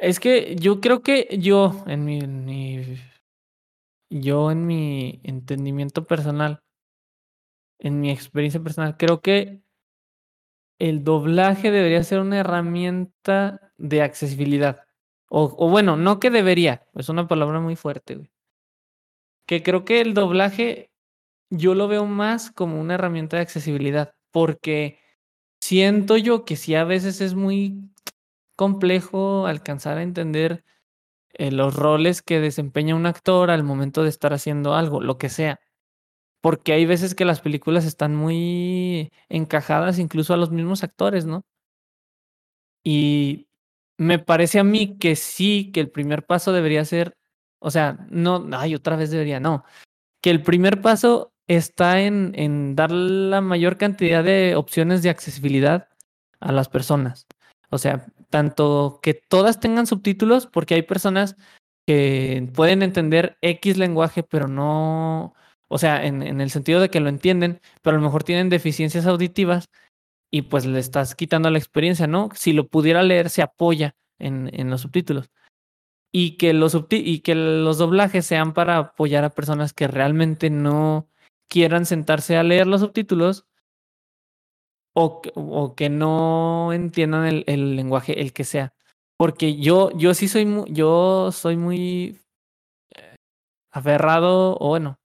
Es 0.00 0.20
que 0.20 0.54
yo 0.56 0.80
creo 0.80 1.02
que 1.02 1.38
yo, 1.38 1.84
en 1.86 2.04
mi, 2.04 2.18
en 2.18 2.44
mi 2.44 2.98
yo 4.20 4.52
en 4.52 4.64
mi 4.64 5.20
entendimiento 5.24 6.06
personal, 6.06 6.62
en 7.80 8.00
mi 8.00 8.12
experiencia 8.12 8.62
personal, 8.62 8.96
creo 8.96 9.20
que 9.20 9.60
el 10.78 11.02
doblaje 11.02 11.72
debería 11.72 12.02
ser 12.04 12.20
una 12.20 12.38
herramienta 12.38 13.72
de 13.76 14.02
accesibilidad. 14.02 14.86
O, 15.28 15.68
bueno, 15.68 15.96
no 15.96 16.20
que 16.20 16.30
debería, 16.30 16.86
es 16.94 17.08
una 17.08 17.26
palabra 17.26 17.58
muy 17.58 17.74
fuerte, 17.74 18.14
güey. 18.14 18.30
Que 19.46 19.64
creo 19.64 19.84
que 19.84 20.00
el 20.00 20.14
doblaje 20.14 20.92
yo 21.50 21.74
lo 21.74 21.88
veo 21.88 22.06
más 22.06 22.52
como 22.52 22.80
una 22.80 22.94
herramienta 22.94 23.36
de 23.36 23.42
accesibilidad, 23.42 24.14
porque 24.30 25.00
siento 25.60 26.16
yo 26.16 26.44
que 26.44 26.54
sí 26.54 26.76
a 26.76 26.84
veces 26.84 27.20
es 27.20 27.34
muy 27.34 27.90
complejo 28.54 29.46
alcanzar 29.48 29.98
a 29.98 30.02
entender 30.02 30.64
eh, 31.38 31.50
los 31.50 31.74
roles 31.76 32.22
que 32.22 32.40
desempeña 32.40 32.94
un 32.94 33.06
actor 33.06 33.50
al 33.50 33.64
momento 33.64 34.02
de 34.02 34.08
estar 34.10 34.32
haciendo 34.32 34.74
algo, 34.74 35.00
lo 35.00 35.18
que 35.18 35.28
sea. 35.28 35.60
Porque 36.40 36.72
hay 36.72 36.86
veces 36.86 37.14
que 37.14 37.24
las 37.24 37.40
películas 37.40 37.84
están 37.86 38.14
muy 38.14 39.12
encajadas 39.28 39.98
incluso 39.98 40.34
a 40.34 40.36
los 40.36 40.50
mismos 40.50 40.84
actores, 40.84 41.26
¿no? 41.26 41.44
Y 42.84 43.48
me 43.98 44.18
parece 44.18 44.58
a 44.60 44.64
mí 44.64 44.98
que 44.98 45.16
sí, 45.16 45.70
que 45.72 45.80
el 45.80 45.90
primer 45.90 46.26
paso 46.26 46.52
debería 46.52 46.84
ser, 46.84 47.16
o 47.60 47.70
sea, 47.70 48.06
no, 48.10 48.46
ay, 48.52 48.74
otra 48.74 48.96
vez 48.96 49.10
debería, 49.10 49.40
no, 49.40 49.64
que 50.20 50.30
el 50.30 50.42
primer 50.42 50.82
paso 50.82 51.32
está 51.46 52.00
en, 52.02 52.32
en 52.36 52.76
dar 52.76 52.90
la 52.90 53.40
mayor 53.40 53.78
cantidad 53.78 54.24
de 54.24 54.56
opciones 54.56 55.02
de 55.02 55.10
accesibilidad 55.10 55.88
a 56.40 56.52
las 56.52 56.68
personas. 56.68 57.26
O 57.70 57.78
sea, 57.78 58.06
tanto 58.34 58.98
que 59.00 59.14
todas 59.14 59.60
tengan 59.60 59.86
subtítulos, 59.86 60.48
porque 60.48 60.74
hay 60.74 60.82
personas 60.82 61.36
que 61.86 62.50
pueden 62.52 62.82
entender 62.82 63.38
X 63.42 63.76
lenguaje, 63.78 64.24
pero 64.24 64.48
no, 64.48 65.34
o 65.68 65.78
sea, 65.78 66.04
en, 66.04 66.20
el 66.20 66.50
sentido 66.50 66.80
de 66.80 66.90
que 66.90 66.98
lo 66.98 67.08
entienden, 67.10 67.60
pero 67.80 67.94
a 67.96 68.00
lo 68.00 68.04
mejor 68.04 68.24
tienen 68.24 68.48
deficiencias 68.48 69.06
auditivas 69.06 69.66
y 70.32 70.42
pues 70.42 70.66
le 70.66 70.80
estás 70.80 71.14
quitando 71.14 71.48
la 71.48 71.58
experiencia, 71.58 72.08
¿no? 72.08 72.28
Si 72.34 72.52
lo 72.52 72.66
pudiera 72.66 73.04
leer, 73.04 73.30
se 73.30 73.40
apoya 73.40 73.94
en, 74.18 74.50
en 74.52 74.68
los 74.68 74.80
subtítulos. 74.80 75.30
Y 76.12 76.36
que, 76.36 76.54
los 76.54 76.76
y 76.90 77.20
que 77.20 77.36
los 77.36 77.78
doblajes 77.78 78.26
sean 78.26 78.52
para 78.52 78.78
apoyar 78.78 79.22
a 79.22 79.30
personas 79.30 79.72
que 79.72 79.86
realmente 79.86 80.50
no 80.50 81.08
quieran 81.48 81.86
sentarse 81.86 82.36
a 82.36 82.42
leer 82.42 82.66
los 82.66 82.80
subtítulos 82.80 83.46
o, 84.94 85.74
que 85.76 85.90
no 85.90 86.72
entiendan 86.72 87.26
el, 87.46 87.76
lenguaje, 87.76 88.20
el 88.20 88.32
que 88.32 88.44
sea. 88.44 88.72
Porque 89.16 89.56
yo, 89.56 89.90
yo 89.96 90.14
sí 90.14 90.28
soy 90.28 90.46
muy, 90.46 90.64
yo 90.72 91.30
soy 91.32 91.56
muy 91.56 92.20
eh, 92.94 93.16
aferrado, 93.72 94.56
o 94.60 94.68
bueno, 94.68 94.98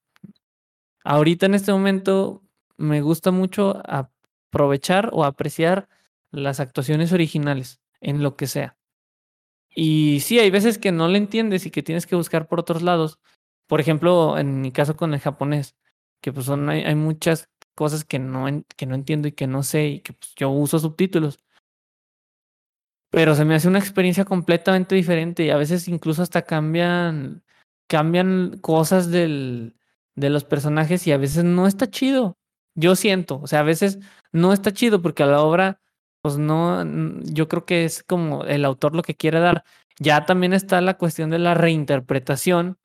ahorita 1.04 1.48
en 1.48 1.56
este 1.56 1.72
momento 1.72 2.44
me 2.78 3.02
gusta 3.02 3.32
mucho 3.32 3.82
aprovechar 3.86 5.10
o 5.14 5.26
apreciar 5.26 5.90
las 6.32 6.60
actuaciones 6.60 7.12
originales 7.12 7.82
en 8.00 8.24
lo 8.24 8.36
que 8.36 8.48
sea. 8.48 8.78
Y 9.76 10.20
sí, 10.22 10.40
hay 10.40 10.50
veces 10.50 10.78
que 10.78 10.92
no 10.92 11.08
le 11.08 11.18
entiendes 11.18 11.66
y 11.66 11.72
que 11.72 11.84
tienes 11.84 12.08
que 12.08 12.16
buscar 12.16 12.48
por 12.48 12.60
otros 12.60 12.82
lados. 12.82 13.20
Por 13.68 13.80
ejemplo, 13.80 14.38
en 14.38 14.62
mi 14.62 14.72
caso 14.72 14.96
con 14.96 15.14
el 15.14 15.20
japonés, 15.20 15.76
que 16.22 16.34
pues 16.34 16.46
son, 16.48 16.70
hay 16.70 16.96
muchas 16.96 17.50
cosas 17.80 18.04
que 18.04 18.20
no, 18.20 18.46
que 18.76 18.86
no 18.86 18.94
entiendo 18.94 19.30
y 19.30 19.32
que 19.32 19.48
no 19.48 19.64
sé 19.64 19.88
y 19.88 20.00
que 20.02 20.12
pues, 20.12 20.34
yo 20.36 20.50
uso 20.50 20.80
subtítulos. 20.80 21.40
Pero 23.10 23.36
se 23.36 23.46
me 23.46 23.56
hace 23.56 23.70
una 23.70 23.80
experiencia 23.80 24.26
completamente 24.26 24.96
diferente 24.96 25.46
y 25.46 25.50
a 25.50 25.56
veces 25.56 25.88
incluso 25.88 26.22
hasta 26.22 26.42
cambian, 26.42 27.42
cambian 27.88 28.58
cosas 28.60 29.10
del, 29.12 29.78
de 30.16 30.30
los 30.30 30.44
personajes 30.44 31.08
y 31.08 31.14
a 31.14 31.18
veces 31.18 31.46
no 31.46 31.68
está 31.68 31.90
chido. 31.90 32.38
Yo 32.76 32.98
siento, 32.98 33.40
o 33.42 33.48
sea, 33.48 33.62
a 33.62 33.64
veces 33.64 34.00
no 34.34 34.52
está 34.52 34.74
chido 34.74 35.02
porque 35.02 35.24
a 35.24 35.28
la 35.28 35.42
obra, 35.42 35.80
pues 36.22 36.38
no, 36.38 36.84
yo 37.24 37.48
creo 37.48 37.66
que 37.66 37.86
es 37.86 38.04
como 38.04 38.44
el 38.44 38.66
autor 38.66 38.94
lo 38.94 39.04
que 39.04 39.16
quiere 39.16 39.40
dar. 39.40 39.64
Ya 40.00 40.26
también 40.26 40.52
está 40.52 40.82
la 40.82 40.98
cuestión 40.98 41.30
de 41.30 41.40
la 41.40 41.54
reinterpretación, 41.54 42.78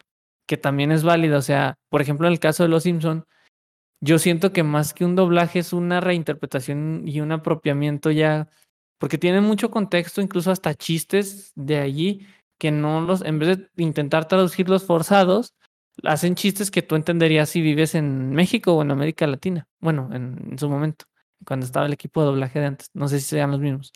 que 0.47 0.57
también 0.57 0.93
es 0.93 1.03
válida. 1.03 1.39
O 1.39 1.43
sea, 1.43 1.79
por 1.89 2.01
ejemplo, 2.01 2.29
en 2.29 2.33
el 2.35 2.39
caso 2.41 2.63
de 2.63 2.69
Los 2.69 2.85
Simpson, 2.85 3.27
yo 4.05 4.19
siento 4.19 4.53
que 4.53 4.63
más 4.63 4.93
que 4.93 5.05
un 5.07 5.17
doblaje 5.17 5.61
es 5.61 5.73
una 5.73 6.01
reinterpretación 6.01 7.05
y 7.07 7.21
un 7.21 7.33
apropiamiento 7.33 8.11
ya, 8.11 8.49
porque 8.99 9.17
tiene 9.17 9.41
mucho 9.41 9.71
contexto, 9.71 10.21
incluso 10.21 10.51
hasta 10.51 10.75
chistes 10.75 11.53
de 11.57 11.79
allí, 11.79 12.27
que 12.59 12.71
no 12.71 13.01
los, 13.01 13.23
en 13.23 13.39
vez 13.39 13.59
de 13.59 13.69
intentar 13.83 14.29
traducirlos 14.29 14.85
forzados, 14.85 15.55
hacen 16.03 16.35
chistes 16.35 16.71
que 16.71 16.83
tú 16.83 16.97
entenderías 16.97 17.49
si 17.49 17.63
vives 17.63 17.95
en 17.95 18.31
México 18.33 18.75
o 18.75 18.83
en 18.83 18.91
América 18.91 19.27
Latina. 19.27 19.69
Bueno, 19.81 20.11
en, 20.13 20.59
su 20.59 20.69
momento, 20.69 21.07
cuando 21.47 21.65
estaba 21.65 21.87
el 21.87 21.95
equipo 21.95 22.21
de 22.21 22.27
doblaje 22.27 22.61
de 22.61 22.67
antes. 22.67 22.91
No 22.93 23.09
sé 23.09 23.21
si 23.21 23.27
sean 23.27 23.53
los 23.53 23.61
mismos. 23.61 23.93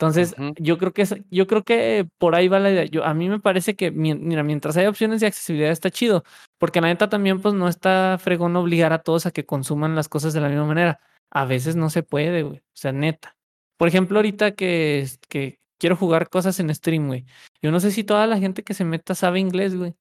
Entonces, 0.00 0.34
yo 0.56 0.78
creo 0.78 0.94
que 0.94 1.04
yo 1.30 1.46
creo 1.46 1.62
que 1.62 2.08
por 2.16 2.34
ahí 2.34 2.48
va 2.48 2.58
la 2.58 2.70
idea. 2.70 2.84
Yo, 2.86 3.04
a 3.04 3.12
mí 3.12 3.28
me 3.28 3.38
parece 3.38 3.76
que 3.76 3.90
mira, 3.90 4.42
mientras 4.42 4.74
hay 4.78 4.86
opciones 4.86 5.20
de 5.20 5.26
accesibilidad 5.26 5.70
está 5.70 5.90
chido, 5.90 6.24
porque 6.58 6.80
la 6.80 6.86
neta 6.86 7.10
también 7.10 7.42
pues 7.42 7.52
no 7.52 7.68
está 7.68 8.16
fregón 8.18 8.56
obligar 8.56 8.94
a 8.94 9.02
todos 9.02 9.26
a 9.26 9.30
que 9.30 9.44
consuman 9.44 9.94
las 9.94 10.08
cosas 10.08 10.32
de 10.32 10.40
la 10.40 10.48
misma 10.48 10.64
manera. 10.64 11.00
A 11.30 11.44
veces 11.44 11.76
no 11.76 11.90
se 11.90 12.02
puede, 12.02 12.42
güey. 12.44 12.58
O 12.60 12.62
sea, 12.72 12.92
neta. 12.92 13.36
Por 13.76 13.88
ejemplo, 13.88 14.18
ahorita 14.18 14.52
que, 14.52 15.06
que 15.28 15.60
quiero 15.78 15.96
jugar 15.96 16.30
cosas 16.30 16.58
en 16.60 16.74
stream, 16.74 17.08
güey. 17.08 17.26
Yo 17.60 17.70
no 17.70 17.78
sé 17.78 17.90
si 17.90 18.02
toda 18.02 18.26
la 18.26 18.38
gente 18.38 18.62
que 18.62 18.72
se 18.72 18.86
meta 18.86 19.14
sabe 19.14 19.38
inglés, 19.38 19.76
güey. 19.76 19.94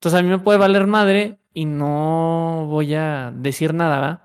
Entonces 0.00 0.18
a 0.18 0.22
mí 0.24 0.28
me 0.28 0.40
puede 0.40 0.58
valer 0.58 0.88
madre 0.88 1.38
y 1.52 1.66
no 1.66 2.66
voy 2.68 2.94
a 2.94 3.32
decir 3.36 3.72
nada, 3.72 4.00
¿verdad? 4.00 4.23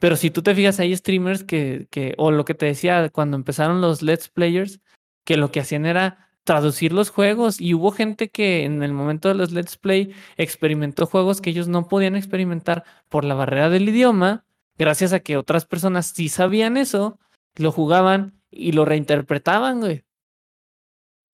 Pero 0.00 0.16
si 0.16 0.30
tú 0.30 0.42
te 0.42 0.54
fijas, 0.54 0.80
hay 0.80 0.96
streamers 0.96 1.44
que, 1.44 1.86
que, 1.90 2.14
o 2.18 2.32
lo 2.32 2.44
que 2.44 2.54
te 2.54 2.66
decía 2.66 3.10
cuando 3.10 3.36
empezaron 3.36 3.80
los 3.80 4.02
Let's 4.02 4.28
Players, 4.28 4.80
que 5.24 5.36
lo 5.36 5.52
que 5.52 5.60
hacían 5.60 5.86
era 5.86 6.30
traducir 6.44 6.92
los 6.92 7.10
juegos 7.10 7.60
y 7.60 7.74
hubo 7.74 7.92
gente 7.92 8.30
que 8.30 8.64
en 8.64 8.82
el 8.82 8.92
momento 8.92 9.28
de 9.28 9.34
los 9.34 9.52
Let's 9.52 9.76
Play 9.76 10.12
experimentó 10.36 11.06
juegos 11.06 11.40
que 11.40 11.50
ellos 11.50 11.68
no 11.68 11.86
podían 11.86 12.16
experimentar 12.16 12.82
por 13.08 13.24
la 13.24 13.34
barrera 13.34 13.68
del 13.68 13.88
idioma, 13.88 14.44
gracias 14.78 15.12
a 15.12 15.20
que 15.20 15.36
otras 15.36 15.66
personas 15.66 16.06
sí 16.06 16.30
sabían 16.30 16.78
eso, 16.78 17.18
lo 17.56 17.70
jugaban 17.70 18.40
y 18.50 18.72
lo 18.72 18.86
reinterpretaban, 18.86 19.80
güey. 19.80 20.04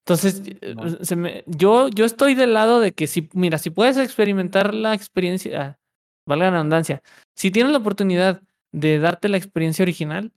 Entonces, 0.05 0.43
eh, 0.61 0.75
se 1.03 1.17
me, 1.17 1.45
yo, 1.47 1.89
yo 1.89 2.05
estoy 2.05 2.35
del 2.35 2.55
lado 2.55 2.81
de 2.81 2.93
que 2.93 3.07
si, 3.07 3.29
mira, 3.33 3.59
si 3.59 3.71
puedes 3.71 3.97
experimentar 3.97 4.75
la 4.75 4.93
experiencia, 4.95 5.63
ah, 5.63 5.79
valga 6.27 6.47
la 6.47 6.51
redundancia, 6.53 7.03
si 7.35 7.51
tienes 7.51 7.73
la 7.73 7.79
oportunidad 7.79 8.43
de 8.77 8.99
darte 8.99 9.31
la 9.31 9.39
experiencia 9.39 9.83
original 9.83 10.33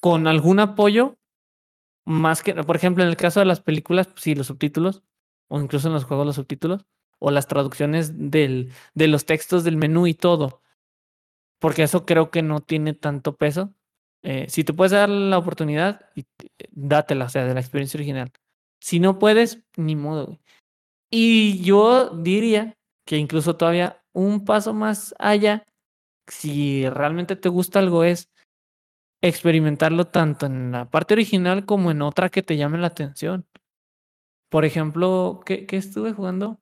con 0.00 0.28
algún 0.28 0.60
apoyo, 0.60 1.18
más 2.04 2.42
que, 2.42 2.54
por 2.54 2.76
ejemplo, 2.76 3.02
en 3.02 3.10
el 3.10 3.16
caso 3.16 3.40
de 3.40 3.46
las 3.46 3.60
películas, 3.60 4.08
sí, 4.14 4.36
los 4.36 4.46
subtítulos, 4.46 5.02
o 5.48 5.60
incluso 5.60 5.88
en 5.88 5.94
los 5.94 6.04
juegos 6.04 6.24
los 6.24 6.36
subtítulos, 6.36 6.86
o 7.18 7.32
las 7.32 7.48
traducciones 7.48 8.30
del, 8.30 8.70
de 8.94 9.08
los 9.08 9.24
textos 9.24 9.64
del 9.64 9.76
menú 9.76 10.06
y 10.06 10.14
todo, 10.14 10.62
porque 11.58 11.82
eso 11.82 12.06
creo 12.06 12.30
que 12.30 12.42
no 12.42 12.60
tiene 12.60 12.94
tanto 12.94 13.36
peso. 13.36 13.74
Eh, 14.22 14.46
si 14.48 14.62
te 14.62 14.72
puedes 14.72 14.92
dar 14.92 15.08
la 15.08 15.38
oportunidad, 15.38 16.08
dátela, 16.70 17.24
o 17.24 17.28
sea, 17.28 17.44
de 17.44 17.54
la 17.54 17.60
experiencia 17.60 17.98
original. 17.98 18.30
Si 18.80 19.00
no 19.00 19.18
puedes, 19.18 19.64
ni 19.76 19.96
modo. 19.96 20.38
Y 21.10 21.60
yo 21.62 22.10
diría 22.10 22.76
que 23.04 23.16
incluso 23.16 23.56
todavía 23.56 24.00
un 24.12 24.44
paso 24.44 24.72
más 24.74 25.12
allá, 25.18 25.66
si 26.26 26.88
realmente 26.88 27.36
te 27.36 27.48
gusta 27.48 27.78
algo, 27.78 28.04
es 28.04 28.30
experimentarlo 29.22 30.06
tanto 30.06 30.46
en 30.46 30.72
la 30.72 30.90
parte 30.90 31.14
original 31.14 31.64
como 31.64 31.90
en 31.90 32.02
otra 32.02 32.28
que 32.28 32.42
te 32.42 32.56
llame 32.56 32.78
la 32.78 32.88
atención. 32.88 33.46
Por 34.50 34.64
ejemplo, 34.64 35.40
¿qué, 35.46 35.66
qué 35.66 35.76
estuve 35.76 36.12
jugando? 36.12 36.60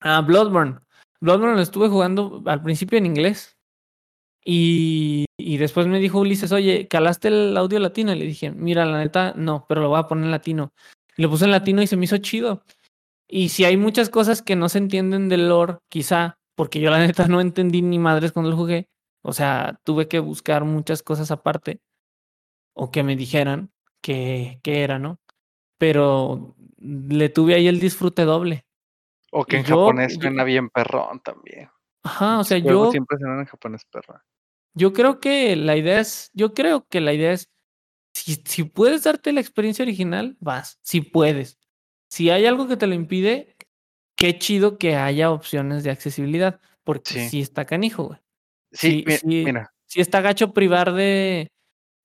Ah, 0.00 0.20
Bloodborne. 0.20 0.78
Bloodborne 1.20 1.56
lo 1.56 1.62
estuve 1.62 1.88
jugando 1.88 2.42
al 2.46 2.62
principio 2.62 2.98
en 2.98 3.06
inglés. 3.06 3.56
Y, 4.44 5.24
y, 5.38 5.56
después 5.56 5.86
me 5.86 5.98
dijo 5.98 6.20
Ulises, 6.20 6.52
oye, 6.52 6.86
¿calaste 6.86 7.28
el 7.28 7.56
audio 7.56 7.78
latino? 7.78 8.12
Y 8.12 8.18
le 8.18 8.26
dije, 8.26 8.50
mira, 8.50 8.84
la 8.84 8.98
neta, 8.98 9.32
no, 9.34 9.64
pero 9.66 9.80
lo 9.80 9.88
voy 9.88 9.98
a 9.98 10.06
poner 10.06 10.26
en 10.26 10.30
latino. 10.30 10.72
Lo 11.16 11.30
puse 11.30 11.46
en 11.46 11.50
latino 11.50 11.80
y 11.80 11.86
se 11.86 11.96
me 11.96 12.04
hizo 12.04 12.18
chido. 12.18 12.62
Y 13.26 13.48
si 13.48 13.64
hay 13.64 13.76
muchas 13.76 14.10
cosas 14.10 14.42
que 14.42 14.54
no 14.54 14.68
se 14.68 14.78
entienden 14.78 15.30
del 15.30 15.48
lore, 15.48 15.78
quizá, 15.88 16.38
porque 16.54 16.80
yo 16.80 16.90
la 16.90 16.98
neta 16.98 17.26
no 17.26 17.40
entendí 17.40 17.82
ni 17.82 17.98
madres 17.98 18.32
cuando 18.32 18.50
lo 18.50 18.56
jugué. 18.56 18.88
O 19.22 19.32
sea, 19.32 19.80
tuve 19.84 20.08
que 20.08 20.18
buscar 20.18 20.64
muchas 20.64 21.02
cosas 21.02 21.30
aparte. 21.30 21.80
O 22.74 22.90
que 22.90 23.02
me 23.02 23.16
dijeran 23.16 23.72
que, 24.00 24.60
que 24.62 24.82
era, 24.82 24.98
¿no? 24.98 25.20
Pero 25.78 26.56
le 26.78 27.28
tuve 27.28 27.54
ahí 27.54 27.66
el 27.66 27.80
disfrute 27.80 28.24
doble. 28.24 28.66
O 29.30 29.44
que 29.44 29.58
en 29.58 29.64
japonés 29.64 30.14
suena 30.14 30.44
bien 30.44 30.68
perrón 30.70 31.20
también. 31.20 31.70
Ajá, 32.02 32.38
o 32.38 32.44
sea, 32.44 32.58
yo. 32.58 32.90
Siempre 32.90 33.18
suena 33.18 33.40
en 33.40 33.46
japonés 33.46 33.84
perrón. 33.86 34.20
Yo 34.74 34.92
creo 34.92 35.20
que 35.20 35.56
la 35.56 35.76
idea 35.76 36.00
es. 36.00 36.30
Yo 36.34 36.52
creo 36.52 36.86
que 36.88 37.00
la 37.00 37.12
idea 37.12 37.32
es 37.32 37.50
si, 38.14 38.34
si 38.44 38.64
puedes 38.64 39.04
darte 39.04 39.32
la 39.32 39.40
experiencia 39.40 39.82
original, 39.82 40.36
vas, 40.40 40.78
si 40.82 41.00
puedes. 41.00 41.58
Si 42.08 42.30
hay 42.30 42.46
algo 42.46 42.68
que 42.68 42.76
te 42.76 42.86
lo 42.86 42.94
impide, 42.94 43.53
qué 44.24 44.38
chido 44.38 44.78
que 44.78 44.96
haya 44.96 45.30
opciones 45.30 45.84
de 45.84 45.90
accesibilidad, 45.90 46.58
porque 46.82 47.28
sí, 47.28 47.42
está 47.42 47.66
canijo, 47.66 48.04
güey. 48.04 48.18
Sí, 48.72 49.04
mira. 49.24 49.74
Si 49.84 50.00
está 50.00 50.22
gacho 50.22 50.54
privar 50.54 50.94
de, 50.94 51.52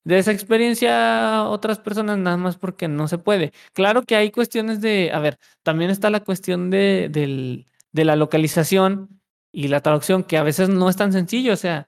de 0.03 0.20
esa 0.20 0.34
experiencia 0.34 1.38
a 1.38 1.49
otras 1.49 1.80
personas 1.80 2.17
nada 2.17 2.36
más 2.36 2.57
porque 2.57 2.89
no 2.89 3.07
se 3.07 3.20
puede. 3.20 3.53
Claro 3.72 4.03
que 4.03 4.17
hay 4.17 4.32
cuestiones 4.32 4.82
de, 4.82 5.11
a 5.13 5.20
ver, 5.20 5.39
también 5.63 5.91
está 5.91 6.09
la 6.09 6.20
cuestión 6.20 6.70
de, 6.70 7.07
de 7.09 8.03
la 8.03 8.17
localización 8.17 9.22
y 9.53 9.70
la 9.70 9.80
traducción, 9.80 10.24
que 10.24 10.38
a 10.38 10.43
veces 10.43 10.67
no 10.67 10.89
es 10.89 10.97
tan 10.97 11.13
sencillo, 11.13 11.53
o 11.53 11.57
sea, 11.57 11.88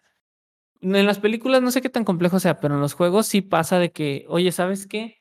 en 0.80 1.06
las 1.06 1.20
películas 1.20 1.62
no 1.62 1.72
sé 1.72 1.82
qué 1.82 1.90
tan 1.90 2.06
complejo 2.06 2.40
sea, 2.40 2.58
pero 2.62 2.76
en 2.76 2.82
los 2.82 2.94
juegos 2.94 3.28
sí 3.28 3.42
pasa 3.42 3.80
de 3.80 3.92
que, 3.92 4.26
oye, 4.30 4.54
¿sabes 4.54 4.88
qué? 4.88 5.21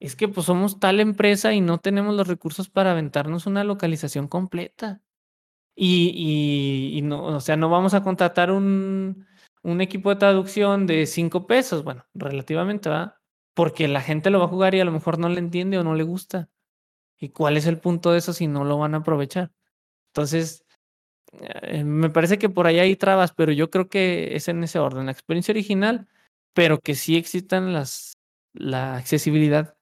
Es 0.00 0.16
que 0.16 0.28
pues 0.28 0.46
somos 0.46 0.78
tal 0.78 1.00
empresa 1.00 1.54
y 1.54 1.60
no 1.60 1.78
tenemos 1.78 2.14
los 2.14 2.28
recursos 2.28 2.68
para 2.68 2.92
aventarnos 2.92 3.46
una 3.46 3.64
localización 3.64 4.28
completa. 4.28 5.00
Y, 5.74 6.92
y, 6.96 7.02
no, 7.02 7.24
o 7.24 7.40
sea, 7.40 7.56
no 7.56 7.68
vamos 7.68 7.94
a 7.94 8.02
contratar 8.02 8.50
un, 8.50 9.26
un 9.62 9.80
equipo 9.82 10.10
de 10.10 10.16
traducción 10.16 10.86
de 10.86 11.06
cinco 11.06 11.46
pesos, 11.46 11.84
bueno, 11.84 12.06
relativamente, 12.14 12.88
¿va? 12.88 13.20
Porque 13.54 13.88
la 13.88 14.00
gente 14.00 14.30
lo 14.30 14.38
va 14.38 14.46
a 14.46 14.48
jugar 14.48 14.74
y 14.74 14.80
a 14.80 14.86
lo 14.86 14.92
mejor 14.92 15.18
no 15.18 15.28
le 15.28 15.38
entiende 15.38 15.78
o 15.78 15.84
no 15.84 15.94
le 15.94 16.04
gusta. 16.04 16.50
¿Y 17.18 17.30
cuál 17.30 17.56
es 17.56 17.66
el 17.66 17.78
punto 17.78 18.12
de 18.12 18.18
eso 18.18 18.32
si 18.32 18.46
no 18.46 18.64
lo 18.64 18.78
van 18.78 18.94
a 18.94 18.98
aprovechar? 18.98 19.52
Entonces, 20.08 20.64
eh, 21.40 21.84
me 21.84 22.10
parece 22.10 22.38
que 22.38 22.48
por 22.48 22.66
ahí 22.66 22.78
hay 22.78 22.96
trabas, 22.96 23.32
pero 23.32 23.52
yo 23.52 23.70
creo 23.70 23.88
que 23.88 24.36
es 24.36 24.48
en 24.48 24.64
ese 24.64 24.78
orden. 24.78 25.06
La 25.06 25.12
experiencia 25.12 25.52
original, 25.52 26.08
pero 26.54 26.80
que 26.80 26.94
sí 26.94 27.16
existan 27.16 27.72
las, 27.72 28.14
la 28.52 28.96
accesibilidad 28.96 29.75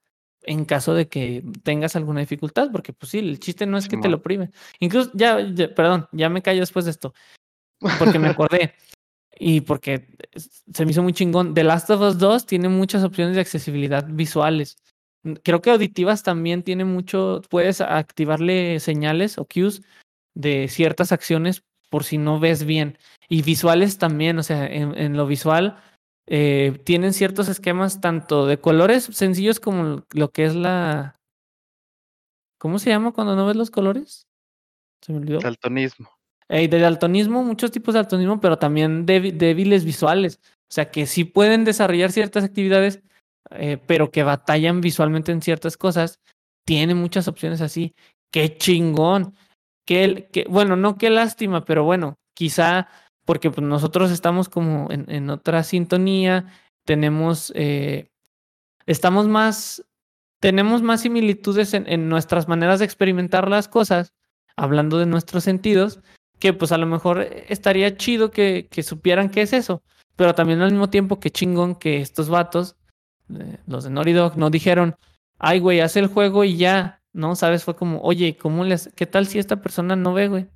en 0.45 0.65
caso 0.65 0.93
de 0.93 1.07
que 1.07 1.43
tengas 1.63 1.95
alguna 1.95 2.21
dificultad, 2.21 2.69
porque 2.71 2.93
pues 2.93 3.11
sí, 3.11 3.19
el 3.19 3.39
chiste 3.39 3.65
no 3.65 3.77
es 3.77 3.87
que 3.87 3.97
te 3.97 4.09
lo 4.09 4.21
prive. 4.21 4.51
Incluso, 4.79 5.11
ya, 5.13 5.37
perdón, 5.75 6.07
ya 6.11 6.29
me 6.29 6.41
callo 6.41 6.59
después 6.59 6.85
de 6.85 6.91
esto, 6.91 7.13
porque 7.99 8.19
me 8.19 8.29
acordé. 8.29 8.73
y 9.37 9.61
porque 9.61 10.07
se 10.73 10.85
me 10.85 10.91
hizo 10.91 11.03
muy 11.03 11.13
chingón. 11.13 11.53
The 11.53 11.63
Last 11.63 11.89
of 11.89 12.01
Us 12.01 12.17
2 12.17 12.45
tiene 12.45 12.69
muchas 12.69 13.03
opciones 13.03 13.35
de 13.35 13.41
accesibilidad 13.41 14.05
visuales. 14.07 14.77
Creo 15.43 15.61
que 15.61 15.71
auditivas 15.71 16.23
también 16.23 16.63
tiene 16.63 16.85
mucho, 16.85 17.41
puedes 17.49 17.81
activarle 17.81 18.79
señales 18.79 19.37
o 19.37 19.45
cues 19.45 19.81
de 20.35 20.67
ciertas 20.67 21.11
acciones 21.11 21.63
por 21.89 22.03
si 22.03 22.17
no 22.17 22.39
ves 22.39 22.65
bien. 22.65 22.97
Y 23.27 23.41
visuales 23.41 23.97
también, 23.97 24.37
o 24.37 24.43
sea, 24.43 24.67
en, 24.67 25.17
lo 25.17 25.25
visual 25.25 25.77
eh, 26.27 26.81
tienen 26.83 27.13
ciertos 27.13 27.47
esquemas 27.49 28.01
tanto 28.01 28.47
de 28.47 28.59
colores 28.59 29.03
sencillos 29.03 29.59
como 29.59 30.05
lo 30.11 30.31
que 30.31 30.45
es 30.45 30.55
la... 30.55 31.19
¿Cómo 32.59 32.79
se 32.79 32.89
llama 32.89 33.11
cuando 33.11 33.35
no 33.35 33.45
ves 33.45 33.55
los 33.55 33.69
colores? 33.69 34.27
Se 35.01 35.11
me 35.11 35.19
olvidó. 35.19 35.39
Daltonismo. 35.39 36.09
Eh, 36.49 36.67
de 36.67 36.79
daltonismo, 36.79 37.43
muchos 37.43 37.71
tipos 37.71 37.93
de 37.93 37.99
daltonismo, 37.99 38.39
pero 38.39 38.57
también 38.57 39.05
débiles 39.05 39.85
visuales. 39.85 40.39
O 40.43 40.73
sea, 40.73 40.89
que 40.89 41.05
sí 41.05 41.23
pueden 41.25 41.63
desarrollar 41.63 42.11
ciertas 42.11 42.43
actividades, 42.43 43.01
eh, 43.51 43.77
pero 43.85 44.11
que 44.11 44.23
batallan 44.23 44.81
visualmente 44.81 45.31
en 45.31 45.41
ciertas 45.41 45.77
cosas. 45.77 46.19
Tiene 46.65 46.95
muchas 46.95 47.27
opciones 47.27 47.61
así. 47.61 47.93
¡Qué 48.31 48.57
chingón! 48.57 49.35
Qué, 49.85 50.47
bueno, 50.49 50.75
no 50.75 50.97
qué 50.97 51.11
lástima, 51.11 51.63
pero 51.65 51.83
bueno, 51.83 52.17
quizá 52.33 52.87
porque 53.25 53.51
pues, 53.51 53.65
nosotros 53.65 54.11
estamos 54.11 54.49
como 54.49 54.87
en, 54.91 55.05
en 55.09 55.29
otra 55.29 55.63
sintonía, 55.63 56.45
tenemos, 56.85 57.51
eh, 57.55 58.11
estamos 58.85 59.27
más, 59.27 59.83
tenemos 60.39 60.81
más 60.81 61.01
similitudes 61.01 61.73
en, 61.73 61.87
en 61.87 62.07
nuestras 62.07 62.47
maneras 62.47 62.79
de 62.79 62.85
experimentar 62.85 63.49
las 63.49 63.67
cosas, 63.67 64.13
hablando 64.55 64.97
de 64.97 65.05
nuestros 65.05 65.43
sentidos, 65.43 65.99
que 66.39 66.53
pues 66.53 66.71
a 66.71 66.77
lo 66.77 66.85
mejor 66.85 67.21
estaría 67.47 67.95
chido 67.97 68.31
que, 68.31 68.67
supieran 68.83 69.29
qué 69.29 69.41
es 69.41 69.53
eso, 69.53 69.81
pero 70.15 70.35
también 70.35 70.61
al 70.61 70.71
mismo 70.71 70.89
tiempo 70.89 71.19
que 71.19 71.31
chingón 71.31 71.75
que 71.75 72.01
estos 72.01 72.29
vatos, 72.29 72.75
eh, 73.33 73.57
los 73.67 73.83
de 73.83 73.89
Naughty 73.89 74.13
Dog, 74.13 74.37
no 74.37 74.49
dijeron, 74.49 74.95
ay 75.39 75.59
güey, 75.59 75.79
haz 75.79 75.95
el 75.95 76.07
juego 76.07 76.43
y 76.43 76.57
ya, 76.57 77.01
¿no? 77.13 77.35
¿Sabes? 77.35 77.63
Fue 77.63 77.75
como, 77.75 78.01
oye, 78.01 78.37
¿cómo 78.37 78.63
les, 78.63 78.89
qué 78.95 79.05
tal 79.05 79.27
si 79.27 79.39
esta 79.39 79.61
persona 79.61 79.95
no 79.95 80.13
ve, 80.13 80.27
güey? 80.27 80.47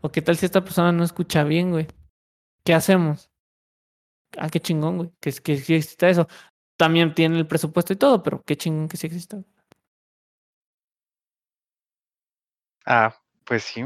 ¿O 0.00 0.10
qué 0.10 0.22
tal 0.22 0.36
si 0.36 0.46
esta 0.46 0.64
persona 0.64 0.92
no 0.92 1.04
escucha 1.04 1.44
bien, 1.44 1.70
güey? 1.70 1.86
¿Qué 2.64 2.74
hacemos? 2.74 3.30
Ah, 4.38 4.48
qué 4.48 4.60
chingón, 4.60 4.96
güey, 4.96 5.10
que, 5.20 5.32
que 5.32 5.56
sí 5.58 5.74
exista 5.74 6.08
eso. 6.08 6.28
También 6.76 7.14
tiene 7.14 7.38
el 7.38 7.46
presupuesto 7.46 7.92
y 7.92 7.96
todo, 7.96 8.22
pero 8.22 8.42
qué 8.44 8.56
chingón 8.56 8.88
que 8.88 8.96
sí 8.96 9.06
exista. 9.06 9.42
Ah, 12.86 13.16
pues 13.44 13.64
sí. 13.64 13.84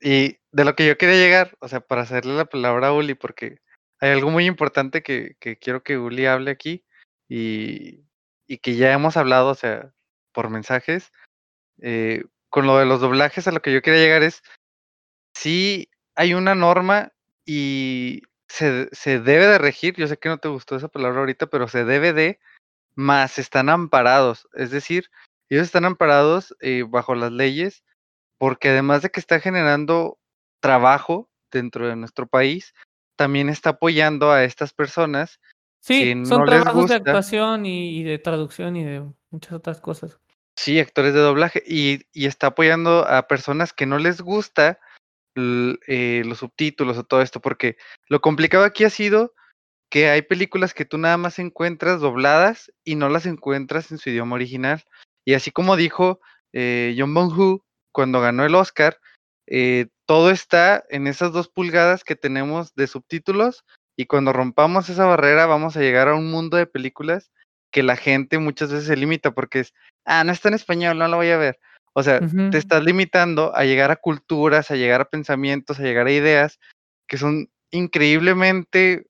Y 0.00 0.38
de 0.52 0.64
lo 0.64 0.74
que 0.74 0.86
yo 0.86 0.98
quería 0.98 1.16
llegar, 1.16 1.56
o 1.60 1.68
sea, 1.68 1.80
para 1.80 2.02
hacerle 2.02 2.36
la 2.36 2.44
palabra 2.44 2.88
a 2.88 2.92
Uli, 2.92 3.14
porque 3.14 3.60
hay 4.00 4.10
algo 4.10 4.30
muy 4.30 4.46
importante 4.46 5.02
que, 5.02 5.36
que 5.40 5.58
quiero 5.58 5.82
que 5.82 5.98
Uli 5.98 6.26
hable 6.26 6.50
aquí 6.50 6.84
y, 7.28 8.04
y, 8.46 8.58
que 8.58 8.76
ya 8.76 8.92
hemos 8.92 9.16
hablado, 9.16 9.50
o 9.50 9.54
sea, 9.54 9.92
por 10.32 10.50
mensajes. 10.50 11.12
Eh, 11.80 12.24
con 12.50 12.66
lo 12.66 12.78
de 12.78 12.86
los 12.86 13.00
doblajes, 13.00 13.48
a 13.48 13.52
lo 13.52 13.60
que 13.60 13.72
yo 13.72 13.82
quería 13.82 14.00
llegar 14.00 14.22
es, 14.22 14.42
sí 15.34 15.90
hay 16.14 16.34
una 16.34 16.54
norma 16.54 17.12
y 17.46 18.22
se, 18.48 18.88
se 18.92 19.20
debe 19.20 19.46
de 19.46 19.58
regir, 19.58 19.94
yo 19.96 20.06
sé 20.06 20.18
que 20.18 20.28
no 20.28 20.38
te 20.38 20.48
gustó 20.48 20.76
esa 20.76 20.88
palabra 20.88 21.20
ahorita, 21.20 21.46
pero 21.46 21.68
se 21.68 21.84
debe 21.84 22.12
de, 22.12 22.40
más 22.94 23.38
están 23.38 23.68
amparados, 23.68 24.48
es 24.54 24.70
decir, 24.70 25.10
ellos 25.48 25.64
están 25.64 25.84
amparados 25.84 26.56
eh, 26.60 26.84
bajo 26.86 27.14
las 27.14 27.32
leyes 27.32 27.84
porque 28.38 28.70
además 28.70 29.02
de 29.02 29.10
que 29.10 29.20
está 29.20 29.40
generando 29.40 30.18
trabajo 30.60 31.30
dentro 31.50 31.88
de 31.88 31.96
nuestro 31.96 32.26
país, 32.26 32.74
también 33.16 33.48
está 33.48 33.70
apoyando 33.70 34.30
a 34.30 34.44
estas 34.44 34.72
personas. 34.72 35.40
Sí, 35.80 36.12
son 36.26 36.44
trabajos 36.44 36.88
de 36.88 36.96
actuación 36.96 37.64
y, 37.64 38.02
de 38.02 38.18
traducción 38.18 38.76
y 38.76 38.84
de 38.84 39.04
muchas 39.30 39.52
otras 39.52 39.80
cosas. 39.80 40.18
Sí, 40.56 40.80
actores 40.80 41.14
de 41.14 41.20
doblaje 41.20 41.62
y, 41.66 42.04
está 42.14 42.48
apoyando 42.48 43.06
a 43.06 43.28
personas 43.28 43.72
que 43.72 43.86
no 43.86 43.98
les 43.98 44.20
gusta 44.20 44.80
eh, 45.36 46.22
los 46.24 46.38
subtítulos 46.38 46.98
o 46.98 47.04
todo 47.04 47.22
esto, 47.22 47.40
porque 47.40 47.76
lo 48.08 48.20
complicado 48.20 48.64
aquí 48.64 48.84
ha 48.84 48.90
sido 48.90 49.34
que 49.90 50.08
hay 50.08 50.22
películas 50.22 50.74
que 50.74 50.84
tú 50.84 50.98
nada 50.98 51.16
más 51.16 51.38
encuentras 51.38 52.00
dobladas 52.00 52.72
y 52.84 52.96
no 52.96 53.08
las 53.08 53.26
encuentras 53.26 53.92
en 53.92 53.98
su 53.98 54.10
idioma 54.10 54.34
original. 54.34 54.84
Y 55.24 55.34
así 55.34 55.50
como 55.50 55.76
dijo 55.76 56.20
eh, 56.52 56.94
John 56.98 57.14
Bong 57.14 57.60
cuando 57.92 58.20
ganó 58.20 58.44
el 58.44 58.54
Oscar, 58.54 58.98
eh, 59.46 59.86
todo 60.06 60.30
está 60.30 60.84
en 60.90 61.06
esas 61.06 61.32
dos 61.32 61.48
pulgadas 61.48 62.04
que 62.04 62.16
tenemos 62.16 62.74
de 62.74 62.86
subtítulos 62.86 63.64
y 63.96 64.06
cuando 64.06 64.32
rompamos 64.32 64.88
esa 64.88 65.06
barrera 65.06 65.46
vamos 65.46 65.76
a 65.76 65.80
llegar 65.80 66.08
a 66.08 66.14
un 66.14 66.30
mundo 66.30 66.56
de 66.56 66.66
películas 66.66 67.30
que 67.70 67.82
la 67.82 67.96
gente 67.96 68.38
muchas 68.38 68.70
veces 68.70 68.86
se 68.86 68.96
limita 68.96 69.32
porque 69.32 69.60
es, 69.60 69.74
ah, 70.04 70.24
no 70.24 70.32
está 70.32 70.48
en 70.48 70.54
español, 70.54 70.98
no 70.98 71.08
lo 71.08 71.16
voy 71.16 71.30
a 71.30 71.36
ver. 71.36 71.58
O 71.98 72.02
sea, 72.02 72.20
te 72.20 72.58
estás 72.58 72.84
limitando 72.84 73.56
a 73.56 73.64
llegar 73.64 73.90
a 73.90 73.96
culturas, 73.96 74.70
a 74.70 74.76
llegar 74.76 75.00
a 75.00 75.08
pensamientos, 75.08 75.78
a 75.80 75.82
llegar 75.82 76.06
a 76.06 76.12
ideas 76.12 76.60
que 77.08 77.16
son 77.16 77.48
increíblemente 77.70 79.06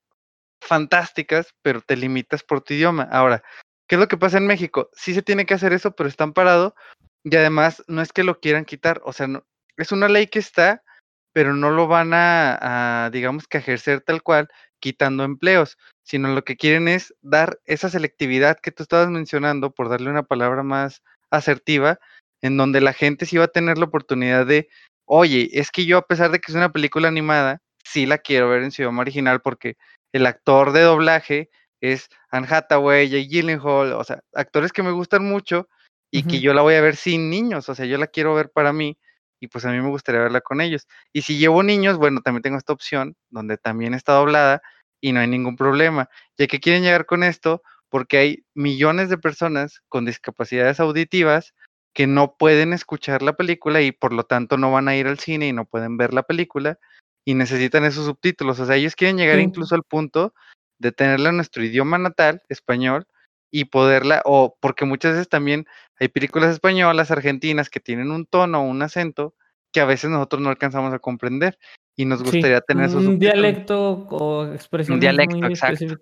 fantásticas, 0.61 1.53
pero 1.63 1.81
te 1.81 1.97
limitas 1.97 2.45
por 2.45 2.61
tu 2.61 2.75
idioma. 2.75 3.03
Ahora, 3.11 3.43
¿qué 3.89 3.97
es 3.97 4.01
lo 4.01 4.07
que 4.07 4.17
pasa 4.17 4.39
en 4.39 4.47
México? 4.47 4.89
Sí 4.93 5.15
se 5.15 5.23
tiene 5.23 5.47
que 5.47 5.55
hacer 5.55 5.73
eso, 5.73 5.97
pero 5.97 6.09
están 6.09 6.33
parado 6.33 6.77
y 7.25 7.35
además, 7.35 7.83
no 7.89 8.03
es 8.03 8.13
que 8.13 8.23
lo 8.23 8.39
quieran 8.39 8.65
quitar, 8.65 9.01
o 9.05 9.13
sea, 9.13 9.27
no, 9.27 9.45
es 9.77 9.91
una 9.91 10.09
ley 10.09 10.29
que 10.29 10.39
está, 10.39 10.85
pero 11.33 11.55
no 11.55 11.73
lo 11.73 11.89
van 11.89 12.13
a, 12.15 13.11
digamos 13.13 13.49
que 13.49 13.59
ejercer 13.59 14.01
tal 14.01 14.23
cual, 14.23 14.47
quitando 14.79 15.25
empleos, 15.25 15.77
sino 16.05 16.33
lo 16.33 16.45
que 16.45 16.57
quieren 16.57 16.87
es 16.87 17.13
dar 17.21 17.59
esa 17.65 17.91
selectividad 17.91 18.61
que 18.61 18.71
tú 18.71 18.85
estabas 18.85 19.09
mencionando, 19.09 19.73
por 19.73 19.89
darle 19.89 20.09
una 20.09 20.23
palabra 20.23 20.63
más 20.63 21.03
asertiva, 21.33 21.99
en 22.47 22.57
donde 22.57 22.81
la 22.81 22.93
gente 22.93 23.27
sí 23.27 23.37
va 23.37 23.45
a 23.45 23.49
tener 23.49 23.79
la 23.79 23.87
oportunidad 23.87 24.47
de, 24.47 24.69
oye, 25.05 25.51
es 25.53 25.71
que 25.71 25.85
yo 25.87 25.99
a 25.99 26.07
pesar 26.07 26.31
de 26.31 26.41
que 26.41 26.51
es 26.51 26.57
una 26.57 26.73
película 26.73 27.09
animada, 27.09 27.61
sí 27.85 28.07
la 28.07 28.19
quiero 28.19 28.49
ver 28.49 28.63
en 28.63 28.71
su 28.71 28.83
idioma 28.83 29.03
original 29.03 29.41
porque 29.41 29.77
el 30.13 30.27
actor 30.27 30.73
de 30.73 30.83
doblaje 30.83 31.51
es 31.81 32.09
Anne 32.31 32.47
Hathaway, 32.51 33.11
Jay 33.11 33.29
Gyllenhaal, 33.29 33.93
o 33.93 34.05
sea, 34.05 34.21
actores 34.33 34.73
que 34.73 34.83
me 34.83 34.93
gustan 34.93 35.25
mucho 35.25 35.69
y 36.11 36.23
que 36.23 36.41
yo 36.41 36.55
la 36.55 36.63
voy 36.63 36.75
a 36.75 36.81
ver 36.81 36.97
sin 36.97 37.29
niños, 37.29 37.69
o 37.69 37.75
sea, 37.75 37.85
yo 37.85 37.99
la 37.99 38.07
quiero 38.07 38.35
ver 38.35 38.51
para 38.51 38.73
mí 38.73 38.97
y 39.41 39.49
pues 39.49 39.65
a 39.67 39.71
mí 39.71 39.81
me 39.81 39.91
gustaría 39.91 40.23
verla 40.23 40.41
con 40.41 40.61
ellos. 40.61 40.87
Y 41.13 41.23
si 41.23 41.37
llevo 41.37 41.63
niños, 41.63 41.99
bueno, 41.99 42.23
también 42.23 42.43
tengo 42.43 42.57
esta 42.57 42.73
opción 42.73 43.17
donde 43.29 43.59
también 43.59 43.93
está 43.93 44.15
doblada 44.15 44.63
y 45.01 45.13
no 45.13 45.21
hay 45.21 45.27
ningún 45.27 45.57
problema. 45.57 46.09
Ya 46.39 46.47
que 46.47 46.61
quieren 46.61 46.83
llegar 46.83 47.05
con 47.05 47.23
esto 47.23 47.63
porque 47.91 48.19
hay 48.19 48.45
millones 48.55 49.09
de 49.11 49.19
personas 49.19 49.83
con 49.89 50.05
discapacidades 50.05 50.81
auditivas 50.81 51.55
que 51.97 52.07
no 52.07 52.37
pueden 52.37 52.75
escuchar 52.75 53.23
la 53.23 53.39
película 53.39 53.81
y 53.81 53.91
por 53.91 54.13
lo 54.13 54.25
tanto 54.25 54.59
no 54.59 54.71
van 54.71 54.87
a 54.87 54.95
ir 54.95 55.07
al 55.07 55.19
cine 55.19 55.49
y 55.49 55.55
no 55.55 55.65
pueden 55.65 55.97
ver 55.97 56.13
la 56.13 56.25
película 56.25 56.79
y 57.25 57.33
necesitan 57.33 57.87
esos 57.87 58.05
subtítulos. 58.05 58.61
O 58.61 58.67
sea, 58.67 58.77
ellos 58.77 58.95
quieren 58.95 59.17
llegar 59.17 59.39
incluso 59.39 59.75
al 59.75 59.83
punto 59.83 60.35
de 60.79 60.93
tenerla 60.93 61.31
en 61.31 61.37
nuestro 61.37 61.65
idioma 61.65 61.97
natal, 61.97 62.43
español, 62.51 63.07
y 63.51 63.65
poderla, 63.65 64.21
o 64.27 64.59
porque 64.61 64.85
muchas 64.85 65.13
veces 65.13 65.31
también 65.31 65.67
hay 65.99 66.09
películas 66.09 66.53
españolas, 66.53 67.11
argentinas 67.11 67.71
que 67.71 67.81
tienen 67.81 68.11
un 68.11 68.27
tono 68.27 68.61
o 68.61 68.69
un 68.69 68.83
acento 68.83 69.35
que 69.73 69.81
a 69.81 69.87
veces 69.87 70.11
nosotros 70.11 70.43
no 70.43 70.51
alcanzamos 70.51 70.93
a 70.93 70.99
comprender 70.99 71.59
y 71.97 72.05
nos 72.05 72.23
gustaría 72.23 72.61
tener 72.61 72.91
esos 72.91 73.07
un 73.07 73.19
dialecto 73.19 74.07
o 74.11 74.53
expresión 74.53 74.97
un 74.97 75.01
dialecto 75.01 75.47
exacto. 75.47 75.97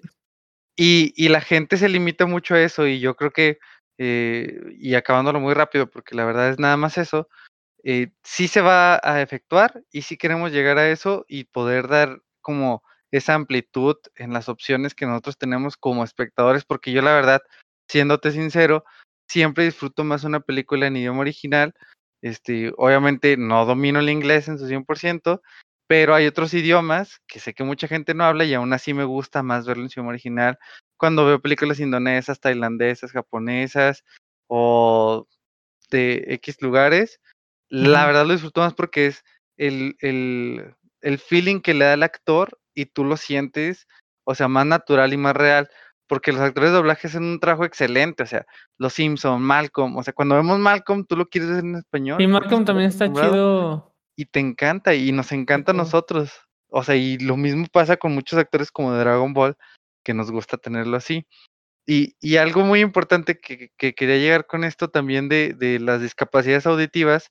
y, 0.76 1.14
y, 1.14 1.28
la 1.28 1.40
gente 1.40 1.76
se 1.76 1.88
limita 1.88 2.26
mucho 2.26 2.56
a 2.56 2.62
eso 2.62 2.84
y 2.88 2.98
yo 2.98 3.14
creo 3.14 3.30
que 3.30 3.58
eh, 3.98 4.60
y 4.78 4.94
acabándolo 4.94 5.40
muy 5.40 5.54
rápido 5.54 5.90
porque 5.90 6.14
la 6.14 6.24
verdad 6.24 6.50
es 6.50 6.58
nada 6.58 6.76
más 6.76 6.98
eso 6.98 7.28
eh, 7.84 8.12
sí 8.22 8.48
se 8.48 8.62
va 8.62 8.98
a 9.02 9.20
efectuar 9.20 9.82
y 9.92 10.02
sí 10.02 10.16
queremos 10.16 10.50
llegar 10.52 10.78
a 10.78 10.88
eso 10.88 11.26
y 11.28 11.44
poder 11.44 11.86
dar 11.86 12.22
como 12.40 12.82
esa 13.10 13.34
amplitud 13.34 13.96
en 14.16 14.32
las 14.32 14.48
opciones 14.48 14.94
que 14.94 15.04
nosotros 15.06 15.36
tenemos 15.36 15.76
como 15.76 16.02
espectadores, 16.02 16.64
porque 16.64 16.92
yo 16.92 17.02
la 17.02 17.12
verdad, 17.12 17.42
siéndote 17.86 18.32
sincero, 18.32 18.84
siempre 19.28 19.64
disfruto 19.64 20.02
más 20.02 20.24
una 20.24 20.40
película 20.40 20.86
en 20.86 20.96
idioma 20.96 21.20
original. 21.20 21.74
Este, 22.22 22.72
obviamente 22.78 23.36
no 23.36 23.66
domino 23.66 24.00
el 24.00 24.08
inglés 24.08 24.48
en 24.48 24.58
su 24.58 24.66
100%, 24.66 25.42
pero 25.86 26.14
hay 26.14 26.26
otros 26.26 26.54
idiomas 26.54 27.20
que 27.26 27.40
sé 27.40 27.54
que 27.54 27.64
mucha 27.64 27.88
gente 27.88 28.14
no 28.14 28.24
habla 28.24 28.44
y 28.44 28.54
aún 28.54 28.72
así 28.72 28.94
me 28.94 29.04
gusta 29.04 29.42
más 29.42 29.66
verlo 29.66 29.82
en 29.82 29.90
su 29.90 30.00
idioma 30.00 30.10
original. 30.10 30.58
Cuando 30.96 31.26
veo 31.26 31.40
películas 31.40 31.80
indonesas, 31.80 32.40
tailandesas, 32.40 33.12
japonesas 33.12 34.04
o 34.46 35.26
de 35.90 36.24
X 36.28 36.62
lugares, 36.62 37.20
la 37.68 38.06
verdad 38.06 38.26
lo 38.26 38.32
disfruto 38.32 38.60
más 38.60 38.74
porque 38.74 39.06
es 39.06 39.24
el, 39.56 39.96
el, 40.00 40.74
el 41.00 41.18
feeling 41.18 41.60
que 41.60 41.74
le 41.74 41.84
da 41.84 41.94
el 41.94 42.02
actor 42.02 42.58
y 42.74 42.86
tú 42.86 43.04
lo 43.04 43.16
sientes, 43.16 43.86
o 44.24 44.34
sea, 44.34 44.48
más 44.48 44.66
natural 44.66 45.12
y 45.12 45.16
más 45.16 45.36
real, 45.36 45.68
porque 46.06 46.32
los 46.32 46.40
actores 46.40 46.70
de 46.70 46.76
doblaje 46.76 47.06
hacen 47.06 47.24
un 47.24 47.40
trabajo 47.40 47.64
excelente, 47.64 48.22
o 48.22 48.26
sea, 48.26 48.46
Los 48.78 48.94
Simpson, 48.94 49.42
Malcolm, 49.42 49.96
o 49.96 50.02
sea, 50.02 50.12
cuando 50.12 50.34
vemos 50.34 50.58
Malcolm, 50.58 51.04
tú 51.04 51.16
lo 51.16 51.26
quieres 51.26 51.50
ver 51.50 51.60
en 51.60 51.76
español. 51.76 52.20
Y 52.20 52.26
Malcolm 52.26 52.64
también 52.64 52.88
está 52.88 53.12
chido. 53.12 53.93
Y 54.16 54.26
te 54.26 54.40
encanta, 54.40 54.94
y 54.94 55.12
nos 55.12 55.32
encanta 55.32 55.72
a 55.72 55.74
nosotros. 55.74 56.32
O 56.68 56.82
sea, 56.82 56.96
y 56.96 57.18
lo 57.18 57.36
mismo 57.36 57.66
pasa 57.72 57.96
con 57.96 58.14
muchos 58.14 58.38
actores 58.38 58.70
como 58.70 58.92
de 58.92 59.00
Dragon 59.00 59.32
Ball, 59.32 59.56
que 60.04 60.14
nos 60.14 60.30
gusta 60.30 60.56
tenerlo 60.58 60.96
así. 60.96 61.26
Y, 61.86 62.16
y 62.20 62.36
algo 62.36 62.62
muy 62.62 62.80
importante 62.80 63.38
que, 63.38 63.70
que, 63.76 63.94
quería 63.94 64.16
llegar 64.16 64.46
con 64.46 64.64
esto 64.64 64.88
también 64.88 65.28
de, 65.28 65.54
de 65.54 65.78
las 65.80 66.00
discapacidades 66.00 66.66
auditivas 66.66 67.30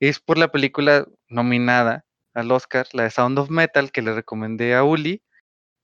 es 0.00 0.20
por 0.20 0.38
la 0.38 0.52
película 0.52 1.06
nominada 1.28 2.04
al 2.34 2.50
Oscar, 2.52 2.86
la 2.92 3.04
de 3.04 3.10
Sound 3.10 3.38
of 3.38 3.50
Metal, 3.50 3.92
que 3.92 4.02
le 4.02 4.12
recomendé 4.12 4.74
a 4.74 4.84
Uli, 4.84 5.22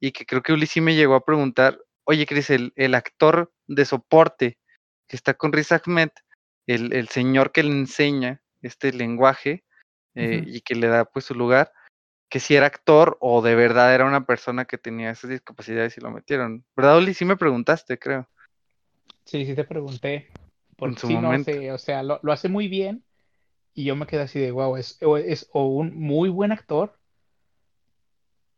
y 0.01 0.13
que 0.13 0.27
creo 0.27 0.43
que 0.43 0.53
Uli 0.53 0.67
sí 0.67 0.81
me 0.81 0.95
llegó 0.95 1.15
a 1.15 1.25
preguntar, 1.25 1.79
oye 2.05 2.27
Chris, 2.27 2.51
el, 2.51 2.73
el 2.77 2.95
actor 2.95 3.53
de 3.67 3.85
soporte 3.85 4.59
que 5.07 5.17
está 5.17 5.35
con 5.35 5.53
Riz 5.53 5.73
Ahmed, 5.73 6.11
el, 6.67 6.93
el 6.93 7.09
señor 7.09 7.53
que 7.53 7.63
le 7.63 7.71
enseña 7.71 8.43
este 8.63 8.93
lenguaje 8.93 9.65
eh, 10.15 10.43
y 10.47 10.61
que 10.61 10.75
le 10.75 10.89
da 10.89 11.05
pues 11.05 11.25
su 11.25 11.35
lugar, 11.35 11.73
que 12.29 12.41
si 12.41 12.55
era 12.55 12.67
actor 12.67 13.17
o 13.21 13.43
de 13.43 13.55
verdad 13.55 13.95
era 13.95 14.07
una 14.07 14.25
persona 14.25 14.65
que 14.65 14.79
tenía 14.79 15.11
esas 15.11 15.31
discapacidades 15.31 15.97
y 15.97 16.01
lo 16.01 16.11
metieron. 16.11 16.65
¿Verdad, 16.77 16.99
Uli? 16.99 17.15
Sí 17.15 17.25
me 17.25 17.37
preguntaste, 17.37 17.99
creo. 17.99 18.29
Sí, 19.25 19.45
sí 19.47 19.55
te 19.55 19.65
pregunté. 19.65 20.29
Por 20.77 20.99
su 20.99 21.11
momento. 21.11 21.51
o 21.73 21.79
sea, 21.79 22.03
lo, 22.03 22.21
lo, 22.23 22.33
hace 22.33 22.49
muy 22.49 22.67
bien 22.67 23.05
y 23.75 23.85
yo 23.85 23.97
me 23.97 24.07
quedé 24.07 24.23
así 24.23 24.41
de, 24.41 24.51
wow, 24.51 24.77
es, 24.77 24.99
es 25.27 25.49
o 25.53 25.67
un 25.67 25.95
muy 25.95 26.31
buen 26.31 26.53
actor, 26.53 26.99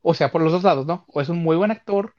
o 0.02 0.14
sea, 0.14 0.30
por 0.30 0.40
los 0.42 0.52
dos 0.52 0.62
lados, 0.62 0.86
¿no? 0.86 1.04
O 1.08 1.20
es 1.20 1.28
un 1.28 1.42
muy 1.42 1.56
buen 1.56 1.70
actor 1.70 2.14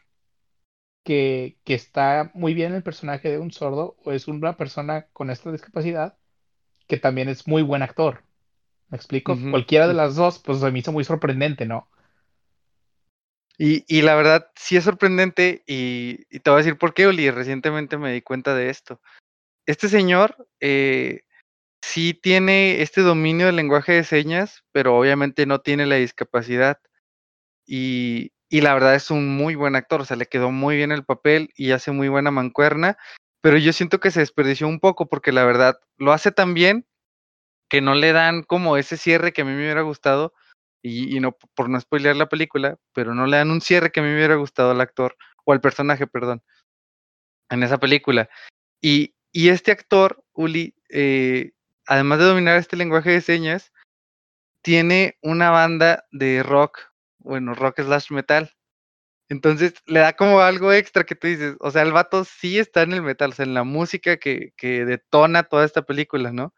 que, 1.03 1.57
que 1.63 1.73
está 1.73 2.31
muy 2.33 2.53
bien 2.53 2.73
el 2.73 2.83
personaje 2.83 3.29
de 3.29 3.39
un 3.39 3.51
sordo, 3.51 3.95
o 4.03 4.11
es 4.11 4.27
una 4.27 4.57
persona 4.57 5.07
con 5.13 5.29
esta 5.29 5.51
discapacidad 5.51 6.17
que 6.87 6.97
también 6.97 7.29
es 7.29 7.47
muy 7.47 7.61
buen 7.61 7.81
actor. 7.81 8.23
¿Me 8.93 8.97
explico? 8.97 9.35
Cualquiera 9.49 9.87
de 9.87 9.95
las 9.95 10.13
dos, 10.13 10.37
pues 10.37 10.59
se 10.59 10.69
me 10.69 10.77
hizo 10.77 10.91
muy 10.91 11.03
sorprendente, 11.03 11.65
¿no? 11.65 11.89
Y, 13.57 13.83
y 13.87 14.03
la 14.03 14.13
verdad, 14.13 14.51
sí 14.55 14.77
es 14.77 14.83
sorprendente, 14.83 15.63
y, 15.65 16.27
y, 16.29 16.41
te 16.41 16.51
voy 16.51 16.57
a 16.57 16.63
decir 16.63 16.77
por 16.77 16.93
qué, 16.93 17.07
Oli. 17.07 17.31
Recientemente 17.31 17.97
me 17.97 18.13
di 18.13 18.21
cuenta 18.21 18.53
de 18.53 18.69
esto. 18.69 19.01
Este 19.65 19.89
señor 19.89 20.47
eh, 20.59 21.23
sí 21.81 22.13
tiene 22.13 22.83
este 22.83 23.01
dominio 23.01 23.47
del 23.47 23.55
lenguaje 23.55 23.93
de 23.93 24.03
señas, 24.03 24.63
pero 24.71 24.95
obviamente 24.95 25.47
no 25.47 25.61
tiene 25.61 25.87
la 25.87 25.95
discapacidad. 25.95 26.79
Y, 27.65 28.31
y 28.47 28.61
la 28.61 28.75
verdad 28.75 28.93
es 28.93 29.09
un 29.09 29.35
muy 29.35 29.55
buen 29.55 29.75
actor, 29.75 30.01
o 30.01 30.05
sea, 30.05 30.17
le 30.17 30.27
quedó 30.27 30.51
muy 30.51 30.75
bien 30.75 30.91
el 30.91 31.03
papel 31.03 31.49
y 31.55 31.71
hace 31.71 31.89
muy 31.91 32.09
buena 32.09 32.29
mancuerna, 32.29 32.99
pero 33.41 33.57
yo 33.57 33.73
siento 33.73 33.99
que 33.99 34.11
se 34.11 34.19
desperdició 34.19 34.67
un 34.67 34.79
poco 34.79 35.09
porque 35.09 35.31
la 35.31 35.45
verdad 35.45 35.79
lo 35.97 36.13
hace 36.13 36.31
tan 36.31 36.53
bien 36.53 36.85
que 37.73 37.81
no 37.81 37.95
le 37.95 38.13
dan 38.13 38.43
como 38.43 38.77
ese 38.77 38.97
cierre 38.97 39.33
que 39.33 39.41
a 39.41 39.45
mí 39.45 39.51
me 39.51 39.57
hubiera 39.57 39.81
gustado, 39.81 40.31
y, 40.83 41.19
no 41.19 41.35
por 41.55 41.69
no 41.69 41.81
spoilear 41.81 42.15
la 42.15 42.29
película, 42.29 42.77
pero 42.93 43.15
no 43.15 43.25
le 43.25 43.37
dan 43.37 43.49
un 43.49 43.61
cierre 43.61 43.91
que 43.91 43.99
a 43.99 44.03
mí 44.03 44.09
me 44.09 44.15
hubiera 44.15 44.35
gustado 44.35 44.69
al 44.69 44.79
actor, 44.79 45.17
o 45.43 45.53
al 45.53 45.59
personaje, 45.59 46.05
perdón, 46.05 46.43
en 47.49 47.63
esa 47.63 47.79
película. 47.79 48.29
Y, 48.79 49.15
y 49.31 49.49
este 49.49 49.71
actor, 49.71 50.23
Uli, 50.33 50.75
eh, 50.89 51.53
además 51.87 52.19
de 52.19 52.25
dominar 52.25 52.57
este 52.57 52.77
lenguaje 52.77 53.09
de 53.09 53.21
señas, 53.21 53.73
tiene 54.61 55.17
una 55.23 55.49
banda 55.49 56.05
de 56.11 56.43
rock, 56.43 56.79
bueno, 57.17 57.55
rock 57.55 57.81
slash 57.81 58.11
metal. 58.11 58.53
Entonces 59.29 59.73
le 59.87 60.01
da 60.01 60.13
como 60.13 60.41
algo 60.41 60.71
extra 60.71 61.05
que 61.05 61.15
tú 61.15 61.25
dices, 61.25 61.55
o 61.59 61.71
sea, 61.71 61.81
el 61.81 61.91
vato 61.91 62.23
sí 62.23 62.59
está 62.59 62.83
en 62.83 62.93
el 62.93 63.01
metal, 63.01 63.31
o 63.31 63.33
sea, 63.33 63.45
en 63.45 63.55
la 63.55 63.63
música 63.63 64.17
que, 64.17 64.53
que 64.57 64.85
detona 64.85 65.41
toda 65.41 65.65
esta 65.65 65.81
película, 65.81 66.31
¿no? 66.31 66.53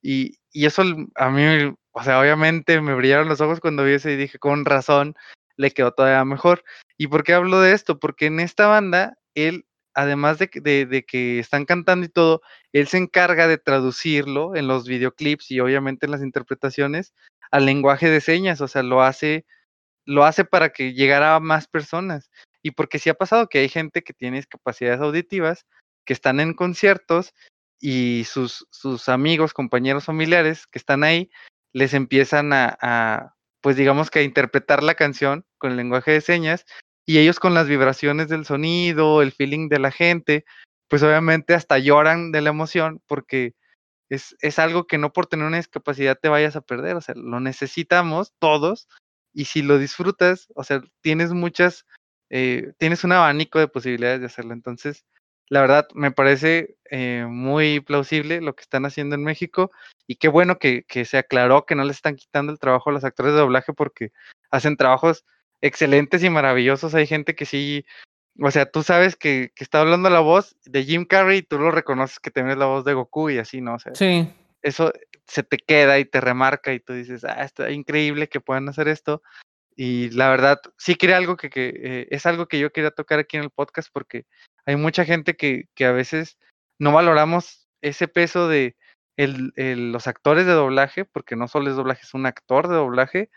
Y, 0.00 0.38
y 0.54 0.66
eso 0.66 0.82
a 1.16 1.30
mí, 1.30 1.74
o 1.90 2.02
sea, 2.04 2.20
obviamente 2.20 2.80
me 2.80 2.94
brillaron 2.94 3.28
los 3.28 3.40
ojos 3.40 3.60
cuando 3.60 3.84
vi 3.84 3.92
eso 3.92 4.08
y 4.08 4.16
dije, 4.16 4.38
con 4.38 4.64
razón, 4.64 5.14
le 5.56 5.72
quedó 5.72 5.92
todavía 5.92 6.24
mejor. 6.24 6.64
¿Y 6.96 7.08
por 7.08 7.24
qué 7.24 7.34
hablo 7.34 7.60
de 7.60 7.72
esto? 7.72 7.98
Porque 7.98 8.26
en 8.26 8.38
esta 8.40 8.68
banda, 8.68 9.18
él 9.34 9.66
además 9.94 10.38
de, 10.38 10.50
de, 10.54 10.86
de, 10.86 11.04
que 11.04 11.38
están 11.40 11.64
cantando 11.64 12.06
y 12.06 12.08
todo, 12.08 12.40
él 12.72 12.86
se 12.86 12.98
encarga 12.98 13.48
de 13.48 13.58
traducirlo 13.58 14.54
en 14.54 14.66
los 14.68 14.86
videoclips 14.86 15.50
y 15.50 15.60
obviamente 15.60 16.06
en 16.06 16.12
las 16.12 16.22
interpretaciones 16.22 17.14
al 17.50 17.66
lenguaje 17.66 18.08
de 18.10 18.20
señas, 18.20 18.60
o 18.60 18.68
sea, 18.68 18.82
lo 18.82 19.02
hace, 19.02 19.46
lo 20.04 20.24
hace 20.24 20.44
para 20.44 20.70
que 20.70 20.92
llegara 20.92 21.36
a 21.36 21.40
más 21.40 21.68
personas. 21.68 22.30
Y 22.62 22.72
porque 22.72 22.98
sí 22.98 23.10
ha 23.10 23.14
pasado 23.14 23.48
que 23.48 23.58
hay 23.58 23.68
gente 23.68 24.02
que 24.02 24.12
tiene 24.12 24.38
discapacidades 24.38 25.00
auditivas, 25.00 25.66
que 26.04 26.12
están 26.12 26.40
en 26.40 26.54
conciertos 26.54 27.34
y 27.86 28.24
sus, 28.24 28.66
sus 28.70 29.10
amigos, 29.10 29.52
compañeros 29.52 30.06
familiares 30.06 30.66
que 30.66 30.78
están 30.78 31.04
ahí, 31.04 31.30
les 31.74 31.92
empiezan 31.92 32.50
a, 32.54 33.34
pues 33.60 33.76
digamos 33.76 34.10
que 34.10 34.20
a 34.20 34.22
interpretar 34.22 34.82
la 34.82 34.94
canción 34.94 35.44
con 35.58 35.72
el 35.72 35.76
lenguaje 35.76 36.12
de 36.12 36.22
señas 36.22 36.64
y 37.04 37.18
ellos 37.18 37.38
con 37.38 37.52
las 37.52 37.68
vibraciones 37.68 38.30
del 38.30 38.46
sonido, 38.46 39.20
el 39.20 39.32
feeling 39.32 39.68
de 39.68 39.80
la 39.80 39.90
gente, 39.90 40.46
pues 40.88 41.02
obviamente 41.02 41.52
hasta 41.52 41.76
lloran 41.76 42.32
de 42.32 42.40
la 42.40 42.48
emoción 42.48 43.02
porque 43.06 43.52
es, 44.08 44.34
es 44.40 44.58
algo 44.58 44.86
que 44.86 44.96
no 44.96 45.12
por 45.12 45.26
tener 45.26 45.46
una 45.46 45.58
discapacidad 45.58 46.18
te 46.18 46.30
vayas 46.30 46.56
a 46.56 46.62
perder, 46.62 46.96
o 46.96 47.02
sea, 47.02 47.14
lo 47.14 47.38
necesitamos 47.38 48.32
todos 48.38 48.88
y 49.34 49.44
si 49.44 49.60
lo 49.60 49.76
disfrutas, 49.76 50.48
o 50.54 50.64
sea, 50.64 50.80
tienes 51.02 51.34
muchas, 51.34 51.84
eh, 52.30 52.72
tienes 52.78 53.04
un 53.04 53.12
abanico 53.12 53.58
de 53.58 53.68
posibilidades 53.68 54.20
de 54.20 54.26
hacerlo. 54.26 54.54
Entonces, 54.54 55.04
la 55.48 55.60
verdad, 55.60 55.86
me 55.94 56.10
parece 56.10 56.76
eh, 56.90 57.26
muy 57.28 57.80
plausible 57.80 58.40
lo 58.40 58.54
que 58.54 58.62
están 58.62 58.86
haciendo 58.86 59.14
en 59.14 59.24
México 59.24 59.70
y 60.06 60.16
qué 60.16 60.28
bueno 60.28 60.58
que, 60.58 60.84
que 60.84 61.04
se 61.04 61.18
aclaró 61.18 61.66
que 61.66 61.74
no 61.74 61.84
les 61.84 61.96
están 61.96 62.16
quitando 62.16 62.52
el 62.52 62.58
trabajo 62.58 62.90
a 62.90 62.92
los 62.92 63.04
actores 63.04 63.32
de 63.32 63.40
doblaje 63.40 63.72
porque 63.72 64.12
hacen 64.50 64.76
trabajos 64.76 65.24
excelentes 65.60 66.22
y 66.22 66.30
maravillosos. 66.30 66.94
Hay 66.94 67.06
gente 67.06 67.34
que 67.34 67.46
sí, 67.46 67.84
o 68.40 68.50
sea, 68.50 68.70
tú 68.70 68.82
sabes 68.82 69.16
que, 69.16 69.52
que, 69.54 69.64
está 69.64 69.80
hablando 69.80 70.10
la 70.10 70.20
voz 70.20 70.56
de 70.64 70.84
Jim 70.84 71.04
Carrey 71.04 71.38
y 71.38 71.42
tú 71.42 71.58
lo 71.58 71.70
reconoces 71.70 72.20
que 72.20 72.30
tienes 72.30 72.56
la 72.56 72.66
voz 72.66 72.84
de 72.84 72.94
Goku 72.94 73.30
y 73.30 73.38
así, 73.38 73.60
¿no? 73.60 73.74
O 73.74 73.78
sea, 73.78 73.94
sí. 73.94 74.30
eso 74.62 74.92
se 75.26 75.42
te 75.42 75.58
queda 75.58 75.98
y 75.98 76.04
te 76.04 76.20
remarca 76.20 76.72
y 76.72 76.80
tú 76.80 76.92
dices, 76.92 77.24
ah, 77.24 77.44
está 77.44 77.70
increíble 77.70 78.28
que 78.28 78.40
puedan 78.40 78.68
hacer 78.68 78.88
esto. 78.88 79.22
Y 79.76 80.10
la 80.10 80.28
verdad, 80.30 80.60
sí 80.78 80.94
quería 80.94 81.16
algo 81.16 81.36
que, 81.36 81.50
que 81.50 81.72
eh, 81.74 82.08
es 82.10 82.26
algo 82.26 82.46
que 82.46 82.58
yo 82.58 82.70
quería 82.70 82.90
tocar 82.90 83.18
aquí 83.18 83.36
en 83.36 83.42
el 83.44 83.50
podcast 83.50 83.88
porque 83.92 84.26
hay 84.66 84.76
mucha 84.76 85.04
gente 85.04 85.36
que, 85.36 85.68
que 85.74 85.86
a 85.86 85.92
veces 85.92 86.38
no 86.78 86.92
valoramos 86.92 87.68
ese 87.82 88.08
peso 88.08 88.48
de 88.48 88.76
el, 89.16 89.52
los 89.92 90.06
actores 90.06 90.46
de 90.46 90.52
doblaje, 90.52 91.04
porque 91.04 91.36
no 91.36 91.48
solo 91.48 91.70
es 91.70 91.76
doblaje, 91.76 92.02
es 92.02 92.14
un 92.14 92.26
actor 92.26 92.68
de 92.68 92.74
doblaje, 92.74 93.30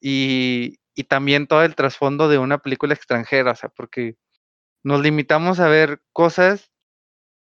y, 0.00 0.78
y 0.94 1.04
también 1.04 1.46
todo 1.46 1.62
el 1.64 1.74
trasfondo 1.74 2.28
de 2.28 2.38
una 2.38 2.58
película 2.58 2.94
extranjera, 2.94 3.52
o 3.52 3.56
sea, 3.56 3.70
porque 3.70 4.16
nos 4.84 5.00
limitamos 5.00 5.58
a 5.58 5.68
ver 5.68 6.00
cosas 6.12 6.70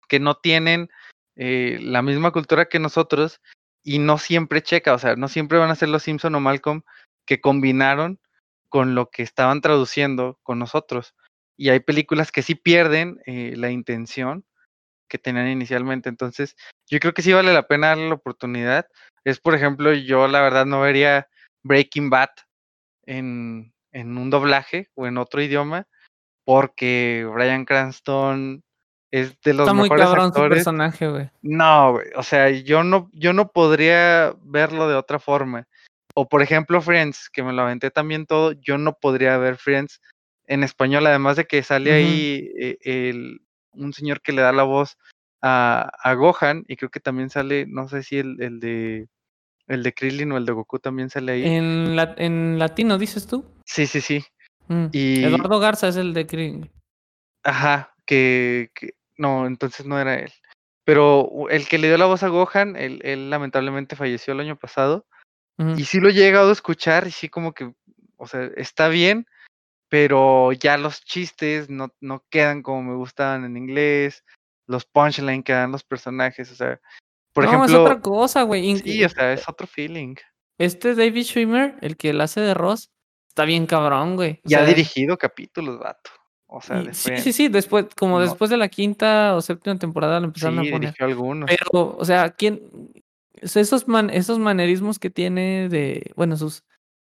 que 0.10 0.20
no 0.20 0.36
tienen 0.36 0.90
eh, 1.36 1.80
la 1.82 2.02
misma 2.02 2.32
cultura 2.32 2.68
que 2.68 2.80
nosotros 2.80 3.40
y 3.82 4.00
no 4.00 4.18
siempre 4.18 4.62
checa, 4.62 4.94
o 4.94 5.00
sea, 5.00 5.16
no 5.16 5.30
siempre 5.30 5.58
van 5.58 5.70
a 5.70 5.76
ser 5.76 5.88
los 5.88 6.04
Simpson 6.04 6.36
o 6.36 6.40
Malcolm 6.42 6.82
que 7.26 7.40
combinaron 7.40 8.20
con 8.68 8.94
lo 8.94 9.10
que 9.10 9.24
estaban 9.24 9.62
traduciendo 9.62 10.38
con 10.44 10.60
nosotros. 10.60 11.16
Y 11.60 11.70
hay 11.70 11.82
películas 11.82 12.32
que 12.32 12.42
sí 12.42 12.56
pierden 12.56 13.20
eh, 13.26 13.54
la 13.58 13.70
intención 13.70 14.46
que 15.10 15.18
tenían 15.18 15.50
inicialmente. 15.50 16.08
Entonces, 16.08 16.56
yo 16.90 17.00
creo 17.00 17.14
que 17.14 17.22
sí 17.22 17.34
vale 17.34 17.54
la 17.54 17.68
pena 17.68 17.88
darle 17.88 18.08
la 18.08 18.16
oportunidad. 18.16 18.88
Es, 19.26 19.42
por 19.42 19.56
ejemplo, 19.56 19.92
yo 19.94 20.30
la 20.30 20.42
verdad 20.42 20.66
no 20.66 20.80
vería 20.80 21.28
Breaking 21.64 22.10
Bad 22.10 22.30
en, 23.06 23.74
en 23.92 24.18
un 24.18 24.30
doblaje 24.30 24.88
o 24.96 25.06
en 25.06 25.18
otro 25.18 25.42
idioma, 25.42 25.86
porque 26.46 27.30
Brian 27.30 27.66
Cranston 27.66 28.64
es 29.12 29.38
de 29.42 29.54
los 29.54 29.68
Está 29.68 29.74
mejores 29.74 29.90
muy 29.90 30.00
cabrón 30.00 30.28
actores. 30.28 30.50
su 30.50 30.56
personaje, 30.56 31.10
güey. 31.10 31.30
No, 31.42 31.92
güey, 31.92 32.08
o 32.16 32.24
sea, 32.24 32.50
yo 32.52 32.86
no, 32.86 33.10
yo 33.12 33.34
no 33.34 33.52
podría 33.52 34.34
verlo 34.44 34.88
de 34.88 34.96
otra 34.96 35.20
forma. 35.20 35.68
O 36.16 36.30
por 36.30 36.42
ejemplo 36.42 36.82
Friends, 36.82 37.30
que 37.30 37.44
me 37.44 37.52
lo 37.52 37.64
aventé 37.64 37.92
también 37.92 38.26
todo, 38.26 38.54
yo 38.54 38.78
no 38.78 38.94
podría 38.94 39.38
ver 39.38 39.58
Friends 39.58 40.00
en 40.50 40.64
español, 40.64 41.06
además 41.08 41.38
de 41.38 41.46
que 41.46 41.64
sale 41.64 41.92
uh 41.92 41.94
-huh. 41.94 41.98
ahí 41.98 42.52
eh, 42.60 42.78
el, 42.82 43.42
un 43.72 43.94
señor 43.94 44.22
que 44.22 44.34
le 44.34 44.42
da 44.42 44.52
la 44.52 44.64
voz 44.64 44.98
a, 45.42 45.92
a, 46.04 46.14
Gohan, 46.16 46.66
y 46.68 46.76
creo 46.76 46.90
que 46.90 47.00
también 47.00 47.30
sale, 47.30 47.66
no 47.68 47.88
sé 47.88 48.04
si 48.04 48.18
el, 48.18 48.42
el 48.42 48.60
de 48.60 49.08
el 49.68 49.84
de 49.84 49.94
Krillin 49.94 50.32
o 50.32 50.38
el 50.38 50.46
de 50.46 50.52
Goku 50.52 50.80
también 50.80 51.12
sale 51.12 51.32
ahí. 51.34 51.46
En, 51.46 51.96
la, 51.96 52.16
en 52.18 52.58
latino, 52.58 52.98
dices 52.98 53.28
tú. 53.28 53.46
Sí, 53.66 53.86
sí, 53.86 54.02
sí. 54.02 54.26
Mm. 54.68 54.88
Y... 54.92 55.24
Eduardo 55.24 55.60
Garza 55.60 55.88
es 55.88 55.96
el 55.96 56.14
de 56.16 56.26
Krillin. 56.26 56.72
Ajá, 57.44 57.94
que, 58.08 58.72
que, 58.74 58.96
no, 59.18 59.46
entonces 59.46 59.86
no 59.86 60.00
era 60.00 60.16
él. 60.16 60.32
Pero 60.84 61.48
el 61.52 61.68
que 61.68 61.78
le 61.78 61.88
dio 61.90 61.98
la 62.00 62.08
voz 62.08 62.24
a 62.24 62.30
Gohan, 62.30 62.76
él, 62.76 63.00
él 63.04 63.30
lamentablemente 63.30 63.96
falleció 63.96 64.34
el 64.34 64.40
año 64.40 64.58
pasado. 64.58 65.06
Uh 65.60 65.66
-huh. 65.66 65.80
Y 65.80 65.86
sí 65.86 66.00
lo 66.00 66.10
he 66.10 66.14
llegado 66.14 66.50
a 66.50 66.54
escuchar 66.54 67.06
y 67.06 67.12
sí 67.12 67.30
como 67.30 67.54
que, 67.54 67.72
o 68.18 68.26
sea, 68.26 68.50
está 68.58 68.88
bien, 68.88 69.28
pero 69.90 70.52
ya 70.54 70.78
los 70.78 71.04
chistes 71.04 71.70
no, 71.70 71.94
no 72.00 72.24
quedan 72.30 72.62
como 72.62 72.84
me 72.84 72.96
gustaban 72.96 73.44
en 73.44 73.58
inglés, 73.58 74.24
los 74.68 74.86
punchlines 74.86 75.44
que 75.44 75.54
dan 75.54 75.72
los 75.72 75.84
personajes, 75.84 76.52
o 76.52 76.56
sea, 76.56 76.80
por 77.34 77.44
no, 77.44 77.50
ejemplo... 77.50 77.68
es 77.68 77.82
otra 77.82 78.02
cosa, 78.02 78.44
güey. 78.44 78.78
Sí, 78.78 79.04
o 79.04 79.10
sea, 79.10 79.34
es 79.34 79.48
otro 79.50 79.68
feeling. 79.68 80.16
Este 80.58 80.94
David 80.94 81.24
Schwimmer, 81.24 81.76
el 81.82 81.98
que 81.98 82.14
la 82.14 82.26
hace 82.26 82.42
de 82.42 82.54
Ross, 82.54 82.92
está 83.28 83.46
bien 83.46 83.66
cabrón, 83.66 84.16
güey. 84.16 84.42
ya 84.44 84.60
ha 84.60 84.66
dirigido 84.66 85.18
capítulos, 85.18 85.80
vato. 85.80 86.12
O 86.52 86.62
sea, 86.62 86.84
sí, 86.94 87.18
sí, 87.18 87.32
sí, 87.32 87.48
después, 87.48 87.86
como 87.96 88.20
después 88.20 88.50
de 88.50 88.58
la 88.58 88.70
quinta 88.70 89.36
o 89.36 89.42
séptima 89.42 89.78
temporada 89.78 90.20
lo 90.20 90.26
empezaron 90.26 90.58
a 90.58 90.64
poner. 90.64 90.80
Dirigió 90.80 91.06
algunos. 91.06 91.48
Pero, 91.48 91.96
o 91.96 92.04
sea, 92.04 92.32
¿quién? 92.32 92.62
Esos, 93.36 93.88
man, 93.88 94.10
esos 94.10 94.40
manerismos 94.40 94.98
que 94.98 95.12
tiene 95.12 95.70
de, 95.70 96.12
bueno, 96.16 96.36
sus, 96.38 96.64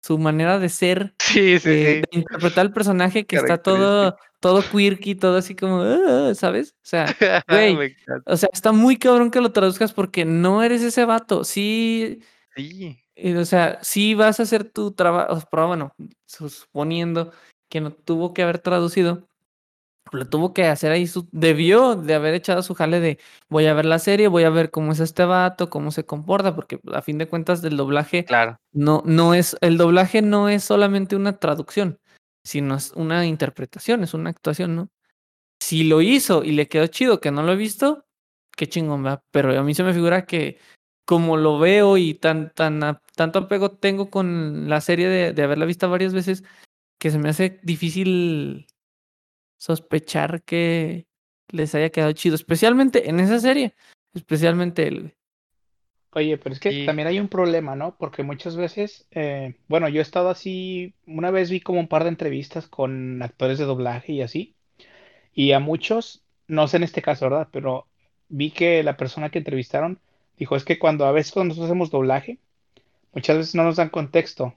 su 0.02 0.18
manera 0.18 0.58
de 0.58 0.68
ser, 0.68 1.14
sí, 1.18 1.58
sí, 1.58 1.68
de, 1.68 2.04
interpretar 2.10 2.66
el 2.66 2.72
personaje 2.72 3.26
que 3.26 3.36
está 3.36 3.58
todo, 3.58 4.16
todo 4.40 4.62
quirky, 4.62 5.14
todo 5.14 5.36
así 5.36 5.54
como, 5.54 5.82
ah", 5.82 6.32
¿sabes? 6.34 6.74
O 6.76 6.86
sea, 6.86 7.06
güey, 7.48 7.96
o 8.26 8.36
sea, 8.36 8.48
está 8.52 8.72
muy 8.72 8.96
cabrón 8.96 9.30
que 9.30 9.40
lo 9.40 9.52
traduzcas 9.52 9.92
porque 9.92 10.24
no 10.24 10.62
eres 10.62 10.82
ese 10.82 11.04
vato. 11.04 11.44
Sí. 11.44 12.20
Sí. 12.56 12.98
O 13.36 13.44
sea, 13.44 13.78
sí 13.82 14.14
vas 14.14 14.40
a 14.40 14.44
hacer 14.44 14.64
tu 14.64 14.92
trabajo, 14.92 15.42
pero 15.50 15.68
bueno, 15.68 15.94
suponiendo 16.26 17.32
que 17.68 17.80
no 17.80 17.92
tuvo 17.92 18.34
que 18.34 18.42
haber 18.42 18.58
traducido, 18.58 19.28
lo 20.12 20.28
tuvo 20.28 20.52
que 20.52 20.66
hacer 20.66 20.92
ahí, 20.92 21.06
su, 21.06 21.28
debió 21.32 21.96
de 21.96 22.14
haber 22.14 22.34
echado 22.34 22.62
su 22.62 22.74
jale 22.74 23.00
de 23.00 23.18
voy 23.48 23.66
a 23.66 23.74
ver 23.74 23.84
la 23.84 23.98
serie, 23.98 24.28
voy 24.28 24.44
a 24.44 24.50
ver 24.50 24.70
cómo 24.70 24.92
es 24.92 25.00
este 25.00 25.24
vato, 25.24 25.70
cómo 25.70 25.90
se 25.90 26.04
comporta, 26.04 26.54
porque 26.54 26.80
a 26.92 27.02
fin 27.02 27.18
de 27.18 27.28
cuentas 27.28 27.62
del 27.62 27.76
doblaje 27.76 28.24
claro. 28.24 28.58
no, 28.72 29.02
no 29.06 29.34
es, 29.34 29.56
el 29.60 29.78
doblaje 29.78 30.22
no 30.22 30.48
es 30.48 30.64
solamente 30.64 31.16
una 31.16 31.38
traducción, 31.38 31.98
sino 32.44 32.74
es 32.76 32.92
una 32.92 33.26
interpretación, 33.26 34.02
es 34.02 34.14
una 34.14 34.30
actuación, 34.30 34.76
¿no? 34.76 34.88
Si 35.60 35.84
lo 35.84 36.00
hizo 36.00 36.42
y 36.42 36.52
le 36.52 36.68
quedó 36.68 36.86
chido, 36.86 37.20
que 37.20 37.30
no 37.30 37.42
lo 37.42 37.52
he 37.52 37.56
visto, 37.56 38.06
qué 38.56 38.68
chingón, 38.68 39.04
va. 39.04 39.22
Pero 39.30 39.58
a 39.58 39.62
mí 39.62 39.74
se 39.74 39.82
me 39.82 39.92
figura 39.92 40.24
que 40.24 40.58
como 41.04 41.36
lo 41.36 41.58
veo 41.58 41.96
y 41.98 42.14
tan, 42.14 42.50
tan, 42.54 42.80
tanto 43.14 43.40
apego 43.40 43.72
tengo 43.72 44.10
con 44.10 44.68
la 44.68 44.80
serie 44.80 45.08
de, 45.08 45.32
de 45.32 45.42
haberla 45.42 45.66
visto 45.66 45.90
varias 45.90 46.14
veces, 46.14 46.44
que 46.98 47.10
se 47.10 47.18
me 47.18 47.28
hace 47.28 47.60
difícil 47.62 48.66
sospechar 49.60 50.42
que 50.42 51.06
les 51.48 51.74
haya 51.74 51.90
quedado 51.90 52.12
chido, 52.12 52.34
especialmente 52.34 53.10
en 53.10 53.20
esa 53.20 53.38
serie, 53.38 53.74
especialmente 54.14 54.88
él. 54.88 55.14
Oye, 56.12 56.38
pero 56.38 56.54
es 56.54 56.60
que 56.60 56.84
también 56.86 57.06
hay 57.06 57.20
un 57.20 57.28
problema, 57.28 57.76
¿no? 57.76 57.96
Porque 57.96 58.24
muchas 58.24 58.56
veces, 58.56 59.06
eh, 59.12 59.54
bueno, 59.68 59.88
yo 59.88 60.00
he 60.00 60.02
estado 60.02 60.28
así, 60.28 60.94
una 61.06 61.30
vez 61.30 61.50
vi 61.50 61.60
como 61.60 61.78
un 61.78 61.88
par 61.88 62.02
de 62.02 62.08
entrevistas 62.08 62.66
con 62.66 63.22
actores 63.22 63.58
de 63.58 63.64
doblaje 63.64 64.12
y 64.12 64.22
así, 64.22 64.56
y 65.32 65.52
a 65.52 65.60
muchos, 65.60 66.24
no 66.48 66.66
sé 66.66 66.78
en 66.78 66.82
este 66.82 67.02
caso, 67.02 67.26
¿verdad? 67.26 67.48
Pero 67.52 67.86
vi 68.28 68.50
que 68.50 68.82
la 68.82 68.96
persona 68.96 69.30
que 69.30 69.38
entrevistaron 69.38 70.00
dijo, 70.36 70.56
es 70.56 70.64
que 70.64 70.78
cuando 70.78 71.04
a 71.04 71.12
veces 71.12 71.32
cuando 71.32 71.50
nosotros 71.50 71.70
hacemos 71.70 71.90
doblaje, 71.90 72.38
muchas 73.12 73.36
veces 73.36 73.54
no 73.54 73.62
nos 73.62 73.76
dan 73.76 73.90
contexto 73.90 74.54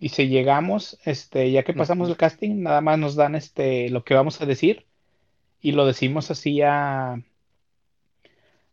y 0.00 0.08
si 0.08 0.28
llegamos, 0.28 0.98
este, 1.04 1.50
ya 1.50 1.62
que 1.62 1.74
pasamos 1.74 2.08
el 2.08 2.16
casting, 2.16 2.62
nada 2.62 2.80
más 2.80 2.98
nos 2.98 3.16
dan 3.16 3.34
este, 3.34 3.90
lo 3.90 4.02
que 4.02 4.14
vamos 4.14 4.40
a 4.40 4.46
decir 4.46 4.86
y 5.60 5.72
lo 5.72 5.84
decimos 5.84 6.30
así 6.30 6.62
a, 6.62 7.22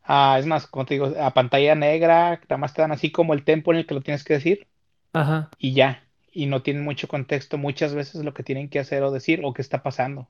a, 0.03 0.39
es 0.39 0.45
más, 0.45 0.67
como 0.67 0.85
te 0.85 0.93
digo, 0.93 1.13
a 1.19 1.33
pantalla 1.33 1.75
negra, 1.75 2.39
nada 2.43 2.57
más 2.57 2.73
te 2.73 2.81
dan 2.81 2.93
así 2.93 3.11
como 3.11 3.33
el 3.33 3.43
tempo 3.43 3.73
en 3.73 3.79
el 3.79 3.85
que 3.85 3.93
lo 3.93 4.01
tienes 4.01 4.23
que 4.23 4.35
decir 4.35 4.67
Ajá. 5.11 5.49
y 5.59 5.73
ya, 5.73 6.07
y 6.31 6.45
no 6.45 6.61
tienen 6.61 6.85
mucho 6.85 7.09
contexto 7.09 7.57
muchas 7.57 7.93
veces 7.93 8.23
lo 8.23 8.33
que 8.33 8.43
tienen 8.43 8.69
que 8.69 8.79
hacer 8.79 9.03
o 9.03 9.11
decir 9.11 9.41
o 9.43 9.53
qué 9.53 9.61
está 9.61 9.83
pasando. 9.83 10.29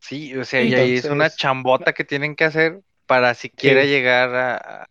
Sí, 0.00 0.36
o 0.36 0.44
sea, 0.44 0.62
y 0.62 0.74
ahí 0.74 0.94
es 0.96 1.04
una 1.04 1.30
chambota 1.30 1.92
que 1.92 2.04
tienen 2.04 2.34
que 2.34 2.44
hacer 2.44 2.80
para 3.06 3.34
siquiera 3.34 3.84
llegar 3.84 4.34
a, 4.34 4.88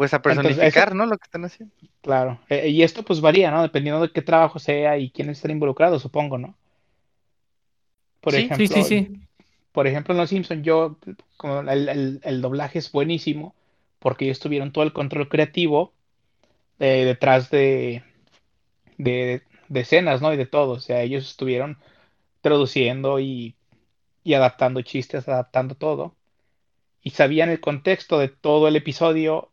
pues 0.00 0.14
a 0.14 0.22
personificar, 0.22 0.94
¿no? 0.94 1.04
Lo 1.04 1.18
que 1.18 1.24
están 1.24 1.44
haciendo. 1.44 1.74
Claro, 2.00 2.40
eh, 2.48 2.70
y 2.70 2.82
esto 2.82 3.02
pues 3.02 3.20
varía, 3.20 3.50
¿no? 3.50 3.60
Dependiendo 3.60 4.00
de 4.00 4.10
qué 4.10 4.22
trabajo 4.22 4.58
sea 4.58 4.96
y 4.96 5.10
quiénes 5.10 5.36
están 5.36 5.50
involucrados, 5.50 6.00
supongo, 6.00 6.38
¿no? 6.38 6.56
Por 8.22 8.34
ejemplo, 8.34 8.56
sí, 8.56 8.66
sí, 8.66 8.82
sí. 8.82 9.20
Por 9.72 9.86
ejemplo, 9.86 10.14
en 10.14 10.18
Los 10.20 10.30
Simpsons, 10.30 10.62
yo, 10.62 10.96
como 11.36 11.60
el, 11.70 12.40
doblaje 12.40 12.78
es 12.78 12.90
buenísimo, 12.90 13.54
porque 13.98 14.24
ellos 14.24 14.40
tuvieron 14.40 14.72
todo 14.72 14.84
el 14.84 14.94
control 14.94 15.28
creativo 15.28 15.92
eh, 16.78 17.04
detrás 17.04 17.50
de, 17.50 18.02
de, 18.96 19.42
de, 19.68 19.80
escenas, 19.80 20.22
¿no? 20.22 20.32
Y 20.32 20.38
de 20.38 20.46
todo. 20.46 20.72
O 20.72 20.80
sea, 20.80 21.02
ellos 21.02 21.28
estuvieron 21.28 21.76
traduciendo 22.40 23.20
y, 23.20 23.54
y 24.24 24.32
adaptando 24.32 24.80
chistes, 24.80 25.28
adaptando 25.28 25.74
todo. 25.74 26.14
Y 27.02 27.10
sabían 27.10 27.50
el 27.50 27.60
contexto 27.60 28.18
de 28.18 28.28
todo 28.28 28.66
el 28.66 28.76
episodio 28.76 29.50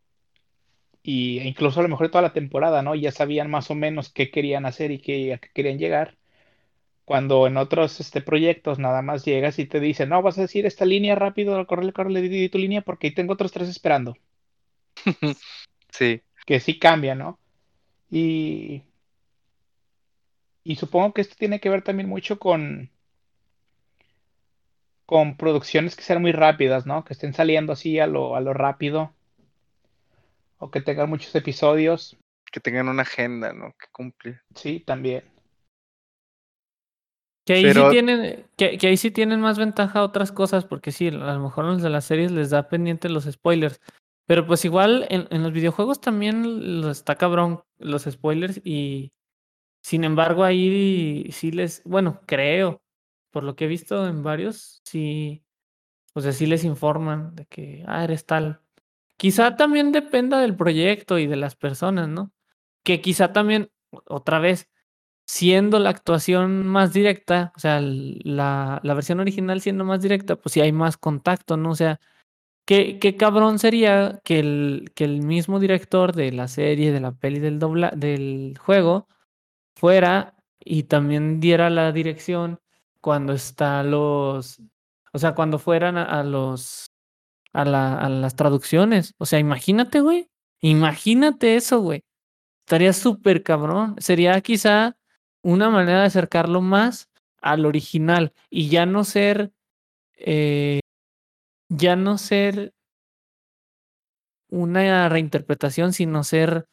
y 1.07 1.39
e 1.39 1.47
incluso 1.47 1.79
a 1.79 1.83
lo 1.83 1.89
mejor 1.89 2.09
toda 2.09 2.21
la 2.21 2.33
temporada, 2.33 2.81
¿no? 2.81 2.93
Ya 2.93 3.13
sabían 3.13 3.49
más 3.49 3.71
o 3.71 3.75
menos 3.75 4.09
qué 4.09 4.29
querían 4.29 4.65
hacer 4.65 4.91
y 4.91 4.99
qué, 4.99 5.33
a 5.33 5.37
qué 5.37 5.49
querían 5.53 5.79
llegar. 5.79 6.17
Cuando 7.05 7.47
en 7.47 7.55
otros 7.55 8.01
este, 8.01 8.21
proyectos 8.21 8.77
nada 8.77 9.01
más 9.01 9.23
llegas 9.23 9.57
y 9.57 9.65
te 9.65 9.79
dicen, 9.79 10.09
no, 10.09 10.21
vas 10.21 10.37
a 10.37 10.41
decir 10.41 10.65
esta 10.65 10.83
línea 10.83 11.15
rápido, 11.15 11.65
corre, 11.65 11.93
corre, 11.93 12.21
di 12.21 12.49
tu 12.49 12.57
línea 12.57 12.81
porque 12.81 13.11
tengo 13.11 13.33
otros 13.33 13.53
tres 13.53 13.69
esperando. 13.69 14.17
sí. 15.91 16.21
Que 16.45 16.59
sí 16.59 16.77
cambia, 16.77 17.15
¿no? 17.15 17.39
Y, 18.11 18.83
y 20.65 20.75
supongo 20.75 21.13
que 21.13 21.21
esto 21.21 21.35
tiene 21.39 21.61
que 21.61 21.69
ver 21.69 21.83
también 21.83 22.09
mucho 22.09 22.37
con, 22.37 22.91
con 25.05 25.37
producciones 25.37 25.95
que 25.95 26.03
sean 26.03 26.21
muy 26.21 26.33
rápidas, 26.33 26.85
¿no? 26.85 27.05
Que 27.05 27.13
estén 27.13 27.33
saliendo 27.33 27.71
así 27.71 27.97
a 27.97 28.07
lo, 28.07 28.35
a 28.35 28.41
lo 28.41 28.53
rápido 28.53 29.13
o 30.57 30.71
que 30.71 30.81
tengan 30.81 31.09
muchos 31.09 31.33
episodios. 31.35 32.17
Que 32.51 32.59
tengan 32.59 32.87
una 32.87 33.03
agenda, 33.03 33.53
¿no? 33.53 33.71
Que 33.71 33.87
cumplir. 33.91 34.41
Sí, 34.55 34.79
también. 34.79 35.23
Que 37.45 37.53
ahí, 37.53 37.73
sí 37.73 37.81
tienen, 37.91 38.45
que, 38.57 38.77
ahí 38.81 38.97
sí 38.97 39.09
tienen 39.09 39.39
más 39.39 39.57
ventaja 39.57 40.03
otras 40.03 40.33
cosas, 40.33 40.65
porque 40.65 40.91
sí, 40.91 41.07
a 41.07 41.11
lo 41.11 41.39
mejor 41.39 41.65
los 41.65 41.81
de 41.81 41.89
las 41.89 42.03
series 42.03 42.31
les 42.31 42.49
da 42.49 42.67
pendiente 42.67 43.07
los 43.07 43.23
spoilers. 43.23 43.79
Pero 44.25 44.45
pues 44.45 44.65
igual 44.65 45.07
en, 45.09 45.27
en 45.31 45.43
los 45.43 45.53
videojuegos 45.53 46.01
también 46.01 46.83
está 46.89 47.15
cabrón 47.15 47.63
los 47.77 48.03
spoilers 48.03 48.59
y 48.65 49.13
sin 49.81 50.03
embargo 50.03 50.43
ahí 50.43 51.29
sí 51.31 51.51
les, 51.51 51.81
bueno, 51.85 52.19
creo, 52.25 52.81
por 53.31 53.45
lo 53.45 53.55
que 53.55 53.65
he 53.65 53.69
visto 53.69 54.05
en 54.05 54.23
varios, 54.23 54.81
sí, 54.83 55.45
o 56.13 56.19
sea, 56.19 56.33
sí 56.33 56.45
les 56.45 56.65
informan 56.65 57.35
de 57.35 57.45
que, 57.45 57.85
ah, 57.87 58.03
eres 58.03 58.25
tal. 58.25 58.59
Quizá 59.17 59.55
también 59.55 59.91
dependa 59.91 60.39
del 60.39 60.55
proyecto 60.55 61.17
y 61.19 61.27
de 61.27 61.35
las 61.37 61.55
personas, 61.55 62.07
¿no? 62.07 62.31
Que 62.83 63.01
quizá 63.01 63.33
también, 63.33 63.71
otra 64.05 64.39
vez, 64.39 64.69
siendo 65.27 65.79
la 65.79 65.89
actuación 65.91 66.67
más 66.67 66.93
directa, 66.93 67.53
o 67.55 67.59
sea, 67.59 67.81
la, 67.81 68.81
versión 68.83 69.19
original 69.19 69.61
siendo 69.61 69.85
más 69.85 70.01
directa, 70.01 70.37
pues 70.37 70.53
sí 70.53 70.61
hay 70.61 70.71
más 70.71 70.97
contacto, 70.97 71.57
¿no? 71.57 71.71
O 71.71 71.75
sea, 71.75 71.99
qué, 72.65 72.99
qué 72.99 73.17
cabrón 73.17 73.59
sería 73.59 74.21
que 74.23 74.39
el, 74.39 74.91
que 74.95 75.05
el 75.05 75.23
mismo 75.23 75.59
director 75.59 76.13
de 76.15 76.31
la 76.31 76.47
serie, 76.47 76.91
de 76.93 77.01
la 77.01 77.13
peli, 77.13 77.39
del, 77.39 77.59
dobla, 77.59 77.91
del 77.95 78.57
juego, 78.59 79.07
fuera 79.75 80.35
y 80.59 80.83
también 80.83 81.39
diera 81.39 81.69
la 81.69 81.91
dirección 81.91 82.59
cuando 83.01 83.33
está 83.33 83.83
los, 83.83 84.61
o 85.13 85.19
sea, 85.19 85.35
cuando 85.35 85.59
fueran 85.59 85.97
a 85.97 86.23
los 86.23 86.86
a, 87.53 87.65
la, 87.65 87.97
a 87.97 88.09
las 88.09 88.35
traducciones. 88.35 89.13
O 89.17 89.25
sea, 89.25 89.39
imagínate, 89.39 90.01
güey. 90.01 90.29
Imagínate 90.61 91.55
eso, 91.55 91.81
güey. 91.81 92.03
Estaría 92.65 92.93
súper 92.93 93.43
cabrón. 93.43 93.95
Sería 93.99 94.39
quizá 94.41 94.97
una 95.41 95.69
manera 95.69 96.01
de 96.01 96.07
acercarlo 96.07 96.61
más 96.61 97.09
al 97.41 97.65
original 97.65 98.33
y 98.49 98.69
ya 98.69 98.85
no 98.85 99.03
ser, 99.03 99.51
eh, 100.17 100.79
ya 101.69 101.95
no 101.95 102.17
ser 102.17 102.73
una 104.49 105.07
reinterpretación, 105.09 105.93
sino 105.93 106.23
ser 106.23 106.67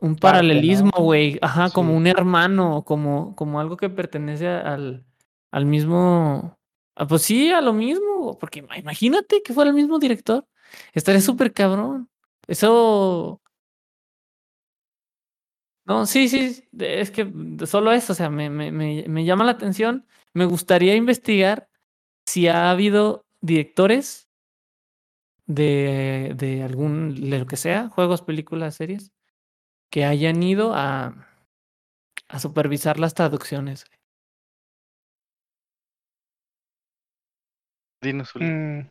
un 0.00 0.16
paralelismo, 0.16 0.90
güey. 0.98 1.38
Ajá, 1.42 1.70
como 1.70 1.96
un 1.96 2.06
hermano, 2.06 2.82
como, 2.84 3.34
como 3.36 3.60
algo 3.60 3.76
que 3.76 3.88
pertenece 3.88 4.48
al, 4.48 5.04
al 5.50 5.66
mismo, 5.66 6.58
Ah, 6.94 7.06
pues 7.06 7.22
sí, 7.22 7.50
a 7.52 7.60
lo 7.60 7.72
mismo, 7.72 8.38
porque 8.38 8.60
imagínate 8.78 9.42
que 9.42 9.54
fuera 9.54 9.70
el 9.70 9.76
mismo 9.76 9.98
director. 9.98 10.46
Estaría 10.92 11.20
súper 11.20 11.52
cabrón. 11.52 12.10
Eso. 12.46 13.40
No, 15.84 16.06
sí, 16.06 16.28
sí, 16.28 16.62
es 16.78 17.10
que 17.10 17.30
solo 17.66 17.90
eso, 17.92 18.12
o 18.12 18.16
sea, 18.16 18.30
me, 18.30 18.48
me, 18.50 18.70
me, 18.70 19.24
llama 19.24 19.44
la 19.44 19.52
atención. 19.52 20.06
Me 20.32 20.44
gustaría 20.44 20.94
investigar 20.94 21.68
si 22.26 22.48
ha 22.48 22.70
habido 22.70 23.26
directores 23.40 24.28
de, 25.46 26.34
de 26.36 26.62
algún, 26.62 27.30
de 27.30 27.38
lo 27.40 27.46
que 27.46 27.56
sea, 27.56 27.88
juegos, 27.88 28.22
películas, 28.22 28.76
series, 28.76 29.12
que 29.90 30.04
hayan 30.04 30.42
ido 30.42 30.74
a, 30.74 31.28
a 32.28 32.38
supervisar 32.40 32.98
las 32.98 33.14
traducciones. 33.14 33.84
Mm. 38.44 38.88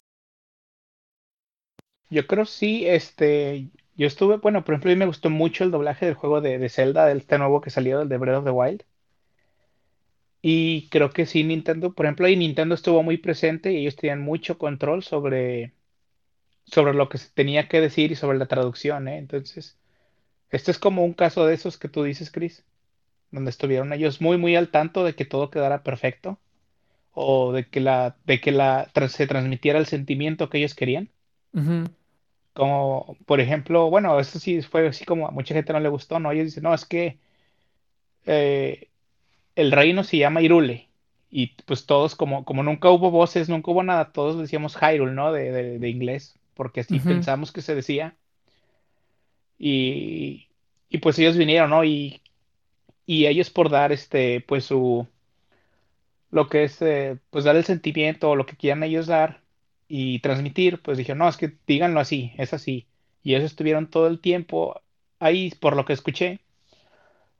Yo 2.12 2.28
creo 2.28 2.45
sí, 2.45 2.86
este, 2.88 3.70
Yo 3.95 4.05
estuve, 4.07 4.38
bueno, 4.38 4.64
por 4.64 4.74
ejemplo, 4.74 4.91
a 4.91 4.93
mí 4.95 4.99
me 4.99 5.05
gustó 5.07 5.30
mucho 5.32 5.64
el 5.64 5.72
doblaje 5.72 6.05
del 6.05 6.16
juego 6.16 6.41
de, 6.41 6.57
de 6.59 6.70
Zelda, 6.70 7.05
del 7.07 7.18
este 7.20 7.38
nuevo 7.39 7.62
que 7.62 7.70
salió, 7.72 7.99
del 7.99 8.09
de 8.09 8.18
Breath 8.18 8.38
of 8.39 8.45
the 8.45 8.51
Wild. 8.51 8.84
Y 10.43 10.89
creo 10.89 11.12
que 11.12 11.26
sí, 11.26 11.43
Nintendo, 11.43 11.93
por 11.93 12.05
ejemplo, 12.05 12.26
ahí 12.26 12.36
Nintendo 12.36 12.76
estuvo 12.76 13.03
muy 13.03 13.18
presente 13.18 13.72
y 13.72 13.78
ellos 13.78 13.95
tenían 13.95 14.22
mucho 14.22 14.57
control 14.57 15.03
sobre, 15.03 15.74
sobre 16.66 16.93
lo 16.93 17.09
que 17.09 17.18
se 17.20 17.30
tenía 17.32 17.68
que 17.70 17.82
decir 17.82 18.12
y 18.12 18.16
sobre 18.16 18.38
la 18.39 18.47
traducción, 18.47 19.07
¿eh? 19.07 19.18
Entonces, 19.18 19.78
este 20.51 20.72
es 20.72 20.80
como 20.80 21.05
un 21.05 21.14
caso 21.14 21.45
de 21.45 21.55
esos 21.55 21.78
que 21.78 21.89
tú 21.89 22.03
dices, 22.03 22.32
Chris, 22.32 22.66
donde 23.32 23.51
estuvieron 23.51 23.93
ellos 23.93 24.22
muy, 24.22 24.38
muy 24.38 24.55
al 24.55 24.70
tanto 24.72 25.03
de 25.05 25.16
que 25.16 25.26
todo 25.26 25.51
quedara 25.51 25.84
perfecto 25.84 26.39
o 27.14 27.51
de 27.51 27.68
que 27.68 27.80
la, 27.80 28.16
de 28.26 28.39
que 28.39 28.51
la 28.51 28.89
se 29.09 29.28
transmitiera 29.28 29.80
el 29.80 29.86
sentimiento 29.86 30.49
que 30.49 30.59
ellos 30.59 30.76
querían. 30.76 31.09
Como, 32.53 33.18
por 33.26 33.39
ejemplo, 33.39 33.89
bueno, 33.89 34.20
eso 34.20 34.39
sí 34.39 34.62
fue 34.62 34.88
así 34.88 35.05
como 35.05 35.28
a 35.28 35.32
mucha 35.32 35.53
gente 35.53 35.74
no 35.74 35.80
le 35.80 35.89
gustó, 35.89 36.20
¿no? 36.20 36.32
Ellos 36.32 36.45
dicen, 36.45 36.64
no, 36.64 36.74
es 36.74 36.86
que 36.86 37.18
eh, 38.26 38.89
el 39.55 39.72
reino 39.72 40.03
se 40.03 40.18
llama 40.18 40.41
Irule. 40.41 40.89
Y 41.30 41.47
pues 41.66 41.86
todos, 41.86 42.16
como, 42.16 42.43
como 42.43 42.62
nunca 42.62 42.89
hubo 42.89 43.09
voces, 43.09 43.47
nunca 43.47 43.72
hubo 43.72 43.84
nada, 43.84 44.12
todos 44.12 44.38
decíamos 44.38 44.76
Hyrule, 44.76 45.14
¿no? 45.14 45.32
De, 45.32 45.80
de, 45.80 45.89
inglés, 45.89 46.38
porque 46.55 46.82
así 46.82 46.99
pensamos 46.99 47.53
que 47.53 47.62
se 47.62 47.74
decía. 47.74 48.16
Y, 49.57 50.49
y 50.89 50.97
pues 50.97 51.18
ellos 51.20 51.38
vinieron, 51.38 51.70
¿no? 51.70 51.86
Y, 51.86 52.22
y 53.05 53.28
ellos 53.28 53.49
por 53.49 53.70
dar 53.70 53.93
este, 53.93 54.41
pues 54.41 54.66
su, 54.66 55.07
lo 56.32 56.49
que 56.49 56.63
es, 56.65 56.82
eh, 56.82 57.19
pues 57.29 57.45
dar 57.45 57.55
el 57.55 57.65
sentimiento 57.65 58.29
o 58.32 58.36
lo 58.36 58.45
que 58.45 58.57
quieran 58.57 58.84
ellos 58.84 59.07
dar 59.07 59.41
y 59.88 60.19
transmitir, 60.19 60.82
pues 60.82 60.97
dijeron, 60.97 61.19
no, 61.19 61.29
es 61.29 61.38
que 61.38 61.57
díganlo 61.67 61.99
así, 61.99 62.34
es 62.38 62.53
así. 62.53 62.88
Y 63.23 63.36
ellos 63.36 63.45
estuvieron 63.45 63.89
todo 63.89 64.07
el 64.07 64.19
tiempo 64.21 64.82
ahí, 65.19 65.51
por 65.59 65.75
lo 65.75 65.86
que 65.86 65.93
escuché, 65.93 66.41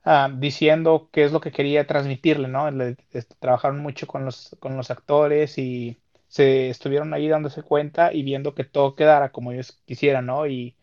ah, 0.04 0.30
diciendo 0.34 1.08
qué 1.12 1.24
es 1.24 1.32
lo 1.32 1.40
que 1.40 1.52
quería 1.52 1.86
transmitirle, 1.86 2.48
¿no? 2.48 2.68
Este, 2.68 3.34
trabajaron 3.38 3.80
mucho 3.80 4.06
con 4.06 4.24
los, 4.24 4.56
con 4.60 4.76
los 4.76 4.90
actores 4.90 5.58
y 5.58 5.98
se 6.28 6.70
estuvieron 6.70 7.12
ahí 7.14 7.28
dándose 7.28 7.62
cuenta 7.62 8.12
y 8.12 8.22
viendo 8.22 8.54
que 8.54 8.64
todo 8.64 8.94
quedara 8.96 9.32
como 9.32 9.52
ellos 9.52 9.80
quisieran, 9.86 10.26
¿no? 10.26 10.46
Y, 10.46 10.76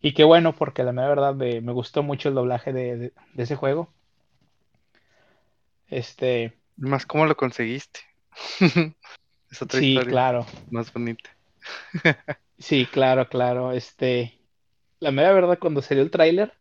y 0.00 0.14
qué 0.14 0.24
bueno, 0.24 0.54
porque 0.56 0.82
la 0.84 0.92
verdad 0.92 1.34
me, 1.34 1.60
me 1.60 1.72
gustó 1.72 2.02
mucho 2.02 2.28
el 2.28 2.34
doblaje 2.34 2.72
de, 2.72 2.96
de 3.34 3.42
ese 3.42 3.56
juego. 3.56 3.92
Este, 5.88 6.56
más 6.76 7.06
cómo 7.06 7.26
lo 7.26 7.36
conseguiste. 7.36 8.00
es 9.50 9.62
otra 9.62 9.80
sí, 9.80 9.98
claro. 10.06 10.46
Más 10.70 10.92
bonita. 10.92 11.30
sí, 12.58 12.86
claro, 12.86 13.28
claro. 13.28 13.72
Este, 13.72 14.38
la 15.00 15.10
mera 15.10 15.32
verdad, 15.32 15.58
cuando 15.58 15.82
salió 15.82 16.02
el 16.02 16.10
tráiler, 16.10 16.52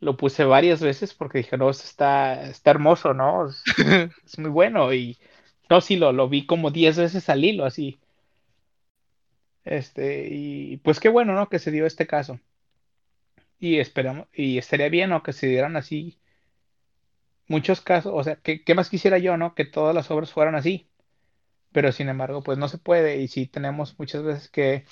lo 0.00 0.16
puse 0.16 0.44
varias 0.44 0.80
veces 0.80 1.14
porque 1.14 1.38
dije, 1.38 1.56
no, 1.56 1.70
esto 1.70 1.84
está, 1.84 2.48
está 2.48 2.70
hermoso, 2.70 3.14
¿no? 3.14 3.48
Es, 3.48 3.62
muy 4.38 4.50
bueno. 4.50 4.92
Y 4.92 5.18
no, 5.70 5.80
sí, 5.80 5.96
lo, 5.96 6.12
lo 6.12 6.28
vi 6.28 6.46
como 6.46 6.70
10 6.70 6.98
veces 6.98 7.28
al 7.28 7.44
hilo, 7.44 7.64
así. 7.64 7.98
Este, 9.64 10.28
y 10.28 10.78
pues 10.78 10.98
qué 10.98 11.08
bueno, 11.08 11.34
¿no? 11.34 11.48
Que 11.48 11.58
se 11.58 11.70
dio 11.70 11.86
este 11.86 12.06
caso. 12.06 12.40
Y 13.60 13.78
esperamos, 13.78 14.26
y 14.34 14.58
estaría 14.58 14.88
bien, 14.88 15.10
¿no? 15.10 15.22
Que 15.22 15.32
se 15.32 15.46
dieran 15.46 15.76
así 15.76 16.18
muchos 17.48 17.80
casos, 17.80 18.12
o 18.14 18.22
sea, 18.24 18.36
¿qué, 18.36 18.74
más 18.74 18.90
quisiera 18.90 19.18
yo, 19.18 19.36
no? 19.36 19.54
Que 19.54 19.64
todas 19.64 19.94
las 19.94 20.10
obras 20.10 20.32
fueran 20.32 20.54
así. 20.54 20.88
Pero 21.72 21.92
sin 21.92 22.08
embargo, 22.08 22.42
pues 22.42 22.58
no 22.58 22.68
se 22.68 22.78
puede 22.78 23.18
y 23.20 23.28
sí 23.28 23.46
tenemos 23.46 23.98
muchas 23.98 24.22
veces 24.22 24.48
que 24.50 24.84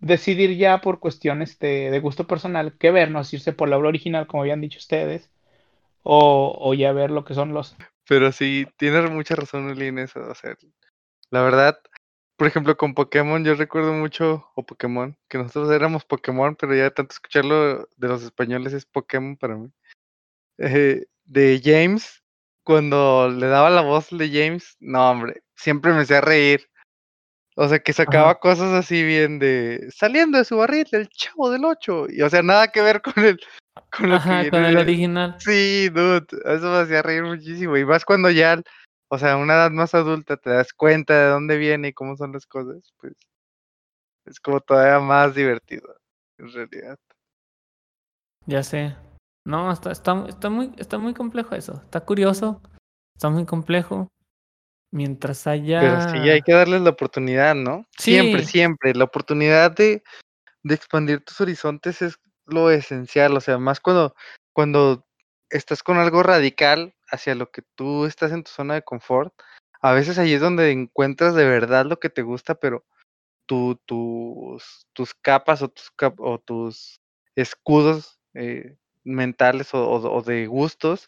decidir 0.00 0.56
ya 0.56 0.80
por 0.80 1.00
cuestiones 1.00 1.58
de, 1.58 1.98
gusto 2.00 2.26
personal 2.26 2.76
qué 2.78 2.90
vernos, 2.90 3.32
irse 3.32 3.52
por 3.52 3.68
la 3.68 3.78
obra 3.78 3.88
original, 3.88 4.26
como 4.26 4.42
habían 4.42 4.60
dicho 4.60 4.78
ustedes, 4.78 5.30
o, 6.02 6.74
ya 6.74 6.92
ver 6.92 7.10
lo 7.10 7.24
que 7.24 7.34
son 7.34 7.52
los... 7.52 7.76
Pero 8.08 8.30
sí, 8.30 8.66
tienes 8.76 9.10
mucha 9.10 9.34
razón, 9.34 9.66
Uli, 9.66 9.86
en 9.86 9.98
eso. 9.98 10.20
O 10.20 10.34
sea, 10.34 10.56
la 11.30 11.42
verdad, 11.42 11.80
por 12.36 12.46
ejemplo, 12.46 12.76
con 12.76 12.94
Pokémon, 12.94 13.44
yo 13.44 13.54
recuerdo 13.54 13.92
mucho, 13.92 14.48
o 14.54 14.64
Pokémon, 14.64 15.16
que 15.28 15.38
nosotros 15.38 15.70
éramos 15.72 16.04
Pokémon, 16.04 16.54
pero 16.54 16.74
ya 16.76 16.90
tanto 16.90 17.12
escucharlo 17.12 17.88
de 17.96 18.08
los 18.08 18.22
españoles 18.22 18.72
es 18.72 18.86
Pokémon 18.86 19.36
para 19.36 19.56
mí. 19.56 19.70
Eh, 20.58 21.06
de 21.26 21.60
James, 21.62 22.22
cuando 22.64 23.28
le 23.28 23.46
daba 23.46 23.70
la 23.70 23.82
voz 23.82 24.08
de 24.10 24.28
James, 24.28 24.76
no, 24.80 25.10
hombre, 25.10 25.42
siempre 25.54 25.92
me 25.92 26.02
hacía 26.02 26.20
reír. 26.20 26.68
O 27.58 27.66
sea, 27.68 27.78
que 27.78 27.94
sacaba 27.94 28.38
cosas 28.38 28.72
así 28.72 29.02
bien 29.02 29.38
de 29.38 29.88
saliendo 29.90 30.36
de 30.36 30.44
su 30.44 30.58
barril, 30.58 30.86
el 30.92 31.08
chavo 31.08 31.50
del 31.50 31.64
8. 31.64 32.06
Y 32.10 32.20
o 32.20 32.28
sea, 32.28 32.42
nada 32.42 32.68
que 32.68 32.82
ver 32.82 33.00
con 33.14 33.24
el 33.24 33.38
con, 33.90 34.10
con 34.50 34.64
el 34.64 34.76
original. 34.76 35.36
Sí, 35.38 35.88
dude, 35.88 36.26
eso 36.44 36.70
me 36.70 36.78
hacía 36.78 37.02
reír 37.02 37.22
muchísimo. 37.22 37.76
Y 37.76 37.84
más 37.84 38.04
cuando 38.04 38.30
ya, 38.30 38.60
o 39.08 39.18
sea, 39.18 39.32
a 39.32 39.36
una 39.36 39.54
edad 39.54 39.70
más 39.70 39.94
adulta 39.94 40.36
te 40.36 40.50
das 40.50 40.72
cuenta 40.74 41.14
de 41.14 41.28
dónde 41.30 41.56
viene 41.56 41.88
y 41.88 41.92
cómo 41.94 42.16
son 42.16 42.32
las 42.32 42.46
cosas, 42.46 42.92
pues 42.98 43.14
es 44.26 44.40
como 44.40 44.60
todavía 44.60 45.00
más 45.00 45.34
divertido, 45.34 45.94
en 46.38 46.52
realidad. 46.52 46.98
Ya 48.44 48.62
sé. 48.62 48.94
No, 49.46 49.70
está, 49.70 49.92
está, 49.92 50.24
está, 50.28 50.50
muy, 50.50 50.72
está 50.76 50.98
muy 50.98 51.14
complejo 51.14 51.54
eso. 51.54 51.80
Está 51.84 52.00
curioso. 52.00 52.60
Está 53.16 53.30
muy 53.30 53.46
complejo. 53.46 54.08
Mientras 54.90 55.46
haya. 55.46 55.80
Pero 55.80 56.10
sí, 56.10 56.28
hay 56.28 56.42
que 56.42 56.52
darles 56.52 56.82
la 56.82 56.90
oportunidad, 56.90 57.54
¿no? 57.54 57.86
Siempre, 57.96 58.44
siempre. 58.44 58.92
La 58.94 59.04
oportunidad 59.04 59.70
de, 59.70 60.02
de 60.64 60.74
expandir 60.74 61.24
tus 61.24 61.40
horizontes 61.40 62.02
es 62.02 62.18
lo 62.44 62.72
esencial. 62.72 63.36
O 63.36 63.40
sea, 63.40 63.56
más 63.58 63.78
cuando, 63.78 64.16
cuando 64.52 65.06
estás 65.48 65.84
con 65.84 65.98
algo 65.98 66.24
radical 66.24 66.96
hacia 67.08 67.36
lo 67.36 67.52
que 67.52 67.62
tú 67.76 68.04
estás 68.04 68.32
en 68.32 68.42
tu 68.42 68.50
zona 68.50 68.74
de 68.74 68.82
confort. 68.82 69.32
A 69.80 69.92
veces 69.92 70.18
ahí 70.18 70.32
es 70.32 70.40
donde 70.40 70.72
encuentras 70.72 71.36
de 71.36 71.44
verdad 71.44 71.86
lo 71.86 72.00
que 72.00 72.10
te 72.10 72.22
gusta, 72.22 72.56
pero 72.56 72.84
tu, 73.46 73.76
tus, 73.86 74.88
tus 74.92 75.14
capas 75.14 75.62
o 75.62 75.68
tus, 75.68 75.92
o 76.18 76.38
tus 76.40 77.00
escudos 77.36 78.18
eh, 78.34 78.76
mentales 79.06 79.70
o, 79.72 80.22
de 80.22 80.46
gustos 80.46 81.06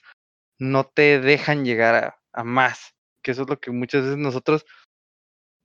no 0.58 0.84
te 0.84 1.20
dejan 1.20 1.64
llegar 1.64 2.18
a, 2.32 2.44
más, 2.44 2.94
que 3.22 3.32
eso 3.32 3.42
es 3.42 3.48
lo 3.48 3.60
que 3.60 3.70
muchas 3.70 4.02
veces 4.04 4.18
nosotros 4.18 4.64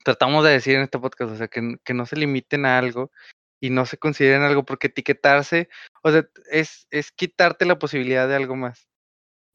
tratamos 0.04 0.44
de 0.44 0.52
decir 0.52 0.76
en 0.76 0.82
este 0.82 1.00
podcast, 1.00 1.32
o 1.32 1.38
sea, 1.38 1.48
que, 1.48 1.78
que 1.84 1.94
no 1.94 2.06
se 2.06 2.18
limiten 2.18 2.66
a 2.66 2.78
algo 2.78 3.12
y 3.60 3.70
no 3.70 3.86
se 3.86 3.98
consideren 3.98 4.42
algo 4.42 4.66
porque 4.66 4.88
etiquetarse, 4.88 5.70
o 6.02 6.12
sea, 6.12 6.28
es, 6.52 6.88
es 6.92 7.12
quitarte 7.12 7.66
la 7.66 7.80
posibilidad 7.80 8.28
de 8.28 8.36
algo 8.36 8.56
más. 8.56 8.90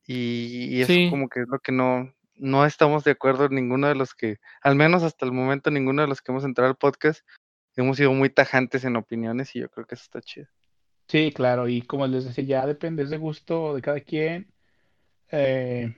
Y, 0.07 0.81
eso 0.81 0.95
como 1.11 1.29
que 1.29 1.41
es 1.43 1.49
lo 1.49 1.59
que 1.59 1.73
no, 1.73 2.15
no 2.35 2.65
estamos 2.65 3.05
de 3.05 3.11
acuerdo 3.11 3.51
ninguno 3.51 3.89
de 3.89 3.95
los 3.95 4.15
que, 4.15 4.39
al 4.63 4.77
menos 4.77 5.03
hasta 5.03 5.27
el 5.27 5.33
momento, 5.33 5.71
ninguno 5.71 6.03
de 6.03 6.09
los 6.09 6.23
que 6.23 6.33
hemos 6.33 6.45
entrado 6.45 6.71
al 6.71 6.77
podcast, 6.77 7.21
hemos 7.77 7.97
sido 7.97 8.13
muy 8.13 8.31
tajantes 8.31 8.85
en 8.85 8.97
opiniones 8.97 9.55
y 9.55 9.61
yo 9.61 9.69
creo 9.69 9.87
que 9.87 9.95
eso 9.95 10.05
está 10.05 10.21
chido. 10.21 10.49
Sí, 11.09 11.33
claro, 11.35 11.69
y 11.69 11.83
como 11.83 12.07
les 12.07 12.25
decía, 12.25 12.45
ya 12.45 12.67
depende 12.67 13.05
de 13.07 13.17
gusto 13.17 13.75
de 13.75 13.81
cada 13.83 14.01
quien. 14.01 14.53
Eh, 15.33 15.95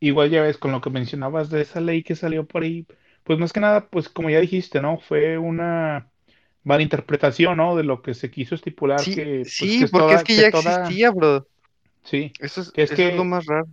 igual 0.00 0.30
ya 0.30 0.42
ves 0.42 0.58
con 0.58 0.72
lo 0.72 0.80
que 0.82 0.90
mencionabas 0.90 1.50
de 1.50 1.62
esa 1.62 1.80
ley 1.80 2.02
que 2.04 2.16
salió 2.16 2.46
por 2.48 2.62
ahí, 2.64 2.86
pues 3.24 3.38
más 3.38 3.52
que 3.52 3.60
nada, 3.60 3.90
pues 3.90 4.08
como 4.08 4.30
ya 4.30 4.40
dijiste, 4.40 4.80
¿no? 4.82 4.98
Fue 5.00 5.38
una 5.38 6.12
mala 6.64 6.82
interpretación, 6.82 7.58
¿no? 7.58 7.76
De 7.76 7.84
lo 7.84 8.02
que 8.02 8.14
se 8.14 8.30
quiso 8.30 8.54
estipular 8.56 9.08
Sí, 9.08 9.12
que, 9.12 9.52
pues, 9.58 9.76
sí, 9.76 9.86
porque 9.86 10.14
es 10.14 10.22
que 10.24 10.36
ya 10.36 10.46
existía, 10.48 11.10
bro. 11.10 11.48
sí, 12.02 12.32
Eso 12.38 12.60
es, 12.62 12.72
que 12.72 12.82
es 12.82 12.92
eso 12.94 13.08
es 13.08 13.14
lo 13.14 13.24
más 13.24 13.46
raro. 13.46 13.66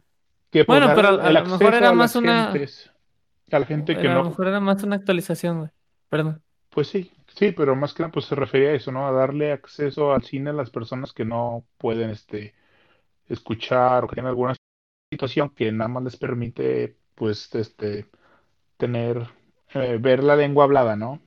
que 0.52 0.66
pues, 0.66 0.82
Bueno, 0.82 0.94
pero 0.94 1.22
a 1.22 1.30
el 1.30 1.38
lo 1.38 1.46
mejor 1.46 1.74
acceso 1.74 1.76
era 1.76 1.92
a 1.92 1.94
más 1.94 2.16
las 2.16 2.16
una. 2.16 2.62
gentes, 2.62 2.92
a 3.52 3.60
la 3.60 3.66
gente 3.68 3.98
que 3.98 4.10
A 4.10 4.16
lo 4.16 4.24
no, 4.24 4.24
mejor 4.24 4.48
era 4.48 4.60
más 4.62 4.84
una 4.84 4.96
actualización, 4.96 5.60
güey. 5.60 5.72
Perdón. 6.10 6.42
pues 6.70 6.88
sí, 6.88 7.12
sí, 7.28 7.52
pero 7.52 7.76
más 7.76 7.94
que 7.94 8.04
nada, 8.04 8.12
pues 8.12 8.26
se 8.26 8.36
refería 8.36 8.70
a 8.70 8.74
eso, 8.74 8.92
¿no? 8.92 9.08
A 9.08 9.12
darle 9.12 9.52
acceso 9.52 10.14
al 10.14 10.24
cine 10.24 10.50
a 10.52 10.54
las 10.54 10.70
personas 10.72 11.14
que 11.14 11.26
no 11.26 11.66
pueden, 11.78 12.10
este, 12.10 12.54
escuchar 13.28 14.06
o 14.06 14.08
que 14.10 14.16
tienen 14.16 14.30
alguna 14.32 14.56
situación 15.12 15.52
que 15.52 15.72
nada 15.72 15.90
más 15.90 16.04
les 16.06 16.18
permite, 16.18 16.98
pues, 17.16 17.54
este, 17.56 18.10
tener, 18.78 19.30
eh, 19.76 19.98
ver 20.02 20.24
la 20.24 20.36
lengua 20.38 20.66
hablada, 20.66 20.96
¿no? 20.98 21.22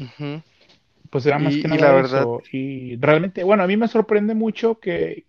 Ujú. 0.00 0.42
Pues 1.10 1.26
era 1.26 1.38
más 1.38 1.56
Y, 1.56 1.58
que 1.58 1.68
y 1.74 1.78
nada 1.78 1.78
la 1.78 1.92
verdad, 1.92 2.30
eso. 2.30 2.42
Y 2.52 2.96
realmente, 2.98 3.44
bueno, 3.44 3.62
a 3.62 3.66
mí 3.66 3.76
me 3.76 3.88
sorprende 3.88 4.34
mucho 4.34 4.80
que, 4.80 5.26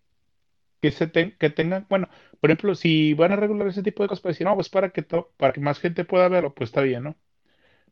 que 0.81 0.91
se 0.91 1.07
ten- 1.07 1.37
que 1.39 1.49
tengan, 1.51 1.87
bueno, 1.89 2.09
por 2.41 2.51
ejemplo, 2.51 2.75
si 2.75 3.13
van 3.15 3.33
a 3.33 3.37
regular 3.37 3.67
ese 3.69 3.83
tipo 3.83 4.03
de 4.03 4.09
cosas, 4.09 4.21
para 4.23 4.33
decir, 4.33 4.47
no, 4.47 4.55
pues 4.55 4.69
para 4.69 4.91
que 4.91 5.03
to- 5.03 5.33
para 5.37 5.53
que 5.53 5.61
más 5.61 5.79
gente 5.79 6.05
pueda 6.05 6.29
verlo, 6.29 6.53
pues 6.55 6.69
está 6.69 6.81
bien, 6.83 7.03
¿no? 7.05 7.17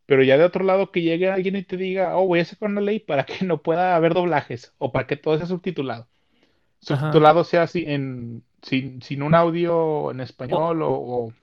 Pero 0.05 0.23
ya 0.23 0.37
de 0.37 0.43
otro 0.45 0.63
lado 0.63 0.91
que 0.91 1.01
llegue 1.01 1.29
alguien 1.29 1.55
y 1.55 1.63
te 1.63 1.77
diga, 1.77 2.15
oh, 2.17 2.27
voy 2.27 2.39
a 2.39 2.45
sacar 2.45 2.69
una 2.69 2.81
ley 2.81 2.99
para 2.99 3.25
que 3.25 3.45
no 3.45 3.61
pueda 3.61 3.95
haber 3.95 4.13
doblajes 4.13 4.73
o 4.77 4.91
para 4.91 5.07
que 5.07 5.17
todo 5.17 5.37
sea 5.37 5.47
subtitulado. 5.47 6.07
Ajá. 6.89 7.11
Subtitulado 7.11 7.43
sea 7.43 7.63
así 7.63 7.83
en, 7.87 8.43
sin, 8.61 9.01
sin 9.01 9.23
un 9.23 9.33
audio 9.35 10.11
en 10.11 10.19
español 10.21 10.81
o, 10.83 10.91
o, 10.91 11.33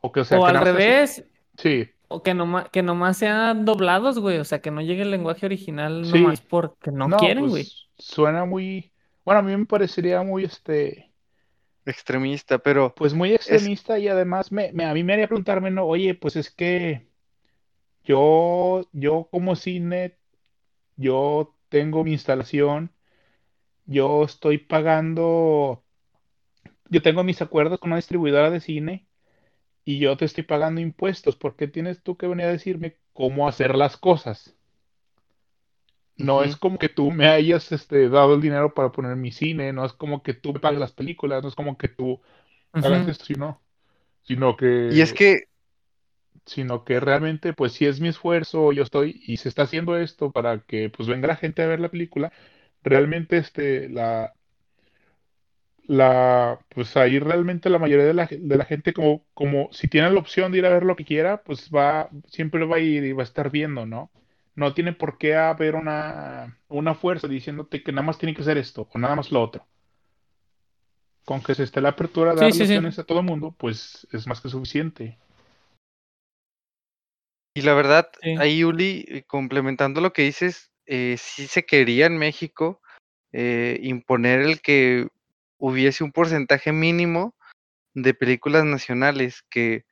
o 0.00 0.12
que, 0.12 0.20
o 0.20 0.24
sea, 0.24 0.38
o 0.40 0.44
que 0.44 0.50
al 0.50 0.60
revés, 0.60 1.24
Sí, 1.56 1.88
O 2.08 2.22
que 2.22 2.34
nomás, 2.34 2.68
que 2.70 2.82
nomás 2.82 3.16
sean 3.18 3.64
doblados, 3.64 4.18
güey. 4.18 4.38
O 4.38 4.44
sea, 4.44 4.60
que 4.60 4.70
no 4.70 4.80
llegue 4.82 5.02
el 5.02 5.10
lenguaje 5.10 5.46
original 5.46 6.04
Sí. 6.04 6.20
nomás 6.20 6.40
porque 6.40 6.90
no, 6.90 7.08
quieren, 7.16 7.48
pues, 7.48 7.50
güey. 7.50 7.68
Suena 7.98 8.44
muy. 8.44 8.92
Bueno, 9.24 9.40
a 9.40 9.42
mí 9.42 9.56
me 9.56 9.66
parecería 9.66 10.22
muy 10.22 10.44
este. 10.44 11.12
Extremista, 11.86 12.58
pero 12.58 12.94
Pues 12.94 13.12
muy 13.14 13.32
extremista 13.34 13.98
y 13.98 14.08
además 14.08 14.50
me, 14.52 14.72
me- 14.72 14.86
a 14.86 14.94
mí 14.94 15.04
me 15.04 15.12
haría 15.14 15.28
preguntarme, 15.28 15.70
no, 15.70 15.84
oye, 15.84 16.14
pues 16.14 16.34
es 16.36 16.50
que 16.50 17.06
yo, 18.04 18.86
yo 18.92 19.28
como 19.30 19.56
cine, 19.56 20.16
yo 20.96 21.54
tengo 21.68 22.04
mi 22.04 22.12
instalación, 22.12 22.92
yo 23.86 24.24
estoy 24.24 24.58
pagando, 24.58 25.82
yo 26.88 27.02
tengo 27.02 27.24
mis 27.24 27.42
acuerdos 27.42 27.80
con 27.80 27.90
una 27.90 27.96
distribuidora 27.96 28.50
de 28.50 28.60
cine 28.60 29.06
y 29.84 29.98
yo 29.98 30.16
te 30.16 30.24
estoy 30.24 30.44
pagando 30.44 30.80
impuestos, 30.80 31.36
¿por 31.36 31.56
qué 31.56 31.66
tienes 31.66 32.02
tú 32.02 32.16
que 32.16 32.26
venir 32.26 32.46
a 32.46 32.52
decirme 32.52 32.96
cómo 33.12 33.48
hacer 33.48 33.74
las 33.74 33.96
cosas? 33.96 34.54
No 36.16 36.44
es 36.44 36.56
como 36.56 36.78
que 36.78 36.88
tú 36.88 37.10
me 37.10 37.26
hayas 37.26 37.72
este, 37.72 38.08
dado 38.08 38.34
el 38.34 38.40
dinero 38.40 38.72
para 38.72 38.92
poner 38.92 39.16
mi 39.16 39.32
cine, 39.32 39.72
no 39.72 39.84
es 39.84 39.92
como 39.92 40.22
que 40.22 40.32
tú 40.32 40.52
me 40.52 40.60
pagues 40.60 40.78
las 40.78 40.92
películas, 40.92 41.42
no 41.42 41.48
es 41.48 41.56
como 41.56 41.76
que 41.76 41.88
tú 41.88 42.20
hagas 42.72 43.08
esto, 43.08 43.24
sino, 43.24 43.60
sino 44.22 44.56
que, 44.56 44.90
y 44.92 45.00
es 45.00 45.12
que 45.12 45.48
sino 46.46 46.84
que 46.84 47.00
realmente, 47.00 47.52
pues 47.54 47.72
si 47.72 47.86
es 47.86 48.00
mi 48.00 48.08
esfuerzo, 48.08 48.72
yo 48.72 48.82
estoy, 48.82 49.22
y 49.26 49.38
se 49.38 49.48
está 49.48 49.62
haciendo 49.62 49.96
esto 49.98 50.32
para 50.32 50.60
que 50.60 50.90
pues 50.90 51.08
venga 51.08 51.28
la 51.28 51.36
gente 51.36 51.62
a 51.62 51.66
ver 51.66 51.80
la 51.80 51.90
película, 51.90 52.32
realmente 52.82 53.38
este, 53.38 53.88
la, 53.88 54.34
la, 55.86 56.58
pues 56.70 56.96
ahí 56.96 57.18
realmente 57.18 57.68
la 57.70 57.78
mayoría 57.78 58.06
de 58.06 58.14
la, 58.14 58.26
de 58.30 58.56
la 58.56 58.64
gente 58.64 58.92
como, 58.94 59.24
como 59.34 59.68
si 59.72 59.88
tiene 59.88 60.10
la 60.10 60.18
opción 60.20 60.52
de 60.52 60.58
ir 60.58 60.66
a 60.66 60.70
ver 60.70 60.84
lo 60.84 60.96
que 60.96 61.04
quiera, 61.04 61.42
pues 61.42 61.70
va, 61.74 62.08
siempre 62.28 62.64
va 62.64 62.76
a 62.76 62.78
ir 62.80 63.04
y 63.04 63.12
va 63.12 63.22
a 63.22 63.24
estar 63.24 63.50
viendo, 63.50 63.84
¿no? 63.86 64.10
No 64.54 64.72
tiene 64.74 64.92
por 64.92 65.18
qué 65.18 65.34
haber 65.36 65.74
una, 65.74 66.58
una 66.68 66.94
fuerza 66.94 67.28
diciéndote 67.28 67.82
que 67.82 67.92
nada 67.92 68.06
más 68.06 68.18
tiene 68.18 68.34
que 68.34 68.42
hacer 68.42 68.56
esto 68.58 68.88
o 68.92 68.98
nada 68.98 69.16
más 69.16 69.30
lo 69.32 69.42
otro. 69.42 69.66
Con 71.26 71.42
que 71.42 71.54
se 71.54 71.64
esté 71.64 71.80
la 71.82 71.90
apertura 71.90 72.30
a 72.32 72.34
Sí, 72.34 72.52
dar 72.52 72.52
sí, 72.52 72.64
a 72.98 73.04
todo 73.04 73.18
el 73.20 73.24
mundo, 73.26 73.54
pues 73.58 74.06
es 74.12 74.26
más 74.26 74.40
que 74.40 74.48
suficiente. 74.48 75.18
Y 77.54 77.62
la 77.62 77.74
verdad, 77.74 78.10
Sí. 78.20 78.34
ahí 78.38 78.64
Uli, 78.64 79.04
eh, 79.08 79.22
complementando 79.26 80.00
lo 80.00 80.12
que 80.12 80.22
dices, 80.22 80.72
eh, 80.86 81.16
sí 81.18 81.46
se 81.46 81.64
quería 81.64 82.06
en 82.06 82.18
México 82.18 82.82
eh, 83.32 83.78
imponer 83.82 84.40
el 84.40 84.60
que 84.60 85.08
hubiese 85.58 86.04
un 86.04 86.12
porcentaje 86.12 86.72
mínimo 86.72 87.34
de 87.94 88.14
películas 88.14 88.64
nacionales, 88.64 89.42
que 89.50 89.84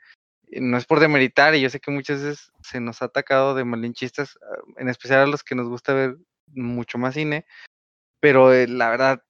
no 0.51 0.77
es 0.77 0.87
por 0.87 1.01
demeritar, 1.01 1.55
y 1.55 1.61
yo 1.61 1.71
sé 1.71 1.81
que 1.81 1.91
muchas 1.91 2.23
veces 2.23 2.53
se 2.63 2.81
nos 2.81 3.03
ha 3.03 3.07
atacado 3.07 3.55
de 3.55 3.65
malinchistas, 3.65 4.39
ah, 4.43 4.63
en 4.79 4.89
especial 4.89 5.21
a 5.21 5.27
los 5.27 5.45
que 5.45 5.55
nos 5.55 5.69
gusta 5.69 5.95
ver 5.95 6.17
mucho 6.49 6.99
más 6.99 7.15
cine, 7.15 7.47
pero 8.21 8.53
eh, 8.53 8.69
la 8.69 8.91
verdad, 8.91 9.23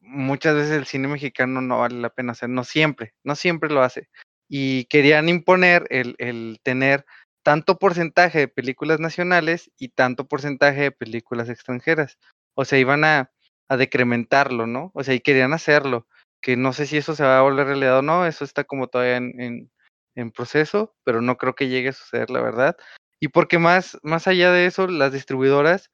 muchas 0.00 0.54
veces 0.54 0.72
el 0.72 0.86
cine 0.86 1.08
mexicano 1.08 1.60
no 1.60 1.80
vale 1.80 2.00
la 2.00 2.10
pena, 2.10 2.32
o 2.32 2.34
sea, 2.34 2.48
no 2.48 2.64
siempre, 2.64 3.14
no 3.24 3.34
siempre 3.34 3.70
lo 3.70 3.82
hace. 3.82 4.08
Y 4.48 4.86
querían 4.86 5.28
imponer 5.28 5.86
el, 5.90 6.14
el 6.18 6.60
tener 6.62 7.04
tanto 7.46 7.78
porcentaje 7.78 8.40
de 8.40 8.48
películas 8.48 8.98
nacionales 8.98 9.70
y 9.78 9.90
tanto 9.90 10.26
porcentaje 10.26 10.80
de 10.80 10.90
películas 10.90 11.48
extranjeras. 11.48 12.18
O 12.54 12.64
sea, 12.64 12.76
iban 12.80 13.04
a, 13.04 13.30
a 13.68 13.76
decrementarlo, 13.76 14.66
¿no? 14.66 14.90
O 14.94 15.04
sea, 15.04 15.14
y 15.14 15.20
querían 15.20 15.52
hacerlo. 15.52 16.08
Que 16.42 16.56
no 16.56 16.72
sé 16.72 16.86
si 16.86 16.96
eso 16.96 17.14
se 17.14 17.22
va 17.22 17.38
a 17.38 17.42
volver 17.42 17.68
realidad 17.68 18.00
o 18.00 18.02
no, 18.02 18.26
eso 18.26 18.44
está 18.44 18.64
como 18.64 18.88
todavía 18.88 19.18
en, 19.18 19.70
en, 20.16 20.32
proceso, 20.32 20.96
pero 21.04 21.22
no 21.22 21.36
creo 21.36 21.54
que 21.54 21.68
llegue 21.68 21.90
a 21.90 21.92
suceder, 21.92 22.30
la 22.30 22.40
verdad. 22.40 22.76
Y 23.20 23.28
porque 23.28 23.60
más, 23.60 23.96
más 24.02 24.26
allá 24.26 24.50
de 24.50 24.66
eso, 24.66 24.88
las 24.88 25.12
distribuidoras 25.12 25.92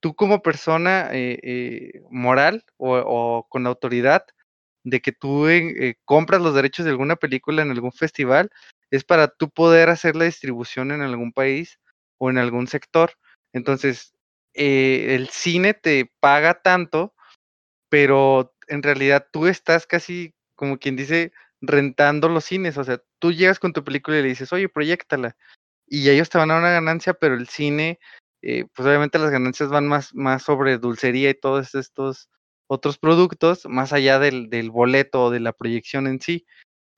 tú 0.00 0.14
como 0.14 0.42
persona 0.42 1.08
eh, 1.10 1.38
eh, 1.42 2.02
moral 2.10 2.66
o, 2.76 3.46
con 3.48 3.66
autoridad 3.66 4.26
de 4.84 5.00
que 5.00 5.12
tú 5.12 5.48
eh, 5.48 5.96
compras 6.04 6.42
los 6.42 6.54
derechos 6.54 6.84
de 6.84 6.90
alguna 6.90 7.16
película 7.16 7.62
en 7.62 7.70
algún 7.70 7.92
festival, 7.92 8.50
es 8.92 9.04
para 9.04 9.28
tú 9.28 9.50
poder 9.50 9.90
hacer 9.90 10.14
la 10.14 10.26
distribución 10.26 10.92
en 10.92 11.02
algún 11.02 11.32
país 11.32 11.80
o 12.18 12.30
en 12.30 12.38
algún 12.38 12.68
sector. 12.68 13.12
Entonces, 13.52 14.14
eh, 14.54 15.16
el 15.16 15.28
cine 15.28 15.74
te 15.74 16.12
paga 16.20 16.62
tanto, 16.62 17.14
pero 17.88 18.54
en 18.68 18.82
realidad 18.84 19.26
tú 19.32 19.48
estás 19.48 19.86
casi, 19.86 20.34
como 20.54 20.78
quien 20.78 20.94
dice, 20.94 21.32
rentando 21.60 22.28
los 22.28 22.44
cines. 22.44 22.78
O 22.78 22.84
sea, 22.84 23.02
tú 23.18 23.32
llegas 23.32 23.58
con 23.58 23.72
tu 23.72 23.82
película 23.82 24.18
y 24.18 24.22
le 24.22 24.28
dices, 24.28 24.52
oye, 24.52 24.68
proyectala. 24.68 25.36
Y 25.86 26.08
ellos 26.10 26.30
te 26.30 26.38
van 26.38 26.50
a 26.50 26.54
dar 26.54 26.62
una 26.62 26.72
ganancia, 26.72 27.14
pero 27.14 27.34
el 27.34 27.48
cine 27.48 27.98
eh, 28.42 28.66
pues 28.74 28.86
obviamente 28.86 29.20
las 29.20 29.30
ganancias 29.30 29.70
van 29.70 29.86
más, 29.86 30.14
más 30.14 30.42
sobre 30.42 30.78
dulcería 30.78 31.30
y 31.30 31.34
todos 31.34 31.74
estos 31.76 32.28
otros 32.66 32.98
productos, 32.98 33.66
más 33.66 33.92
allá 33.92 34.18
del, 34.18 34.48
del 34.48 34.70
boleto 34.70 35.24
o 35.24 35.30
de 35.30 35.40
la 35.40 35.52
proyección 35.52 36.06
en 36.06 36.20
sí, 36.20 36.46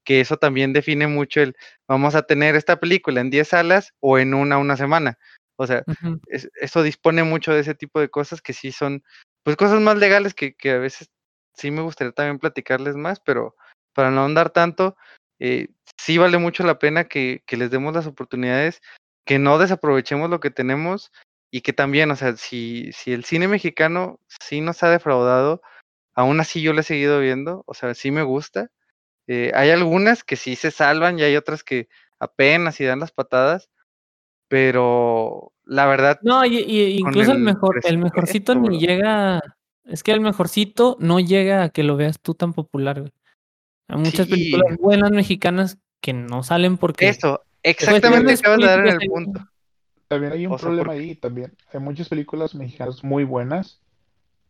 que 0.04 0.20
eso 0.20 0.36
también 0.38 0.72
define 0.72 1.06
mucho 1.06 1.40
el, 1.40 1.56
vamos 1.88 2.14
a 2.14 2.22
tener 2.22 2.56
esta 2.56 2.78
película 2.80 3.20
en 3.20 3.30
10 3.30 3.48
salas 3.48 3.92
o 4.00 4.18
en 4.18 4.34
una 4.34 4.58
una 4.58 4.76
semana. 4.76 5.18
O 5.56 5.66
sea, 5.66 5.84
es- 6.26 6.50
eso 6.60 6.82
dispone 6.82 7.22
mucho 7.24 7.52
de 7.52 7.60
ese 7.60 7.74
tipo 7.74 8.00
de 8.00 8.08
cosas 8.10 8.42
que 8.42 8.52
sí 8.52 8.72
son, 8.72 9.02
pues 9.44 9.56
cosas 9.56 9.80
más 9.80 9.96
legales 9.98 10.34
que, 10.34 10.54
que 10.54 10.72
a 10.72 10.78
veces 10.78 11.10
sí 11.54 11.70
me 11.70 11.82
gustaría 11.82 12.12
también 12.12 12.38
platicarles 12.38 12.96
más, 12.96 13.20
pero 13.20 13.54
para 13.94 14.10
no 14.10 14.24
andar 14.24 14.50
tanto, 14.50 14.96
eh, 15.38 15.68
sí 15.98 16.18
vale 16.18 16.38
mucho 16.38 16.64
la 16.64 16.78
pena 16.78 17.04
que, 17.04 17.42
que 17.46 17.56
les 17.56 17.70
demos 17.70 17.94
las 17.94 18.06
oportunidades, 18.06 18.80
que 19.24 19.38
no 19.38 19.58
desaprovechemos 19.58 20.28
lo 20.30 20.40
que 20.40 20.50
tenemos 20.50 21.12
y 21.50 21.60
que 21.62 21.72
también, 21.72 22.10
o 22.10 22.16
sea, 22.16 22.36
si, 22.36 22.90
si 22.92 23.12
el 23.12 23.24
cine 23.24 23.46
mexicano 23.48 24.18
sí 24.28 24.60
nos 24.60 24.82
ha 24.82 24.90
defraudado, 24.90 25.62
aún 26.14 26.40
así 26.40 26.62
yo 26.62 26.72
lo 26.72 26.80
he 26.80 26.84
seguido 26.84 27.20
viendo, 27.20 27.62
o 27.66 27.74
sea, 27.74 27.94
sí 27.94 28.10
me 28.10 28.22
gusta. 28.22 28.70
Eh, 29.26 29.50
hay 29.54 29.70
algunas 29.70 30.22
que 30.24 30.36
sí 30.36 30.54
se 30.56 30.70
salvan 30.70 31.18
y 31.18 31.22
hay 31.22 31.36
otras 31.36 31.62
que 31.64 31.88
apenas 32.18 32.80
y 32.80 32.84
dan 32.84 33.00
las 33.00 33.12
patadas, 33.12 33.70
pero 34.48 35.52
la 35.64 35.86
verdad, 35.86 36.18
No, 36.22 36.44
y, 36.44 36.58
incluso 36.98 37.32
el 37.32 37.38
el 37.38 37.42
mejor, 37.42 37.80
el 37.84 37.98
mejorcito 37.98 38.54
ni 38.54 38.68
bro. 38.68 38.78
llega. 38.78 39.40
Es 39.84 40.02
que 40.02 40.12
el 40.12 40.20
mejorcito 40.20 40.96
no 41.00 41.20
llega 41.20 41.62
a 41.64 41.68
que 41.68 41.82
lo 41.82 41.96
veas 41.96 42.18
tú 42.20 42.34
tan 42.34 42.52
popular, 42.54 43.00
güey. 43.00 43.12
Hay 43.88 43.98
muchas 43.98 44.26
Sí. 44.26 44.32
películas 44.32 44.78
buenas 44.78 45.10
mexicanas 45.10 45.78
que 46.00 46.12
no 46.14 46.42
salen 46.42 46.78
porque 46.78 47.08
Eso, 47.08 47.42
exactamente 47.62 48.24
cuestiones 48.24 48.40
acabas 48.40 48.58
de 48.60 48.66
dar 48.66 48.86
en 48.86 49.02
el 49.02 49.08
punto. 49.08 49.48
También 50.08 50.32
hay 50.32 50.46
un 50.46 50.52
O 50.52 50.58
sea, 50.58 50.66
problema 50.66 50.86
porque 50.92 51.00
ahí 51.00 51.14
también. 51.16 51.54
Hay 51.72 51.80
muchas 51.80 52.08
películas 52.08 52.54
mexicanas 52.54 53.02
muy 53.04 53.24
buenas, 53.24 53.80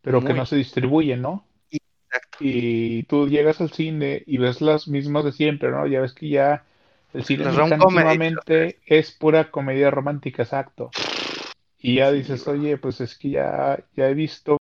pero 0.02 0.22
que 0.22 0.34
no 0.34 0.46
se 0.46 0.56
distribuyen, 0.56 1.22
¿no? 1.22 1.46
Exacto. 2.14 2.38
Y 2.40 3.02
tú 3.04 3.28
llegas 3.28 3.60
al 3.60 3.70
cine 3.70 4.22
y 4.26 4.38
ves 4.38 4.60
las 4.60 4.88
mismas 4.88 5.24
de 5.24 5.32
siempre, 5.32 5.70
¿no? 5.70 5.86
Ya 5.86 6.00
ves 6.00 6.12
que 6.12 6.28
ya 6.28 6.64
el 7.12 7.24
cine 7.24 7.46
últimamente 7.48 8.78
es 8.86 9.12
pura 9.12 9.50
comedia 9.50 9.90
romántica, 9.90 10.42
exacto. 10.42 10.90
Y 11.78 11.96
ya 11.96 12.10
dices, 12.10 12.46
oye, 12.48 12.76
pues 12.78 13.00
es 13.00 13.16
que 13.16 13.30
ya, 13.30 13.78
ya 13.94 14.08
he 14.08 14.14
visto 14.14 14.56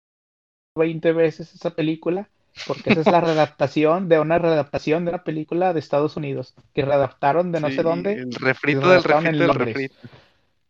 20 0.76 1.14
veces 1.14 1.54
esa 1.54 1.72
película, 1.72 2.30
porque 2.68 2.92
esa 2.92 3.02
es 3.02 3.08
la 3.08 3.22
readaptación 3.22 4.10
de 4.10 4.20
una 4.20 4.40
readaptación 4.40 5.06
de 5.06 5.12
una 5.12 5.24
película 5.24 5.74
de 5.74 5.80
Estados 5.80 6.18
Unidos, 6.18 6.54
que 6.74 6.84
readaptaron 6.84 7.52
de 7.52 7.62
no 7.62 7.70
sé 7.70 7.82
dónde 7.82 8.14
el 8.14 8.34
refrito 8.34 8.90
del 8.90 9.04
refrito 9.04 9.54
del. 9.54 9.92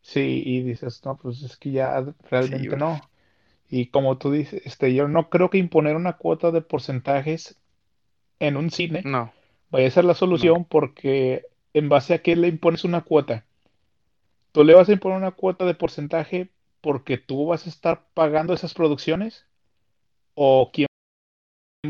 Sí, 0.02 0.44
y 0.45 0.62
dices, 0.64 1.02
no, 1.06 1.16
pues 1.16 1.41
es 1.44 1.56
que 1.58 1.72
ya 1.72 2.06
realmente 2.30 2.76
no. 2.76 3.02
Y 3.76 3.88
como 3.88 4.20
tú 4.20 4.30
dices, 4.30 4.62
este, 4.66 4.94
yo 4.94 5.08
no 5.08 5.32
creo 5.32 5.50
que 5.50 5.58
imponer 5.58 5.95
una 5.95 6.14
cuota 6.14 6.52
de 6.52 6.62
porcentajes 6.62 7.60
en 8.38 8.56
un 8.56 8.70
cine 8.70 9.02
No, 9.04 9.34
vaya 9.72 9.88
a 9.88 9.90
ser 9.90 10.06
la 10.06 10.14
no. 10.14 10.16
solución 10.16 10.66
porque 10.66 11.48
en 11.74 11.90
base 11.90 12.14
a 12.14 12.22
qué 12.22 12.36
le 12.36 12.50
impones 12.50 12.84
una 12.84 13.02
cuota. 13.02 13.45
¿Tú 14.52 14.64
le 14.64 14.76
vas 14.76 14.90
a 14.90 14.94
imponer 14.94 15.18
una 15.18 15.32
cuota 15.32 15.66
de 15.66 15.74
porcentaje 15.74 16.52
porque 16.82 17.18
tú 17.18 17.48
vas 17.48 17.66
a 17.66 17.70
estar 17.70 18.06
pagando 18.14 18.54
esas 18.54 18.76
producciones? 18.76 19.44
¿O 20.36 20.70
quién 20.72 20.86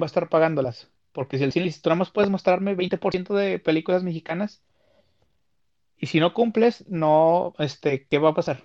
va 0.01 0.05
a 0.05 0.05
estar 0.05 0.29
pagándolas? 0.29 0.89
Porque 1.11 1.37
si 1.37 1.43
el 1.43 1.51
cine 1.51 1.65
dice, 1.65 1.81
tú 1.81 1.89
nada 1.89 1.99
más 1.99 2.11
puedes 2.11 2.31
mostrarme 2.31 2.75
20% 2.75 3.33
de 3.35 3.59
películas 3.59 4.03
mexicanas 4.03 4.63
y 5.97 6.05
si 6.07 6.19
no 6.19 6.33
cumples, 6.33 6.87
no, 6.87 7.53
este, 7.59 8.05
¿qué 8.07 8.19
va 8.19 8.29
a 8.29 8.33
pasar? 8.33 8.63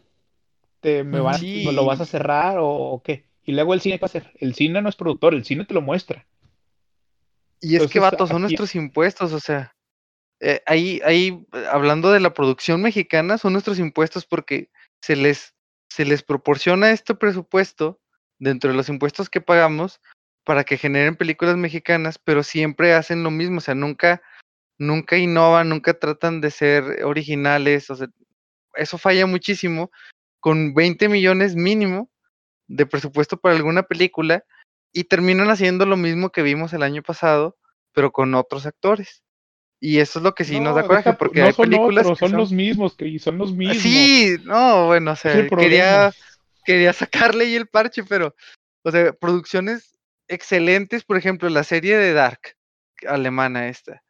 ¿Te, 0.80 1.04
me, 1.04 1.20
van. 1.20 1.40
¿me 1.40 1.72
lo 1.72 1.84
vas 1.84 2.00
a 2.00 2.04
Sí, 2.04 2.10
cerrar 2.12 2.58
o, 2.58 2.68
o 2.68 3.02
qué? 3.02 3.24
Y 3.44 3.52
luego 3.52 3.74
el 3.74 3.80
cine, 3.80 3.96
¿qué 3.98 4.02
va 4.02 4.06
a 4.06 4.10
hacer? 4.10 4.32
El 4.36 4.54
cine 4.54 4.82
no 4.82 4.88
es 4.88 4.96
productor, 4.96 5.34
el 5.34 5.44
cine 5.44 5.64
te 5.64 5.74
lo 5.74 5.80
muestra. 5.80 6.26
y 7.60 7.76
es 7.76 7.90
que 7.90 7.98
vatos, 7.98 8.28
son 8.28 8.36
aquí, 8.36 8.42
nuestros 8.42 8.74
impuestos, 8.74 9.32
o 9.32 9.40
sea, 9.40 9.74
eh, 10.40 10.62
ahí, 10.66 11.00
ahí, 11.04 11.44
hablando 11.70 12.12
de 12.12 12.20
la 12.20 12.34
producción 12.34 12.82
mexicana, 12.82 13.38
son 13.38 13.52
nuestros 13.54 13.78
impuestos 13.78 14.26
porque 14.26 14.70
se 15.00 15.16
les, 15.16 15.54
se 15.88 16.04
les 16.04 16.22
proporciona 16.22 16.90
este 16.90 17.14
presupuesto 17.14 18.00
dentro 18.38 18.70
de 18.70 18.76
los 18.76 18.88
impuestos 18.88 19.28
que 19.30 19.40
pagamos 19.40 20.00
para 20.44 20.64
que 20.64 20.76
generen 20.76 21.16
películas 21.16 21.56
mexicanas, 21.56 22.18
pero 22.18 22.42
siempre 22.42 22.94
hacen 22.94 23.24
lo 23.24 23.30
mismo, 23.30 23.58
o 23.58 23.60
sea, 23.60 23.74
nunca 23.74 24.22
nunca 24.78 25.16
innovan, 25.16 25.68
nunca 25.68 25.98
tratan 25.98 26.40
de 26.40 26.50
ser 26.50 27.04
originales, 27.04 27.90
o 27.90 27.96
sea, 27.96 28.08
eso 28.74 28.96
falla 28.96 29.26
muchísimo. 29.26 29.90
Con 30.40 30.74
20 30.74 31.08
millones 31.08 31.56
mínimo 31.56 32.10
de 32.68 32.86
presupuesto 32.86 33.38
para 33.38 33.56
alguna 33.56 33.82
película 33.82 34.44
y 34.92 35.04
terminan 35.04 35.50
haciendo 35.50 35.86
lo 35.86 35.96
mismo 35.96 36.30
que 36.30 36.42
vimos 36.42 36.72
el 36.72 36.82
año 36.82 37.02
pasado, 37.02 37.56
pero 37.92 38.12
con 38.12 38.34
otros 38.34 38.66
actores. 38.66 39.22
Y 39.80 39.98
eso 39.98 40.18
es 40.18 40.22
lo 40.24 40.34
que 40.34 40.44
sí 40.44 40.58
nos 40.58 40.74
da 40.74 40.86
coraje, 40.86 41.12
porque 41.12 41.42
hay 41.42 41.52
son 41.52 41.66
películas 41.66 42.04
otros, 42.04 42.18
que 42.18 42.28
son, 42.28 42.36
los 42.36 42.50
mismos, 42.50 42.96
que 42.96 43.18
son 43.18 43.38
los 43.38 43.52
mismos. 43.52 43.78
Sí, 43.78 44.36
no, 44.44 44.86
bueno, 44.86 45.12
o 45.12 45.16
sea, 45.16 45.46
quería, 45.48 46.12
quería 46.64 46.92
sacarle 46.92 47.44
ahí 47.44 47.54
el 47.54 47.68
parche, 47.68 48.02
pero, 48.02 48.34
o 48.82 48.90
sea, 48.90 49.12
producciones 49.12 49.96
excelentes, 50.26 51.04
por 51.04 51.16
ejemplo, 51.16 51.48
la 51.48 51.62
serie 51.62 51.96
de 51.96 52.12
Dark, 52.12 52.40
alemana 53.06 53.68
esta. 53.68 54.02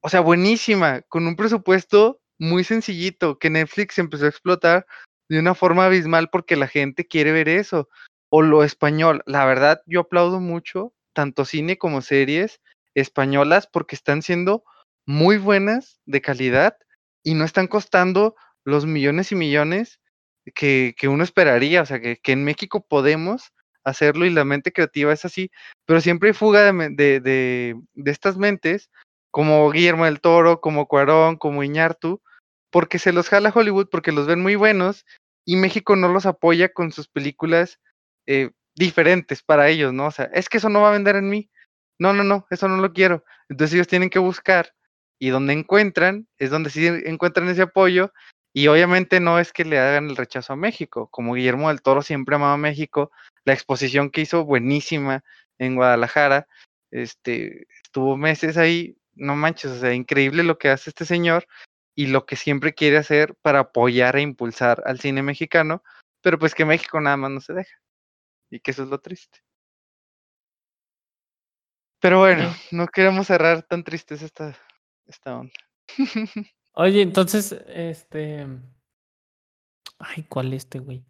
O 0.00 0.08
sea, 0.08 0.20
buenísima, 0.20 1.02
con 1.02 1.26
un 1.26 1.34
presupuesto 1.34 2.20
muy 2.38 2.62
sencillito, 2.62 3.38
que 3.38 3.50
Netflix 3.50 3.98
empezó 3.98 4.26
a 4.26 4.28
explotar 4.28 4.86
de 5.28 5.38
una 5.38 5.54
forma 5.54 5.86
abismal 5.86 6.28
porque 6.30 6.56
la 6.56 6.68
gente 6.68 7.06
quiere 7.06 7.32
ver 7.32 7.48
eso. 7.48 7.88
O 8.30 8.42
lo 8.42 8.64
español, 8.64 9.22
la 9.26 9.44
verdad, 9.44 9.82
yo 9.86 10.00
aplaudo 10.00 10.40
mucho, 10.40 10.94
tanto 11.12 11.44
cine 11.44 11.76
como 11.76 12.00
series 12.00 12.60
españolas, 12.94 13.66
porque 13.66 13.94
están 13.94 14.22
siendo 14.22 14.64
muy 15.06 15.38
buenas, 15.38 16.00
de 16.06 16.20
calidad, 16.20 16.76
y 17.22 17.34
no 17.34 17.44
están 17.44 17.66
costando 17.66 18.34
los 18.64 18.86
millones 18.86 19.32
y 19.32 19.34
millones 19.34 20.00
que, 20.54 20.94
que 20.98 21.08
uno 21.08 21.24
esperaría. 21.24 21.82
O 21.82 21.86
sea, 21.86 22.00
que, 22.00 22.16
que 22.16 22.32
en 22.32 22.44
México 22.44 22.86
podemos 22.86 23.52
hacerlo 23.84 24.24
y 24.24 24.30
la 24.30 24.44
mente 24.44 24.72
creativa 24.72 25.12
es 25.12 25.24
así, 25.24 25.50
pero 25.86 26.00
siempre 26.00 26.30
hay 26.30 26.34
fuga 26.34 26.72
de, 26.72 26.88
de, 26.90 27.20
de, 27.20 27.80
de 27.94 28.10
estas 28.10 28.36
mentes, 28.36 28.90
como 29.30 29.70
Guillermo 29.70 30.04
del 30.04 30.20
Toro, 30.20 30.60
como 30.60 30.86
Cuarón, 30.86 31.36
como 31.36 31.64
Iñárritu, 31.64 32.22
porque 32.72 32.98
se 32.98 33.12
los 33.12 33.28
jala 33.28 33.52
Hollywood, 33.54 33.88
porque 33.90 34.10
los 34.10 34.26
ven 34.26 34.40
muy 34.40 34.56
buenos 34.56 35.06
y 35.44 35.56
México 35.56 35.94
no 35.94 36.08
los 36.08 36.26
apoya 36.26 36.72
con 36.72 36.90
sus 36.90 37.06
películas 37.06 37.78
eh, 38.26 38.50
diferentes 38.74 39.42
para 39.42 39.68
ellos, 39.68 39.92
¿no? 39.92 40.06
O 40.06 40.10
sea, 40.10 40.24
es 40.32 40.48
que 40.48 40.56
eso 40.56 40.70
no 40.70 40.80
va 40.80 40.88
a 40.88 40.92
vender 40.92 41.16
en 41.16 41.28
mí. 41.28 41.50
No, 41.98 42.12
no, 42.12 42.24
no, 42.24 42.46
eso 42.50 42.68
no 42.68 42.78
lo 42.78 42.92
quiero. 42.92 43.24
Entonces 43.48 43.74
ellos 43.74 43.88
tienen 43.88 44.10
que 44.10 44.18
buscar 44.18 44.72
y 45.20 45.28
donde 45.28 45.52
encuentran 45.52 46.26
es 46.38 46.50
donde 46.50 46.70
sí 46.70 46.86
encuentran 46.86 47.48
ese 47.48 47.62
apoyo 47.62 48.12
y 48.54 48.66
obviamente 48.68 49.20
no 49.20 49.38
es 49.38 49.52
que 49.52 49.64
le 49.64 49.78
hagan 49.78 50.08
el 50.08 50.16
rechazo 50.16 50.54
a 50.54 50.56
México, 50.56 51.08
como 51.10 51.34
Guillermo 51.34 51.68
del 51.68 51.82
Toro 51.82 52.02
siempre 52.02 52.36
amaba 52.36 52.54
a 52.54 52.58
México, 52.58 53.10
la 53.44 53.52
exposición 53.52 54.10
que 54.10 54.22
hizo 54.22 54.44
buenísima 54.44 55.24
en 55.58 55.76
Guadalajara, 55.76 56.48
este, 56.90 57.66
estuvo 57.84 58.16
meses 58.16 58.56
ahí, 58.56 58.96
no 59.14 59.36
manches, 59.36 59.70
o 59.70 59.80
sea, 59.80 59.94
increíble 59.94 60.42
lo 60.42 60.58
que 60.58 60.68
hace 60.68 60.90
este 60.90 61.04
señor 61.04 61.46
y 61.94 62.06
lo 62.06 62.24
que 62.26 62.36
siempre 62.36 62.74
quiere 62.74 62.96
hacer 62.98 63.34
para 63.42 63.60
apoyar 63.60 64.16
e 64.16 64.22
impulsar 64.22 64.82
al 64.86 65.00
cine 65.00 65.22
mexicano, 65.22 65.82
pero 66.22 66.38
pues 66.38 66.54
que 66.54 66.64
México 66.64 67.00
nada 67.00 67.16
más 67.16 67.30
no 67.30 67.40
se 67.40 67.52
deja. 67.52 67.76
Y 68.50 68.60
que 68.60 68.70
eso 68.70 68.82
es 68.84 68.88
lo 68.88 68.98
triste. 69.00 69.40
Pero 72.00 72.18
bueno, 72.18 72.52
no 72.70 72.86
queremos 72.88 73.26
cerrar 73.26 73.62
tan 73.62 73.84
tristes 73.84 74.22
esta, 74.22 74.56
esta 75.06 75.38
onda. 75.38 75.52
Oye, 76.74 77.02
entonces, 77.02 77.52
este. 77.68 78.46
Ay, 79.98 80.24
¿cuál 80.28 80.52
este, 80.52 80.80
güey? 80.80 81.04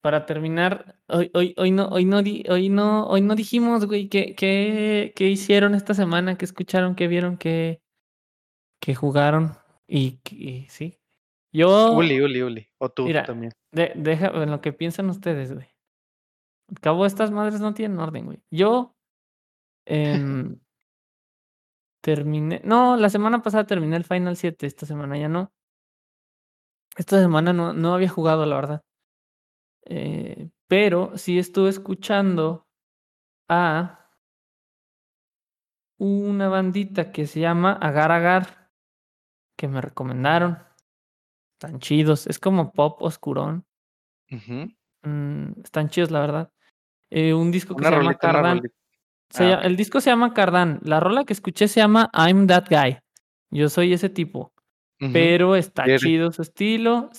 Para 0.00 0.26
terminar, 0.26 0.96
hoy, 1.08 1.30
hoy, 1.34 1.54
hoy 1.58 1.70
no, 1.70 1.88
hoy 1.88 2.04
no, 2.04 2.22
di- 2.22 2.44
hoy 2.48 2.68
no, 2.68 3.06
hoy 3.08 3.20
no 3.20 3.34
dijimos, 3.34 3.84
güey, 3.84 4.08
qué, 4.08 4.34
qué, 4.36 5.12
qué 5.14 5.28
hicieron 5.28 5.74
esta 5.74 5.92
semana, 5.92 6.38
qué 6.38 6.44
escucharon, 6.44 6.94
qué 6.94 7.08
vieron, 7.08 7.36
qué, 7.36 7.82
qué 8.80 8.94
jugaron 8.94 9.58
y, 9.88 10.66
sí. 10.68 10.98
Yo, 11.52 11.92
Uli, 11.92 12.20
Uli, 12.20 12.42
Uli. 12.42 12.68
O 12.78 12.90
tú 12.90 13.04
mira, 13.04 13.24
también. 13.24 13.52
de- 13.72 13.92
deja 13.96 14.28
en 14.28 14.50
lo 14.50 14.60
que 14.60 14.72
piensan 14.72 15.08
ustedes, 15.08 15.54
güey. 15.54 15.66
Al 16.68 16.80
cabo, 16.80 17.06
estas 17.06 17.30
madres 17.30 17.60
no 17.60 17.72
tienen 17.72 17.98
orden, 17.98 18.26
güey. 18.26 18.42
Yo 18.50 18.94
em, 19.86 20.60
terminé, 22.02 22.60
no, 22.64 22.96
la 22.96 23.08
semana 23.08 23.42
pasada 23.42 23.66
terminé 23.66 23.96
el 23.96 24.04
Final 24.04 24.36
7, 24.36 24.66
esta 24.66 24.84
semana 24.86 25.16
ya 25.16 25.28
no. 25.28 25.52
Esta 26.96 27.18
semana 27.20 27.52
no, 27.52 27.72
no 27.72 27.94
había 27.94 28.08
jugado, 28.08 28.44
la 28.44 28.56
verdad. 28.56 28.82
Eh, 29.86 30.50
pero 30.68 31.16
sí 31.16 31.38
estuve 31.38 31.70
escuchando 31.70 32.66
a 33.48 34.10
una 35.98 36.48
bandita 36.48 37.10
que 37.10 37.26
se 37.26 37.40
llama 37.40 37.72
Agar 37.72 38.12
Agar, 38.12 38.57
que 39.58 39.68
me 39.68 39.80
recomendaron. 39.82 40.58
Están 41.60 41.80
chidos, 41.80 42.26
es 42.28 42.38
como 42.38 42.72
pop 42.72 43.02
oscurón. 43.02 43.66
Mm, 45.02 45.60
están 45.64 45.88
chidos, 45.90 46.10
la 46.10 46.20
verdad. 46.20 46.52
Eh, 47.10 47.34
un 47.34 47.50
disco 47.50 47.74
que 47.74 47.80
Una 47.80 47.88
se 47.90 47.94
llama 47.96 48.04
rolita, 48.06 48.20
Cardan. 48.32 48.62
se 49.30 49.44
Ah, 49.44 49.50
llama-. 49.50 49.62
El 49.62 49.76
disco 49.76 50.00
se 50.00 50.10
llama 50.10 50.32
Cardan. 50.34 50.78
La 50.82 51.00
rola 51.00 51.24
que 51.24 51.32
escuché 51.32 51.66
se 51.68 51.80
llama 51.80 52.08
I'm 52.14 52.46
That 52.46 52.66
Guy. 52.70 52.98
Yo 53.50 53.68
soy 53.68 53.92
ese 53.92 54.08
tipo. 54.08 54.52
Pero 55.12 55.54
está 55.54 55.84
chido 55.96 56.32
su 56.32 56.42
estilo. 56.42 57.10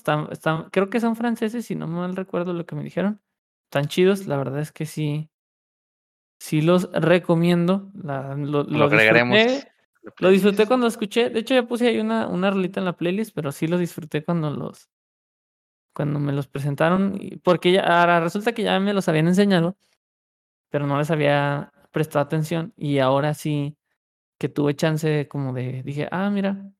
Creo 0.72 0.90
que 0.90 1.00
son 1.00 1.16
franceses, 1.16 1.66
si 1.66 1.76
no 1.76 1.88
mal 1.88 2.14
recuerdo 2.16 2.52
lo 2.54 2.66
que 2.66 2.76
me 2.76 2.84
dijeron. 2.84 3.22
Están 3.72 3.88
chidos, 3.88 4.28
la 4.28 4.36
verdad 4.38 4.60
es 4.60 4.72
que 4.74 4.86
sí. 4.86 5.30
Sí 6.42 6.62
los 6.62 6.92
recomiendo. 6.92 7.90
la- 7.94 8.36
lo, 8.36 8.64
Lo 8.64 8.78
lo 8.80 8.84
agregaremos. 8.86 9.38
disfruté, 9.38 9.72
lo 10.20 10.30
disfruté 10.30 10.66
cuando 10.66 10.88
escuché. 10.88 11.30
De 11.30 11.40
hecho, 11.40 11.54
ya 11.54 11.68
puse 11.68 11.88
ahí 11.88 12.00
una, 12.00 12.28
una 12.28 12.52
rolita 12.52 12.80
en 12.80 12.86
la 12.86 12.98
playlist, 12.98 13.34
pero 13.36 13.52
sí 13.52 13.68
lo 13.68 13.78
disfruté 13.78 14.24
cuando 14.24 14.50
los. 14.52 14.90
Cuando 15.94 16.20
me 16.20 16.34
los 16.34 16.48
presentaron. 16.48 17.20
Porque 17.44 17.72
ya, 17.74 17.82
ahora 17.82 18.20
resulta 18.20 18.54
que 18.54 18.64
ya 18.64 18.80
me 18.80 18.94
los 18.94 19.08
habían 19.08 19.28
enseñado, 19.28 19.78
pero 20.70 20.88
no 20.88 20.98
les 21.00 21.12
había 21.12 21.74
prestado 21.92 22.26
atención. 22.26 22.74
Y 22.78 23.00
ahora 23.00 23.34
sí 23.34 23.78
que 24.40 24.50
tuve 24.50 24.76
chance 24.76 25.28
como 25.28 25.54
de. 25.54 25.84
Dije, 25.84 26.08
ah, 26.12 26.30
mira. 26.30 26.72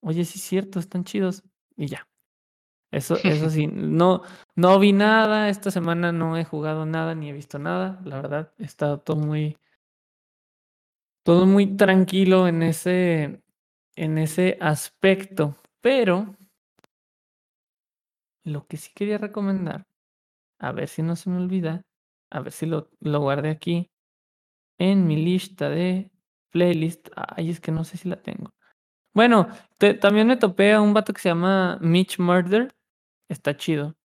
Oye, 0.00 0.24
sí 0.24 0.38
es 0.38 0.44
cierto, 0.44 0.78
están 0.80 1.04
chidos. 1.04 1.44
Y 1.76 1.86
ya. 1.88 2.08
Eso, 2.90 3.16
eso 3.24 3.50
sí, 3.50 3.66
no, 3.72 4.22
no 4.54 4.78
vi 4.78 4.92
nada. 4.92 5.48
Esta 5.48 5.70
semana 5.70 6.12
no 6.12 6.36
he 6.36 6.44
jugado 6.44 6.86
nada 6.86 7.14
ni 7.14 7.30
he 7.30 7.32
visto 7.32 7.58
nada. 7.58 8.00
La 8.04 8.16
verdad, 8.16 8.52
he 8.58 8.64
estado 8.64 9.00
todo 9.00 9.16
muy. 9.18 9.56
Todo 11.26 11.44
muy 11.44 11.76
tranquilo 11.76 12.48
en 12.48 12.62
ese. 12.62 13.42
En 13.96 14.18
ese 14.18 14.56
aspecto. 14.60 15.56
Pero. 15.82 16.36
Lo 18.44 18.66
que 18.66 18.76
sí 18.76 18.92
quería 18.94 19.18
recomendar. 19.18 19.86
A 20.60 20.72
ver 20.72 20.88
si 20.88 21.02
no 21.02 21.16
se 21.16 21.30
me 21.30 21.38
olvida. 21.38 21.82
A 22.30 22.40
ver 22.40 22.52
si 22.52 22.66
lo, 22.66 22.90
lo 23.00 23.20
guardé 23.20 23.50
aquí. 23.50 23.90
En 24.78 25.06
mi 25.08 25.16
lista 25.16 25.70
de 25.70 26.10
playlist. 26.52 27.08
Ay, 27.16 27.50
es 27.50 27.60
que 27.60 27.72
no 27.72 27.84
sé 27.84 27.98
si 27.98 28.08
la 28.08 28.16
tengo. 28.22 28.52
Bueno, 29.14 29.48
te- 29.78 29.94
también 29.94 30.28
me 30.28 30.36
topé 30.38 30.72
a 30.74 30.82
un 30.82 30.94
vato 30.94 31.12
que 31.14 31.22
se 31.22 31.30
llama 31.30 31.78
Mitch 31.82 32.18
Murder. 32.20 32.74
Está 33.28 33.56
chido. 33.56 33.96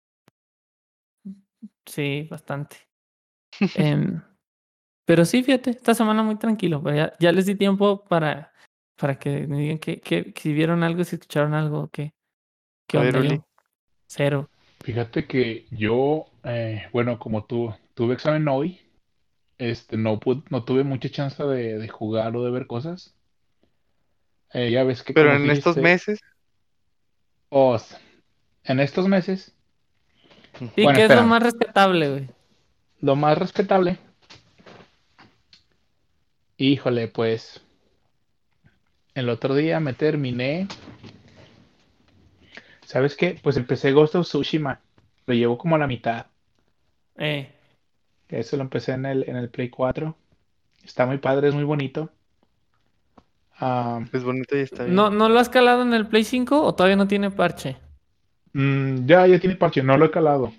Sí, 1.86 2.26
bastante. 2.30 2.76
Em, 3.76 4.22
pero 5.10 5.24
sí, 5.24 5.42
fíjate, 5.42 5.70
esta 5.70 5.92
semana 5.92 6.22
muy 6.22 6.36
tranquilo. 6.36 6.80
pero 6.80 6.94
ya, 6.94 7.12
ya 7.18 7.32
les 7.32 7.44
di 7.44 7.56
tiempo 7.56 8.04
para, 8.04 8.52
para 8.96 9.18
que 9.18 9.44
me 9.48 9.58
digan 9.58 9.78
que, 9.78 10.00
que, 10.00 10.32
que 10.32 10.40
si 10.40 10.52
vieron 10.52 10.84
algo, 10.84 11.02
si 11.02 11.16
escucharon 11.16 11.52
algo, 11.52 11.88
que, 11.88 12.14
qué 12.86 12.96
onda 12.98 13.20
yo. 13.20 13.44
Cero. 14.06 14.48
Fíjate 14.84 15.26
que 15.26 15.66
yo, 15.72 16.26
eh, 16.44 16.84
bueno, 16.92 17.18
como 17.18 17.44
tú, 17.44 17.74
tuve 17.94 18.14
examen 18.14 18.46
hoy, 18.46 18.80
este, 19.58 19.96
no 19.96 20.20
pude- 20.20 20.44
no 20.48 20.62
tuve 20.62 20.84
mucha 20.84 21.08
chance 21.10 21.42
de, 21.42 21.76
de 21.78 21.88
jugar 21.88 22.36
o 22.36 22.44
de 22.44 22.52
ver 22.52 22.68
cosas. 22.68 23.12
Eh, 24.52 24.70
ya 24.70 24.84
ves 24.84 25.02
que 25.02 25.12
Pero 25.12 25.34
en 25.34 25.50
estos 25.50 25.76
meses. 25.76 26.20
oh, 27.48 27.76
en 28.62 28.78
estos 28.78 29.08
meses, 29.08 29.56
Sí, 30.76 30.82
Bueno, 30.84 30.96
que 30.98 31.04
es 31.06 31.10
lo 31.10 31.24
más 31.24 31.42
respetable, 31.42 32.10
güey. 32.10 32.28
lo 33.00 33.16
más 33.16 33.36
respetable, 33.36 33.98
híjole, 36.60 37.08
pues, 37.08 37.60
el 39.14 39.28
otro 39.28 39.54
día 39.54 39.78
me 39.78 39.94
terminé, 39.94 40.66
¿sabes 42.84 43.16
qué? 43.16 43.38
Pues 43.42 43.56
empecé 43.56 43.92
Ghost 43.92 44.14
of 44.16 44.26
Tsushima, 44.26 44.80
lo 45.26 45.34
llevo 45.34 45.58
como 45.58 45.76
a 45.76 45.78
la 45.78 45.86
mitad, 45.86 46.26
Eh, 47.18 47.48
que 48.28 48.38
eso 48.40 48.56
lo 48.56 48.62
empecé 48.62 48.92
en 48.92 49.04
el, 49.06 49.28
en 49.28 49.36
el 49.36 49.50
Play 49.50 49.68
4, 49.68 50.16
está 50.84 51.06
muy 51.06 51.18
padre, 51.18 51.48
es 51.48 51.54
muy 51.54 51.64
bonito. 51.64 52.10
Ah, 53.60 54.00
Es 54.12 54.24
bonito 54.24 54.56
y 54.56 54.60
está 54.62 54.84
bien. 54.84 54.96
¿no, 54.96 55.10
¿No 55.10 55.28
lo 55.30 55.38
has 55.38 55.48
calado 55.48 55.80
en 55.82 55.94
el 55.94 56.06
Play 56.06 56.24
5 56.24 56.62
o 56.62 56.74
todavía 56.74 56.96
no 56.96 57.08
tiene 57.08 57.30
parche? 57.30 57.76
mm, 58.52 59.06
ya, 59.06 59.26
ya 59.26 59.38
tiene 59.40 59.56
parche, 59.56 59.82
no 59.82 59.96
lo 59.96 60.04
he 60.06 60.10
calado. 60.10 60.52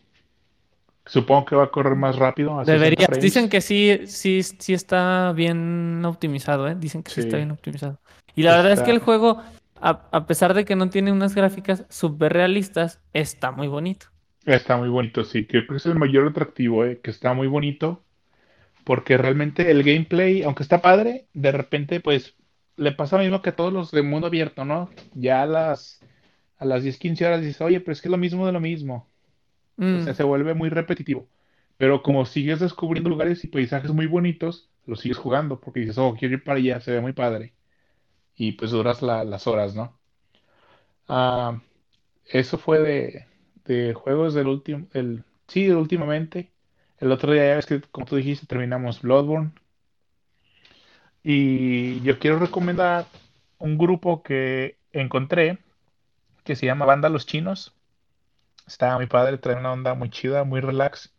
Supongo 1.05 1.45
que 1.45 1.55
va 1.55 1.63
a 1.65 1.71
correr 1.71 1.95
más 1.95 2.15
rápido, 2.15 2.59
a 2.59 2.65
60 2.65 2.71
Deberías. 2.71 3.05
frames. 3.07 3.23
Dicen 3.23 3.49
que 3.49 3.61
sí, 3.61 4.01
sí, 4.05 4.43
sí 4.43 4.73
está 4.73 5.33
bien 5.33 6.03
optimizado, 6.05 6.67
¿eh? 6.67 6.75
Dicen 6.77 7.03
que 7.03 7.11
sí, 7.11 7.21
está 7.21 7.37
bien 7.37 7.51
optimizado. 7.51 7.99
Y 8.35 8.43
la 8.43 8.55
verdad 8.55 8.73
es 8.73 8.81
que 8.81 8.91
el 8.91 8.99
juego, 8.99 9.41
a, 9.81 10.07
a 10.11 10.27
pesar 10.27 10.53
de 10.53 10.63
que 10.63 10.75
no 10.75 10.89
tiene 10.89 11.11
unas 11.11 11.35
gráficas 11.35 11.85
súper 11.89 12.33
realistas, 12.33 12.99
está 13.13 13.51
muy 13.51 13.67
bonito. 13.67 14.07
Está 14.45 14.77
muy 14.77 14.89
bonito, 14.89 15.23
sí. 15.23 15.45
Creo 15.45 15.67
que 15.67 15.75
es 15.75 15.85
el 15.85 15.95
mayor 15.95 16.27
atractivo, 16.27 16.85
eh, 16.85 16.99
que 17.01 17.11
está 17.11 17.33
muy 17.33 17.47
bonito. 17.47 18.03
Porque 18.83 19.17
realmente 19.17 19.69
el 19.69 19.83
gameplay, 19.83 20.43
aunque 20.43 20.63
está 20.63 20.81
padre, 20.81 21.27
de 21.33 21.51
repente, 21.51 21.99
pues, 21.99 22.35
le 22.77 22.91
pasa 22.91 23.17
lo 23.17 23.23
mismo 23.23 23.41
que 23.41 23.51
a 23.51 23.55
todos 23.55 23.71
los 23.71 23.91
de 23.91 24.01
mundo 24.01 24.27
abierto, 24.27 24.65
¿no? 24.65 24.89
Ya 25.13 25.43
a 25.43 25.45
las, 25.45 25.99
a 26.57 26.65
las 26.65 26.81
10, 26.83 26.97
15 26.97 27.25
horas 27.27 27.41
dices, 27.41 27.61
oye, 27.61 27.79
pero 27.79 27.93
es 27.93 28.01
que 28.01 28.07
es 28.07 28.11
lo 28.11 28.17
mismo 28.17 28.45
de 28.47 28.53
lo 28.53 28.59
mismo. 28.59 29.10
O 29.89 29.99
Mm, 29.99 29.99
sea, 29.99 30.13
se 30.13 30.23
vuelve 30.23 30.53
muy 30.53 30.69
repetitivo. 30.69 31.29
Pero 31.77 32.03
como 32.03 32.25
sigues 32.25 32.59
descubriendo 32.59 33.09
lugares 33.09 33.43
y 33.43 33.47
paisajes 33.47 33.91
muy 33.91 34.07
bonitos, 34.07 34.69
lo 34.85 34.95
sigues 34.95 35.17
jugando, 35.17 35.59
porque 35.59 35.81
dices, 35.81 35.97
oh, 35.97 36.15
quiero 36.17 36.35
ir 36.35 36.43
para 36.43 36.59
allá, 36.59 36.79
se 36.81 36.91
ve 36.91 37.01
muy 37.01 37.13
padre. 37.13 37.55
Y 38.35 38.53
pues 38.53 38.71
duras 38.71 39.01
la- 39.03 39.23
las 39.25 39.47
horas, 39.47 39.75
¿no? 39.75 39.99
Ah, 41.07 41.61
eso 42.25 42.57
fue 42.57 42.79
de, 42.79 43.27
de 43.65 43.93
juegos 43.93 44.33
del 44.33 44.47
último, 44.47 44.87
el, 44.93 45.23
sí, 45.47 45.65
de 45.67 45.75
últimamente. 45.75 46.53
El 46.99 47.11
otro 47.11 47.33
día 47.33 47.47
ya 47.49 47.55
ves 47.57 47.65
que, 47.65 47.81
como 47.81 48.05
tú 48.07 48.15
dijiste, 48.17 48.47
terminamos 48.47 49.01
Bloodborne. 49.01 49.53
Y 51.23 52.01
yo 52.01 52.19
quiero 52.19 52.39
recomendar 52.39 53.05
un 53.59 53.77
grupo 53.77 54.23
que 54.23 54.77
encontré 54.91 55.59
que 56.45 56.55
se 56.57 56.65
llama 56.67 56.85
Banda 56.85 57.09
Los 57.09 57.25
Chinos. 57.27 57.75
Está 58.67 58.95
muy 58.95 59.07
padre, 59.07 59.37
trae 59.37 59.55
una 59.55 59.71
onda 59.71 59.93
muy 59.93 60.09
chida, 60.09 60.43
muy 60.43 60.61
relax. 60.61 61.13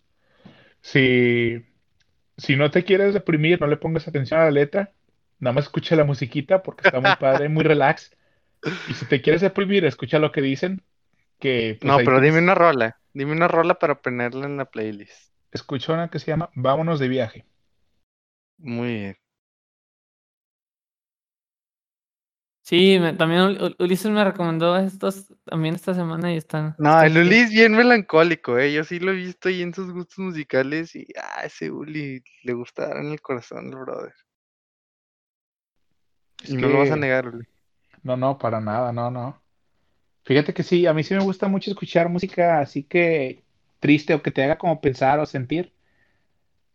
Si, 0.80 1.64
si 2.36 2.56
no 2.56 2.70
te 2.70 2.84
quieres 2.84 3.14
deprimir, 3.14 3.60
no 3.60 3.66
le 3.66 3.76
pongas 3.76 4.08
atención 4.08 4.40
a 4.40 4.44
la 4.44 4.50
letra. 4.50 4.92
Nada 5.38 5.54
más 5.54 5.64
escucha 5.64 5.96
la 5.96 6.04
musiquita 6.04 6.62
porque 6.62 6.86
está 6.86 7.00
muy 7.00 7.16
padre, 7.18 7.48
muy 7.48 7.64
relax. 7.64 8.10
Y 8.88 8.94
si 8.94 9.06
te 9.06 9.20
quieres 9.20 9.40
deprimir, 9.40 9.84
escucha 9.84 10.20
lo 10.20 10.30
que 10.30 10.40
dicen. 10.40 10.82
Que 11.40 11.76
pues 11.80 11.90
No, 11.90 11.96
pero 11.98 12.20
dime 12.20 12.38
una 12.38 12.54
rola. 12.54 13.00
Dime 13.12 13.32
una 13.32 13.48
rola 13.48 13.74
para 13.74 14.00
ponerla 14.00 14.46
en 14.46 14.56
la 14.56 14.66
playlist. 14.66 15.32
escucha 15.50 15.92
una 15.92 16.10
que 16.10 16.20
se 16.20 16.26
llama 16.26 16.50
Vámonos 16.54 17.00
de 17.00 17.08
viaje. 17.08 17.44
Muy 18.58 18.94
bien. 18.94 19.21
Sí, 22.64 22.98
me- 23.00 23.12
también 23.14 23.40
Ul- 23.42 23.58
Ul- 23.60 23.76
Ulises 23.80 24.10
me 24.10 24.22
recomendó 24.24 24.76
estos 24.76 25.26
también 25.44 25.74
esta 25.74 25.94
semana 25.94 26.32
y 26.32 26.36
están. 26.36 26.76
No, 26.78 26.90
están 26.90 27.04
el 27.06 27.12
chidos. 27.14 27.26
Uli 27.26 27.36
es 27.38 27.50
bien 27.50 27.72
melancólico, 27.72 28.56
eh. 28.58 28.72
Yo 28.72 28.84
sí 28.84 29.00
lo 29.00 29.10
he 29.10 29.16
visto 29.16 29.48
ahí 29.48 29.62
en 29.62 29.74
sus 29.74 29.90
gustos 29.92 30.18
musicales 30.18 30.94
y 30.94 31.06
ah, 31.20 31.42
ese 31.44 31.70
Uli 31.72 32.22
le 32.44 32.52
gusta 32.52 32.86
dar 32.88 32.98
en 32.98 33.10
el 33.12 33.20
corazón 33.20 33.66
al 33.74 33.80
brother. 33.80 34.14
Es 36.42 36.50
Y 36.50 36.56
no 36.56 36.68
lo 36.68 36.78
vas 36.78 36.90
a 36.90 36.94
que- 36.94 37.00
negar, 37.00 37.26
Uli. 37.28 37.44
No, 38.04 38.16
no, 38.16 38.38
para 38.38 38.60
nada, 38.60 38.92
no, 38.92 39.10
no. 39.10 39.42
Fíjate 40.24 40.54
que 40.54 40.62
sí, 40.62 40.86
a 40.86 40.94
mí 40.94 41.02
sí 41.02 41.14
me 41.14 41.22
gusta 41.24 41.48
mucho 41.48 41.70
escuchar 41.70 42.08
música 42.08 42.60
así 42.60 42.84
que 42.84 43.42
triste 43.80 44.14
o 44.14 44.22
que 44.22 44.30
te 44.30 44.44
haga 44.44 44.56
como 44.56 44.80
pensar 44.80 45.18
o 45.18 45.26
sentir. 45.26 45.72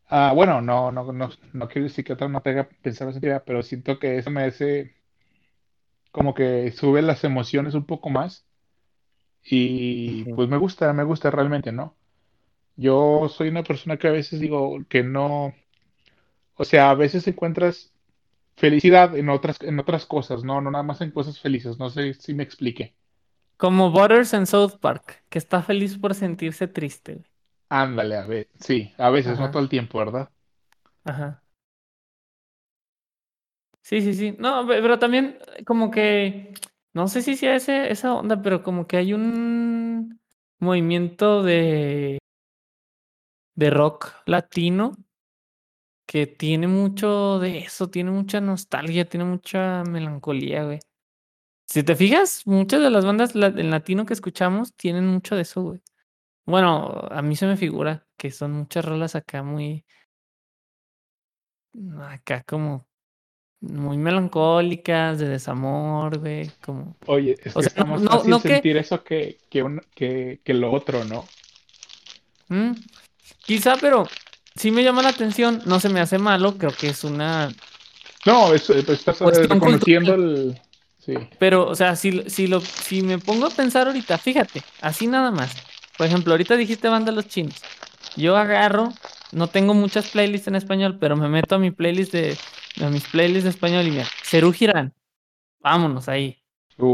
Ah, 0.10 0.34
bueno, 0.36 0.62
no, 0.62 0.92
no, 0.92 1.12
no, 1.14 1.30
no 1.54 1.68
quiero 1.70 1.88
decir 1.88 2.04
que 2.04 2.14
otra 2.14 2.28
no 2.28 2.42
te 2.42 2.50
haga 2.50 2.68
pensar 2.82 3.08
o 3.08 3.12
sentir, 3.14 3.42
pero 3.46 3.64
siento 3.64 4.00
que 4.00 4.18
eso 4.18 4.30
me 4.32 4.44
hace 4.44 4.97
como 6.18 6.34
que 6.34 6.72
sube 6.72 7.04
las 7.04 7.24
emociones 7.24 7.76
un 7.76 7.86
poco 7.86 8.10
más 8.10 8.44
y 9.44 10.24
pues 10.34 10.50
me 10.50 10.58
gusta, 10.58 10.92
me 10.92 11.04
gusta 11.04 11.30
realmente, 11.30 11.72
¿no? 11.72 11.96
Yo 12.76 13.30
soy 13.30 13.50
una 13.50 13.64
persona 13.64 13.98
que 13.98 14.08
a 14.08 14.12
veces 14.12 14.40
digo 14.40 14.80
que 14.90 15.04
no, 15.04 15.54
o 16.56 16.66
sea, 16.66 16.90
a 16.90 16.96
veces 16.96 17.28
encuentras 17.28 17.94
felicidad 18.56 19.16
en 19.16 19.30
otras, 19.30 19.62
en 19.62 19.80
otras 19.80 20.08
cosas, 20.08 20.44
¿no? 20.44 20.60
No 20.60 20.72
nada 20.72 20.84
más 20.84 21.02
en 21.02 21.12
cosas 21.12 21.40
felices, 21.40 21.78
no 21.78 21.92
sé 21.92 22.16
si 22.16 22.34
me 22.34 22.42
explique. 22.42 22.96
Como 23.58 23.92
Butters 23.92 24.34
en 24.34 24.48
South 24.48 24.80
Park, 24.82 25.24
que 25.30 25.38
está 25.38 25.62
feliz 25.62 26.00
por 26.00 26.16
sentirse 26.16 26.68
triste. 26.68 27.22
Ándale, 27.70 28.16
a 28.16 28.26
ver, 28.26 28.48
sí, 28.60 28.92
a 28.98 29.12
veces, 29.12 29.40
no 29.40 29.52
todo 29.52 29.62
el 29.62 29.70
tiempo, 29.70 30.00
¿verdad? 30.00 30.30
Ajá. 31.06 31.44
Sí, 33.88 34.02
sí, 34.02 34.14
sí. 34.14 34.36
No, 34.38 34.68
pe- 34.68 34.82
pero 34.82 35.00
también 35.00 35.38
eh, 35.56 35.64
como 35.64 35.90
que, 35.92 36.54
no 36.94 37.08
sé 37.08 37.22
si 37.22 37.38
sea 37.38 37.56
ese, 37.56 37.90
esa 37.92 38.14
onda, 38.14 38.42
pero 38.42 38.62
como 38.62 38.86
que 38.86 38.98
hay 38.98 39.14
un 39.14 40.20
movimiento 40.60 41.42
de, 41.44 42.20
de 43.56 43.70
rock 43.70 44.14
latino 44.26 44.96
que 46.06 46.26
tiene 46.28 46.68
mucho 46.68 47.40
de 47.40 47.60
eso, 47.60 47.90
tiene 47.90 48.12
mucha 48.12 48.40
nostalgia, 48.42 49.06
tiene 49.10 49.26
mucha 49.26 49.84
melancolía, 49.84 50.64
güey. 50.64 50.80
Si 51.68 51.84
te 51.84 51.96
fijas, 51.96 52.44
muchas 52.48 52.82
de 52.82 52.92
las 52.92 53.06
bandas 53.06 53.36
en 53.36 53.72
latino 53.72 54.06
que 54.06 54.14
escuchamos 54.16 54.74
tienen 54.76 55.08
mucho 55.08 55.36
de 55.36 55.44
eso, 55.44 55.64
güey. 55.64 55.82
Bueno, 56.46 56.92
a 57.12 57.22
mí 57.24 57.36
se 57.38 57.48
me 57.48 57.58
figura 57.58 58.08
que 58.18 58.32
son 58.32 58.54
muchas 58.54 58.86
rolas 58.86 59.16
acá 59.16 59.44
muy, 59.44 59.86
acá 62.10 62.44
como 62.44 62.87
muy 63.60 63.98
melancólicas, 63.98 65.18
de 65.20 65.28
desamor, 65.28 66.20
güey, 66.20 66.52
como... 66.62 66.96
Oye, 67.08 67.36
es 67.44 67.56
O 67.56 67.60
que 67.62 67.70
sea, 67.70 67.86
más 67.86 68.02
no- 68.02 68.12
fácil 68.12 68.30
no 68.30 68.40
sentir 68.40 68.78
eso 68.78 69.04
que, 69.04 69.40
que, 69.50 69.64
un- 69.64 69.82
que, 69.96 70.40
que 70.44 70.54
lo 70.54 70.72
otro, 70.72 71.04
¿no? 71.06 71.26
¿Mm? 72.50 72.72
Quizá, 73.46 73.76
pero 73.78 74.08
sí 74.56 74.72
me 74.72 74.84
llama 74.84 75.02
la 75.02 75.10
atención, 75.10 75.62
no 75.66 75.80
se 75.80 75.90
me 75.90 76.00
hace 76.00 76.18
malo, 76.18 76.58
creo 76.58 76.72
que 76.72 76.88
es 76.90 77.04
una... 77.04 77.50
No, 78.26 78.54
es, 78.54 78.64
pues 78.66 78.90
estás 78.90 79.22
eh, 79.22 79.48
reconociendo 79.48 80.14
el... 80.14 80.60
Sí, 81.00 81.14
Pero, 81.40 81.68
o 81.68 81.76
sea, 81.76 81.96
si, 81.96 82.30
si, 82.30 82.48
lo, 82.48 82.60
si 82.60 83.02
me 83.02 83.18
pongo 83.18 83.46
a 83.46 83.50
pensar 83.50 83.88
ahorita, 83.88 84.18
fíjate, 84.18 84.62
así 84.82 85.08
nada 85.08 85.32
más. 85.32 85.56
Por 85.98 86.06
ejemplo, 86.06 86.34
ahorita 86.34 86.58
dijiste 86.58 86.90
banda 86.90 87.14
Los 87.14 87.28
Chinos. 87.30 87.56
Yo 88.18 88.36
agarro, 88.36 88.92
no 89.32 89.48
tengo 89.48 89.74
muchas 89.74 90.10
playlists 90.10 90.50
en 90.50 90.56
español, 90.56 90.98
pero 91.00 91.16
me 91.16 91.30
meto 91.30 91.56
a 91.56 91.60
mi 91.60 91.72
playlist 91.72 92.12
de, 92.12 92.38
a 92.82 92.90
mis 92.90 93.08
playlists 93.08 93.44
de 93.44 93.50
español 93.50 93.88
y 93.88 93.92
mira, 93.92 94.06
Cerú 94.24 94.52
Girán, 94.52 94.94
vámonos 95.60 96.08
ahí. 96.10 96.44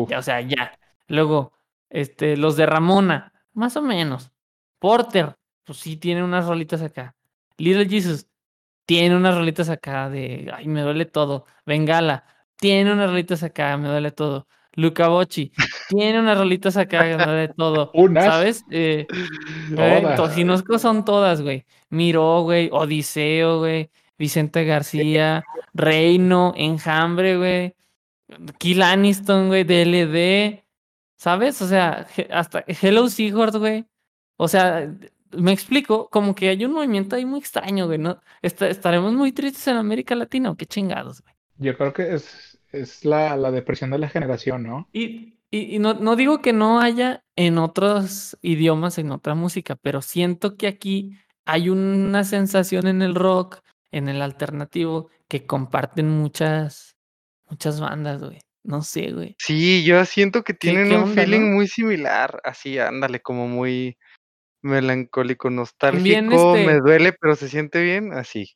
Ya, 0.07 0.19
o 0.19 0.21
sea, 0.21 0.41
ya. 0.41 0.77
Luego, 1.07 1.53
este, 1.89 2.37
los 2.37 2.55
de 2.55 2.65
Ramona, 2.65 3.33
más 3.53 3.75
o 3.75 3.81
menos. 3.81 4.31
Porter, 4.79 5.35
pues 5.63 5.79
sí 5.79 5.97
tiene 5.97 6.23
unas 6.23 6.47
rolitas 6.47 6.81
acá. 6.81 7.15
Little 7.57 7.87
Jesus, 7.87 8.27
tiene 8.85 9.15
unas 9.15 9.35
rolitas 9.35 9.69
acá 9.69 10.09
de, 10.09 10.51
ay, 10.53 10.67
me 10.67 10.81
duele 10.81 11.05
todo. 11.05 11.45
Bengala, 11.65 12.25
tiene 12.57 12.91
unas 12.93 13.09
rolitas 13.09 13.43
acá, 13.43 13.75
me 13.77 13.89
duele 13.89 14.11
todo. 14.11 14.47
Luca 14.75 15.07
Bocci, 15.07 15.51
tiene 15.89 16.19
unas 16.19 16.37
rolitas 16.37 16.77
acá, 16.77 17.03
me 17.03 17.25
duele 17.25 17.47
todo. 17.49 17.91
Unas. 17.93 18.25
¿Sabes? 18.25 18.65
Eh, 18.71 19.05
Todas. 19.75 20.15
Tocinosco 20.15 20.79
son 20.79 21.05
todas, 21.05 21.41
güey. 21.41 21.65
Miró, 21.89 22.41
güey, 22.41 22.69
Odiseo, 22.71 23.59
güey. 23.59 23.91
Vicente 24.17 24.63
García, 24.65 25.43
Reino, 25.73 26.53
Enjambre, 26.55 27.37
güey. 27.37 27.75
Kill 28.57 28.81
Aniston, 28.81 29.47
güey, 29.47 29.63
DLD. 29.63 30.63
¿Sabes? 31.17 31.61
O 31.61 31.67
sea, 31.67 32.07
hasta 32.31 32.63
Hello 32.67 33.07
Seahorse, 33.09 33.57
güey. 33.57 33.85
O 34.37 34.47
sea, 34.47 34.91
me 35.31 35.51
explico, 35.51 36.09
como 36.09 36.35
que 36.35 36.49
hay 36.49 36.65
un 36.65 36.73
movimiento 36.73 37.15
ahí 37.15 37.25
muy 37.25 37.39
extraño, 37.39 37.85
güey, 37.87 37.97
¿no? 37.97 38.19
Esta- 38.41 38.67
¿Estaremos 38.67 39.13
muy 39.13 39.31
tristes 39.31 39.67
en 39.67 39.77
América 39.77 40.15
Latina 40.15 40.51
o 40.51 40.55
qué 40.55 40.65
chingados, 40.65 41.21
güey? 41.21 41.33
yo 41.57 41.77
creo 41.77 41.93
que 41.93 42.13
es, 42.15 42.59
es 42.71 43.05
la, 43.05 43.37
la 43.37 43.51
depresión 43.51 43.91
de 43.91 43.99
la 43.99 44.09
generación, 44.09 44.63
¿no? 44.63 44.89
Y, 44.91 45.35
y, 45.51 45.75
y 45.75 45.79
no, 45.79 45.93
no 45.93 46.15
digo 46.15 46.41
que 46.41 46.51
no 46.51 46.81
haya 46.81 47.23
en 47.35 47.57
otros 47.59 48.37
idiomas, 48.41 48.97
en 48.97 49.11
otra 49.11 49.33
música, 49.35 49.75
pero 49.75 50.01
siento 50.01 50.57
que 50.57 50.67
aquí 50.67 51.15
hay 51.45 51.69
una 51.69 52.23
sensación 52.23 52.87
en 52.87 53.01
el 53.01 53.15
rock, 53.15 53.59
en 53.93 54.09
el 54.09 54.21
alternativo, 54.21 55.09
que 55.27 55.45
comparten 55.45 56.09
muchas, 56.09 56.97
muchas 57.49 57.79
bandas, 57.79 58.21
güey. 58.23 58.39
No 58.63 58.81
sé, 58.81 59.11
güey. 59.11 59.35
Sí, 59.39 59.83
yo 59.83 60.03
siento 60.05 60.43
que 60.43 60.53
¿Qué- 60.53 60.59
tienen 60.71 60.87
un 60.93 61.03
onda, 61.03 61.13
feeling 61.21 61.41
no? 61.41 61.55
muy 61.55 61.67
similar, 61.67 62.41
así, 62.43 62.79
ándale, 62.79 63.21
como 63.21 63.47
muy 63.47 63.97
melancólico, 64.61 65.49
nostálgico, 65.49 66.53
me 66.55 66.61
este- 66.71 66.81
duele, 66.81 67.13
pero 67.13 67.35
se 67.35 67.49
siente 67.49 67.81
bien, 67.81 68.13
así. 68.13 68.55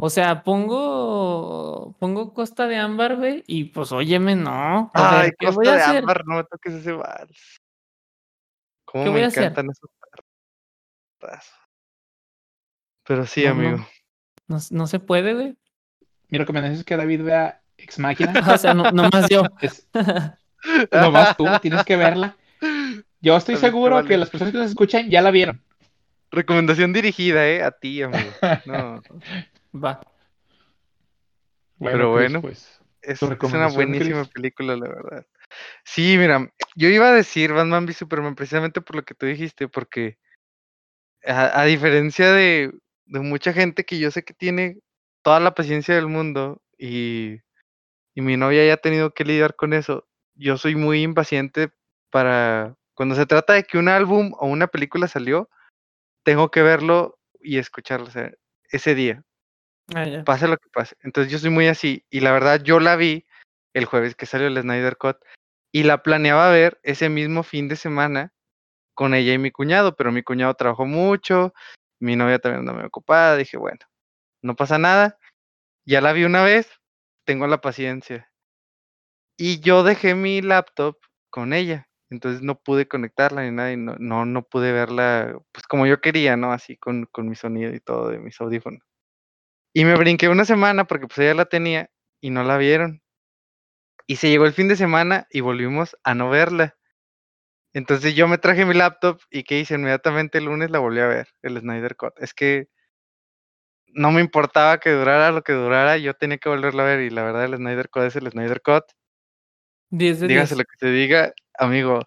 O 0.00 0.10
sea, 0.10 0.44
pongo, 0.44 1.96
pongo 1.98 2.32
Costa 2.32 2.68
de 2.68 2.76
Ámbar, 2.76 3.16
güey, 3.16 3.42
y 3.48 3.64
pues 3.64 3.90
óyeme, 3.90 4.36
no. 4.36 4.92
A 4.94 5.18
Ay, 5.18 5.22
ver, 5.26 5.36
¿qué 5.38 5.46
voy 5.46 5.54
Costa 5.66 5.70
a 5.72 5.76
de 5.76 5.82
hacer? 5.82 5.98
Ámbar, 5.98 6.24
no 6.24 6.36
me 6.36 6.44
toques 6.44 6.72
ese 6.74 6.92
vals. 6.92 7.60
Cómo 8.84 9.02
¿Qué 9.04 9.10
me 9.10 9.16
voy 9.16 9.24
a 9.24 9.26
hacer? 9.26 9.42
encantan 9.42 9.70
esos. 9.70 9.90
Pero 13.04 13.26
sí, 13.26 13.42
no. 13.44 13.50
amigo. 13.50 13.78
No, 13.78 13.86
no 14.48 14.86
se 14.86 14.98
puede, 14.98 15.34
güey. 15.34 15.56
Mi 16.28 16.38
recomendación 16.38 16.80
es 16.80 16.84
que 16.84 16.96
David 16.96 17.22
vea 17.22 17.60
Ex 17.78 17.98
Máquina. 17.98 18.32
O 18.54 18.58
sea, 18.58 18.74
no, 18.74 18.90
nomás 18.90 19.28
yo. 19.28 19.44
Es, 19.60 19.88
nomás 20.92 21.36
tú 21.36 21.46
tienes 21.62 21.84
que 21.84 21.96
verla. 21.96 22.36
Yo 23.20 23.36
estoy 23.36 23.56
seguro 23.56 23.96
vale. 23.96 24.08
que 24.08 24.16
las 24.16 24.30
personas 24.30 24.52
que 24.52 24.58
nos 24.58 24.70
escuchan 24.70 25.08
ya 25.10 25.22
la 25.22 25.30
vieron. 25.30 25.62
Recomendación 26.30 26.92
dirigida, 26.92 27.48
eh, 27.48 27.62
a 27.62 27.70
ti, 27.70 28.02
amigo. 28.02 28.30
No. 28.66 29.02
Va. 29.74 30.00
Bueno, 31.76 31.96
Pero 31.96 32.16
Chris, 32.16 32.32
bueno. 32.32 32.40
pues 32.42 32.80
Es, 33.02 33.22
una 33.22 33.68
buenísima 33.68 34.24
película, 34.24 34.76
la 34.76 34.88
verdad. 34.88 35.26
Sí, 35.84 36.16
mira, 36.18 36.52
yo 36.74 36.88
iba 36.88 37.08
a 37.08 37.12
decir 37.12 37.52
Batman 37.52 37.86
v 37.86 37.92
Superman 37.94 38.34
precisamente 38.34 38.80
por 38.80 38.96
lo 38.96 39.04
que 39.04 39.14
tú 39.14 39.26
dijiste, 39.26 39.68
porque 39.68 40.18
a, 41.24 41.64
diferencia 41.64 42.32
de, 42.32 42.72
de, 43.08 43.20
mucha 43.20 43.52
gente 43.52 43.84
que 43.84 43.98
yo 43.98 44.10
sé 44.10 44.24
que 44.24 44.34
tiene 44.34 44.78
toda 45.22 45.40
la 45.40 45.54
paciencia 45.54 45.94
del 45.94 46.06
mundo 46.06 46.62
y, 46.78 47.40
y 48.14 48.20
mi 48.20 48.36
novia 48.36 48.66
ya 48.66 48.74
ha 48.74 48.78
tenido 48.78 49.12
que 49.12 49.24
lidiar 49.24 49.56
con 49.56 49.72
eso, 49.72 50.06
yo 50.34 50.56
soy 50.56 50.76
muy 50.76 51.02
impaciente 51.02 51.70
para 52.10 52.76
cuando 52.94 53.14
se 53.14 53.26
trata 53.26 53.52
de 53.52 53.64
que 53.64 53.78
un 53.78 53.88
álbum 53.88 54.32
o 54.38 54.46
una 54.46 54.66
película 54.66 55.06
salió, 55.06 55.48
tengo 56.24 56.50
que 56.50 56.62
verlo 56.62 57.18
y 57.40 57.58
escucharlo 57.58 58.08
ese 58.70 58.94
día. 58.94 59.22
Ah, 59.94 60.04
pase 60.24 60.48
lo 60.48 60.56
que 60.56 60.68
pase. 60.72 60.96
Entonces 61.02 61.32
yo 61.32 61.38
soy 61.38 61.50
muy 61.50 61.68
así. 61.68 62.04
Y 62.10 62.20
la 62.20 62.32
verdad, 62.32 62.62
yo 62.62 62.80
la 62.80 62.96
vi 62.96 63.24
el 63.72 63.84
jueves 63.84 64.14
que 64.14 64.26
salió 64.26 64.48
el 64.48 64.60
Snyder 64.60 64.96
Cut 64.96 65.16
y 65.72 65.84
la 65.84 66.02
planeaba 66.02 66.50
ver 66.50 66.80
ese 66.82 67.08
mismo 67.08 67.42
fin 67.42 67.68
de 67.68 67.76
semana 67.76 68.32
con 68.94 69.14
ella 69.14 69.32
y 69.32 69.38
mi 69.38 69.50
cuñado, 69.50 69.94
pero 69.94 70.10
mi 70.10 70.22
cuñado 70.22 70.54
trabajó 70.54 70.84
mucho, 70.84 71.54
mi 72.00 72.16
novia 72.16 72.38
también 72.38 72.60
andaba 72.60 72.78
muy 72.78 72.86
ocupada, 72.86 73.36
dije, 73.36 73.56
bueno, 73.56 73.80
no 74.42 74.56
pasa 74.56 74.78
nada, 74.78 75.18
ya 75.86 76.00
la 76.00 76.12
vi 76.12 76.24
una 76.24 76.42
vez, 76.44 76.70
tengo 77.24 77.46
la 77.46 77.60
paciencia. 77.60 78.30
Y 79.36 79.60
yo 79.60 79.82
dejé 79.84 80.14
mi 80.14 80.42
laptop 80.42 80.96
con 81.30 81.52
ella, 81.52 81.88
entonces 82.10 82.42
no 82.42 82.58
pude 82.60 82.88
conectarla 82.88 83.44
ni 83.44 83.52
nada, 83.52 83.72
y 83.72 83.76
no, 83.76 83.96
no, 83.98 84.24
no 84.24 84.42
pude 84.42 84.72
verla, 84.72 85.38
pues 85.52 85.66
como 85.66 85.86
yo 85.86 86.00
quería, 86.00 86.36
¿no? 86.36 86.52
Así 86.52 86.76
con, 86.76 87.06
con 87.06 87.28
mi 87.28 87.36
sonido 87.36 87.74
y 87.74 87.80
todo 87.80 88.08
de 88.08 88.18
mis 88.18 88.40
audífonos. 88.40 88.82
Y 89.74 89.84
me 89.84 89.96
brinqué 89.96 90.28
una 90.28 90.44
semana 90.44 90.84
porque 90.84 91.06
pues 91.06 91.18
ella 91.18 91.34
la 91.34 91.44
tenía 91.44 91.90
y 92.20 92.30
no 92.30 92.42
la 92.42 92.56
vieron. 92.56 93.02
Y 94.06 94.16
se 94.16 94.30
llegó 94.30 94.46
el 94.46 94.54
fin 94.54 94.68
de 94.68 94.76
semana 94.76 95.26
y 95.30 95.40
volvimos 95.40 95.96
a 96.02 96.14
no 96.14 96.30
verla. 96.30 96.77
Entonces 97.72 98.14
yo 98.14 98.28
me 98.28 98.38
traje 98.38 98.64
mi 98.64 98.74
laptop 98.74 99.20
y 99.30 99.44
¿qué 99.44 99.60
hice? 99.60 99.74
Inmediatamente 99.74 100.38
el 100.38 100.44
lunes 100.44 100.70
la 100.70 100.78
volví 100.78 101.00
a 101.00 101.06
ver, 101.06 101.28
el 101.42 101.58
Snyder 101.58 101.96
Cut. 101.96 102.14
Es 102.18 102.34
que 102.34 102.68
no 103.88 104.10
me 104.10 104.20
importaba 104.20 104.78
que 104.78 104.90
durara 104.90 105.30
lo 105.32 105.42
que 105.42 105.52
durara, 105.52 105.96
yo 105.98 106.14
tenía 106.14 106.38
que 106.38 106.48
volverla 106.48 106.82
a 106.82 106.86
ver 106.86 107.00
y 107.00 107.10
la 107.10 107.22
verdad 107.22 107.44
el 107.44 107.56
Snyder 107.56 107.90
Cut 107.90 108.04
es 108.04 108.16
el 108.16 108.30
Snyder 108.30 108.62
Cut. 108.62 108.84
10 109.90 110.20
de 110.20 110.28
Dígase 110.28 110.56
lo 110.56 110.64
que 110.64 110.76
te 110.78 110.90
diga, 110.90 111.32
amigo. 111.58 112.00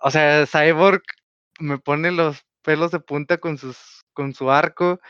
O 0.00 0.10
sea, 0.10 0.46
Cyborg 0.46 1.02
me 1.60 1.78
pone 1.78 2.10
los 2.10 2.44
pelos 2.62 2.90
de 2.90 3.00
punta 3.00 3.38
con 3.38 3.58
sus 3.58 4.04
con 4.14 4.34
su 4.34 4.50
arco 4.50 5.00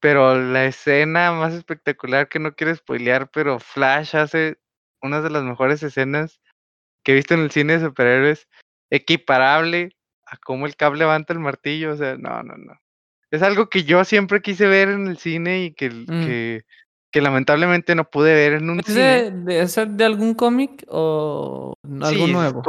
pero 0.00 0.40
la 0.40 0.64
escena 0.64 1.30
más 1.32 1.52
espectacular 1.52 2.28
que 2.28 2.38
no 2.38 2.54
quiero 2.54 2.74
spoilear, 2.74 3.30
pero 3.30 3.60
Flash 3.60 4.16
hace 4.16 4.58
una 5.02 5.20
de 5.20 5.30
las 5.30 5.44
mejores 5.44 5.82
escenas 5.82 6.40
que 7.04 7.12
he 7.12 7.14
visto 7.14 7.34
en 7.34 7.40
el 7.40 7.50
cine 7.50 7.74
de 7.74 7.86
superhéroes, 7.86 8.48
equiparable 8.90 9.96
a 10.26 10.36
cómo 10.36 10.66
el 10.66 10.76
cable 10.76 11.00
levanta 11.00 11.32
el 11.32 11.38
martillo, 11.40 11.92
o 11.92 11.96
sea, 11.96 12.16
no, 12.16 12.42
no, 12.42 12.56
no. 12.56 12.80
Es 13.30 13.42
algo 13.42 13.68
que 13.68 13.84
yo 13.84 14.04
siempre 14.04 14.42
quise 14.42 14.66
ver 14.66 14.88
en 14.88 15.06
el 15.06 15.18
cine 15.18 15.64
y 15.64 15.72
que, 15.72 15.90
mm. 15.90 16.06
que, 16.06 16.62
que 17.12 17.20
lamentablemente 17.20 17.94
no 17.94 18.04
pude 18.04 18.34
ver 18.34 18.54
en 18.54 18.70
un 18.70 18.80
¿Es 18.80 18.86
cine. 18.86 19.30
De, 19.30 19.60
¿Es 19.60 19.76
de 19.76 20.04
algún 20.04 20.34
cómic 20.34 20.84
o 20.88 21.74
algo 21.84 22.26
sí, 22.26 22.32
nuevo? 22.32 22.62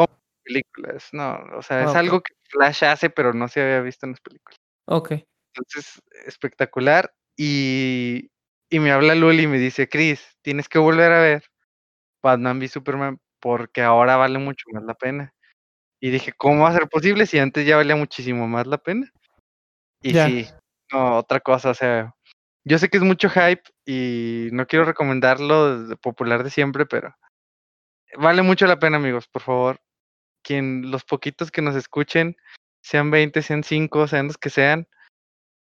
películas, 0.44 1.10
no, 1.12 1.40
o 1.56 1.62
sea, 1.62 1.84
es 1.84 1.96
algo 1.96 2.22
que 2.22 2.34
Flash 2.50 2.84
hace, 2.84 3.10
pero 3.10 3.34
no 3.34 3.48
se 3.48 3.62
había 3.62 3.82
visto 3.82 4.06
en 4.06 4.14
las 4.14 4.22
películas. 4.22 4.58
Ok. 4.86 5.14
Entonces, 5.54 6.02
espectacular. 6.26 7.14
Y, 7.38 8.30
y 8.70 8.80
me 8.80 8.92
habla 8.92 9.16
Luli 9.16 9.44
y 9.44 9.48
me 9.48 9.60
dice, 9.60 9.88
Chris, 9.88 10.22
tienes 10.42 10.68
que 10.68 10.80
volver 10.80 11.12
a 11.12 11.22
ver 11.22 11.44
Batman 12.22 12.58
v 12.58 12.68
Superman 12.68 13.20
porque 13.40 13.82
ahora 13.82 14.18
vale 14.18 14.40
mucho 14.40 14.66
más 14.72 14.84
la 14.84 14.94
pena. 14.94 15.34
Y 16.02 16.10
dije, 16.10 16.34
¿cómo 16.34 16.64
va 16.64 16.70
a 16.70 16.74
ser 16.74 16.90
posible 16.90 17.26
si 17.28 17.38
antes 17.40 17.66
ya 17.66 17.78
valía 17.78 17.96
muchísimo 17.96 18.48
más 18.48 18.66
la 18.66 18.80
pena? 18.80 19.10
Y 20.02 20.14
sí, 20.14 20.48
no, 20.92 21.18
otra 21.18 21.40
cosa, 21.40 21.70
o 21.70 21.74
sea, 21.76 22.16
yo 22.64 22.80
sé 22.80 22.90
que 22.90 22.98
es 22.98 23.04
mucho 23.04 23.30
hype 23.30 23.64
y 23.86 24.50
no 24.52 24.66
quiero 24.66 24.86
recomendarlo 24.86 25.88
de 25.88 25.96
popular 25.96 26.44
de 26.44 26.50
siempre, 26.50 26.88
pero 26.88 27.16
vale 28.18 28.42
mucho 28.42 28.66
la 28.66 28.80
pena, 28.80 28.98
amigos, 28.98 29.28
por 29.28 29.44
favor. 29.44 29.80
Quien, 30.44 30.90
los 30.90 31.04
poquitos 31.04 31.52
que 31.52 31.62
nos 31.62 31.76
escuchen, 31.76 32.36
sean 32.82 33.12
20, 33.12 33.42
sean 33.44 33.64
5, 33.64 34.08
sean 34.08 34.28
los 34.28 34.40
que 34.40 34.50
sean, 34.50 34.88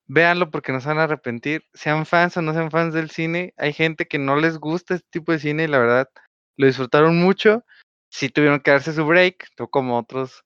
véanlo 0.05 0.51
porque 0.51 0.71
no 0.71 0.79
se 0.79 0.87
van 0.87 0.99
a 0.99 1.03
arrepentir. 1.03 1.65
Sean 1.73 2.05
fans 2.05 2.37
o 2.37 2.43
no 2.43 2.53
sean 2.53 2.69
fans 2.69 2.93
del 2.93 3.09
cine, 3.09 3.53
hay 3.57 3.73
gente 3.73 4.07
que 4.07 4.19
no 4.19 4.35
les 4.35 4.59
gusta 4.59 4.95
este 4.95 5.07
tipo 5.09 5.31
de 5.31 5.39
cine 5.39 5.63
y 5.63 5.67
la 5.67 5.79
verdad 5.79 6.09
lo 6.57 6.67
disfrutaron 6.67 7.17
mucho. 7.19 7.63
Sí 8.09 8.29
tuvieron 8.29 8.59
que 8.59 8.71
darse 8.71 8.93
su 8.93 9.05
break, 9.05 9.47
no 9.59 9.67
como 9.67 9.97
otros 9.97 10.45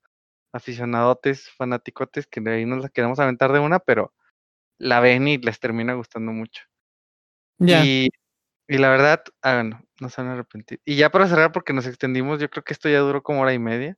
aficionadotes, 0.53 1.49
fanaticotes 1.51 2.27
que 2.27 2.41
de 2.41 2.53
ahí 2.53 2.65
nos 2.65 2.81
la 2.81 2.89
queremos 2.89 3.19
aventar 3.19 3.51
de 3.53 3.59
una, 3.59 3.79
pero 3.79 4.13
la 4.77 4.99
ven 4.99 5.27
y 5.27 5.37
les 5.37 5.59
termina 5.59 5.93
gustando 5.93 6.31
mucho. 6.31 6.63
Y, 7.59 8.09
y, 8.67 8.77
la 8.79 8.89
verdad, 8.89 9.23
háganlo, 9.41 9.79
no 9.99 10.09
se 10.09 10.21
van 10.21 10.31
a 10.31 10.33
arrepentir. 10.33 10.81
Y 10.83 10.95
ya 10.95 11.11
para 11.11 11.27
cerrar, 11.27 11.51
porque 11.51 11.73
nos 11.73 11.85
extendimos, 11.85 12.39
yo 12.39 12.49
creo 12.49 12.63
que 12.63 12.73
esto 12.73 12.89
ya 12.89 12.99
duró 12.99 13.21
como 13.21 13.41
hora 13.41 13.53
y 13.53 13.59
media. 13.59 13.97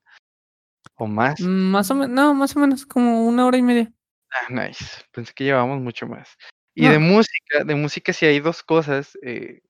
¿O 0.95 1.07
más? 1.07 1.40
Más 1.40 1.90
o 1.91 1.95
menos, 1.95 2.10
no, 2.10 2.34
más 2.34 2.56
o 2.56 2.60
menos 2.60 2.85
como 2.85 3.26
una 3.26 3.45
hora 3.45 3.57
y 3.57 3.61
media. 3.61 3.91
Ah, 4.31 4.48
nice. 4.49 4.85
Pensé 5.11 5.34
que 5.34 5.45
llevábamos 5.45 5.80
mucho 5.80 6.07
más. 6.07 6.35
Y 6.76 6.88
de 6.88 6.99
música, 6.99 7.64
de 7.64 7.76
música 7.76 8.14
sí 8.14 8.26
hay 8.26 8.40
dos 8.40 8.64
cosas. 8.64 9.18
Eh, 9.22 9.61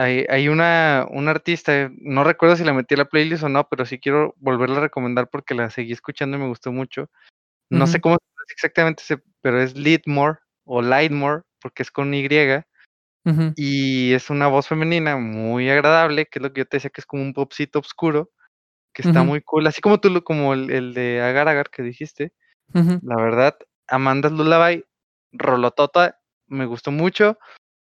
hay, 0.00 0.24
hay 0.28 0.48
una, 0.48 1.06
un 1.10 1.28
artista, 1.28 1.90
no 2.00 2.24
recuerdo 2.24 2.56
si 2.56 2.64
la 2.64 2.72
metí 2.72 2.94
en 2.94 3.00
la 3.00 3.04
playlist 3.04 3.42
o 3.42 3.48
no, 3.48 3.68
pero 3.68 3.84
sí 3.84 3.98
quiero 3.98 4.34
volverla 4.38 4.78
a 4.78 4.82
recomendar 4.82 5.28
porque 5.28 5.54
la 5.54 5.68
seguí 5.70 5.92
escuchando 5.92 6.36
y 6.36 6.40
me 6.40 6.48
gustó 6.48 6.72
mucho. 6.72 7.10
No 7.68 7.86
sé 7.86 8.00
cómo 8.00 8.16
es 8.16 8.52
exactamente, 8.52 9.02
pero 9.42 9.60
es 9.60 9.76
Lidmore 9.76 10.38
o 10.64 10.82
Lightmore, 10.82 11.42
porque 11.60 11.82
es 11.82 11.90
con 11.90 12.12
Y. 12.14 12.28
Y 13.54 14.12
es 14.12 14.30
una 14.30 14.48
voz 14.48 14.66
femenina 14.66 15.16
muy 15.18 15.70
agradable, 15.70 16.26
que 16.26 16.38
es 16.38 16.42
lo 16.42 16.52
que 16.52 16.62
yo 16.62 16.64
te 16.64 16.78
decía 16.78 16.90
que 16.90 17.00
es 17.00 17.06
como 17.06 17.22
un 17.22 17.34
popcito 17.34 17.78
oscuro, 17.78 18.30
que 18.92 19.02
está 19.02 19.22
muy 19.22 19.40
cool, 19.42 19.66
así 19.66 19.80
como 19.80 20.00
tú, 20.00 20.22
como 20.24 20.54
el, 20.54 20.70
el 20.70 20.94
de 20.94 21.20
Agar 21.20 21.46
Agar 21.48 21.70
que 21.70 21.82
dijiste. 21.82 22.32
La 22.72 23.16
verdad, 23.16 23.56
Amanda 23.86 24.30
Lullaby, 24.30 24.84
Rolotota, 25.32 26.18
me 26.46 26.64
gustó 26.64 26.90
mucho. 26.90 27.38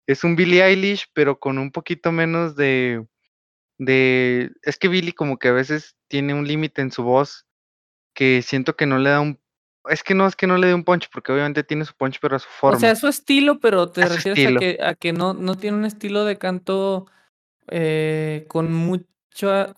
Es 0.08 0.24
un 0.24 0.36
Billie 0.36 0.64
Eilish, 0.64 1.06
pero 1.12 1.38
con 1.38 1.58
un 1.58 1.70
poquito 1.70 2.10
menos 2.12 2.56
de. 2.56 3.06
de. 3.76 4.50
Es 4.62 4.78
que 4.78 4.88
Billie, 4.88 5.12
como 5.12 5.38
que 5.38 5.48
a 5.48 5.52
veces 5.52 5.96
tiene 6.08 6.32
un 6.32 6.48
límite 6.48 6.80
en 6.80 6.90
su 6.90 7.02
voz 7.02 7.46
que 8.14 8.40
siento 8.40 8.74
que 8.74 8.86
no 8.86 8.98
le 8.98 9.10
da 9.10 9.20
un. 9.20 9.38
Es 9.84 10.02
que 10.02 10.14
no 10.14 10.26
es 10.26 10.34
que 10.34 10.46
no 10.46 10.56
le 10.56 10.66
dé 10.66 10.74
un 10.74 10.84
punch, 10.84 11.10
porque 11.12 11.30
obviamente 11.30 11.62
tiene 11.62 11.84
su 11.84 11.94
punch, 11.94 12.20
pero 12.22 12.36
a 12.36 12.38
su 12.38 12.48
forma. 12.48 12.78
O 12.78 12.80
sea, 12.80 12.96
su 12.96 13.06
estilo, 13.06 13.60
pero 13.60 13.90
te 13.90 14.06
refieres 14.06 14.56
a 14.56 14.58
que, 14.58 14.78
a 14.82 14.94
que 14.94 15.12
no, 15.12 15.34
no 15.34 15.56
tiene 15.56 15.76
un 15.76 15.84
estilo 15.84 16.24
de 16.24 16.38
canto 16.38 17.06
eh, 17.68 18.46
con 18.48 18.72
mucho 18.72 19.06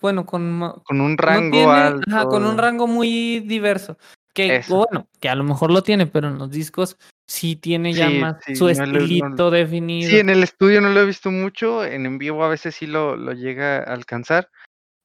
bueno, 0.00 0.26
con, 0.26 0.80
con 0.84 1.00
un 1.00 1.18
rango 1.18 1.70
alto. 1.70 2.08
Ajá, 2.08 2.26
con 2.26 2.46
un 2.46 2.56
rango 2.56 2.86
muy 2.86 3.40
diverso. 3.40 3.98
Que 4.32 4.62
bueno, 4.68 5.08
que 5.18 5.28
a 5.28 5.34
lo 5.34 5.42
mejor 5.42 5.72
lo 5.72 5.82
tiene, 5.82 6.06
pero 6.06 6.28
en 6.28 6.38
los 6.38 6.50
discos 6.50 6.96
sí 7.30 7.54
tiene 7.54 7.92
ya 7.92 8.10
más 8.10 8.36
su 8.54 8.68
estilito 8.68 9.52
definido. 9.52 10.10
Sí, 10.10 10.18
en 10.18 10.30
el 10.30 10.42
estudio 10.42 10.80
no 10.80 10.88
lo 10.90 11.00
he 11.00 11.06
visto 11.06 11.30
mucho, 11.30 11.84
en 11.84 12.04
en 12.04 12.18
vivo 12.18 12.42
a 12.42 12.48
veces 12.48 12.74
sí 12.74 12.88
lo, 12.88 13.16
lo 13.16 13.32
llega 13.32 13.78
a 13.78 13.94
alcanzar, 13.94 14.50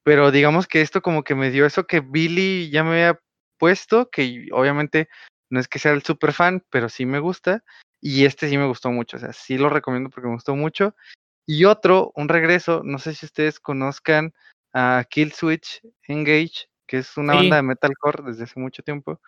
pero 0.03 0.31
digamos 0.31 0.65
que 0.65 0.81
esto 0.81 1.03
como 1.03 1.23
que 1.23 1.35
me 1.35 1.51
dio 1.51 1.67
eso 1.67 1.85
que 1.85 1.99
Billy 1.99 2.71
ya 2.71 2.83
me 2.83 2.91
había 2.91 3.19
puesto, 3.59 4.09
que 4.09 4.47
obviamente 4.51 5.07
no 5.51 5.59
es 5.59 5.67
que 5.67 5.77
sea 5.77 5.91
el 5.91 6.01
super 6.01 6.33
fan, 6.33 6.63
pero 6.71 6.89
sí 6.89 7.05
me 7.05 7.19
gusta, 7.19 7.63
y 8.01 8.25
este 8.25 8.49
sí 8.49 8.57
me 8.57 8.65
gustó 8.65 8.89
mucho, 8.89 9.17
o 9.17 9.19
sea, 9.19 9.31
sí 9.31 9.59
lo 9.59 9.69
recomiendo 9.69 10.09
porque 10.09 10.27
me 10.27 10.33
gustó 10.33 10.55
mucho. 10.55 10.95
Y 11.45 11.65
otro, 11.65 12.11
un 12.15 12.27
regreso, 12.27 12.81
no 12.83 12.97
sé 12.97 13.13
si 13.13 13.27
ustedes 13.27 13.59
conozcan 13.59 14.33
a 14.73 15.05
Kill 15.07 15.31
Switch 15.31 15.79
Engage, 16.07 16.69
que 16.87 16.97
es 16.97 17.17
una 17.17 17.35
banda 17.35 17.57
de 17.57 17.61
metalcore 17.61 18.23
desde 18.23 18.45
hace 18.45 18.59
mucho 18.59 18.81
tiempo. 18.81 19.21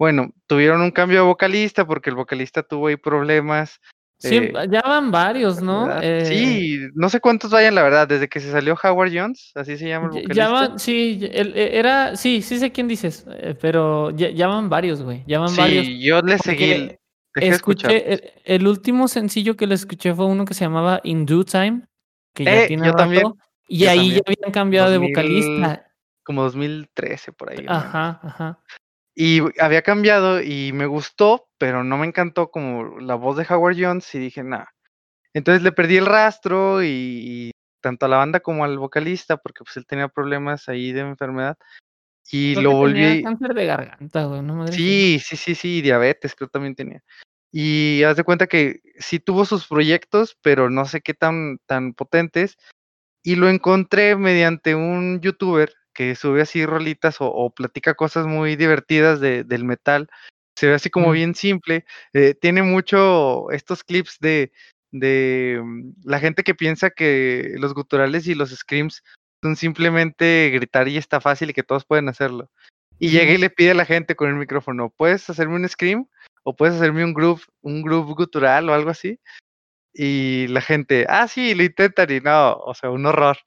Bueno, 0.00 0.32
tuvieron 0.46 0.80
un 0.80 0.92
cambio 0.92 1.18
de 1.18 1.26
vocalista 1.26 1.86
porque 1.86 2.08
el 2.08 2.16
vocalista 2.16 2.62
tuvo 2.62 2.86
ahí 2.86 2.96
problemas. 2.96 3.82
Sí, 4.18 4.36
eh, 4.36 4.52
ya 4.70 4.80
van 4.80 5.10
varios, 5.10 5.60
¿no? 5.60 5.90
Eh, 6.00 6.24
sí, 6.24 6.78
no 6.94 7.10
sé 7.10 7.20
cuántos 7.20 7.50
vayan, 7.50 7.74
la 7.74 7.82
verdad, 7.82 8.08
desde 8.08 8.26
que 8.26 8.40
se 8.40 8.50
salió 8.50 8.78
Howard 8.82 9.12
Jones, 9.14 9.52
así 9.54 9.76
se 9.76 9.88
llama 9.90 10.06
el 10.06 10.12
vocalista. 10.12 10.34
Ya 10.34 10.48
van, 10.48 10.78
sí, 10.78 11.20
e, 11.20 11.78
era, 11.78 12.16
sí, 12.16 12.40
sí 12.40 12.58
sé 12.58 12.72
quién 12.72 12.88
dices, 12.88 13.26
eh, 13.28 13.54
pero 13.60 14.10
ya, 14.12 14.46
van 14.46 14.70
varios, 14.70 15.02
güey, 15.02 15.22
ya 15.26 15.38
van 15.38 15.54
varios. 15.54 15.84
Sí, 15.84 16.02
yo 16.02 16.22
le 16.22 16.38
seguí. 16.38 16.96
Escuché, 17.34 18.32
el, 18.46 18.66
último 18.66 19.06
sencillo 19.06 19.54
que 19.54 19.66
le 19.66 19.74
escuché 19.74 20.14
fue 20.14 20.24
uno 20.24 20.46
que 20.46 20.54
se 20.54 20.64
llamaba 20.64 21.02
In 21.04 21.26
Due 21.26 21.44
Time, 21.44 21.82
que 22.34 22.44
ya 22.44 22.66
tiene 22.66 22.86
yo 22.86 22.94
también, 22.94 23.34
y 23.68 23.84
ahí 23.84 24.12
ya 24.12 24.22
habían 24.26 24.50
cambiado 24.50 24.90
de 24.90 24.96
vocalista 24.96 25.86
como 26.22 26.42
2013 26.44 27.32
por 27.32 27.50
ahí. 27.50 27.66
Ajá, 27.68 28.18
ajá. 28.22 28.60
Y 29.22 29.42
había 29.60 29.82
cambiado 29.82 30.40
y 30.40 30.72
me 30.72 30.86
gustó, 30.86 31.46
pero 31.58 31.84
no 31.84 31.98
me 31.98 32.06
encantó 32.06 32.50
como 32.50 32.98
la 33.00 33.16
voz 33.16 33.36
de 33.36 33.46
Howard 33.50 33.76
Jones 33.78 34.14
y 34.14 34.18
dije, 34.18 34.42
nada. 34.42 34.72
Entonces 35.34 35.62
le 35.62 35.72
perdí 35.72 35.98
el 35.98 36.06
rastro 36.06 36.82
y, 36.82 37.50
tanto 37.82 38.06
a 38.06 38.08
la 38.08 38.16
banda 38.16 38.40
como 38.40 38.64
al 38.64 38.78
vocalista, 38.78 39.36
porque 39.36 39.62
pues 39.62 39.76
él 39.76 39.84
tenía 39.84 40.08
problemas 40.08 40.70
ahí 40.70 40.92
de 40.92 41.00
enfermedad. 41.00 41.58
Y 42.32 42.54
Creo 42.54 42.70
lo 42.70 42.76
volví. 42.78 43.22
cáncer 43.22 43.52
de 43.52 43.66
garganta, 43.66 44.24
güey. 44.24 44.40
No 44.40 44.54
madre 44.54 44.72
así. 44.72 44.78
Sí, 44.78 45.18
sí, 45.22 45.36
sí, 45.36 45.54
sí, 45.54 45.82
diabetes 45.82 46.34
creo 46.34 46.48
también 46.48 46.74
tenía. 46.74 47.02
Y 47.52 48.02
haz 48.04 48.16
de 48.16 48.24
cuenta 48.24 48.46
que 48.46 48.80
sí 49.00 49.20
tuvo 49.20 49.44
sus 49.44 49.66
proyectos, 49.66 50.38
pero 50.40 50.70
no 50.70 50.86
sé 50.86 51.02
qué 51.02 51.12
tan, 51.12 51.58
tan 51.66 51.92
potentes. 51.92 52.56
Y 53.22 53.36
lo 53.36 53.50
encontré 53.50 54.16
mediante 54.16 54.74
un 54.74 55.20
youtuber 55.20 55.74
que 55.94 56.14
sube 56.14 56.42
así 56.42 56.64
rolitas 56.66 57.20
o, 57.20 57.26
o 57.26 57.50
platica 57.50 57.94
cosas 57.94 58.26
muy 58.26 58.56
divertidas 58.56 59.20
de, 59.20 59.44
del 59.44 59.64
metal. 59.64 60.08
Se 60.56 60.66
ve 60.66 60.74
así 60.74 60.90
como 60.90 61.08
Mm. 61.08 61.12
bien 61.12 61.34
simple. 61.34 61.84
eh, 62.12 62.34
tiene 62.34 62.62
mucho 62.62 63.50
estos 63.50 63.82
clips 63.84 64.18
de, 64.20 64.52
de 64.92 65.60
mm, 65.62 65.92
la 66.04 66.18
gente 66.20 66.42
que 66.42 66.54
piensa 66.54 66.90
que 66.90 67.54
los 67.58 67.74
guturales 67.74 68.26
y 68.26 68.34
los 68.34 68.50
screams 68.50 69.02
son 69.42 69.56
simplemente 69.56 70.50
gritar 70.52 70.88
y 70.88 70.96
está 70.96 71.20
fácil 71.20 71.50
y 71.50 71.54
que 71.54 71.62
todos 71.62 71.84
pueden 71.84 72.08
hacerlo. 72.08 72.50
Y 72.98 73.08
llega 73.08 73.32
y 73.32 73.38
le 73.38 73.48
pide 73.48 73.70
a 73.70 73.74
la 73.74 73.86
gente 73.86 74.14
con 74.14 74.28
el 74.28 74.34
micrófono, 74.36 74.90
¿puedes 74.90 75.30
hacerme 75.30 75.54
un 75.56 75.66
scream? 75.68 76.06
¿O 76.42 76.54
puedes 76.54 76.74
hacerme 76.76 77.04
un 77.04 77.14
groove, 77.14 77.42
un 77.62 77.82
groove 77.82 78.12
gutural 78.12 78.68
o 78.68 78.74
algo 78.74 78.90
así? 78.90 79.18
Y 79.94 80.46
la 80.48 80.60
gente, 80.60 81.06
ah, 81.08 81.26
sí, 81.26 81.54
lo 81.54 81.62
intentan 81.62 82.10
y 82.10 82.20
no, 82.20 82.52
o 82.52 82.74
sea, 82.74 82.90
un 82.90 83.06
horror. 83.06 83.38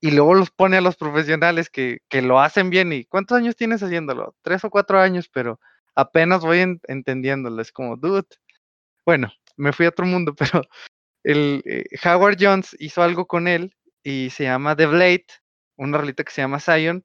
Y 0.00 0.10
luego 0.10 0.34
los 0.34 0.50
pone 0.50 0.76
a 0.76 0.80
los 0.82 0.96
profesionales 0.96 1.70
que, 1.70 1.98
que 2.08 2.22
lo 2.22 2.40
hacen 2.40 2.70
bien. 2.70 2.92
¿Y 2.92 3.04
cuántos 3.06 3.38
años 3.38 3.56
tienes 3.56 3.82
haciéndolo? 3.82 4.36
Tres 4.42 4.64
o 4.64 4.70
cuatro 4.70 5.00
años, 5.00 5.28
pero 5.32 5.58
apenas 5.94 6.42
voy 6.42 6.58
en- 6.58 6.80
entendiéndolo. 6.86 7.60
Es 7.62 7.72
como, 7.72 7.96
dude. 7.96 8.26
Bueno, 9.04 9.32
me 9.56 9.72
fui 9.72 9.86
a 9.86 9.90
otro 9.90 10.04
mundo, 10.06 10.34
pero 10.60 10.62
el 11.24 11.62
eh, 11.64 11.84
Howard 12.04 12.36
Jones 12.38 12.76
hizo 12.78 13.02
algo 13.02 13.26
con 13.26 13.48
él 13.48 13.74
y 14.02 14.30
se 14.30 14.44
llama 14.44 14.76
The 14.76 14.86
Blade, 14.86 15.26
una 15.76 15.98
rolita 15.98 16.24
que 16.24 16.32
se 16.32 16.42
llama 16.42 16.60
Zion. 16.60 17.04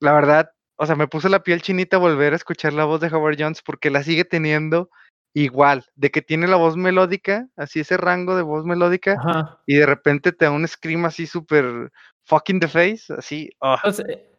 La 0.00 0.12
verdad, 0.12 0.50
o 0.76 0.86
sea, 0.86 0.94
me 0.94 1.08
puso 1.08 1.28
la 1.28 1.42
piel 1.42 1.62
chinita 1.62 1.96
volver 1.96 2.32
a 2.34 2.36
escuchar 2.36 2.74
la 2.74 2.84
voz 2.84 3.00
de 3.00 3.08
Howard 3.08 3.36
Jones 3.38 3.62
porque 3.62 3.90
la 3.90 4.02
sigue 4.02 4.24
teniendo 4.24 4.90
igual, 5.34 5.84
de 5.94 6.10
que 6.10 6.22
tiene 6.22 6.46
la 6.46 6.56
voz 6.56 6.76
melódica, 6.76 7.48
así 7.56 7.80
ese 7.80 7.96
rango 7.98 8.36
de 8.36 8.42
voz 8.42 8.64
melódica, 8.64 9.16
Ajá. 9.18 9.60
y 9.66 9.76
de 9.76 9.84
repente 9.84 10.32
te 10.32 10.46
da 10.46 10.50
un 10.50 10.66
scream 10.66 11.04
así 11.04 11.26
súper 11.26 11.90
fucking 12.26 12.60
the 12.60 12.68
face, 12.68 13.12
así. 13.16 13.50
ah, 13.60 13.80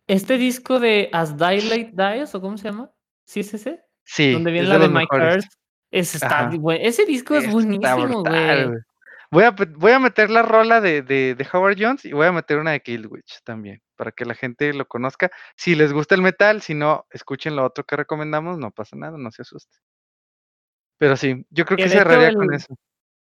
este 0.08 0.38
disco 0.38 0.80
de 0.80 1.10
As 1.12 1.36
Daylight 1.36 1.90
Dies, 1.94 2.34
¿o 2.36 2.42
cómo 2.42 2.58
se 2.58 2.70
llama? 2.70 2.92
¿Sí 3.26 3.42
es 3.42 3.54
ese? 3.54 3.82
sí, 4.04 4.32
Donde 4.32 4.52
viene 4.52 4.68
es 4.68 4.74
la 4.74 4.80
de 4.80 4.88
Mike. 4.88 5.16
Hurst. 5.16 5.54
Ese 5.92 6.18
está, 6.18 6.50
güey. 6.54 6.86
Ese 6.86 7.06
disco 7.06 7.36
es 7.36 7.50
buenísimo, 7.52 8.24
güey. 8.24 8.70
Voy 9.30 9.44
a, 9.44 9.52
voy 9.52 9.92
a 9.92 10.00
meter 10.00 10.30
la 10.30 10.42
rola 10.42 10.80
de, 10.80 11.02
de, 11.02 11.36
de 11.36 11.48
Howard 11.52 11.76
Jones 11.78 12.06
y 12.06 12.14
voy 12.14 12.28
a 12.28 12.32
meter 12.32 12.60
una 12.60 12.72
de 12.72 12.80
Killwitch 12.80 13.42
también, 13.44 13.82
para 13.98 14.14
que 14.14 14.24
la 14.24 14.36
gente 14.36 14.74
lo 14.74 14.88
conozca. 14.88 15.30
Si 15.58 15.76
les 15.76 15.92
gusta 15.92 16.16
el 16.16 16.22
metal, 16.22 16.62
si 16.62 16.74
no, 16.74 17.06
escuchen 17.10 17.58
lo 17.58 17.66
otro 17.66 17.84
que 17.84 17.98
recomendamos, 17.98 18.58
no 18.58 18.72
pasa 18.72 18.96
nada, 18.96 19.18
no 19.18 19.30
se 19.32 19.42
asusten. 19.42 19.82
Pero 20.98 21.18
sí, 21.18 21.46
yo 21.50 21.66
creo 21.66 21.76
Que 21.76 21.84
hecho 21.84 21.94
cerraría 21.94 22.34
con 22.34 22.54
eso. 22.54 22.78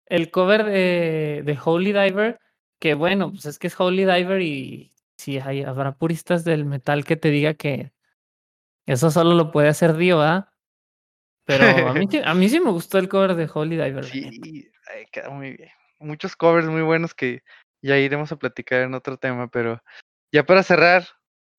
El 0.05 0.29
cover 0.29 0.65
de, 0.65 1.41
de 1.43 1.59
Holy 1.63 1.91
Diver, 1.91 2.39
que 2.85 2.93
bueno, 2.93 3.31
pues 3.31 3.47
es 3.47 3.57
que 3.57 3.65
es 3.65 3.79
Holy 3.79 4.05
Diver 4.05 4.43
y 4.43 4.91
sí, 5.17 5.39
hay, 5.39 5.63
habrá 5.63 5.97
puristas 5.97 6.43
del 6.45 6.65
metal 6.65 7.03
que 7.03 7.15
te 7.15 7.31
diga 7.31 7.55
que 7.55 7.91
eso 8.85 9.09
solo 9.09 9.33
lo 9.33 9.51
puede 9.51 9.69
hacer 9.69 9.97
Dio, 9.97 10.21
¿ah? 10.21 10.53
Pero 11.45 11.65
a 11.87 11.95
mí, 11.95 12.05
sí- 12.11 12.21
a 12.23 12.35
mí 12.35 12.47
sí 12.47 12.59
me 12.59 12.69
gustó 12.69 12.99
el 12.99 13.09
cover 13.09 13.33
de 13.33 13.49
Holy 13.51 13.77
Diver. 13.77 14.05
Sí, 14.05 14.69
ay, 14.93 15.05
queda 15.11 15.31
muy 15.31 15.57
bien. 15.57 15.71
Muchos 15.97 16.35
covers 16.35 16.67
muy 16.67 16.83
buenos 16.83 17.15
que 17.15 17.41
ya 17.81 17.97
iremos 17.97 18.31
a 18.31 18.35
platicar 18.35 18.81
en 18.81 18.93
otro 18.93 19.17
tema, 19.17 19.47
pero 19.47 19.81
ya 20.31 20.45
para 20.45 20.61
cerrar, 20.61 21.07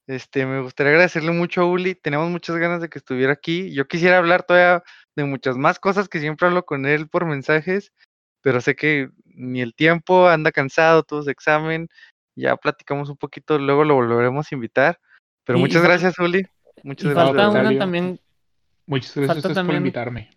este, 0.07 0.47
me 0.47 0.61
gustaría 0.61 0.93
agradecerle 0.93 1.33
mucho 1.33 1.63
a 1.63 1.67
Uli. 1.67 1.97
Tenemos 1.97 2.31
muchas 2.31 2.55
ganas 2.59 2.81
de 2.81 2.89
que 2.89 3.01
estuviera 3.01 3.33
aquí. 3.33 3.75
Yo 3.75 3.89
quisiera 3.89 4.19
hablar 4.19 4.45
todavía 4.45 4.85
de 5.17 5.25
muchas 5.25 5.57
más 5.57 5.81
cosas 5.81 6.09
que 6.09 6.21
siempre 6.21 6.47
hablo 6.47 6.65
con 6.65 6.87
él 6.87 7.09
por 7.09 7.25
mensajes, 7.27 7.93
pero 8.47 8.61
sé 8.61 8.77
que 8.77 9.11
ni 9.25 9.61
el 9.61 9.75
tiempo 9.75 10.29
anda 10.29 10.53
cansado, 10.53 11.03
tuvo 11.03 11.21
su 11.25 11.31
examen. 11.31 11.89
Ya 12.37 12.55
platicamos 12.57 13.09
un 13.11 13.17
poquito, 13.17 13.59
luego 13.59 13.83
lo 13.83 13.95
volveremos 13.97 14.47
a 14.49 14.55
invitar. 14.55 15.01
Pero 15.43 15.59
Y- 15.59 15.63
muchas 15.63 15.83
gracias, 15.83 16.17
Uli. 16.21 16.47
Muchas 16.85 17.07
Y 17.07 17.15
gracias. 17.15 17.35
falta 17.37 17.49
una 17.61 17.77
también, 17.77 18.21
Muchas 18.87 19.17
gracias 19.17 19.27
Falta 19.27 19.39
ustedes 19.39 19.55
por 19.55 19.55
también- 19.65 19.77
invitarme. 19.79 20.31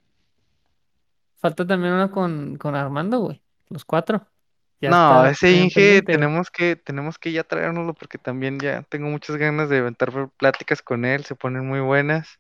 falta 1.40 1.68
también 1.68 1.94
una 1.94 2.10
con, 2.10 2.58
con 2.58 2.74
Armando, 2.74 3.20
güey. 3.20 3.44
Los 3.70 3.86
cuatro. 3.86 4.26
Ya 4.82 4.90
No, 4.90 5.18
está 5.28 5.30
ese 5.30 5.52
Inge 5.52 6.02
tenemos 6.02 6.50
que, 6.50 6.76
tenemos 6.76 7.20
que 7.20 7.32
ya 7.32 7.44
traérnoslo 7.44 7.94
porque 7.94 8.18
también 8.18 8.58
ya 8.60 8.82
tengo 8.90 9.08
muchas 9.10 9.36
ganas 9.36 9.70
de 9.70 9.78
aventar 9.78 10.12
pláticas 10.40 10.82
con 10.82 11.06
él, 11.06 11.26
se 11.26 11.36
ponen 11.36 11.68
muy 11.68 11.80
buenas. 11.80 12.40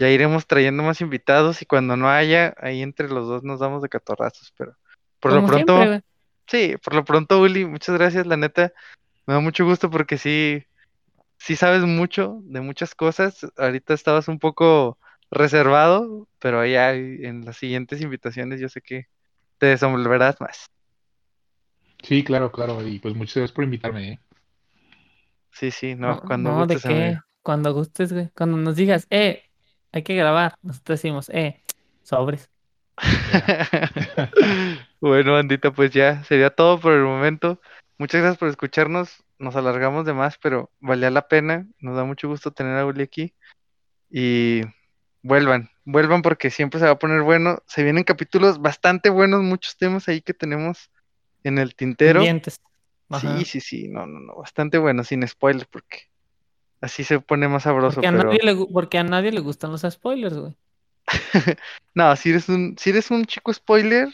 Ya 0.00 0.08
iremos 0.08 0.46
trayendo 0.46 0.82
más 0.82 1.02
invitados 1.02 1.60
y 1.60 1.66
cuando 1.66 1.94
no 1.94 2.08
haya, 2.08 2.54
ahí 2.56 2.80
entre 2.80 3.10
los 3.10 3.28
dos 3.28 3.44
nos 3.44 3.60
damos 3.60 3.82
de 3.82 3.90
catorrazos, 3.90 4.50
pero 4.56 4.74
por 5.20 5.34
lo 5.34 5.44
pronto, 5.44 5.76
siempre, 5.76 6.02
sí, 6.46 6.74
por 6.82 6.94
lo 6.94 7.04
pronto, 7.04 7.38
Uli, 7.38 7.66
muchas 7.66 7.98
gracias, 7.98 8.26
la 8.26 8.38
neta, 8.38 8.72
me 9.26 9.34
da 9.34 9.40
mucho 9.40 9.66
gusto 9.66 9.90
porque 9.90 10.16
sí, 10.16 10.64
sí 11.36 11.54
sabes 11.54 11.82
mucho 11.82 12.38
de 12.44 12.62
muchas 12.62 12.94
cosas. 12.94 13.46
Ahorita 13.58 13.92
estabas 13.92 14.28
un 14.28 14.38
poco 14.38 14.96
reservado, 15.30 16.26
pero 16.38 16.64
ya 16.64 16.94
en 16.94 17.44
las 17.44 17.58
siguientes 17.58 18.00
invitaciones 18.00 18.58
yo 18.58 18.70
sé 18.70 18.80
que 18.80 19.06
te 19.58 19.66
desenvolverás 19.66 20.40
más. 20.40 20.70
Sí, 22.02 22.24
claro, 22.24 22.50
claro. 22.50 22.86
Y 22.86 23.00
pues 23.00 23.14
muchas 23.14 23.34
gracias 23.34 23.52
por 23.52 23.64
invitarme, 23.64 24.12
¿eh? 24.12 24.20
Sí, 25.52 25.70
sí, 25.70 25.94
no, 25.94 26.14
No, 26.14 26.20
cuando 26.22 26.52
no, 26.52 26.66
¿de 26.66 26.76
gustes, 26.76 26.90
qué? 26.90 27.18
Cuando 27.42 27.74
gustes, 27.74 28.14
güey. 28.14 28.30
Cuando 28.34 28.56
nos 28.56 28.76
digas, 28.76 29.06
eh, 29.10 29.49
hay 29.92 30.02
que 30.02 30.14
grabar. 30.14 30.54
Nosotros 30.62 30.98
decimos, 31.00 31.28
eh, 31.30 31.62
sobres. 32.02 32.50
Bueno, 35.00 35.32
bandita, 35.32 35.70
pues 35.70 35.92
ya 35.92 36.22
sería 36.24 36.50
todo 36.50 36.78
por 36.78 36.92
el 36.92 37.02
momento. 37.02 37.58
Muchas 37.96 38.20
gracias 38.20 38.38
por 38.38 38.48
escucharnos. 38.48 39.24
Nos 39.38 39.56
alargamos 39.56 40.04
de 40.04 40.12
más, 40.12 40.36
pero 40.36 40.70
valía 40.78 41.10
la 41.10 41.26
pena. 41.26 41.66
Nos 41.78 41.96
da 41.96 42.04
mucho 42.04 42.28
gusto 42.28 42.50
tener 42.50 42.76
a 42.76 42.84
Uli 42.84 43.02
aquí. 43.02 43.32
Y 44.10 44.60
vuelvan, 45.22 45.70
vuelvan 45.86 46.20
porque 46.20 46.50
siempre 46.50 46.80
se 46.80 46.86
va 46.86 46.92
a 46.92 46.98
poner 46.98 47.22
bueno. 47.22 47.62
Se 47.66 47.82
vienen 47.82 48.04
capítulos 48.04 48.60
bastante 48.60 49.08
buenos, 49.08 49.42
muchos 49.42 49.78
temas 49.78 50.06
ahí 50.08 50.20
que 50.20 50.34
tenemos 50.34 50.90
en 51.44 51.56
el 51.56 51.74
tintero. 51.74 52.22
Sí, 52.22 53.44
sí, 53.46 53.60
sí, 53.60 53.88
no, 53.88 54.06
no, 54.06 54.20
no, 54.20 54.36
bastante 54.36 54.76
bueno, 54.78 55.02
sin 55.02 55.26
spoilers, 55.26 55.66
porque 55.66 56.09
así 56.80 57.04
se 57.04 57.20
pone 57.20 57.48
más 57.48 57.64
sabroso, 57.64 57.96
Porque 57.96 58.08
a, 58.08 58.12
pero 58.12 58.24
nadie 58.24 58.40
le, 58.42 58.54
gu- 58.54 58.68
porque 58.72 58.98
a 58.98 59.04
nadie 59.04 59.32
le 59.32 59.40
gustan 59.40 59.72
los 59.72 59.82
spoilers, 59.82 60.36
güey. 60.36 60.54
no, 61.94 62.14
si 62.16 62.30
eres 62.30 62.48
un, 62.48 62.76
si 62.78 62.90
eres 62.90 63.10
un 63.10 63.24
chico 63.24 63.52
spoiler, 63.52 64.08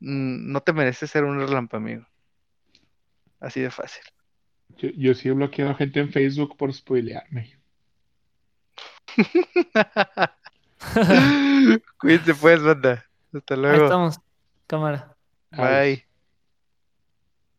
mm, 0.00 0.52
no 0.52 0.60
te 0.60 0.72
mereces 0.72 1.10
ser 1.10 1.24
un 1.24 1.38
relampa, 1.38 1.76
amigo. 1.76 2.06
Así 3.40 3.60
de 3.60 3.70
fácil. 3.70 4.02
Yo, 4.76 4.88
yo 4.96 5.14
sí 5.14 5.28
he 5.28 5.32
bloqueado 5.32 5.72
a 5.72 5.74
gente 5.74 6.00
en 6.00 6.10
Facebook 6.10 6.56
por 6.56 6.72
spoilearme. 6.72 7.58
Cuídense 11.98 12.34
pues, 12.34 12.62
banda. 12.62 13.04
Hasta 13.32 13.54
Ahí 13.54 13.60
luego. 13.60 13.84
estamos, 13.84 14.18
cámara. 14.66 15.16
Bye. 15.50 16.06